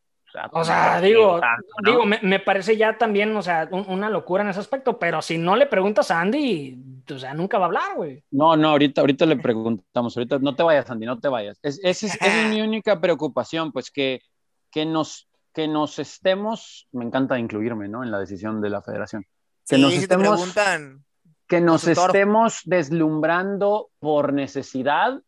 O 0.53 0.65
sea, 0.65 1.01
digo, 1.01 1.41
digo 1.85 2.05
me, 2.07 2.39
parece 2.39 2.77
ya 2.77 2.97
también, 2.97 3.37
o 3.37 3.43
sea, 3.43 3.69
una 3.73 4.09
locura 4.09 4.43
en 4.43 4.51
ese 4.51 4.61
aspecto, 4.61 4.99
pero 4.99 5.23
si 5.23 5.39
no 5.39 5.57
le 5.57 5.67
preguntas 5.67 6.11
a 6.11 6.21
Andy, 6.21 6.79
o 7.13 7.19
sea, 7.19 7.35
nunca 7.35 7.59
va 7.59 7.65
a 7.65 7.67
hablar, 7.67 7.97
güey. 7.97 8.23
No, 8.31 8.57
no, 8.57 8.69
ahorita, 8.69 9.01
ahorita 9.01 9.27
le 9.27 9.37
preguntamos, 9.37 10.17
ahorita 10.17 10.39
no 10.39 10.55
te 10.55 10.63
vayas, 10.63 10.89
Andy, 10.89 11.07
no 11.07 11.19
te 11.19 11.29
vayas. 11.29 11.59
Es, 11.63 11.81
esa 11.83 12.07
es, 12.07 12.51
mi 12.51 12.61
única 12.63 13.01
preocupación, 13.01 13.73
pues 13.73 13.91
que, 13.91 14.21
que, 14.71 14.87
nos, 14.87 15.29
que 15.53 15.67
nos 15.67 15.99
estemos, 15.99 16.87
me 16.93 17.05
encanta 17.05 17.39
incluirme, 17.39 17.89
¿no? 17.89 18.05
En 18.05 18.13
la 18.13 18.21
decisión 18.21 18.61
de 18.61 18.71
la 18.71 18.83
federación. 18.83 19.27
Que 19.67 19.79
nos 19.79 19.93
estemos, 19.93 20.55
que 21.47 21.61
nos 21.61 21.89
estemos 21.89 22.61
deslumbrando 22.65 23.91
por 23.99 24.33
necesidad. 24.33 25.21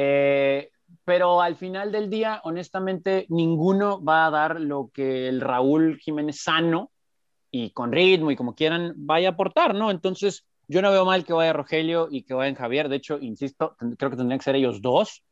Eh, 0.00 0.70
pero 1.04 1.42
al 1.42 1.56
final 1.56 1.90
del 1.90 2.08
día, 2.08 2.40
honestamente, 2.44 3.26
ninguno 3.30 4.00
va 4.00 4.26
a 4.26 4.30
dar 4.30 4.60
lo 4.60 4.92
que 4.94 5.26
el 5.26 5.40
Raúl 5.40 5.98
Jiménez 5.98 6.40
sano 6.40 6.92
y 7.50 7.70
con 7.70 7.90
ritmo 7.90 8.30
y 8.30 8.36
como 8.36 8.54
quieran 8.54 8.92
vaya 8.94 9.30
a 9.30 9.32
aportar, 9.32 9.74
¿no? 9.74 9.90
Entonces, 9.90 10.46
yo 10.68 10.82
no 10.82 10.92
veo 10.92 11.04
mal 11.04 11.24
que 11.24 11.32
vaya 11.32 11.52
Rogelio 11.52 12.06
y 12.08 12.22
que 12.22 12.34
vaya 12.34 12.54
Javier. 12.54 12.88
De 12.88 12.94
hecho, 12.94 13.18
insisto, 13.18 13.74
creo 13.76 14.10
que 14.10 14.16
tendrían 14.16 14.38
que 14.38 14.44
ser 14.44 14.54
ellos 14.54 14.80
dos. 14.80 15.24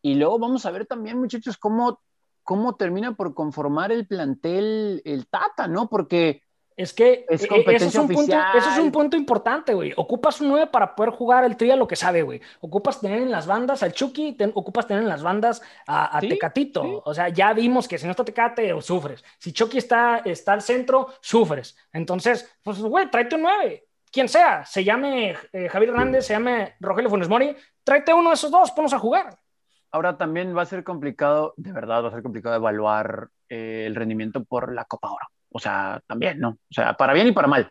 Y 0.00 0.14
luego 0.14 0.38
vamos 0.38 0.64
a 0.64 0.70
ver 0.70 0.86
también, 0.86 1.18
muchachos, 1.18 1.56
cómo, 1.56 2.00
cómo 2.44 2.76
termina 2.76 3.16
por 3.16 3.34
conformar 3.34 3.90
el 3.90 4.06
plantel 4.06 5.02
el 5.04 5.26
Tata, 5.26 5.66
¿no? 5.66 5.88
Porque 5.88 6.43
es 6.76 6.92
que 6.92 7.24
es 7.28 7.42
e, 7.44 7.48
e, 7.54 7.74
eso, 7.76 7.86
es 7.86 7.94
un 7.94 8.08
punto, 8.08 8.36
eso 8.56 8.70
es 8.70 8.78
un 8.78 8.90
punto 8.90 9.16
importante, 9.16 9.74
güey. 9.74 9.92
Ocupas 9.96 10.40
un 10.40 10.48
9 10.48 10.66
para 10.66 10.94
poder 10.94 11.12
jugar 11.12 11.44
el 11.44 11.56
trío 11.56 11.76
lo 11.76 11.86
que 11.86 11.94
sabe, 11.94 12.22
güey. 12.22 12.40
Ocupas 12.60 13.00
tener 13.00 13.22
en 13.22 13.30
las 13.30 13.46
bandas 13.46 13.82
al 13.84 13.92
Chucky, 13.92 14.36
ocupas 14.54 14.86
tener 14.86 15.04
en 15.04 15.08
las 15.08 15.22
bandas 15.22 15.62
a, 15.86 16.18
Tecatito. 16.20 17.02
O 17.04 17.14
sea, 17.14 17.28
ya 17.28 17.52
vimos 17.52 17.86
que 17.86 17.96
si 17.96 18.06
no 18.06 18.10
está 18.10 18.24
Tecate, 18.24 18.80
sufres. 18.82 19.24
Si 19.38 19.52
Chucky 19.52 19.78
está, 19.78 20.18
está 20.24 20.52
al 20.52 20.62
centro, 20.62 21.08
sufres. 21.20 21.76
Entonces, 21.92 22.56
pues, 22.62 22.80
güey, 22.80 23.08
tráete 23.08 23.36
un 23.36 23.42
9. 23.42 23.86
Quien 24.10 24.28
sea, 24.28 24.64
se 24.64 24.82
llame 24.82 25.36
eh, 25.52 25.68
Javier 25.68 25.90
Hernández, 25.90 26.26
se 26.26 26.34
llame 26.34 26.74
Rogelio 26.80 27.10
Funes 27.10 27.28
Mori, 27.28 27.54
tráete 27.82 28.14
uno 28.14 28.30
de 28.30 28.34
esos 28.34 28.50
dos, 28.50 28.70
ponnos 28.72 28.92
a 28.92 28.98
jugar. 28.98 29.38
Ahora 29.90 30.16
también 30.16 30.56
va 30.56 30.62
a 30.62 30.66
ser 30.66 30.82
complicado, 30.82 31.54
de 31.56 31.72
verdad, 31.72 32.02
va 32.02 32.08
a 32.08 32.12
ser 32.12 32.22
complicado 32.22 32.56
evaluar 32.56 33.28
eh, 33.48 33.84
el 33.86 33.94
rendimiento 33.94 34.44
por 34.44 34.72
la 34.72 34.84
Copa 34.84 35.10
Oro. 35.10 35.26
O 35.56 35.60
sea, 35.60 36.02
también, 36.08 36.40
¿no? 36.40 36.48
O 36.48 36.74
sea, 36.74 36.94
para 36.94 37.12
bien 37.12 37.28
y 37.28 37.32
para 37.32 37.46
mal. 37.46 37.70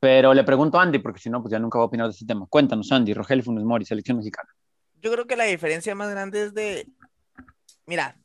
Pero 0.00 0.32
le 0.32 0.44
pregunto 0.44 0.80
a 0.80 0.82
Andy, 0.82 0.98
porque 0.98 1.20
si 1.20 1.28
no, 1.28 1.42
pues 1.42 1.52
ya 1.52 1.58
nunca 1.58 1.76
voy 1.76 1.84
a 1.84 1.88
opinar 1.88 2.06
de 2.06 2.14
ese 2.14 2.24
tema. 2.24 2.46
Cuéntanos, 2.48 2.90
Andy, 2.90 3.12
Rogelio 3.12 3.44
Funes 3.44 3.64
Mori, 3.64 3.84
selección 3.84 4.16
mexicana. 4.16 4.48
Yo 4.94 5.12
creo 5.12 5.26
que 5.26 5.36
la 5.36 5.44
diferencia 5.44 5.94
más 5.94 6.10
grande 6.10 6.44
es 6.44 6.54
de. 6.54 6.88
Mira, 7.84 8.18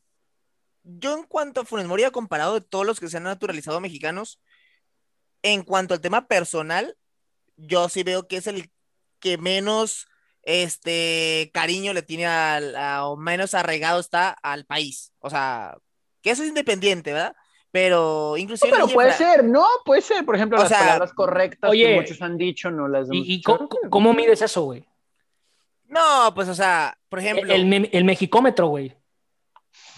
yo 0.82 1.18
en 1.18 1.24
cuanto 1.24 1.60
a 1.60 1.64
Funes 1.66 1.86
Mori, 1.86 2.02
comparado 2.10 2.54
de 2.54 2.62
todos 2.62 2.86
los 2.86 2.98
que 2.98 3.08
se 3.08 3.18
han 3.18 3.24
naturalizado 3.24 3.78
mexicanos, 3.78 4.40
en 5.42 5.62
cuanto 5.62 5.92
al 5.92 6.00
tema 6.00 6.26
personal, 6.26 6.96
yo 7.56 7.90
sí 7.90 8.04
veo 8.04 8.26
que 8.26 8.38
es 8.38 8.46
el 8.46 8.70
que 9.20 9.36
menos 9.36 10.08
este 10.42 11.50
cariño 11.52 11.92
le 11.92 12.00
tiene 12.00 12.24
al, 12.24 12.74
o 13.02 13.18
menos 13.18 13.52
arraigado 13.52 14.00
está 14.00 14.30
al 14.30 14.64
país. 14.64 15.12
O 15.18 15.28
sea, 15.28 15.76
que 16.22 16.30
eso 16.30 16.42
es 16.42 16.48
independiente, 16.48 17.12
¿verdad? 17.12 17.36
Pero 17.70 18.36
inclusive. 18.36 18.72
pero 18.72 18.88
puede 18.88 19.12
ser, 19.12 19.44
¿no? 19.44 19.66
Puede 19.84 20.00
ser, 20.00 20.24
por 20.24 20.36
ejemplo, 20.36 20.58
las 20.58 20.72
palabras 20.72 21.12
correctas 21.12 21.70
que 21.70 21.94
muchos 21.94 22.22
han 22.22 22.38
dicho, 22.38 22.70
no 22.70 22.88
las 22.88 23.08
¿Y, 23.12 23.42
cómo, 23.42 24.14
mides 24.14 24.42
eso, 24.42 24.62
güey? 24.62 24.84
No, 25.86 26.32
pues, 26.34 26.48
o 26.48 26.54
sea, 26.54 26.98
por 27.08 27.18
ejemplo. 27.18 27.52
El, 27.52 27.90
el, 27.92 28.04
mexicómetro, 28.04 28.68
güey. 28.68 28.94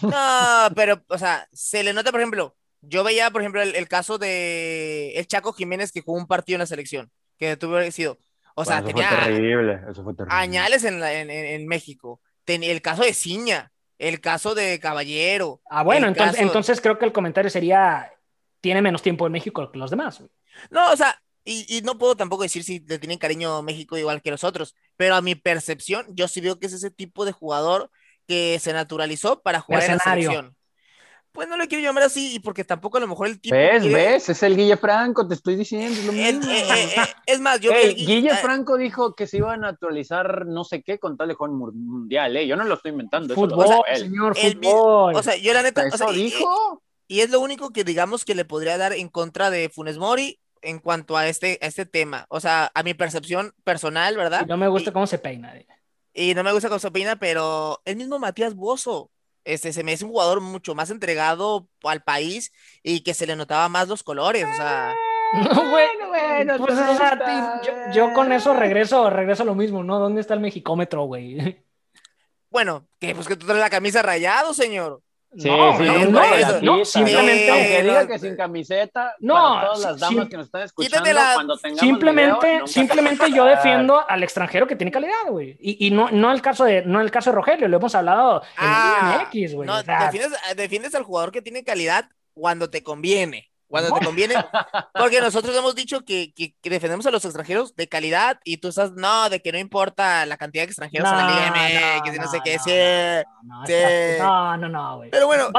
No, 0.01 0.69
pero, 0.75 1.01
o 1.07 1.17
sea, 1.17 1.47
se 1.51 1.83
le 1.83 1.93
nota, 1.93 2.11
por 2.11 2.19
ejemplo, 2.19 2.55
yo 2.81 3.03
veía, 3.03 3.29
por 3.29 3.41
ejemplo, 3.41 3.61
el, 3.61 3.87
caso 3.87 4.17
de 4.17 5.13
el 5.15 5.27
Chaco 5.27 5.53
Jiménez 5.53 5.91
que 5.91 6.01
jugó 6.01 6.17
un 6.17 6.27
partido 6.27 6.55
en 6.55 6.61
la 6.61 6.65
selección, 6.65 7.11
que 7.37 7.55
tuvo 7.55 7.79
sido. 7.91 8.17
O 8.55 8.65
sea, 8.65 8.83
tenía. 8.83 9.09
terrible, 9.09 9.79
eso 9.89 10.03
fue 10.03 10.13
terrible. 10.13 10.35
Añales 10.37 10.83
en, 10.83 11.01
en, 11.01 11.29
en 11.29 11.67
México. 11.67 12.19
Tenía 12.43 12.71
el 12.71 12.81
caso 12.81 13.03
de 13.03 13.13
Ciña 13.13 13.71
el 14.01 14.19
caso 14.19 14.55
de 14.55 14.79
Caballero. 14.79 15.61
Ah, 15.69 15.83
bueno, 15.83 16.07
entonces, 16.07 16.41
entonces 16.41 16.81
creo 16.81 16.97
que 16.97 17.05
el 17.05 17.11
comentario 17.11 17.51
sería, 17.51 18.11
tiene 18.59 18.81
menos 18.81 19.03
tiempo 19.03 19.27
en 19.27 19.31
México 19.31 19.71
que 19.71 19.77
los 19.77 19.91
demás. 19.91 20.23
No, 20.71 20.91
o 20.91 20.97
sea, 20.97 21.21
y, 21.43 21.81
no 21.83 21.97
puedo 21.99 22.15
tampoco 22.15 22.43
decir 22.43 22.63
si 22.63 22.79
le 22.79 22.97
tienen 22.97 23.19
cariño 23.19 23.57
a 23.57 23.61
México 23.61 23.97
igual 23.97 24.21
que 24.21 24.31
los 24.31 24.43
otros, 24.43 24.75
pero 24.97 25.15
a 25.15 25.21
mi 25.21 25.35
percepción, 25.35 26.07
yo 26.09 26.27
sí 26.27 26.41
veo 26.41 26.59
que 26.59 26.65
es 26.65 26.73
ese 26.73 26.89
tipo 26.89 27.25
de 27.25 27.31
jugador 27.31 27.91
que 28.27 28.57
se 28.59 28.73
naturalizó 28.73 29.41
para 29.41 29.59
jugar 29.59 29.83
en 29.83 29.91
la 29.91 29.99
selección. 29.99 30.55
Pues 31.31 31.47
no 31.47 31.55
le 31.55 31.67
quiero 31.69 31.81
llamar 31.81 32.03
así, 32.03 32.35
y 32.35 32.39
porque 32.39 32.65
tampoco 32.65 32.97
a 32.97 32.99
lo 32.99 33.07
mejor 33.07 33.27
el 33.27 33.39
tipo. 33.39 33.55
¿Ves? 33.55 33.83
¿Ves? 33.85 34.29
Es 34.29 34.43
el 34.43 34.57
Guille 34.57 34.75
Franco, 34.75 35.25
te 35.25 35.35
estoy 35.35 35.55
diciendo. 35.55 35.97
Es, 35.97 36.05
lo 36.05 36.11
eh, 36.11 36.33
mismo. 36.33 36.51
Eh, 36.51 36.65
eh, 36.69 37.01
es 37.25 37.39
más, 37.39 37.61
yo. 37.61 37.71
Guille 37.71 38.35
Franco 38.35 38.75
dijo 38.75 39.15
que 39.15 39.27
se 39.27 39.37
iba 39.37 39.53
a 39.53 39.57
naturalizar 39.57 40.45
no 40.45 40.65
sé 40.65 40.83
qué 40.83 40.99
con 40.99 41.15
tal 41.15 41.29
de 41.29 41.35
jugar 41.35 41.51
mundial, 41.51 42.35
¿eh? 42.35 42.47
Yo 42.47 42.57
no 42.57 42.65
lo 42.65 42.73
estoy 42.73 42.91
inventando. 42.91 43.33
Fútbol, 43.33 43.65
señor, 43.93 44.35
fútbol. 44.35 45.15
O 45.15 45.23
sea, 45.23 45.37
yo 45.37 45.53
la 45.53 45.63
neta. 45.63 45.87
¿Eso 45.87 46.11
dijo? 46.11 46.83
Y, 47.07 47.21
es 47.21 47.29
lo 47.29 47.39
único 47.39 47.71
que 47.71 47.85
digamos 47.85 48.25
que 48.25 48.35
le 48.35 48.43
podría 48.43 48.77
dar 48.77 48.91
en 48.91 49.07
contra 49.07 49.49
de 49.49 49.69
Funes 49.69 49.97
Mori 49.97 50.39
en 50.61 50.79
cuanto 50.79 51.15
a 51.15 51.27
este, 51.27 51.59
a 51.61 51.67
este 51.67 51.85
tema. 51.85 52.25
O 52.27 52.41
sea, 52.41 52.71
a 52.73 52.83
mi 52.83 52.93
percepción 52.93 53.53
personal, 53.63 54.17
¿verdad? 54.17 54.45
no 54.47 54.57
me 54.57 54.67
gusta 54.67 54.91
cómo 54.91 55.07
se 55.07 55.17
peina. 55.17 55.53
Y 56.13 56.33
no 56.35 56.43
me 56.43 56.51
gusta 56.51 56.67
cómo 56.67 56.79
se 56.79 56.91
peina, 56.91 57.15
pero 57.15 57.81
el 57.85 57.95
mismo 57.95 58.19
Matías 58.19 58.53
Bozo 58.53 59.11
este, 59.45 59.73
se 59.73 59.83
me 59.83 59.93
hace 59.93 60.05
un 60.05 60.11
jugador 60.11 60.41
mucho 60.41 60.75
más 60.75 60.89
entregado 60.89 61.67
al 61.83 62.03
país 62.03 62.51
y 62.83 63.01
que 63.01 63.13
se 63.13 63.27
le 63.27 63.35
notaba 63.35 63.69
más 63.69 63.87
los 63.87 64.03
colores, 64.03 64.45
o 64.51 64.55
sea. 64.55 64.93
No, 65.33 65.69
bueno, 65.69 66.09
bueno, 66.09 66.57
pues, 66.57 66.77
o 66.77 66.97
sea, 66.97 67.61
yo, 67.93 68.11
con 68.11 68.33
eso 68.33 68.53
regreso, 68.53 69.09
regreso 69.09 69.43
a 69.43 69.45
lo 69.45 69.55
mismo, 69.55 69.81
¿no? 69.81 69.97
¿Dónde 69.97 70.19
está 70.19 70.33
el 70.33 70.41
mexicómetro, 70.41 71.03
güey? 71.03 71.63
Bueno, 72.49 72.85
que 72.99 73.15
pues 73.15 73.29
que 73.29 73.37
tú 73.37 73.45
traes 73.45 73.61
la 73.61 73.69
camisa 73.69 74.01
rayado, 74.01 74.53
señor. 74.53 75.01
Sí, 75.37 75.47
no, 75.47 75.77
sí, 75.77 75.85
no, 76.09 76.61
no, 76.61 76.85
simplemente 76.85 77.49
aunque 77.49 77.83
diga 77.83 78.05
que 78.05 78.19
sin 78.19 78.35
camiseta, 78.35 79.15
no, 79.19 79.35
para 79.35 79.67
todas 79.67 79.79
las 79.79 79.99
damas 79.99 80.27
que 80.27 80.35
nos 80.35 80.47
están 80.47 80.63
escuchando, 80.63 81.09
cuando 81.33 81.57
tengamos 81.57 81.79
simplemente, 81.79 82.61
simplemente 82.65 83.31
yo 83.31 83.45
defiendo 83.45 84.03
al 84.09 84.23
extranjero 84.23 84.67
que 84.67 84.75
tiene 84.75 84.91
calidad, 84.91 85.29
güey, 85.29 85.55
y, 85.61 85.87
y, 85.87 85.91
no, 85.91 86.11
no 86.11 86.33
el 86.33 86.41
caso 86.41 86.65
de, 86.65 86.83
no 86.83 86.99
el 86.99 87.11
caso 87.11 87.29
de 87.29 87.37
Rogelio, 87.37 87.69
lo 87.69 87.77
hemos 87.77 87.95
hablado 87.95 88.41
en 88.41 88.47
ah, 88.57 89.25
MX, 89.33 89.53
güey. 89.53 89.67
No, 89.67 89.81
defiendes, 89.81 90.33
defiendes 90.57 90.95
al 90.95 91.03
jugador 91.03 91.31
que 91.31 91.41
tiene 91.41 91.63
calidad 91.63 92.09
cuando 92.33 92.69
te 92.69 92.83
conviene 92.83 93.50
cuando 93.71 93.97
te 93.97 94.05
conviene, 94.05 94.35
porque 94.93 95.21
nosotros 95.21 95.55
hemos 95.57 95.73
dicho 95.73 96.01
que, 96.01 96.33
que, 96.33 96.53
defendemos 96.69 97.05
a 97.07 97.11
los 97.11 97.25
extranjeros 97.25 97.75
de 97.75 97.87
calidad 97.87 98.39
y 98.43 98.57
tú 98.57 98.67
estás, 98.67 98.91
no, 98.91 99.29
de 99.29 99.41
que 99.41 99.51
no 99.51 99.57
importa 99.57 100.25
la 100.25 100.37
cantidad 100.37 100.63
de 100.63 100.67
extranjeros 100.67 101.09
en 101.09 101.17
la 101.17 101.27
Liga 101.27 102.03
que 102.03 102.19
no, 102.19 102.29
sé 102.29 102.41
qué, 102.43 102.59
sí, 102.59 104.17
no, 104.19 104.57
no, 104.57 104.69
no, 104.69 104.97
güey. 104.97 105.09
Pero 105.09 105.25
bueno, 105.25 105.49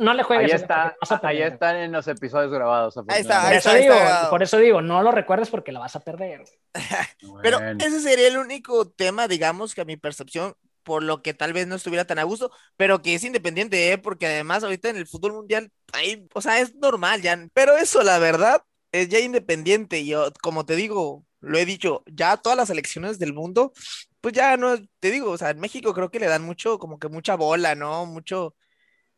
no, 0.00 0.14
le 0.14 0.22
juegues. 0.22 0.52
Ahí, 0.52 0.56
está, 0.60 0.96
ahí 1.22 1.42
están 1.42 1.76
en 1.76 1.92
los 1.92 2.06
episodios 2.08 2.50
grabados. 2.50 2.96
Ahí 3.08 3.20
está, 3.20 3.42
por, 3.42 3.52
eso 3.54 3.74
digo, 3.74 3.94
por 4.28 4.42
eso 4.42 4.56
digo, 4.58 4.82
no 4.82 5.02
lo 5.02 5.12
recuerdes 5.12 5.48
porque 5.48 5.72
la 5.72 5.80
vas 5.80 5.96
a 5.96 6.00
perder. 6.00 6.44
Pero 7.42 7.58
ese 7.78 8.00
sería 8.00 8.28
el 8.28 8.38
único 8.38 8.88
tema, 8.88 9.28
digamos, 9.28 9.74
que 9.74 9.80
a 9.80 9.84
mi 9.84 9.96
percepción 9.96 10.54
por 10.90 11.04
lo 11.04 11.22
que 11.22 11.34
tal 11.34 11.52
vez 11.52 11.68
no 11.68 11.76
estuviera 11.76 12.04
tan 12.04 12.18
a 12.18 12.24
gusto, 12.24 12.50
pero 12.76 13.00
que 13.00 13.14
es 13.14 13.22
independiente, 13.22 13.92
¿eh? 13.92 13.96
porque 13.96 14.26
además 14.26 14.64
ahorita 14.64 14.90
en 14.90 14.96
el 14.96 15.06
fútbol 15.06 15.34
mundial, 15.34 15.70
ahí, 15.92 16.26
o 16.34 16.40
sea, 16.40 16.58
es 16.58 16.74
normal 16.74 17.22
ya, 17.22 17.46
pero 17.54 17.76
eso 17.76 18.02
la 18.02 18.18
verdad 18.18 18.60
es 18.90 19.08
ya 19.08 19.20
independiente, 19.20 20.04
yo, 20.04 20.32
como 20.42 20.66
te 20.66 20.74
digo, 20.74 21.24
lo 21.38 21.58
he 21.58 21.64
dicho, 21.64 22.02
ya 22.06 22.38
todas 22.38 22.56
las 22.56 22.70
elecciones 22.70 23.20
del 23.20 23.34
mundo, 23.34 23.72
pues 24.20 24.34
ya 24.34 24.56
no, 24.56 24.76
te 24.98 25.12
digo, 25.12 25.30
o 25.30 25.38
sea, 25.38 25.50
en 25.50 25.60
México 25.60 25.94
creo 25.94 26.10
que 26.10 26.18
le 26.18 26.26
dan 26.26 26.42
mucho, 26.42 26.80
como 26.80 26.98
que 26.98 27.08
mucha 27.08 27.36
bola, 27.36 27.76
¿no? 27.76 28.04
Mucho, 28.04 28.56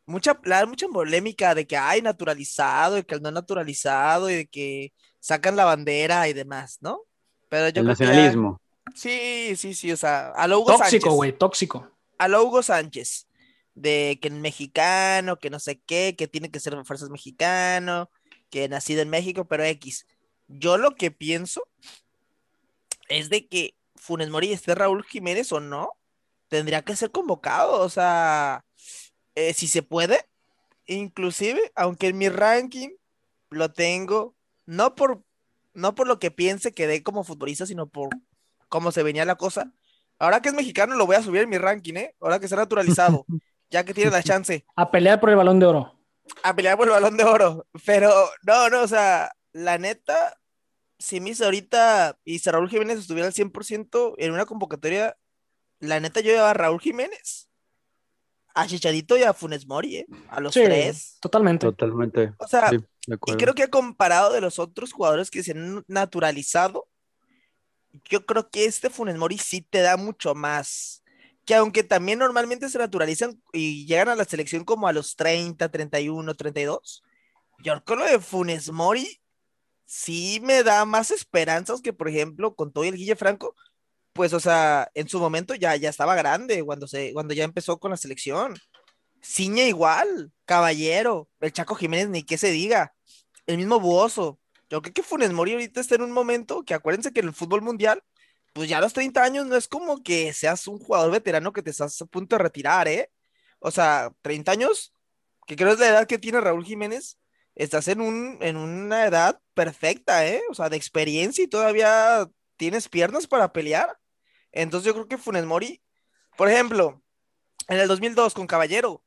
mucha, 0.04 0.38
la 0.44 0.66
mucha 0.66 0.88
polémica 0.88 1.54
de 1.54 1.66
que 1.66 1.78
hay 1.78 2.02
naturalizado 2.02 2.98
y 2.98 3.04
que 3.04 3.18
no 3.18 3.30
naturalizado 3.30 4.28
y 4.28 4.34
de 4.34 4.46
que 4.46 4.92
sacan 5.20 5.56
la 5.56 5.64
bandera 5.64 6.28
y 6.28 6.34
demás, 6.34 6.76
¿no? 6.82 7.00
Pero 7.48 7.70
yo 7.70 7.80
el 7.80 7.86
nacionalismo. 7.86 8.61
Sí, 8.94 9.54
sí, 9.56 9.74
sí, 9.74 9.92
o 9.92 9.96
sea, 9.96 10.30
a 10.30 10.46
lo 10.48 10.60
Hugo 10.60 10.76
tóxico, 10.76 11.12
güey, 11.12 11.32
tóxico. 11.32 11.90
A 12.18 12.28
lo 12.28 12.42
Hugo 12.44 12.62
Sánchez, 12.62 13.26
de 13.74 14.18
que 14.20 14.30
mexicano, 14.30 15.38
que 15.38 15.50
no 15.50 15.58
sé 15.58 15.80
qué, 15.80 16.14
que 16.16 16.28
tiene 16.28 16.50
que 16.50 16.60
ser 16.60 16.74
fuerzas 16.84 17.10
mexicano, 17.10 18.10
que 18.50 18.68
nacido 18.68 19.02
en 19.02 19.10
México, 19.10 19.46
pero 19.46 19.64
X. 19.64 20.06
Yo 20.48 20.76
lo 20.76 20.94
que 20.94 21.10
pienso 21.10 21.62
es 23.08 23.30
de 23.30 23.46
que 23.46 23.76
Funes 23.96 24.30
Mori 24.30 24.52
esté 24.52 24.74
Raúl 24.74 25.04
Jiménez 25.04 25.52
o 25.52 25.60
no, 25.60 25.92
tendría 26.48 26.82
que 26.82 26.96
ser 26.96 27.10
convocado, 27.10 27.80
o 27.80 27.88
sea, 27.88 28.64
eh, 29.34 29.54
si 29.54 29.68
se 29.68 29.82
puede, 29.82 30.26
inclusive, 30.86 31.72
aunque 31.74 32.08
en 32.08 32.18
mi 32.18 32.28
ranking 32.28 32.90
lo 33.48 33.72
tengo, 33.72 34.34
no 34.66 34.94
por, 34.94 35.22
no 35.72 35.94
por 35.94 36.06
lo 36.06 36.18
que 36.18 36.30
piense 36.30 36.72
que 36.72 36.86
dé 36.86 37.02
como 37.02 37.24
futbolista, 37.24 37.64
sino 37.64 37.86
por 37.86 38.10
cómo 38.72 38.90
se 38.90 39.02
venía 39.02 39.26
la 39.26 39.34
cosa. 39.36 39.70
Ahora 40.18 40.40
que 40.40 40.48
es 40.48 40.54
mexicano, 40.54 40.96
lo 40.96 41.04
voy 41.04 41.16
a 41.16 41.22
subir 41.22 41.42
en 41.42 41.50
mi 41.50 41.58
ranking, 41.58 41.94
¿eh? 41.94 42.14
Ahora 42.22 42.38
que 42.38 42.46
está 42.46 42.56
naturalizado, 42.56 43.26
ya 43.70 43.84
que 43.84 43.92
tiene 43.92 44.10
la 44.10 44.22
chance. 44.22 44.64
A 44.76 44.90
pelear 44.90 45.20
por 45.20 45.28
el 45.28 45.36
balón 45.36 45.60
de 45.60 45.66
oro. 45.66 45.92
a 46.42 46.56
pelear 46.56 46.78
por 46.78 46.86
el 46.86 46.92
balón 46.94 47.18
de 47.18 47.24
oro. 47.24 47.66
Pero 47.84 48.10
no, 48.42 48.70
no, 48.70 48.80
o 48.80 48.88
sea, 48.88 49.30
la 49.52 49.76
neta, 49.76 50.38
si 50.98 51.20
mis 51.20 51.42
ahorita 51.42 52.18
y 52.24 52.38
si 52.38 52.50
Raúl 52.50 52.70
Jiménez 52.70 52.98
estuviera 52.98 53.26
al 53.26 53.34
100% 53.34 54.14
en 54.16 54.32
una 54.32 54.46
convocatoria, 54.46 55.18
la 55.80 56.00
neta 56.00 56.20
yo 56.20 56.30
llevaba 56.30 56.50
a 56.52 56.54
Raúl 56.54 56.80
Jiménez, 56.80 57.50
a 58.54 58.66
Chicharito 58.66 59.18
y 59.18 59.24
a 59.24 59.34
Funes 59.34 59.66
Mori, 59.66 59.96
¿eh? 59.96 60.06
a 60.30 60.40
los 60.40 60.54
Sí, 60.54 60.62
tres. 60.64 61.18
totalmente. 61.20 61.66
Totalmente. 61.66 62.32
O 62.38 62.46
sea, 62.48 62.70
Sí, 62.70 62.78
y 63.26 63.32
creo 63.34 63.54
que 63.54 63.68
comparado 63.68 64.32
de 64.32 64.40
los 64.40 64.58
otros 64.58 64.92
jugadores 64.92 65.30
que 65.30 65.42
se 65.42 65.50
han 65.52 65.84
naturalizado, 65.88 66.86
yo 68.08 68.26
creo 68.26 68.50
que 68.50 68.64
este 68.64 68.90
Funes 68.90 69.16
Mori 69.16 69.38
sí 69.38 69.62
te 69.62 69.80
da 69.80 69.96
mucho 69.96 70.34
más. 70.34 71.02
Que 71.44 71.56
aunque 71.56 71.82
también 71.82 72.20
normalmente 72.20 72.68
se 72.68 72.78
naturalizan 72.78 73.42
y 73.52 73.84
llegan 73.86 74.08
a 74.08 74.14
la 74.16 74.24
selección 74.24 74.64
como 74.64 74.86
a 74.86 74.92
los 74.92 75.16
30, 75.16 75.68
31, 75.70 76.34
32, 76.34 77.02
yo 77.58 77.72
creo 77.72 77.84
que 77.84 77.96
lo 77.96 78.10
de 78.10 78.20
Funes 78.20 78.70
Mori 78.70 79.20
sí 79.84 80.40
me 80.42 80.62
da 80.62 80.84
más 80.84 81.10
esperanzas 81.10 81.82
que, 81.82 81.92
por 81.92 82.08
ejemplo, 82.08 82.54
con 82.54 82.72
todo 82.72 82.84
el 82.84 82.96
Guille 82.96 83.16
Franco, 83.16 83.54
pues, 84.12 84.32
o 84.32 84.40
sea, 84.40 84.90
en 84.94 85.08
su 85.08 85.18
momento 85.20 85.54
ya, 85.54 85.76
ya 85.76 85.90
estaba 85.90 86.14
grande 86.14 86.62
cuando, 86.64 86.86
se, 86.86 87.12
cuando 87.12 87.34
ya 87.34 87.44
empezó 87.44 87.78
con 87.78 87.90
la 87.90 87.96
selección. 87.96 88.56
Ciña 89.22 89.64
igual, 89.64 90.32
Caballero, 90.44 91.28
el 91.40 91.52
Chaco 91.52 91.74
Jiménez, 91.74 92.08
ni 92.08 92.22
qué 92.22 92.38
se 92.38 92.50
diga, 92.50 92.94
el 93.46 93.58
mismo 93.58 93.80
Buoso. 93.80 94.38
Yo 94.72 94.80
creo 94.80 94.94
que 94.94 95.02
Funes 95.02 95.34
Mori 95.34 95.52
ahorita 95.52 95.82
está 95.82 95.96
en 95.96 96.02
un 96.02 96.12
momento 96.12 96.64
que 96.64 96.72
acuérdense 96.72 97.12
que 97.12 97.20
en 97.20 97.26
el 97.26 97.34
fútbol 97.34 97.60
mundial, 97.60 98.02
pues 98.54 98.70
ya 98.70 98.78
a 98.78 98.80
los 98.80 98.94
30 98.94 99.22
años 99.22 99.46
no 99.46 99.54
es 99.54 99.68
como 99.68 100.02
que 100.02 100.32
seas 100.32 100.66
un 100.66 100.78
jugador 100.78 101.10
veterano 101.12 101.52
que 101.52 101.62
te 101.62 101.68
estás 101.68 102.00
a 102.00 102.06
punto 102.06 102.36
de 102.36 102.42
retirar, 102.42 102.88
¿eh? 102.88 103.10
O 103.58 103.70
sea, 103.70 104.10
30 104.22 104.50
años, 104.50 104.94
que 105.46 105.56
creo 105.56 105.74
es 105.74 105.78
la 105.78 105.88
edad 105.88 106.06
que 106.06 106.16
tiene 106.18 106.40
Raúl 106.40 106.64
Jiménez, 106.64 107.18
estás 107.54 107.86
en, 107.88 108.00
un, 108.00 108.38
en 108.40 108.56
una 108.56 109.04
edad 109.04 109.38
perfecta, 109.52 110.26
¿eh? 110.26 110.40
O 110.48 110.54
sea, 110.54 110.70
de 110.70 110.78
experiencia 110.78 111.44
y 111.44 111.48
todavía 111.48 112.26
tienes 112.56 112.88
piernas 112.88 113.26
para 113.26 113.52
pelear. 113.52 113.98
Entonces 114.52 114.86
yo 114.86 114.94
creo 114.94 115.06
que 115.06 115.18
Funes 115.18 115.44
Mori, 115.44 115.82
por 116.38 116.48
ejemplo, 116.48 117.02
en 117.68 117.78
el 117.78 117.88
2002 117.88 118.32
con 118.32 118.46
Caballero, 118.46 119.04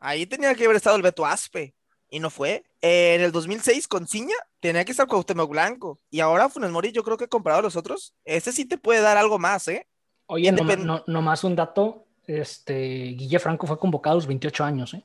ahí 0.00 0.26
tenía 0.26 0.56
que 0.56 0.64
haber 0.64 0.76
estado 0.76 0.96
el 0.96 1.02
Beto 1.02 1.24
Aspe 1.24 1.72
y 2.14 2.20
no 2.20 2.30
fue. 2.30 2.62
Eh, 2.80 3.16
en 3.16 3.22
el 3.22 3.32
2006 3.32 3.88
con 3.88 4.06
Ciña 4.06 4.36
tenía 4.60 4.84
que 4.84 4.92
estar 4.92 5.08
Cuauhtémoc 5.08 5.50
Blanco 5.50 5.98
y 6.10 6.20
ahora 6.20 6.48
Funes 6.48 6.70
Mori 6.70 6.92
yo 6.92 7.02
creo 7.02 7.16
que 7.16 7.26
comparado 7.26 7.58
a 7.58 7.62
los 7.64 7.74
otros, 7.74 8.14
este 8.24 8.52
sí 8.52 8.66
te 8.66 8.78
puede 8.78 9.00
dar 9.00 9.16
algo 9.16 9.40
más, 9.40 9.66
¿eh? 9.66 9.88
Oye, 10.26 10.52
no, 10.52 10.58
Independ- 10.58 10.84
no, 10.84 11.02
nomás 11.08 11.42
un 11.42 11.56
dato, 11.56 12.06
este, 12.24 13.16
Guille 13.18 13.40
Franco 13.40 13.66
fue 13.66 13.80
convocado 13.80 14.12
a 14.12 14.18
los 14.18 14.28
28 14.28 14.62
años, 14.62 14.94
¿eh? 14.94 15.04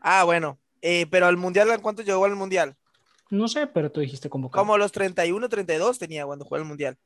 Ah, 0.00 0.24
bueno, 0.24 0.58
eh, 0.82 1.06
pero 1.08 1.26
al 1.26 1.36
Mundial, 1.36 1.70
¿en 1.70 1.80
cuánto 1.80 2.02
llegó 2.02 2.24
al 2.24 2.34
Mundial? 2.34 2.74
No 3.30 3.46
sé, 3.46 3.68
pero 3.68 3.92
tú 3.92 4.00
dijiste 4.00 4.28
convocado. 4.28 4.60
Como 4.60 4.76
los 4.76 4.90
31, 4.90 5.48
32 5.48 6.00
tenía 6.00 6.26
cuando 6.26 6.44
jugó 6.44 6.56
el 6.56 6.64
Mundial. 6.64 6.98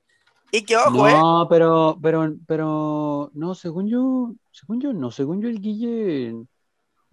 Y 0.51 0.63
que 0.63 0.77
ojo, 0.79 1.07
¿eh? 1.07 1.13
No, 1.13 1.47
pero, 1.51 1.99
pero, 2.03 2.35
pero, 2.47 3.31
no, 3.35 3.55
según 3.55 3.89
yo, 3.89 4.33
según 4.51 4.81
yo, 4.81 4.95
no, 4.95 5.11
según 5.11 5.43
yo 5.43 5.51
el 5.51 5.61
Guille, 5.61 6.47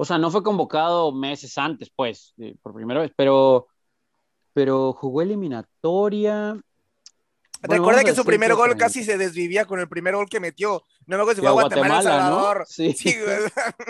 o 0.01 0.05
sea, 0.05 0.17
no 0.17 0.31
fue 0.31 0.43
convocado 0.43 1.11
meses 1.13 1.57
antes, 1.57 1.91
pues, 1.95 2.33
de- 2.37 2.55
por 2.61 2.73
primera 2.73 3.01
vez, 3.01 3.11
pero, 3.17 3.67
pero 4.53 4.93
jugó 4.93 5.21
eliminatoria. 5.23 6.59
Bueno, 7.61 7.83
Recuerda 7.83 8.03
que 8.05 8.15
su 8.15 8.23
primer 8.23 8.53
gol 8.55 8.77
casi 8.77 9.03
se 9.03 9.17
desvivía 9.17 9.65
con 9.65 9.79
el 9.81 9.89
primer 9.89 10.15
gol 10.15 10.29
que 10.29 10.39
metió. 10.39 10.81
No 11.07 11.17
me 11.17 11.23
acuerdo 11.23 11.35
si 11.35 11.41
fue 11.41 11.49
a 11.49 11.53
Guatemala, 11.53 11.85
El 11.97 12.03
Guatemala, 12.03 12.29
¿no? 12.29 12.35
Salvador. 12.37 12.65
Sí. 12.69 12.93
Sí, 12.97 13.15
güey. 13.21 13.37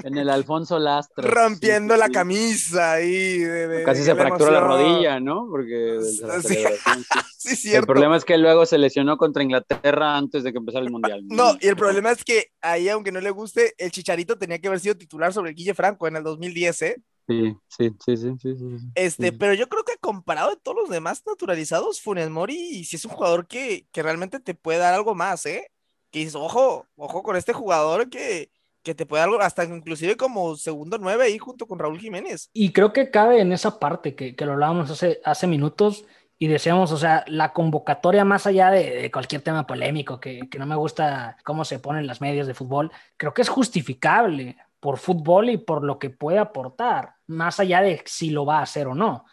En 0.03 0.17
el 0.17 0.29
Alfonso 0.29 0.79
Lastra. 0.79 1.29
rompiendo 1.29 1.93
Sí, 1.93 1.99
la 1.99 2.05
sí. 2.07 2.11
camisa 2.11 2.91
ahí. 2.93 3.37
de- 3.39 3.67
de- 3.67 3.83
Casi 3.83 3.99
de 3.99 4.05
se 4.07 4.15
fracturó 4.15 4.51
la 4.51 4.59
rodilla, 4.61 5.19
¿no? 5.19 5.47
Porque 5.51 5.99
Sí. 6.01 6.57
Sí, 7.37 7.49
El 7.51 7.57
cierto. 7.57 7.87
problema 7.87 8.17
es 8.17 8.25
que 8.25 8.37
luego 8.37 8.65
se 8.65 8.77
lesionó 8.77 9.17
contra 9.17 9.43
Inglaterra 9.43 10.17
antes 10.17 10.43
de 10.43 10.51
que 10.51 10.57
empezara 10.57 10.83
el 10.83 10.91
Mundial. 10.91 11.21
No, 11.27 11.55
y 11.61 11.67
el 11.67 11.77
problema 11.77 12.11
es 12.11 12.23
que 12.25 12.47
ahí, 12.61 12.89
aunque 12.89 13.13
no 13.13 13.21
le 13.21 13.29
guste, 13.29 13.75
el 13.77 13.91
Chicharito 13.91 14.37
tenía 14.37 14.59
que 14.59 14.67
haber 14.67 14.79
sido 14.81 14.95
titular 14.97 15.31
sobre 15.31 15.51
el 15.51 15.55
Guille 15.55 15.73
Franco 15.73 16.07
en 16.07 16.17
el 16.17 16.23
2010, 16.23 16.81
¿eh? 16.81 16.95
Sí, 17.29 17.55
sí, 17.67 17.91
sí, 18.03 18.17
sí, 18.17 18.55
sí. 18.55 18.55
Este, 18.95 19.27
Sí. 19.27 19.31
pero 19.31 19.53
yo 19.53 19.69
creo 19.69 19.83
que 19.83 19.97
comparado 19.99 20.49
de 20.49 20.57
todos 20.57 20.77
los 20.77 20.89
demás 20.89 21.23
naturalizados, 21.27 22.01
Funes 22.01 22.29
Mori 22.31 22.83
sí 22.85 22.95
es 22.95 23.05
un 23.05 23.11
jugador 23.11 23.47
que, 23.47 23.87
que 23.91 24.01
realmente 24.01 24.39
te 24.39 24.55
puede 24.55 24.79
dar 24.79 24.95
algo 24.95 25.13
más, 25.13 25.45
¿eh? 25.45 25.71
Que 26.11 26.19
dices, 26.19 26.35
ojo, 26.35 26.87
ojo 26.95 27.21
con 27.21 27.35
este 27.35 27.53
jugador 27.53 28.09
que, 28.09 28.51
que 28.81 28.95
te 28.95 29.05
puede 29.05 29.21
dar 29.21 29.29
algo, 29.29 29.41
hasta 29.41 29.63
inclusive 29.63 30.17
como 30.17 30.55
segundo 30.55 30.97
nueve 30.97 31.25
ahí 31.25 31.37
junto 31.37 31.67
con 31.67 31.77
Raúl 31.77 31.99
Jiménez. 31.99 32.49
Y 32.51 32.73
creo 32.73 32.93
que 32.93 33.11
cabe 33.11 33.41
en 33.41 33.51
esa 33.51 33.77
parte 33.79 34.15
que, 34.15 34.35
que 34.35 34.45
lo 34.47 34.53
hablábamos 34.53 34.89
hace, 34.89 35.21
hace 35.23 35.45
minutos 35.45 36.05
y 36.39 36.47
decíamos, 36.47 36.91
o 36.91 36.97
sea, 36.97 37.25
la 37.27 37.53
convocatoria 37.53 38.25
más 38.25 38.47
allá 38.47 38.71
de, 38.71 38.89
de 39.01 39.11
cualquier 39.11 39.41
tema 39.41 39.67
polémico, 39.67 40.19
que, 40.19 40.49
que 40.49 40.57
no 40.57 40.65
me 40.65 40.75
gusta 40.77 41.37
cómo 41.43 41.63
se 41.65 41.79
ponen 41.79 42.07
las 42.07 42.21
medias 42.21 42.47
de 42.47 42.53
fútbol, 42.55 42.91
creo 43.17 43.33
que 43.33 43.41
es 43.43 43.49
justificable 43.49 44.57
por 44.79 44.97
fútbol 44.97 45.49
y 45.49 45.57
por 45.57 45.83
lo 45.83 45.99
que 45.99 46.09
puede 46.09 46.39
aportar, 46.39 47.15
más 47.27 47.59
allá 47.59 47.81
de 47.81 48.01
si 48.05 48.29
lo 48.29 48.45
va 48.45 48.59
a 48.59 48.63
hacer 48.63 48.87
o 48.87 48.95
no. 48.95 49.25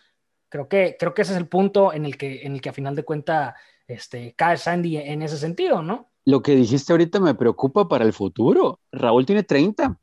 Creo 0.48 0.68
que, 0.68 0.96
creo 0.98 1.14
que 1.14 1.22
ese 1.22 1.32
es 1.32 1.38
el 1.38 1.48
punto 1.48 1.92
en 1.92 2.04
el 2.04 2.16
que, 2.16 2.42
en 2.42 2.54
el 2.54 2.60
que 2.60 2.68
a 2.68 2.72
final 2.72 2.94
de 2.96 3.04
cuentas 3.04 3.54
este, 3.86 4.34
cae 4.36 4.56
Sandy 4.56 4.96
en 4.96 5.22
ese 5.22 5.36
sentido, 5.36 5.82
¿no? 5.82 6.10
Lo 6.24 6.42
que 6.42 6.56
dijiste 6.56 6.92
ahorita 6.92 7.20
me 7.20 7.34
preocupa 7.34 7.88
para 7.88 8.04
el 8.04 8.12
futuro. 8.12 8.80
Raúl 8.90 9.24
tiene 9.26 9.44
30. 9.44 9.96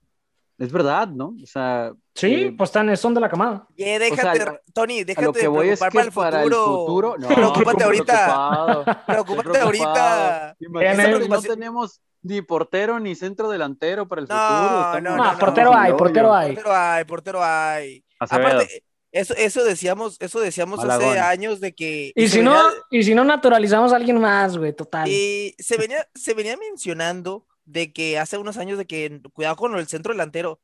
Es 0.57 0.71
verdad, 0.71 1.07
¿no? 1.09 1.35
O 1.41 1.45
sea, 1.45 1.93
Sí, 2.15 2.33
eh, 2.33 2.55
pues 2.55 2.69
están, 2.69 2.95
son 2.95 3.13
de 3.13 3.21
la 3.21 3.29
camada. 3.29 3.67
Y 3.75 3.83
déjate, 3.83 4.39
sea, 4.39 4.61
Tony, 4.71 5.03
déjate 5.03 5.25
lo 5.25 5.33
que 5.33 5.41
de 5.41 5.47
voy 5.47 5.69
es 5.69 5.81
que 5.81 5.89
para 6.11 6.43
el 6.43 6.51
futuro. 6.51 7.15
no, 7.17 7.27
Preocúpate 7.27 7.71
estoy 7.71 7.83
ahorita. 7.85 8.13
preocupado, 8.13 8.79
estoy 8.87 9.03
Preocúpate 9.07 9.59
ahorita. 9.59 10.55
Imagínate 10.59 11.27
no 11.29 11.41
tenemos 11.41 12.01
ni 12.23 12.41
portero 12.41 12.99
ni 12.99 13.15
centro 13.15 13.49
delantero 13.49 14.07
para 14.07 14.21
el 14.21 14.27
No, 14.27 14.35
futuro. 14.35 15.01
no, 15.01 15.01
no, 15.01 15.17
No, 15.17 15.33
no, 15.33 15.39
portero 15.39 15.71
no, 15.71 15.77
hay, 15.77 15.91
no, 15.91 15.97
portero 15.97 16.33
hay. 16.33 16.47
Portero 16.55 16.75
hay, 16.75 17.03
portero 17.05 17.43
hay. 17.43 18.05
Aparte, 18.19 18.83
eso, 19.11 19.35
eso 19.35 19.63
decíamos, 19.63 20.17
eso 20.19 20.39
decíamos 20.39 20.83
hace 20.83 21.19
años 21.19 21.59
de 21.59 21.75
que. 21.75 22.11
Y 22.15 22.27
si 22.29 22.41
no, 22.41 22.51
venía- 22.53 22.71
y 22.89 23.03
si 23.03 23.13
no 23.13 23.23
naturalizamos 23.23 23.93
a 23.93 23.97
alguien 23.97 24.19
más, 24.19 24.57
güey, 24.57 24.73
total. 24.73 25.07
Y 25.07 25.53
se 25.59 25.77
venía, 25.77 26.07
se 26.15 26.33
venía 26.33 26.57
mencionando 26.57 27.45
de 27.65 27.93
que 27.93 28.17
hace 28.17 28.37
unos 28.37 28.57
años 28.57 28.77
de 28.77 28.85
que 28.87 29.21
cuidado 29.33 29.55
con 29.55 29.75
el 29.75 29.87
centro 29.87 30.13
delantero. 30.13 30.59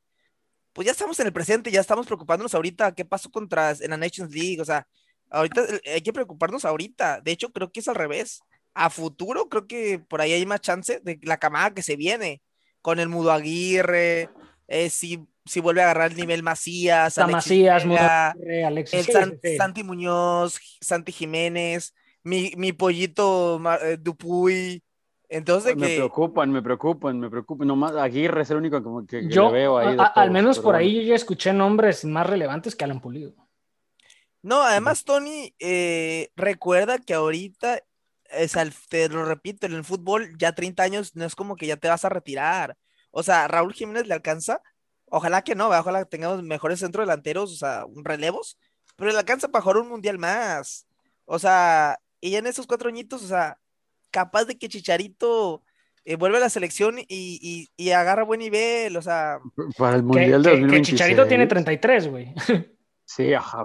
Pues 0.72 0.86
ya 0.86 0.92
estamos 0.92 1.18
en 1.20 1.26
el 1.26 1.32
presente, 1.32 1.70
ya 1.70 1.80
estamos 1.80 2.06
preocupándonos 2.06 2.54
ahorita. 2.54 2.94
¿Qué 2.94 3.04
pasó 3.04 3.30
contra 3.30 3.72
en 3.72 3.90
la 3.90 3.96
Nations 3.96 4.32
League? 4.32 4.60
O 4.60 4.64
sea, 4.64 4.86
ahorita 5.28 5.62
hay 5.92 6.00
que 6.00 6.12
preocuparnos 6.12 6.64
ahorita. 6.64 7.20
De 7.20 7.32
hecho, 7.32 7.50
creo 7.52 7.70
que 7.72 7.80
es 7.80 7.88
al 7.88 7.96
revés. 7.96 8.40
A 8.74 8.88
futuro, 8.90 9.48
creo 9.48 9.66
que 9.66 9.98
por 9.98 10.20
ahí 10.20 10.32
hay 10.32 10.46
más 10.46 10.60
chance 10.60 11.00
de 11.02 11.18
la 11.22 11.38
camada 11.38 11.74
que 11.74 11.82
se 11.82 11.96
viene 11.96 12.40
con 12.82 12.98
el 13.00 13.08
Mudo 13.08 13.32
Aguirre. 13.32 14.30
eh, 14.68 14.88
si, 14.90 15.26
si 15.44 15.58
vuelve 15.60 15.80
a 15.80 15.84
agarrar 15.86 16.12
el 16.12 16.16
nivel 16.16 16.42
Macías, 16.44 17.18
Alexis 17.18 17.34
Macías, 17.34 17.88
Vega, 17.88 18.34
Mudo, 18.38 18.66
Alexis. 18.68 18.98
el 19.00 19.04
sí, 19.06 19.12
San- 19.12 19.30
sí, 19.32 19.38
sí. 19.50 19.56
Santi 19.56 19.82
Muñoz, 19.82 20.60
Santi 20.80 21.10
Jiménez, 21.10 21.92
mi, 22.22 22.52
mi 22.56 22.72
pollito 22.72 23.60
eh, 23.82 23.96
Dupuy. 24.00 24.80
Entonces, 25.28 25.74
Me 25.76 25.88
que 25.88 25.94
preocupan, 25.96 26.50
me 26.52 26.62
preocupan, 26.62 27.18
me 27.18 27.28
preocupan. 27.30 27.66
Nomás 27.66 27.94
Aguirre 27.96 28.42
es 28.42 28.50
el 28.50 28.58
único 28.58 29.06
que, 29.06 29.20
que- 29.22 29.28
Yo, 29.28 29.46
le 29.46 29.52
veo 29.52 29.78
ahí. 29.78 29.96
de 29.96 30.02
a- 30.02 30.04
a- 30.04 30.06
al 30.08 30.14
todos, 30.14 30.30
menos 30.30 30.56
por 30.58 30.64
bueno. 30.66 30.78
ahí 30.78 30.94
yo 30.94 31.02
ya 31.02 31.14
escuché 31.16 31.52
nombres 31.52 32.04
más 32.04 32.26
relevantes 32.28 32.76
que 32.76 32.84
Alan 32.84 33.00
Pulido. 33.00 33.34
no, 34.42 34.62
además, 34.62 35.04
Tony, 35.04 35.54
eh, 35.58 36.30
recuerda 36.36 36.98
que 36.98 37.14
ahorita, 37.14 37.82
es 38.32 38.56
al- 38.56 38.74
te 38.88 39.08
lo 39.08 39.24
repito, 39.24 39.66
en 39.66 39.74
el 39.74 39.84
fútbol 39.84 40.36
ya 40.38 40.52
30 40.54 40.82
años 40.82 41.14
no 41.16 41.24
es 41.24 41.34
como 41.34 41.56
que 41.56 41.66
ya 41.66 41.76
te 41.76 41.88
vas 41.88 42.04
a 42.04 42.08
retirar. 42.08 42.76
O 43.10 43.22
sea, 43.22 43.48
Raúl 43.48 43.72
Jiménez 43.74 44.06
le 44.06 44.14
alcanza. 44.14 44.60
Ojalá 45.06 45.42
que 45.42 45.54
no, 45.56 45.68
¿verdad? 45.68 45.80
ojalá 45.80 45.98
que 46.04 46.10
tengamos 46.10 46.42
mejores 46.42 46.78
centrodelanteros, 46.80 47.52
o 47.52 47.56
sea, 47.56 47.84
un 47.86 48.04
relevos, 48.04 48.58
pero 48.96 49.10
le 49.10 49.18
alcanza 49.18 49.48
para 49.48 49.62
jugar 49.62 49.78
un 49.78 49.88
mundial 49.88 50.18
más. 50.18 50.86
O 51.24 51.38
sea, 51.38 51.98
y 52.20 52.30
ya 52.30 52.38
en 52.38 52.46
esos 52.46 52.66
cuatro 52.66 52.88
añitos, 52.88 53.22
o 53.24 53.26
sea, 53.28 53.58
capaz 54.12 54.44
de 54.44 54.56
que 54.58 54.68
Chicharito 54.68 55.62
eh, 56.04 56.16
vuelve 56.16 56.38
a 56.38 56.40
la 56.40 56.48
selección 56.50 56.98
y, 56.98 57.06
y, 57.08 57.68
y 57.76 57.90
agarra 57.90 58.22
buen 58.24 58.40
nivel, 58.40 58.96
o 58.96 59.02
sea, 59.02 59.38
Para 59.76 59.96
el 59.96 60.02
Que, 60.02 60.06
Mundial 60.06 60.42
de 60.42 60.50
que- 60.50 60.56
que 60.56 60.60
2026. 60.62 60.86
Chicharito 60.86 61.26
tiene 61.26 61.46
33, 61.46 62.08
güey. 62.08 62.34
Sí, 63.04 63.34
ajá. 63.34 63.64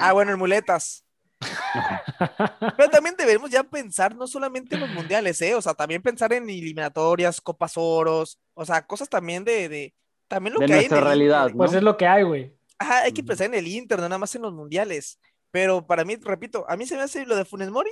ah, 0.00 0.12
bueno, 0.14 0.32
en 0.32 0.38
muletas. 0.38 1.04
Pero 2.76 2.90
también 2.90 3.14
debemos 3.16 3.50
ya 3.50 3.62
pensar 3.62 4.14
no 4.16 4.26
solamente 4.26 4.74
en 4.74 4.80
los 4.80 4.90
mundiales, 4.90 5.40
¿eh? 5.42 5.54
O 5.54 5.62
sea, 5.62 5.74
también 5.74 6.02
pensar 6.02 6.32
en 6.32 6.48
eliminatorias, 6.48 7.40
copas 7.40 7.74
oros, 7.76 8.38
o 8.54 8.64
sea, 8.64 8.86
cosas 8.86 9.08
también 9.08 9.44
de, 9.44 9.68
de 9.68 9.94
también 10.28 10.54
lo 10.54 10.60
De 10.60 10.66
que 10.66 10.72
hay 10.72 10.84
en 10.84 10.90
nuestra 10.90 10.98
el 10.98 11.04
realidad, 11.04 11.42
Inter. 11.42 11.52
¿no? 11.52 11.58
Pues 11.58 11.72
es 11.74 11.82
lo 11.82 11.96
que 11.96 12.06
hay, 12.06 12.22
güey. 12.22 12.56
Ajá, 12.78 13.02
hay 13.02 13.12
que 13.12 13.22
pensar 13.22 13.46
en 13.46 13.54
el 13.54 13.66
Inter, 13.66 13.98
no 13.98 14.08
nada 14.08 14.18
más 14.18 14.34
en 14.34 14.42
los 14.42 14.52
mundiales. 14.52 15.18
Pero 15.50 15.86
para 15.86 16.04
mí, 16.04 16.16
repito, 16.16 16.64
a 16.68 16.76
mí 16.76 16.86
se 16.86 16.96
me 16.96 17.02
hace 17.02 17.24
lo 17.24 17.36
de 17.36 17.44
Funes 17.44 17.70
Mori, 17.70 17.90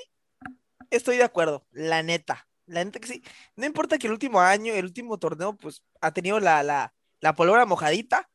estoy 0.91 1.17
de 1.17 1.25
acuerdo, 1.25 1.67
la 1.71 2.03
neta, 2.03 2.47
la 2.67 2.85
neta 2.85 2.99
que 2.99 3.09
sí. 3.09 3.23
No 3.57 3.67
importa 3.67 3.99
que 3.99 4.07
el 4.07 4.13
último 4.13 4.41
año, 4.41 4.75
el 4.75 4.85
último 4.85 5.19
torneo, 5.19 5.57
pues 5.57 5.83
ha 6.01 6.13
tenido 6.13 6.41
la, 6.41 6.63
la, 6.63 6.95
la 7.21 7.35
pólvora 7.35 7.67
mojadita, 7.67 8.29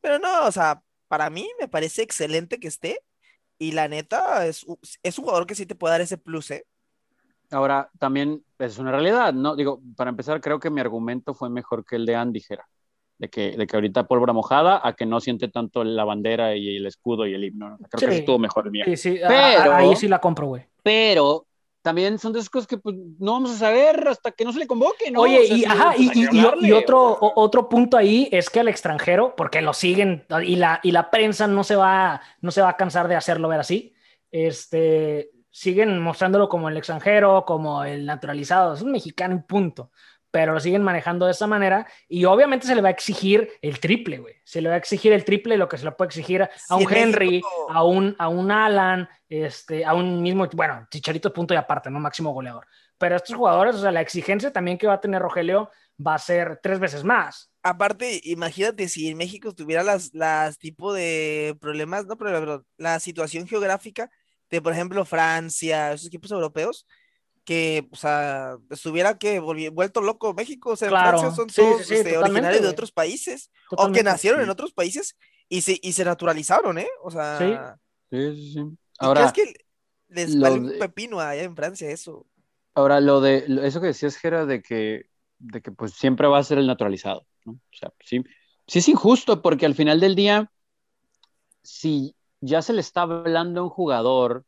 pero 0.00 0.18
no, 0.18 0.46
o 0.46 0.52
sea, 0.52 0.82
para 1.08 1.30
mí 1.30 1.48
me 1.60 1.68
parece 1.68 2.02
excelente 2.02 2.58
que 2.58 2.68
esté. 2.68 2.98
Y 3.62 3.70
la 3.70 3.86
neta, 3.86 4.44
es, 4.44 4.66
es 5.04 5.18
un 5.18 5.24
jugador 5.24 5.46
que 5.46 5.54
sí 5.54 5.66
te 5.66 5.76
puede 5.76 5.92
dar 5.92 6.00
ese 6.00 6.18
plus, 6.18 6.50
¿eh? 6.50 6.66
Ahora, 7.52 7.88
también 8.00 8.42
es 8.58 8.76
una 8.78 8.90
realidad, 8.90 9.32
¿no? 9.32 9.54
Digo, 9.54 9.80
para 9.96 10.10
empezar, 10.10 10.40
creo 10.40 10.58
que 10.58 10.68
mi 10.68 10.80
argumento 10.80 11.32
fue 11.32 11.48
mejor 11.48 11.84
que 11.84 11.94
el 11.94 12.04
de 12.04 12.16
Andy 12.16 12.40
Jera, 12.40 12.66
de 13.18 13.28
que, 13.30 13.56
de 13.56 13.66
que 13.68 13.76
ahorita 13.76 14.08
pólvora 14.08 14.32
mojada 14.32 14.80
a 14.82 14.94
que 14.94 15.06
no 15.06 15.20
siente 15.20 15.46
tanto 15.46 15.84
la 15.84 16.02
bandera 16.02 16.56
y 16.56 16.76
el 16.76 16.86
escudo 16.86 17.24
y 17.24 17.34
el 17.34 17.44
himno. 17.44 17.78
Creo 17.88 18.00
Sí. 18.00 18.06
que 18.06 18.18
estuvo 18.22 18.38
mejor 18.40 18.64
el 18.66 18.72
mío. 18.72 18.84
Sí, 18.84 18.96
sí, 18.96 19.20
Pero- 19.28 19.72
ahí 19.74 19.94
sí 19.94 20.08
la 20.08 20.18
compro, 20.20 20.48
güey. 20.48 20.64
Pero 20.82 21.46
también 21.82 22.18
son 22.18 22.32
de 22.32 22.38
esas 22.38 22.48
cosas 22.50 22.66
que 22.66 22.78
pues, 22.78 22.96
no 23.18 23.32
vamos 23.32 23.50
a 23.50 23.56
saber 23.58 24.06
hasta 24.08 24.30
que 24.30 24.44
no 24.44 24.52
se 24.52 24.60
le 24.60 24.66
convoque, 24.66 25.10
¿no? 25.10 25.20
Oye, 25.20 25.40
O 25.40 25.46
sea, 25.46 25.56
y, 25.56 25.64
ajá, 25.64 25.94
y, 25.98 26.10
y- 26.14 26.22
y- 26.22 26.26
hablarle, 26.26 26.68
y 26.68 26.72
otro, 26.72 27.00
o 27.12 27.32
otro 27.42 27.68
punto 27.68 27.96
ahí 27.96 28.28
es 28.32 28.48
que 28.50 28.60
al 28.60 28.68
extranjero, 28.68 29.34
porque 29.36 29.60
lo 29.60 29.72
siguen 29.74 30.24
y 30.44 30.56
la, 30.56 30.80
y 30.82 30.92
la 30.92 31.10
prensa 31.10 31.46
no 31.46 31.64
se, 31.64 31.76
va, 31.76 32.20
no 32.40 32.50
se 32.50 32.62
va 32.62 32.70
a 32.70 32.76
cansar 32.76 33.08
de 33.08 33.16
hacerlo 33.16 33.48
ver 33.48 33.60
así, 33.60 33.92
este, 34.30 35.30
siguen 35.50 35.98
mostrándolo 36.00 36.48
como 36.48 36.68
el 36.68 36.76
extranjero, 36.76 37.44
como 37.44 37.84
el 37.84 38.06
naturalizado, 38.06 38.74
es 38.74 38.82
un 38.82 38.92
mexicano 38.92 39.44
punto, 39.46 39.90
pero 40.32 40.54
lo 40.54 40.60
siguen 40.60 40.82
manejando 40.82 41.26
de 41.26 41.32
esa 41.32 41.46
manera 41.46 41.86
y 42.08 42.24
obviamente 42.24 42.66
se 42.66 42.74
le 42.74 42.80
va 42.80 42.88
a 42.88 42.92
exigir 42.92 43.52
el 43.60 43.78
triple, 43.78 44.18
güey, 44.18 44.34
se 44.44 44.62
le 44.62 44.70
va 44.70 44.74
a 44.74 44.78
exigir 44.78 45.12
el 45.12 45.24
triple 45.24 45.58
lo 45.58 45.68
que 45.68 45.76
se 45.76 45.84
le 45.84 45.92
puede 45.92 46.08
exigir 46.08 46.42
a 46.42 46.50
Sí, 46.56 46.74
un 46.84 46.92
en 46.92 46.98
Henry, 46.98 47.42
a 47.68 47.84
un, 47.84 48.16
a 48.18 48.28
un 48.28 48.50
Alan, 48.50 49.08
este, 49.28 49.84
a 49.84 49.92
un 49.94 50.22
mismo, 50.22 50.48
bueno, 50.54 50.88
Chicharito 50.90 51.32
punto 51.32 51.52
y 51.54 51.58
aparte, 51.58 51.90
¿no? 51.90 52.00
Máximo 52.00 52.32
goleador. 52.32 52.66
Pero 52.96 53.16
estos 53.16 53.36
jugadores, 53.36 53.76
o 53.76 53.80
sea, 53.82 53.92
la 53.92 54.00
exigencia 54.00 54.52
también 54.52 54.78
que 54.78 54.86
va 54.86 54.94
a 54.94 55.00
tener 55.00 55.20
Rogelio 55.20 55.70
va 56.04 56.14
a 56.14 56.18
ser 56.18 56.60
tres 56.62 56.78
veces 56.78 57.04
más. 57.04 57.52
Aparte, 57.62 58.20
imagínate 58.24 58.88
si 58.88 59.08
en 59.08 59.18
México 59.18 59.52
tuviera 59.52 59.82
las, 59.82 60.14
las 60.14 60.58
tipo 60.58 60.94
de 60.94 61.56
problemas, 61.60 62.06
no 62.06 62.16
perdón, 62.16 62.64
la 62.78 62.98
situación 63.00 63.46
geográfica 63.46 64.10
de, 64.50 64.62
por 64.62 64.72
ejemplo, 64.72 65.04
Francia, 65.04 65.92
esos 65.92 66.06
equipos 66.06 66.30
europeos, 66.30 66.86
que, 67.44 67.88
o 67.92 67.96
sea, 67.96 68.56
estuviera 68.70 69.18
que 69.18 69.40
vuelto 69.40 70.00
loco 70.00 70.34
México, 70.34 70.70
o 70.70 70.76
sea, 70.76 70.88
en 70.88 70.92
Claro, 70.92 71.18
Francia 71.18 71.36
son 71.36 71.50
sí, 71.50 71.62
todos 71.62 71.78
sí, 71.78 71.84
sí, 71.84 71.94
este, 71.94 72.14
totalmente, 72.14 72.30
originarios 72.30 72.62
de 72.62 72.66
güey. 72.68 72.72
otros 72.72 72.92
países, 72.92 73.50
o 73.70 73.74
que 73.74 73.76
Totalmente. 73.76 74.04
nacieron 74.04 74.40
en 74.42 74.50
otros 74.50 74.72
países 74.72 75.16
y 75.48 75.62
se, 75.62 75.78
y 75.82 75.92
se 75.92 76.04
naturalizaron, 76.04 76.78
¿eh? 76.78 76.88
O 77.02 77.10
sea, 77.10 77.38
Sí. 78.10 78.16
Sí, 78.18 78.36
sí, 78.36 78.52
sí. 78.52 78.60
¿y 78.60 78.76
Ahora, 78.98 79.32
crees 79.32 79.32
que 79.32 79.54
les 80.08 80.34
lo 80.36 80.44
vale 80.44 80.58
un 80.60 80.66
de- 80.68 80.78
pepino 80.78 81.20
allá 81.20 81.42
en 81.42 81.56
Francia 81.56 81.90
eso? 81.90 82.26
ahora 82.74 83.00
lo 83.00 83.20
de 83.20 83.44
lo- 83.48 83.62
eso 83.64 83.80
que 83.80 83.88
decías, 83.88 84.16
Jera, 84.16 84.46
de 84.46 84.62
que, 84.62 85.06
de 85.38 85.60
que 85.62 85.72
pues 85.72 85.92
siempre 85.94 86.26
va 86.28 86.38
a 86.38 86.44
ser 86.44 86.58
el 86.58 86.66
naturalizado, 86.66 87.26
¿no? 87.44 87.52
O 87.52 87.58
sea, 87.76 87.92
sí, 88.04 88.22
sí 88.66 88.78
es 88.78 88.88
injusto 88.88 89.42
porque 89.42 89.66
al 89.66 89.74
final 89.74 90.00
del 90.00 90.14
día, 90.14 90.50
si 91.62 92.14
ya 92.40 92.62
se 92.62 92.72
le 92.72 92.80
está 92.80 93.02
hablando 93.02 93.60
a 93.60 93.64
un 93.64 93.70
jugador, 93.70 94.44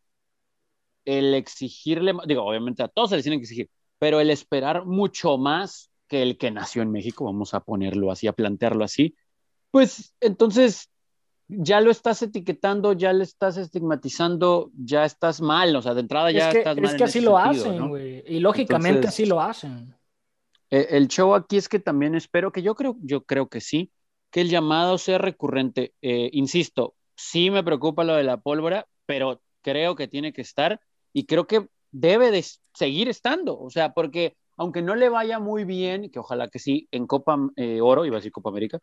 el 1.04 1.34
exigirle, 1.34 2.14
digo, 2.26 2.42
obviamente 2.42 2.82
a 2.82 2.88
todos 2.88 3.10
se 3.10 3.16
les 3.16 3.24
tienen 3.24 3.40
que 3.40 3.44
exigir, 3.44 3.70
pero 3.98 4.20
el 4.20 4.30
esperar 4.30 4.84
mucho 4.84 5.38
más 5.38 5.90
que 6.08 6.22
el 6.22 6.36
que 6.38 6.50
nació 6.50 6.82
en 6.82 6.90
México, 6.90 7.24
vamos 7.24 7.54
a 7.54 7.60
ponerlo 7.60 8.10
así, 8.10 8.26
a 8.26 8.32
plantearlo 8.32 8.84
así, 8.84 9.14
pues 9.70 10.14
entonces 10.20 10.90
ya 11.48 11.80
lo 11.80 11.90
estás 11.90 12.22
etiquetando, 12.22 12.92
ya 12.92 13.12
le 13.12 13.24
estás 13.24 13.56
estigmatizando, 13.56 14.70
ya 14.76 15.04
estás 15.04 15.40
mal, 15.40 15.74
o 15.76 15.82
sea, 15.82 15.94
de 15.94 16.00
entrada 16.00 16.30
ya 16.30 16.48
es 16.48 16.52
que, 16.52 16.58
estás 16.60 16.76
mal. 16.76 16.84
es 16.86 16.94
que 16.94 17.04
así 17.04 17.20
lo 17.20 17.38
sentido, 17.38 17.64
hacen, 17.64 17.78
¿no? 17.78 17.88
güey. 17.88 18.24
Y 18.26 18.40
lógicamente 18.40 18.98
Entonces- 18.98 19.08
así 19.20 19.26
lo 19.26 19.40
hacen. 19.40 19.94
El 20.70 21.06
show 21.06 21.34
aquí 21.34 21.56
es 21.56 21.68
que 21.68 21.78
también 21.78 22.14
espero 22.16 22.50
que 22.50 22.62
yo 22.62 22.74
creo, 22.74 22.96
yo 23.00 23.22
creo 23.24 23.48
que 23.48 23.60
sí, 23.60 23.92
que 24.30 24.40
el 24.40 24.48
llamado 24.48 24.98
sea 24.98 25.18
recurrente. 25.18 25.94
Eh, 26.02 26.30
insisto, 26.32 26.96
sí 27.14 27.50
me 27.50 27.62
preocupa 27.62 28.02
lo 28.02 28.16
de 28.16 28.24
la 28.24 28.38
pólvora, 28.38 28.88
pero 29.06 29.40
creo 29.62 29.94
que 29.94 30.08
tiene 30.08 30.32
que 30.32 30.40
estar 30.40 30.80
y 31.14 31.24
creo 31.26 31.46
que 31.46 31.68
debe 31.92 32.30
de 32.30 32.44
seguir 32.74 33.08
estando. 33.08 33.58
O 33.58 33.70
sea, 33.70 33.94
porque 33.94 34.36
aunque 34.58 34.82
no 34.82 34.96
le 34.96 35.08
vaya 35.08 35.38
muy 35.38 35.64
bien, 35.64 36.10
que 36.10 36.18
ojalá 36.18 36.48
que 36.48 36.58
sí, 36.58 36.88
en 36.90 37.06
Copa 37.06 37.38
eh, 37.56 37.80
Oro, 37.80 38.04
iba 38.04 38.16
a 38.16 38.20
decir 38.20 38.32
Copa 38.32 38.50
América, 38.50 38.80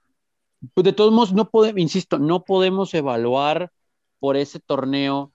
pues 0.73 0.85
de 0.85 0.93
todos 0.93 1.11
modos 1.11 1.33
no 1.33 1.49
podemos, 1.49 1.79
insisto, 1.81 2.19
no 2.19 2.43
podemos 2.43 2.93
evaluar 2.93 3.71
por 4.19 4.37
ese 4.37 4.59
torneo 4.59 5.33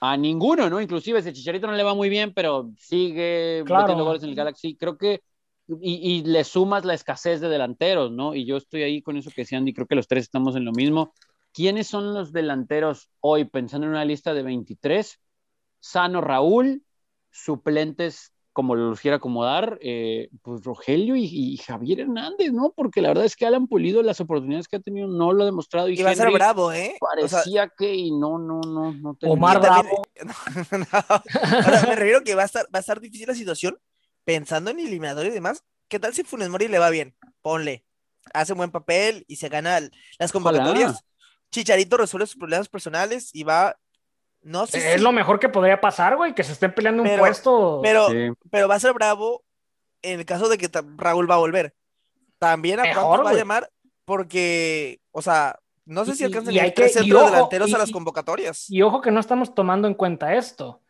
a 0.00 0.16
ninguno, 0.16 0.70
¿no? 0.70 0.80
Inclusive 0.80 1.22
si 1.22 1.32
Chicharito 1.32 1.66
no 1.66 1.72
le 1.74 1.82
va 1.82 1.94
muy 1.94 2.08
bien, 2.08 2.32
pero 2.32 2.70
sigue 2.78 3.64
Claro. 3.66 3.82
metiendo 3.82 4.04
goles 4.04 4.22
en 4.22 4.30
el 4.30 4.36
Galaxy, 4.36 4.76
creo 4.76 4.96
que 4.96 5.22
y, 5.82 5.94
y 6.20 6.24
le 6.24 6.44
sumas 6.44 6.84
la 6.84 6.94
escasez 6.94 7.40
de 7.40 7.48
delanteros, 7.48 8.10
¿no? 8.10 8.34
Y 8.34 8.46
yo 8.46 8.56
estoy 8.56 8.82
ahí 8.82 9.02
con 9.02 9.16
eso 9.16 9.30
que 9.30 9.42
decían, 9.42 9.68
y 9.68 9.74
creo 9.74 9.86
que 9.86 9.96
los 9.96 10.08
tres 10.08 10.24
estamos 10.24 10.56
en 10.56 10.64
lo 10.64 10.72
mismo. 10.72 11.12
¿Quiénes 11.52 11.88
son 11.88 12.14
los 12.14 12.32
delanteros 12.32 13.10
hoy, 13.20 13.44
pensando 13.44 13.86
en 13.86 13.92
una 13.92 14.04
lista 14.04 14.32
de 14.32 14.42
23? 14.42 15.18
Sano 15.80 16.20
Raúl, 16.20 16.82
suplentes 17.30 18.32
como 18.52 18.74
los 18.74 18.98
quiera 19.00 19.18
acomodar, 19.18 19.78
eh, 19.82 20.30
pues 20.42 20.64
Rogelio 20.64 21.14
y, 21.14 21.26
y 21.26 21.58
Javier 21.58 22.00
Hernández, 22.00 22.52
¿no? 22.52 22.72
Porque 22.74 23.00
la 23.00 23.08
verdad 23.10 23.24
es 23.24 23.36
que 23.36 23.46
Alan 23.46 23.68
Pulido, 23.68 24.02
las 24.02 24.20
oportunidades 24.20 24.66
que 24.66 24.74
ha 24.76 24.80
tenido, 24.80 25.06
no 25.06 25.32
lo 25.32 25.44
ha 25.44 25.46
demostrado. 25.46 25.88
Y, 25.88 25.92
Y 26.00 26.02
va 26.02 26.10
a 26.10 26.14
ser 26.16 26.32
bravo, 26.32 26.72
¿eh? 26.72 26.96
O 27.00 27.28
sea, 27.28 27.38
Parecía 27.38 27.68
que, 27.78 27.94
y 27.94 28.10
no, 28.10 28.36
no, 28.36 28.60
no, 28.66 28.92
no. 28.94 29.14
tenía- 29.14 29.32
Omar 29.32 29.60
también- 29.60 29.94
Bravo. 30.70 30.72
No, 30.72 30.86
ahora, 30.92 31.82
me 31.86 31.94
refiero 31.94 32.24
que 32.24 32.34
va 32.34 32.42
a 32.42 32.46
estar, 32.46 32.64
va 32.74 32.78
a 32.78 32.80
estar 32.80 32.98
difícil 33.00 33.28
la 33.28 33.34
situación 33.36 33.78
pensando 34.24 34.72
en 34.72 34.80
eliminador 34.80 35.26
y 35.26 35.30
demás. 35.30 35.62
¿Qué 35.86 36.00
tal 36.00 36.12
si 36.12 36.24
Funes 36.24 36.48
Mori 36.48 36.66
le 36.66 36.80
va 36.80 36.90
bien? 36.90 37.14
Ponle. 37.42 37.84
Hace 38.34 38.54
un 38.54 38.58
buen 38.58 38.72
papel 38.72 39.24
y 39.28 39.36
se 39.36 39.48
gana 39.48 39.78
las 40.18 40.32
convocatorias. 40.32 41.04
Chicharito 41.52 41.96
resuelve 41.96 42.26
sus 42.26 42.36
problemas 42.36 42.68
personales 42.68 43.30
y 43.32 43.44
va. 43.44 43.78
No 44.48 44.66
sé 44.66 44.78
Es 44.78 44.94
si- 44.94 45.00
lo 45.00 45.12
mejor 45.12 45.38
que 45.38 45.48
podría 45.50 45.78
pasar, 45.80 46.16
güey, 46.16 46.34
que 46.34 46.42
se 46.42 46.52
estén 46.52 46.74
peleando 46.74 47.02
un 47.02 47.18
puesto. 47.18 47.80
pero, 47.82 48.08
Sí. 48.08 48.30
pero 48.50 48.66
va 48.66 48.76
a 48.76 48.80
ser 48.80 48.94
bravo 48.94 49.44
en 50.02 50.20
el 50.20 50.24
caso 50.26 50.48
de 50.48 50.56
que 50.56 50.70
Raúl 50.96 51.30
va 51.30 51.34
a 51.34 51.38
volver. 51.38 51.74
También 52.38 52.80
a 52.80 52.84
Mejor, 52.84 53.04
cuánto 53.04 53.24
va 53.24 53.30
a 53.30 53.34
llamar, 53.34 53.68
porque, 54.06 55.00
o 55.10 55.20
sea, 55.22 55.58
no 55.84 56.04
sé 56.04 56.14
si 56.14 56.24
alcanzan 56.24 56.54
y 56.54 56.58
hay 56.60 56.72
que- 56.72 56.86
y 56.86 56.88
centros 56.88 57.22
ojo, 57.22 57.30
delanteros 57.30 57.68
y- 57.70 57.74
a 57.74 57.78
las 57.78 57.90
y- 57.90 57.92
convocatorias. 57.92 58.70
Y 58.70 58.80
ojo 58.82 59.00
que 59.02 59.10
no 59.10 59.20
estamos 59.20 59.54
tomando 59.54 59.86
en 59.86 59.94
cuenta 59.94 60.34
esto. 60.34 60.80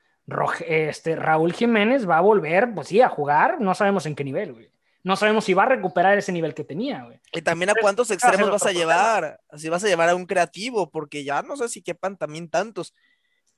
Este, 0.67 1.17
Raúl 1.17 1.53
Jiménez 1.53 2.09
va 2.09 2.19
a 2.19 2.21
volver, 2.21 2.75
pues 2.75 2.89
sí, 2.89 3.01
a 3.01 3.09
jugar. 3.09 3.61
No 3.61 3.75
sabemos 3.75 4.07
en 4.07 4.15
qué 4.15 4.25
nivel, 4.25 4.53
güey. 4.53 4.71
No 5.03 5.17
sabemos 5.17 5.45
si 5.45 5.55
va 5.55 5.63
a 5.63 5.67
recuperar 5.67 6.19
ese 6.19 6.33
nivel 6.33 6.55
que 6.55 6.65
tenía, 6.65 7.05
güey. 7.05 7.19
Y 7.33 7.41
también 7.41 7.71
a 7.71 7.75
cuántos 7.81 8.11
va 8.11 8.13
a 8.13 8.15
extremos 8.15 8.51
vas 8.51 8.67
a 8.67 8.73
llevar, 8.73 9.41
si 9.57 9.69
vas 9.69 9.83
a 9.85 9.89
llevar 9.89 10.11
a 10.11 10.15
un 10.15 10.27
creativo, 10.27 10.91
porque 10.91 11.25
ya 11.25 11.41
no 11.43 11.57
sé 11.57 11.69
si 11.69 11.83
quepan 11.83 12.17
también 12.19 12.51
tantos. 12.51 12.95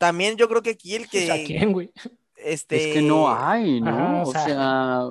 También 0.01 0.37
yo 0.37 0.49
creo 0.49 0.63
que 0.63 0.71
aquí 0.71 0.97
el 0.97 1.09
que, 1.11 1.45
¿quién, 1.47 1.73
güey? 1.73 1.91
este, 2.37 2.77
Es 2.77 2.95
que 2.95 3.03
no 3.03 3.29
hay, 3.31 3.81
¿no? 3.81 3.91
Ajá, 3.91 4.23
o 4.23 4.29
o 4.29 4.33
sea, 4.33 4.45
sea, 4.47 5.03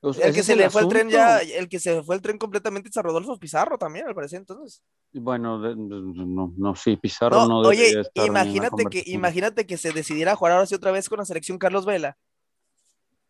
o 0.00 0.12
sea, 0.12 0.28
el 0.28 0.34
que 0.34 0.42
se 0.44 0.54
le 0.54 0.70
fue 0.70 0.82
el 0.82 0.88
tren 0.88 1.10
ya, 1.10 1.40
el 1.40 1.68
que 1.68 1.80
se 1.80 2.02
fue 2.04 2.14
el 2.14 2.22
tren 2.22 2.38
completamente 2.38 2.88
es 2.90 2.96
a 2.96 3.02
Rodolfo 3.02 3.36
Pizarro 3.38 3.76
también, 3.76 4.06
al 4.06 4.14
parecer, 4.14 4.38
entonces. 4.38 4.82
Bueno, 5.12 5.60
de- 5.60 5.74
no, 5.74 6.52
no, 6.56 6.74
sí, 6.76 6.96
Pizarro 6.96 7.40
No, 7.40 7.48
no, 7.48 7.68
oye, 7.68 8.00
estar 8.00 8.28
imagínate 8.28 8.84
que, 8.86 9.02
imagínate 9.06 9.66
que 9.66 9.76
se 9.78 9.92
decidiera 9.92 10.36
jugar 10.36 10.52
ahora 10.52 10.66
sí 10.66 10.74
otra 10.74 10.92
vez 10.92 11.08
con 11.08 11.18
la 11.18 11.24
selección 11.24 11.58
Carlos 11.58 11.86
Vela. 11.86 12.16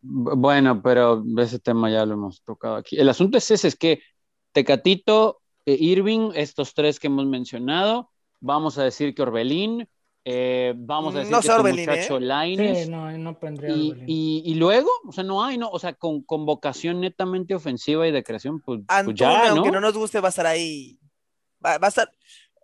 Bueno, 0.01 0.81
pero 0.81 1.23
ese 1.39 1.59
tema 1.59 1.89
ya 1.89 2.05
lo 2.05 2.13
hemos 2.13 2.41
tocado 2.43 2.75
aquí. 2.75 2.97
El 2.97 3.09
asunto 3.09 3.37
es 3.37 3.49
ese, 3.51 3.67
es 3.67 3.75
que 3.75 4.01
Tecatito, 4.51 5.41
eh, 5.65 5.75
Irving, 5.79 6.31
estos 6.35 6.73
tres 6.73 6.99
que 6.99 7.07
hemos 7.07 7.25
mencionado, 7.25 8.09
vamos 8.39 8.77
a 8.77 8.83
decir 8.83 9.13
que 9.15 9.21
Orbelín, 9.23 9.87
eh, 10.29 10.73
vamos 10.75 11.15
a 11.15 11.19
decir 11.19 11.31
No 11.31 11.39
que 11.39 11.47
este 11.47 11.57
Orbelín, 11.59 11.89
muchacho 11.89 12.17
¿eh? 12.17 12.21
Lainez, 12.21 12.83
Sí, 12.85 12.89
no, 12.91 13.09
no 13.17 13.39
pondría 13.39 13.73
y, 13.73 13.93
y- 14.05 14.41
y 14.45 14.55
luego, 14.55 14.89
o 15.07 15.13
sea, 15.13 15.23
no 15.23 15.41
hay, 15.41 15.57
¿no? 15.57 15.69
O 15.69 15.79
sea, 15.79 15.93
con, 15.93 16.21
con 16.21 16.45
vocación 16.45 16.99
netamente 16.99 17.55
ofensiva 17.55 18.05
y 18.05 18.11
de 18.11 18.23
creación, 18.25 18.59
pues, 18.59 18.81
pues 19.05 19.15
ya, 19.15 19.49
¿no? 19.49 19.55
aunque 19.61 19.71
no 19.71 19.79
nos 19.79 19.97
guste, 19.97 20.19
va 20.19 20.27
a 20.27 20.29
estar 20.29 20.45
ahí. 20.45 20.99
Va, 21.65 21.77
va 21.77 21.87
a 21.87 21.89
estar 21.89 22.11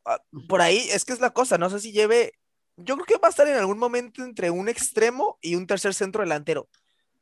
ah, 0.06 0.22
por 0.50 0.62
ahí, 0.62 0.78
es 0.92 1.06
que 1.06 1.14
es 1.14 1.22
la 1.22 1.30
cosa, 1.32 1.58
no 1.58 1.70
sé 1.70 1.80
si 1.80 1.94
lleve. 1.94 2.34
Yo 2.76 2.96
creo 2.96 3.06
que 3.06 3.18
va 3.18 3.28
a 3.28 3.32
estar 3.32 3.48
en 3.48 3.56
algún 3.56 3.78
momento 3.78 4.24
entre 4.24 4.50
un 4.50 4.68
extremo 4.68 5.38
y 5.42 5.56
un 5.56 5.66
tercer 5.66 5.94
centro 5.94 6.22
delantero. 6.22 6.68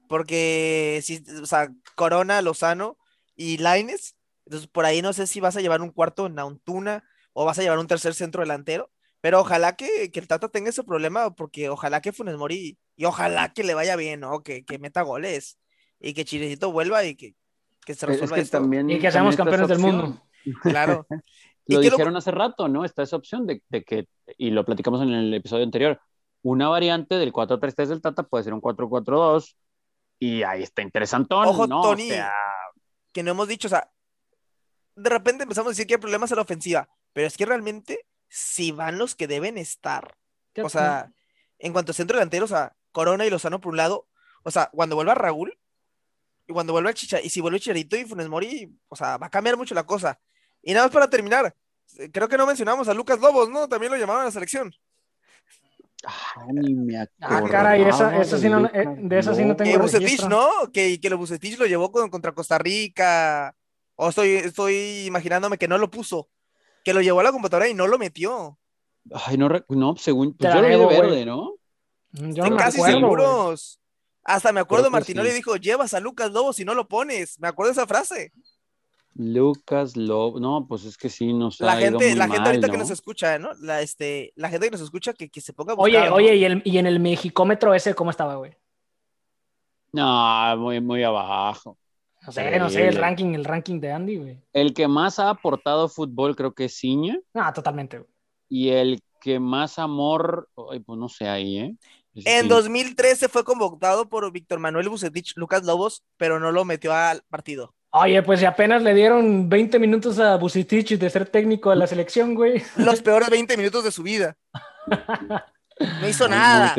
Porque 0.07 0.99
si, 1.03 1.23
o 1.41 1.45
sea, 1.45 1.69
Corona, 1.95 2.41
Lozano 2.41 2.97
y 3.35 3.57
Laines, 3.57 4.15
entonces 4.45 4.67
por 4.67 4.85
ahí 4.85 5.01
no 5.01 5.13
sé 5.13 5.27
si 5.27 5.39
vas 5.39 5.55
a 5.55 5.61
llevar 5.61 5.81
un 5.81 5.91
cuarto 5.91 6.25
en 6.25 6.39
Antuna 6.39 7.03
o 7.33 7.45
vas 7.45 7.59
a 7.59 7.61
llevar 7.61 7.79
un 7.79 7.87
tercer 7.87 8.13
centro 8.13 8.41
delantero. 8.41 8.89
Pero 9.21 9.39
ojalá 9.41 9.75
que, 9.75 10.09
que 10.11 10.19
el 10.19 10.27
Tata 10.27 10.49
tenga 10.49 10.69
ese 10.69 10.83
problema, 10.83 11.33
porque 11.35 11.69
ojalá 11.69 12.01
que 12.01 12.11
Funes 12.11 12.37
Mori 12.37 12.77
y 12.95 13.05
ojalá 13.05 13.53
que 13.53 13.63
le 13.63 13.73
vaya 13.75 13.95
bien, 13.95 14.19
¿no? 14.19 14.41
Que, 14.41 14.65
que 14.65 14.79
meta 14.79 15.03
goles 15.03 15.59
y 15.99 16.13
que 16.13 16.25
Chilecito 16.25 16.71
vuelva 16.71 17.03
y 17.05 17.15
que, 17.15 17.35
que 17.85 17.93
se 17.93 18.05
Es 18.07 18.11
resuelva 18.13 18.35
que 18.35 18.41
esto. 18.41 18.57
también, 18.59 18.89
Y 18.89 18.99
que 18.99 19.11
seamos 19.11 19.35
campeones 19.35 19.67
del 19.67 19.79
mundo. 19.79 20.21
Claro. 20.63 21.05
Y 21.67 21.75
Lo 21.75 21.81
lo- 21.81 21.89
dijeron 21.91 22.15
hace 22.17 22.31
rato, 22.31 22.67
¿no? 22.67 22.83
Está 22.83 23.03
esa 23.03 23.15
opción 23.15 23.45
de, 23.45 23.61
de 23.69 23.83
que, 23.83 24.07
y 24.39 24.49
lo 24.49 24.65
platicamos 24.65 25.03
en 25.03 25.11
el 25.13 25.31
episodio 25.35 25.63
anterior, 25.63 26.01
una 26.41 26.67
variante 26.67 27.13
del 27.15 27.31
4-3-3 27.31 27.85
del 27.89 28.01
Tata 28.01 28.23
puede 28.23 28.43
ser 28.43 28.53
un 28.55 28.59
4-4-2 28.61 29.55
y 30.17 30.41
ahí 30.41 30.63
está 30.63 30.81
interesantón, 30.81 31.47
Ojo, 31.47 31.67
¿no? 31.67 31.81
Tony. 31.83 32.09
O 32.09 32.13
sea, 32.15 32.33
que 33.13 33.21
no 33.21 33.31
hemos 33.31 33.47
dicho, 33.47 33.67
o 33.67 33.69
sea, 33.69 33.91
de 34.95 35.09
repente 35.11 35.43
empezamos 35.43 35.67
a 35.69 35.71
decir 35.73 35.85
que 35.85 35.93
hay 35.93 35.99
problemas 35.99 36.31
en 36.31 36.37
la 36.37 36.41
ofensiva, 36.41 36.89
pero 37.13 37.27
es 37.27 37.37
que 37.37 37.45
realmente 37.45 37.99
si 38.33 38.71
van 38.71 38.97
los 38.97 39.13
que 39.13 39.27
deben 39.27 39.57
estar. 39.57 40.15
O 40.63 40.69
sea, 40.69 41.11
en 41.59 41.73
cuanto 41.73 41.91
a 41.91 41.95
centro 41.95 42.15
delantero, 42.17 42.45
o 42.45 42.47
sea, 42.47 42.73
Corona 42.93 43.25
y 43.25 43.29
Lozano 43.29 43.59
por 43.59 43.71
un 43.71 43.77
lado, 43.77 44.07
o 44.43 44.51
sea, 44.51 44.69
cuando 44.73 44.95
vuelva 44.95 45.15
Raúl 45.15 45.57
y 46.47 46.53
cuando 46.53 46.71
vuelva 46.73 46.89
el 46.89 46.95
Chicha, 46.95 47.19
y 47.21 47.29
si 47.29 47.41
vuelve 47.41 47.59
Chicharito 47.59 47.97
y 47.97 48.05
Funes 48.05 48.29
Mori, 48.29 48.73
o 48.87 48.95
sea, 48.95 49.17
va 49.17 49.27
a 49.27 49.29
cambiar 49.29 49.57
mucho 49.57 49.75
la 49.75 49.83
cosa. 49.85 50.17
Y 50.63 50.73
nada 50.73 50.85
más 50.87 50.93
para 50.93 51.09
terminar, 51.09 51.53
eh, 51.97 52.09
creo 52.09 52.29
que 52.29 52.37
no 52.37 52.47
mencionamos 52.47 52.87
a 52.87 52.93
Lucas 52.93 53.19
Lobos, 53.19 53.49
¿no? 53.49 53.67
También 53.67 53.91
lo 53.91 53.97
llamaron 53.97 54.21
a 54.21 54.25
la 54.25 54.31
selección. 54.31 54.73
Ah, 56.05 56.45
ni 56.51 56.73
me 56.73 56.97
Ah, 56.97 57.07
acordaba 57.19 57.49
caray, 57.49 57.83
esa, 57.83 58.19
esa 58.19 58.37
sí 58.39 58.49
no, 58.49 58.65
eh, 58.67 58.85
de 58.97 59.19
esa 59.19 59.35
sí 59.35 59.45
no 59.45 59.55
tengo 59.55 59.71
Que 59.71 59.77
Bucetich. 59.77 60.23
¿no? 60.25 60.49
Que, 60.73 60.99
que 60.99 61.09
lo 61.11 61.17
Bucetich 61.17 61.59
lo 61.59 61.65
llevó 61.67 61.91
con- 61.91 62.09
contra 62.09 62.31
Costa 62.33 62.57
Rica. 62.57 63.55
O 63.95 64.09
estoy, 64.09 64.31
estoy 64.31 65.03
imaginándome 65.05 65.59
que 65.59 65.67
no 65.67 65.77
lo 65.77 65.91
puso. 65.91 66.27
Que 66.83 66.93
lo 66.93 67.01
llevó 67.01 67.19
a 67.19 67.23
la 67.23 67.31
computadora 67.31 67.67
y 67.69 67.73
no 67.73 67.87
lo 67.87 67.97
metió. 67.97 68.57
Ay, 69.13 69.37
no, 69.37 69.49
no, 69.69 69.95
según, 69.97 70.33
pues 70.33 70.53
yo 70.53 70.61
lo 70.61 70.67
vi 70.67 70.75
de 70.75 70.85
verde, 71.01 71.25
¿no? 71.25 71.53
Mm, 72.11 72.33
Yo 72.33 72.43
Estoy 72.43 72.49
no 72.51 72.57
casi 72.57 72.77
acuerdo, 72.79 72.99
seguros. 72.99 73.79
Hasta 74.23 74.51
me 74.51 74.59
acuerdo, 74.59 74.91
Martinoli 74.91 75.29
sí. 75.29 75.35
dijo, 75.37 75.55
llevas 75.55 75.93
a 75.93 75.99
Lucas 75.99 76.31
Lobo 76.31 76.53
si 76.53 76.65
no 76.65 76.73
lo 76.75 76.87
pones. 76.87 77.39
Me 77.39 77.47
acuerdo 77.47 77.69
de 77.69 77.73
esa 77.73 77.87
frase. 77.87 78.31
Lucas 79.15 79.97
Lobo, 79.97 80.39
no, 80.39 80.65
pues 80.67 80.85
es 80.85 80.97
que 80.97 81.09
sí 81.09 81.33
nos 81.33 81.59
La 81.59 81.73
ha 81.73 81.81
ido 81.81 81.99
gente, 81.99 82.09
muy 82.09 82.15
la 82.17 82.23
gente 82.25 82.39
mal, 82.39 82.47
ahorita 82.47 82.67
que 82.67 82.73
¿no? 82.77 82.79
nos 82.83 82.91
escucha, 82.91 83.37
¿no? 83.39 83.49
La, 83.59 83.81
este, 83.81 84.31
la 84.35 84.49
gente 84.49 84.67
que 84.67 84.71
nos 84.71 84.81
escucha 84.81 85.13
que, 85.13 85.29
que 85.29 85.41
se 85.41 85.51
ponga 85.53 85.73
a 85.73 85.75
Oye, 85.77 85.93
buscar, 85.97 86.09
¿no? 86.11 86.15
oye, 86.15 86.35
¿y, 86.35 86.45
el, 86.45 86.61
y 86.63 86.77
en 86.77 86.85
el 86.87 86.99
mexicómetro 86.99 87.73
ese 87.73 87.93
cómo 87.95 88.11
estaba, 88.11 88.35
güey? 88.35 88.55
No, 89.93 90.55
muy, 90.57 90.79
muy 90.79 91.03
abajo. 91.03 91.77
No 92.25 92.31
sé, 92.31 92.59
no 92.59 92.69
sé, 92.69 92.87
el 92.87 92.95
ranking, 92.97 93.33
el 93.33 93.45
ranking 93.45 93.79
de 93.79 93.91
Andy, 93.91 94.17
güey. 94.17 94.37
El 94.53 94.73
que 94.73 94.87
más 94.87 95.17
ha 95.19 95.29
aportado 95.29 95.89
fútbol 95.89 96.35
creo 96.35 96.53
que 96.53 96.65
es 96.65 96.77
Ciña 96.77 97.17
No, 97.33 97.51
totalmente, 97.53 97.97
güey. 97.97 98.09
y 98.49 98.69
el 98.69 99.01
que 99.19 99.39
más 99.39 99.79
amor, 99.79 100.49
ay, 100.71 100.79
pues 100.79 100.99
no 100.99 101.09
sé 101.09 101.27
ahí, 101.27 101.57
¿eh? 101.59 101.75
Ese 102.13 102.37
En 102.37 102.43
sí. 102.43 102.47
2013 102.49 103.29
fue 103.29 103.43
convocado 103.43 104.09
por 104.09 104.29
Víctor 104.31 104.59
Manuel 104.59 104.89
Bucetich, 104.89 105.33
Lucas 105.37 105.63
Lobos, 105.63 106.03
pero 106.17 106.39
no 106.39 106.51
lo 106.51 106.65
metió 106.65 106.93
al 106.93 107.21
partido. 107.29 107.73
Oye, 107.91 108.21
pues 108.23 108.39
si 108.39 108.45
apenas 108.45 108.83
le 108.83 108.93
dieron 108.93 109.47
20 109.49 109.79
minutos 109.79 110.19
a 110.19 110.35
Bucetich 110.37 110.97
de 110.97 111.09
ser 111.09 111.25
técnico 111.27 111.69
de 111.69 111.75
la 111.77 111.87
selección, 111.87 112.35
güey. 112.35 112.61
Los 112.77 113.01
peores 113.01 113.29
20 113.29 113.55
minutos 113.57 113.83
de 113.83 113.91
su 113.91 114.03
vida. 114.03 114.35
No 116.01 116.07
hizo 116.07 116.27
nada. 116.27 116.75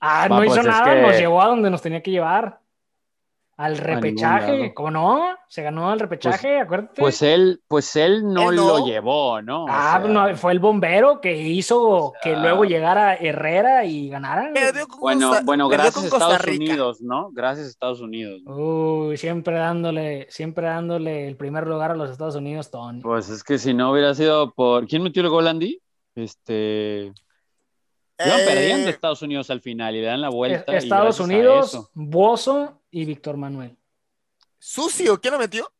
Ah, 0.00 0.28
Va, 0.30 0.36
no 0.40 0.44
hizo 0.44 0.54
pues, 0.56 0.66
es 0.66 0.70
nada, 0.70 0.94
que- 0.94 1.00
nos 1.02 1.18
llevó 1.18 1.40
a 1.40 1.46
donde 1.46 1.70
nos 1.70 1.80
tenía 1.80 2.02
que 2.02 2.10
llevar. 2.10 2.60
Al 3.58 3.76
repechaje. 3.76 4.72
¿Cómo 4.72 4.92
no? 4.92 5.36
Se 5.48 5.64
ganó 5.64 5.92
el 5.92 5.98
repechaje, 5.98 6.60
acuérdate. 6.60 7.00
Pues 7.02 7.22
él, 7.22 7.60
pues 7.66 7.96
él 7.96 8.22
no, 8.32 8.50
Él 8.50 8.56
no. 8.56 8.78
lo 8.78 8.86
llevó, 8.86 9.42
¿no? 9.42 9.64
O 9.64 9.66
ah, 9.68 9.98
sea, 10.00 10.08
no, 10.08 10.36
fue 10.36 10.52
el 10.52 10.60
bombero 10.60 11.20
que 11.20 11.36
hizo 11.36 12.12
que 12.22 12.30
sea- 12.30 12.40
luego 12.40 12.64
llegara 12.64 13.16
Herrera 13.16 13.84
y 13.84 14.10
ganara. 14.10 14.52
Bueno, 15.00 15.30
Costa- 15.30 15.44
bueno, 15.44 15.68
gracias 15.68 16.04
a 16.04 16.06
Estados. 16.06 16.46
Unidos, 16.46 17.00
¿no? 17.00 17.30
Gracias 17.32 17.66
a 17.66 17.70
Estados 17.70 18.00
Unidos. 18.00 18.40
¿no? 18.44 18.54
Uy, 18.54 19.16
siempre 19.16 19.56
dándole, 19.56 20.28
siempre 20.30 20.66
dándole 20.68 21.26
el 21.26 21.34
primer 21.36 21.66
lugar 21.66 21.90
a 21.90 21.94
los 21.96 22.10
Estados 22.10 22.36
Unidos, 22.36 22.70
Tony. 22.70 23.00
Pues 23.00 23.28
es 23.28 23.42
que 23.42 23.58
si 23.58 23.74
no 23.74 23.90
hubiera 23.90 24.14
sido 24.14 24.52
por. 24.52 24.86
¿Quién 24.86 25.02
metió 25.02 25.20
el 25.22 25.30
gol, 25.30 25.48
Andy? 25.48 25.82
Este. 26.14 27.12
Iban 28.24 28.40
Eh, 28.40 28.44
perdiendo 28.46 28.88
Estados 28.88 29.22
Unidos 29.22 29.50
al 29.50 29.60
final 29.60 29.96
y 29.96 30.00
le 30.00 30.06
dan 30.06 30.20
la 30.20 30.28
vuelta. 30.28 30.76
Estados 30.76 31.18
Unidos, 31.18 31.90
Bozo 31.94 32.77
y 32.90 33.04
Víctor 33.04 33.36
Manuel. 33.36 33.76
Sucio, 34.58 35.20
¿quién 35.20 35.32
lo 35.34 35.38
metió? 35.38 35.70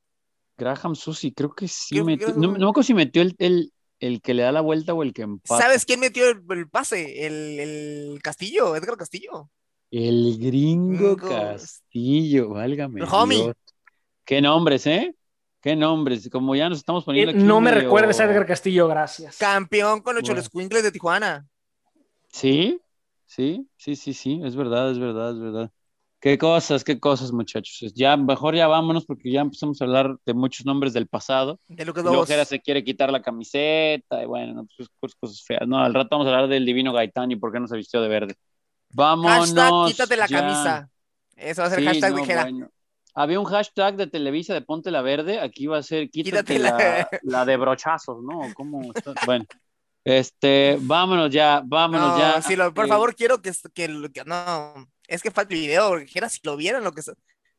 Graham 0.57 0.95
Susi, 0.95 1.33
creo 1.33 1.53
que 1.53 1.69
sí 1.69 1.97
¿Qué- 1.97 2.05
metió. 2.05 2.27
qué- 2.29 2.33
No, 2.35 2.49
no 2.53 2.59
me 2.59 2.65
acuerdo 2.71 2.83
si 2.83 2.95
metió 2.95 3.23
el, 3.23 3.35
el, 3.39 3.73
el 4.01 4.21
que 4.21 4.35
le 4.35 4.43
da 4.43 4.53
la 4.53 4.61
vuelta 4.61 4.95
o 4.95 5.03
el 5.03 5.13
que 5.13 5.23
empata. 5.23 5.63
¿Sabes 5.63 5.85
quién 5.85 6.01
metió 6.01 6.29
el, 6.29 6.43
el 6.51 6.69
pase? 6.69 7.27
El, 7.27 7.61
el 7.61 8.19
Castillo, 8.23 8.75
Edgar 8.77 8.97
Castillo. 8.97 9.51
El 9.91 10.37
gringo 10.39 11.17
Gringo. 11.17 11.29
Castillo, 11.29 12.51
válgame. 12.51 13.01
El 13.01 13.07
homie. 13.11 13.43
Dios. 13.45 13.57
Qué 14.25 14.41
nombres, 14.43 14.87
¿eh? 14.87 15.15
Qué 15.61 15.75
nombres. 15.75 16.29
Como 16.31 16.55
ya 16.55 16.69
nos 16.69 16.79
estamos 16.79 17.05
poniendo 17.05 17.33
Eh, 17.33 17.35
aquí. 17.37 17.43
no 17.45 17.61
me 17.61 17.71
medio- 17.71 17.85
recuerdes 17.85 18.21
a 18.21 18.25
Edgar 18.25 18.47
Castillo, 18.47 18.87
gracias. 18.89 19.39
Campeón 19.39 20.01
con 20.03 20.15
los 20.15 20.23
Bueno. 20.23 20.35
Cholescuincles 20.35 20.83
de 20.83 20.93
Tijuana. 20.93 21.49
Sí, 22.31 22.81
sí, 23.27 23.67
sí, 23.77 23.97
sí, 23.97 24.13
sí, 24.13 24.41
es 24.45 24.55
verdad, 24.55 24.91
es 24.93 24.99
verdad, 24.99 25.33
es 25.33 25.41
verdad. 25.41 25.73
Qué 26.21 26.37
cosas, 26.37 26.83
qué 26.83 26.99
cosas, 26.99 27.31
muchachos. 27.31 27.93
Ya, 27.95 28.17
mejor 28.17 28.57
ya 28.57 28.67
vámonos 28.67 29.07
porque 29.07 29.31
ya 29.31 29.41
empezamos 29.43 29.81
a 29.81 29.85
hablar 29.85 30.17
de 30.27 30.35
muchos 30.35 30.67
nombres 30.67 30.93
del 30.93 31.07
pasado. 31.07 31.61
De 31.69 31.85
Lucas 31.85 32.05
Lobos. 32.05 32.29
Se 32.29 32.61
quiere 32.61 32.83
quitar 32.83 33.13
la 33.13 33.23
camiseta 33.23 34.21
y 34.23 34.27
bueno, 34.27 34.67
pues 34.77 34.89
cosas, 35.01 35.17
cosas 35.21 35.43
feas. 35.45 35.69
No, 35.69 35.79
al 35.79 35.95
rato 35.95 36.09
vamos 36.13 36.27
a 36.27 36.31
hablar 36.31 36.49
del 36.49 36.67
divino 36.67 36.93
Gaitán 36.93 37.31
y 37.31 37.37
por 37.37 37.53
qué 37.53 37.61
no 37.61 37.69
se 37.69 37.77
vistió 37.77 38.01
de 38.03 38.09
verde. 38.09 38.35
Vámonos. 38.91 39.55
Hashtag 39.55 39.87
quítate 39.87 40.17
la 40.17 40.27
ya. 40.27 40.41
camisa. 40.41 40.91
Eso 41.37 41.63
va 41.63 41.69
a 41.69 41.71
ser 41.71 41.79
Sí, 41.81 41.85
hashtag 41.87 42.15
no, 42.15 42.25
bueno. 42.25 42.71
Había 43.15 43.39
un 43.41 43.47
hashtag 43.47 43.97
de 43.97 44.07
Televisa 44.09 44.55
de 44.55 44.61
Ponte 44.63 44.91
la 44.91 45.03
Verde, 45.03 45.41
aquí 45.41 45.67
va 45.67 45.79
a 45.79 45.83
ser 45.83 46.11
quítate, 46.11 46.55
Quítate 46.55 46.59
la- 46.59 47.09
la, 47.23 47.45
de 47.45 47.57
brochazos, 47.57 48.23
¿no? 48.23 48.53
¿Cómo 48.55 48.93
está? 48.93 49.15
Bueno, 49.25 49.45
este, 50.05 50.79
vámonos 50.81 51.31
ya, 51.31 51.63
vámonos 51.65 52.13
No, 52.13 52.19
ya. 52.19 52.43
sí, 52.43 52.57
por 52.75 52.85
Eh, 52.87 52.89
favor, 52.89 53.15
quiero 53.15 53.41
que, 53.43 53.53
que, 53.75 54.11
que- 54.13 54.25
no, 54.25 54.87
es 55.09 55.23
que 55.23 55.31
falta 55.33 55.53
el 55.55 55.61
video, 55.61 55.89
porque 55.89 56.07
Jera, 56.07 56.29
si 56.29 56.39
lo 56.45 56.57
vieran 56.57 56.85
lo 56.85 56.93
que 56.93 57.01
es- 57.01 57.13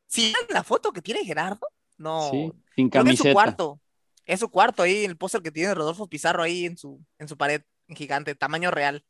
si 0.08 0.22
vieran 0.28 0.44
la 0.50 0.64
foto 0.64 0.94
que 0.94 1.02
tiene 1.02 1.26
Gerardo, 1.26 1.68
no, 1.98 2.30
Sí, 2.32 2.52
sin 2.76 2.90
creo 2.90 3.04
que 3.04 3.10
en 3.12 3.18
su 3.18 3.24
camiseta. 3.24 3.34
cuarto, 3.34 3.82
es 4.26 4.40
su 4.40 4.50
cuarto 4.50 4.84
ahí, 4.84 5.04
el 5.04 5.18
póster 5.18 5.42
que 5.42 5.52
tiene 5.52 5.74
Rodolfo 5.76 6.08
Pizarro 6.08 6.44
ahí 6.44 6.66
en 6.66 6.78
su, 6.78 7.04
en 7.18 7.28
su 7.28 7.36
pared, 7.36 7.62
gigante, 7.90 8.34
tamaño 8.36 8.72
real. 8.72 9.04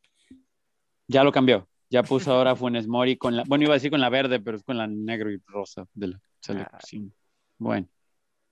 Ya 1.07 1.23
lo 1.23 1.31
cambió. 1.31 1.67
Ya 1.91 2.03
puso 2.03 2.31
ahora 2.31 2.55
Funes 2.55 2.87
Mori 2.87 3.17
con 3.17 3.35
la, 3.35 3.43
bueno, 3.47 3.63
iba 3.63 3.73
a 3.73 3.77
decir 3.77 3.89
con 3.89 3.99
la 3.99 4.09
verde, 4.09 4.39
pero 4.39 4.57
es 4.57 4.63
con 4.63 4.77
la 4.77 4.85
negro 4.87 5.31
y 5.31 5.41
rosa 5.47 5.85
de 5.93 6.07
la 6.09 6.21
selección. 6.39 7.13
Bueno, 7.57 7.87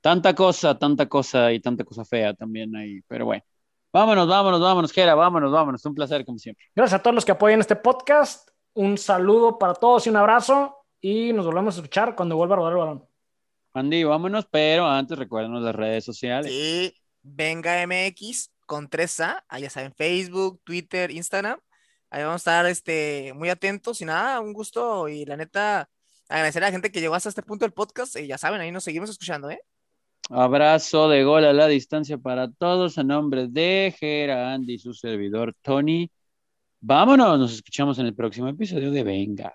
tanta 0.02 0.34
cosa, 0.34 0.78
tanta 0.78 1.08
cosa 1.08 1.52
y 1.54 1.60
tanta 1.60 1.84
cosa 1.84 2.04
fea 2.04 2.34
también 2.34 2.76
ahí, 2.76 3.02
pero 3.08 3.26
bueno. 3.26 3.44
Vámonos, 3.94 4.28
vámonos, 4.28 4.60
vámonos, 4.60 4.92
Jera, 4.92 5.16
vámonos, 5.16 5.52
vámonos. 5.52 5.86
Un 5.86 5.96
placer, 5.96 6.26
como 6.26 6.38
siempre. 6.40 6.66
Gracias 6.76 7.00
a 7.00 7.04
todos 7.04 7.16
los 7.16 7.24
que 7.26 7.32
apoyan 7.32 7.60
este 7.60 7.76
podcast. 7.76 8.50
Un 8.78 8.96
saludo 9.00 9.58
para 9.58 9.74
todos 9.74 10.06
y 10.06 10.12
un 10.12 10.18
abrazo. 10.18 10.86
Y 11.02 11.34
nos 11.34 11.48
volvemos 11.48 11.74
a 11.74 11.80
escuchar 11.80 12.16
cuando 12.16 12.36
vuelva 12.36 12.54
a 12.54 12.58
rodar 12.58 12.74
el 12.74 12.78
balón. 12.78 13.06
Andy, 13.74 14.04
vámonos, 14.04 14.46
pero 14.52 14.88
antes 14.88 15.18
recuérdanos 15.18 15.64
las 15.64 15.74
redes 15.74 16.06
sociales. 16.06 16.52
Sí, 16.52 16.96
venga 17.24 17.82
MX 17.88 18.52
con 18.68 18.88
3A, 18.88 19.44
ahí 19.50 19.64
ya 19.64 19.72
saben, 19.72 19.96
Facebook, 19.96 20.62
Twitter, 20.64 21.10
Instagram. 21.10 21.60
Ahí 22.12 22.22
vamos 22.22 22.36
a 22.36 22.38
estar 22.38 22.66
este, 22.68 23.34
muy 23.34 23.50
atentos 23.50 24.00
y 24.02 24.06
nada, 24.06 24.40
un 24.42 24.54
gusto 24.54 25.10
y 25.10 25.26
la 25.26 25.38
neta, 25.38 25.90
agradecer 26.30 26.64
a 26.64 26.68
la 26.68 26.72
gente 26.72 26.92
que 26.92 27.02
llegó 27.02 27.16
hasta 27.16 27.30
este 27.30 27.42
punto 27.42 27.66
del 27.66 27.74
podcast 27.74 28.16
y 28.16 28.28
ya 28.28 28.38
saben, 28.38 28.62
ahí 28.62 28.72
nos 28.72 28.84
seguimos 28.84 29.10
escuchando, 29.10 29.50
¿eh? 29.50 29.60
Abrazo 30.30 31.10
de 31.10 31.24
gol 31.24 31.46
a 31.46 31.54
la 31.54 31.68
distancia 31.68 32.20
para 32.20 32.52
todos 32.52 33.00
a 33.00 33.04
nombre 33.04 33.48
de 33.48 33.96
Jera, 33.98 34.54
Andy 34.54 34.76
y 34.76 34.80
su 34.80 34.94
servidor 34.94 35.56
Tony. 35.64 36.12
Vámonos, 36.90 37.38
nos 37.38 37.54
escuchamos 37.54 38.00
en 38.00 38.06
el 38.06 38.16
próximo 38.16 38.48
episodio 38.48 38.92
de 38.92 39.04
Venga. 39.04 39.54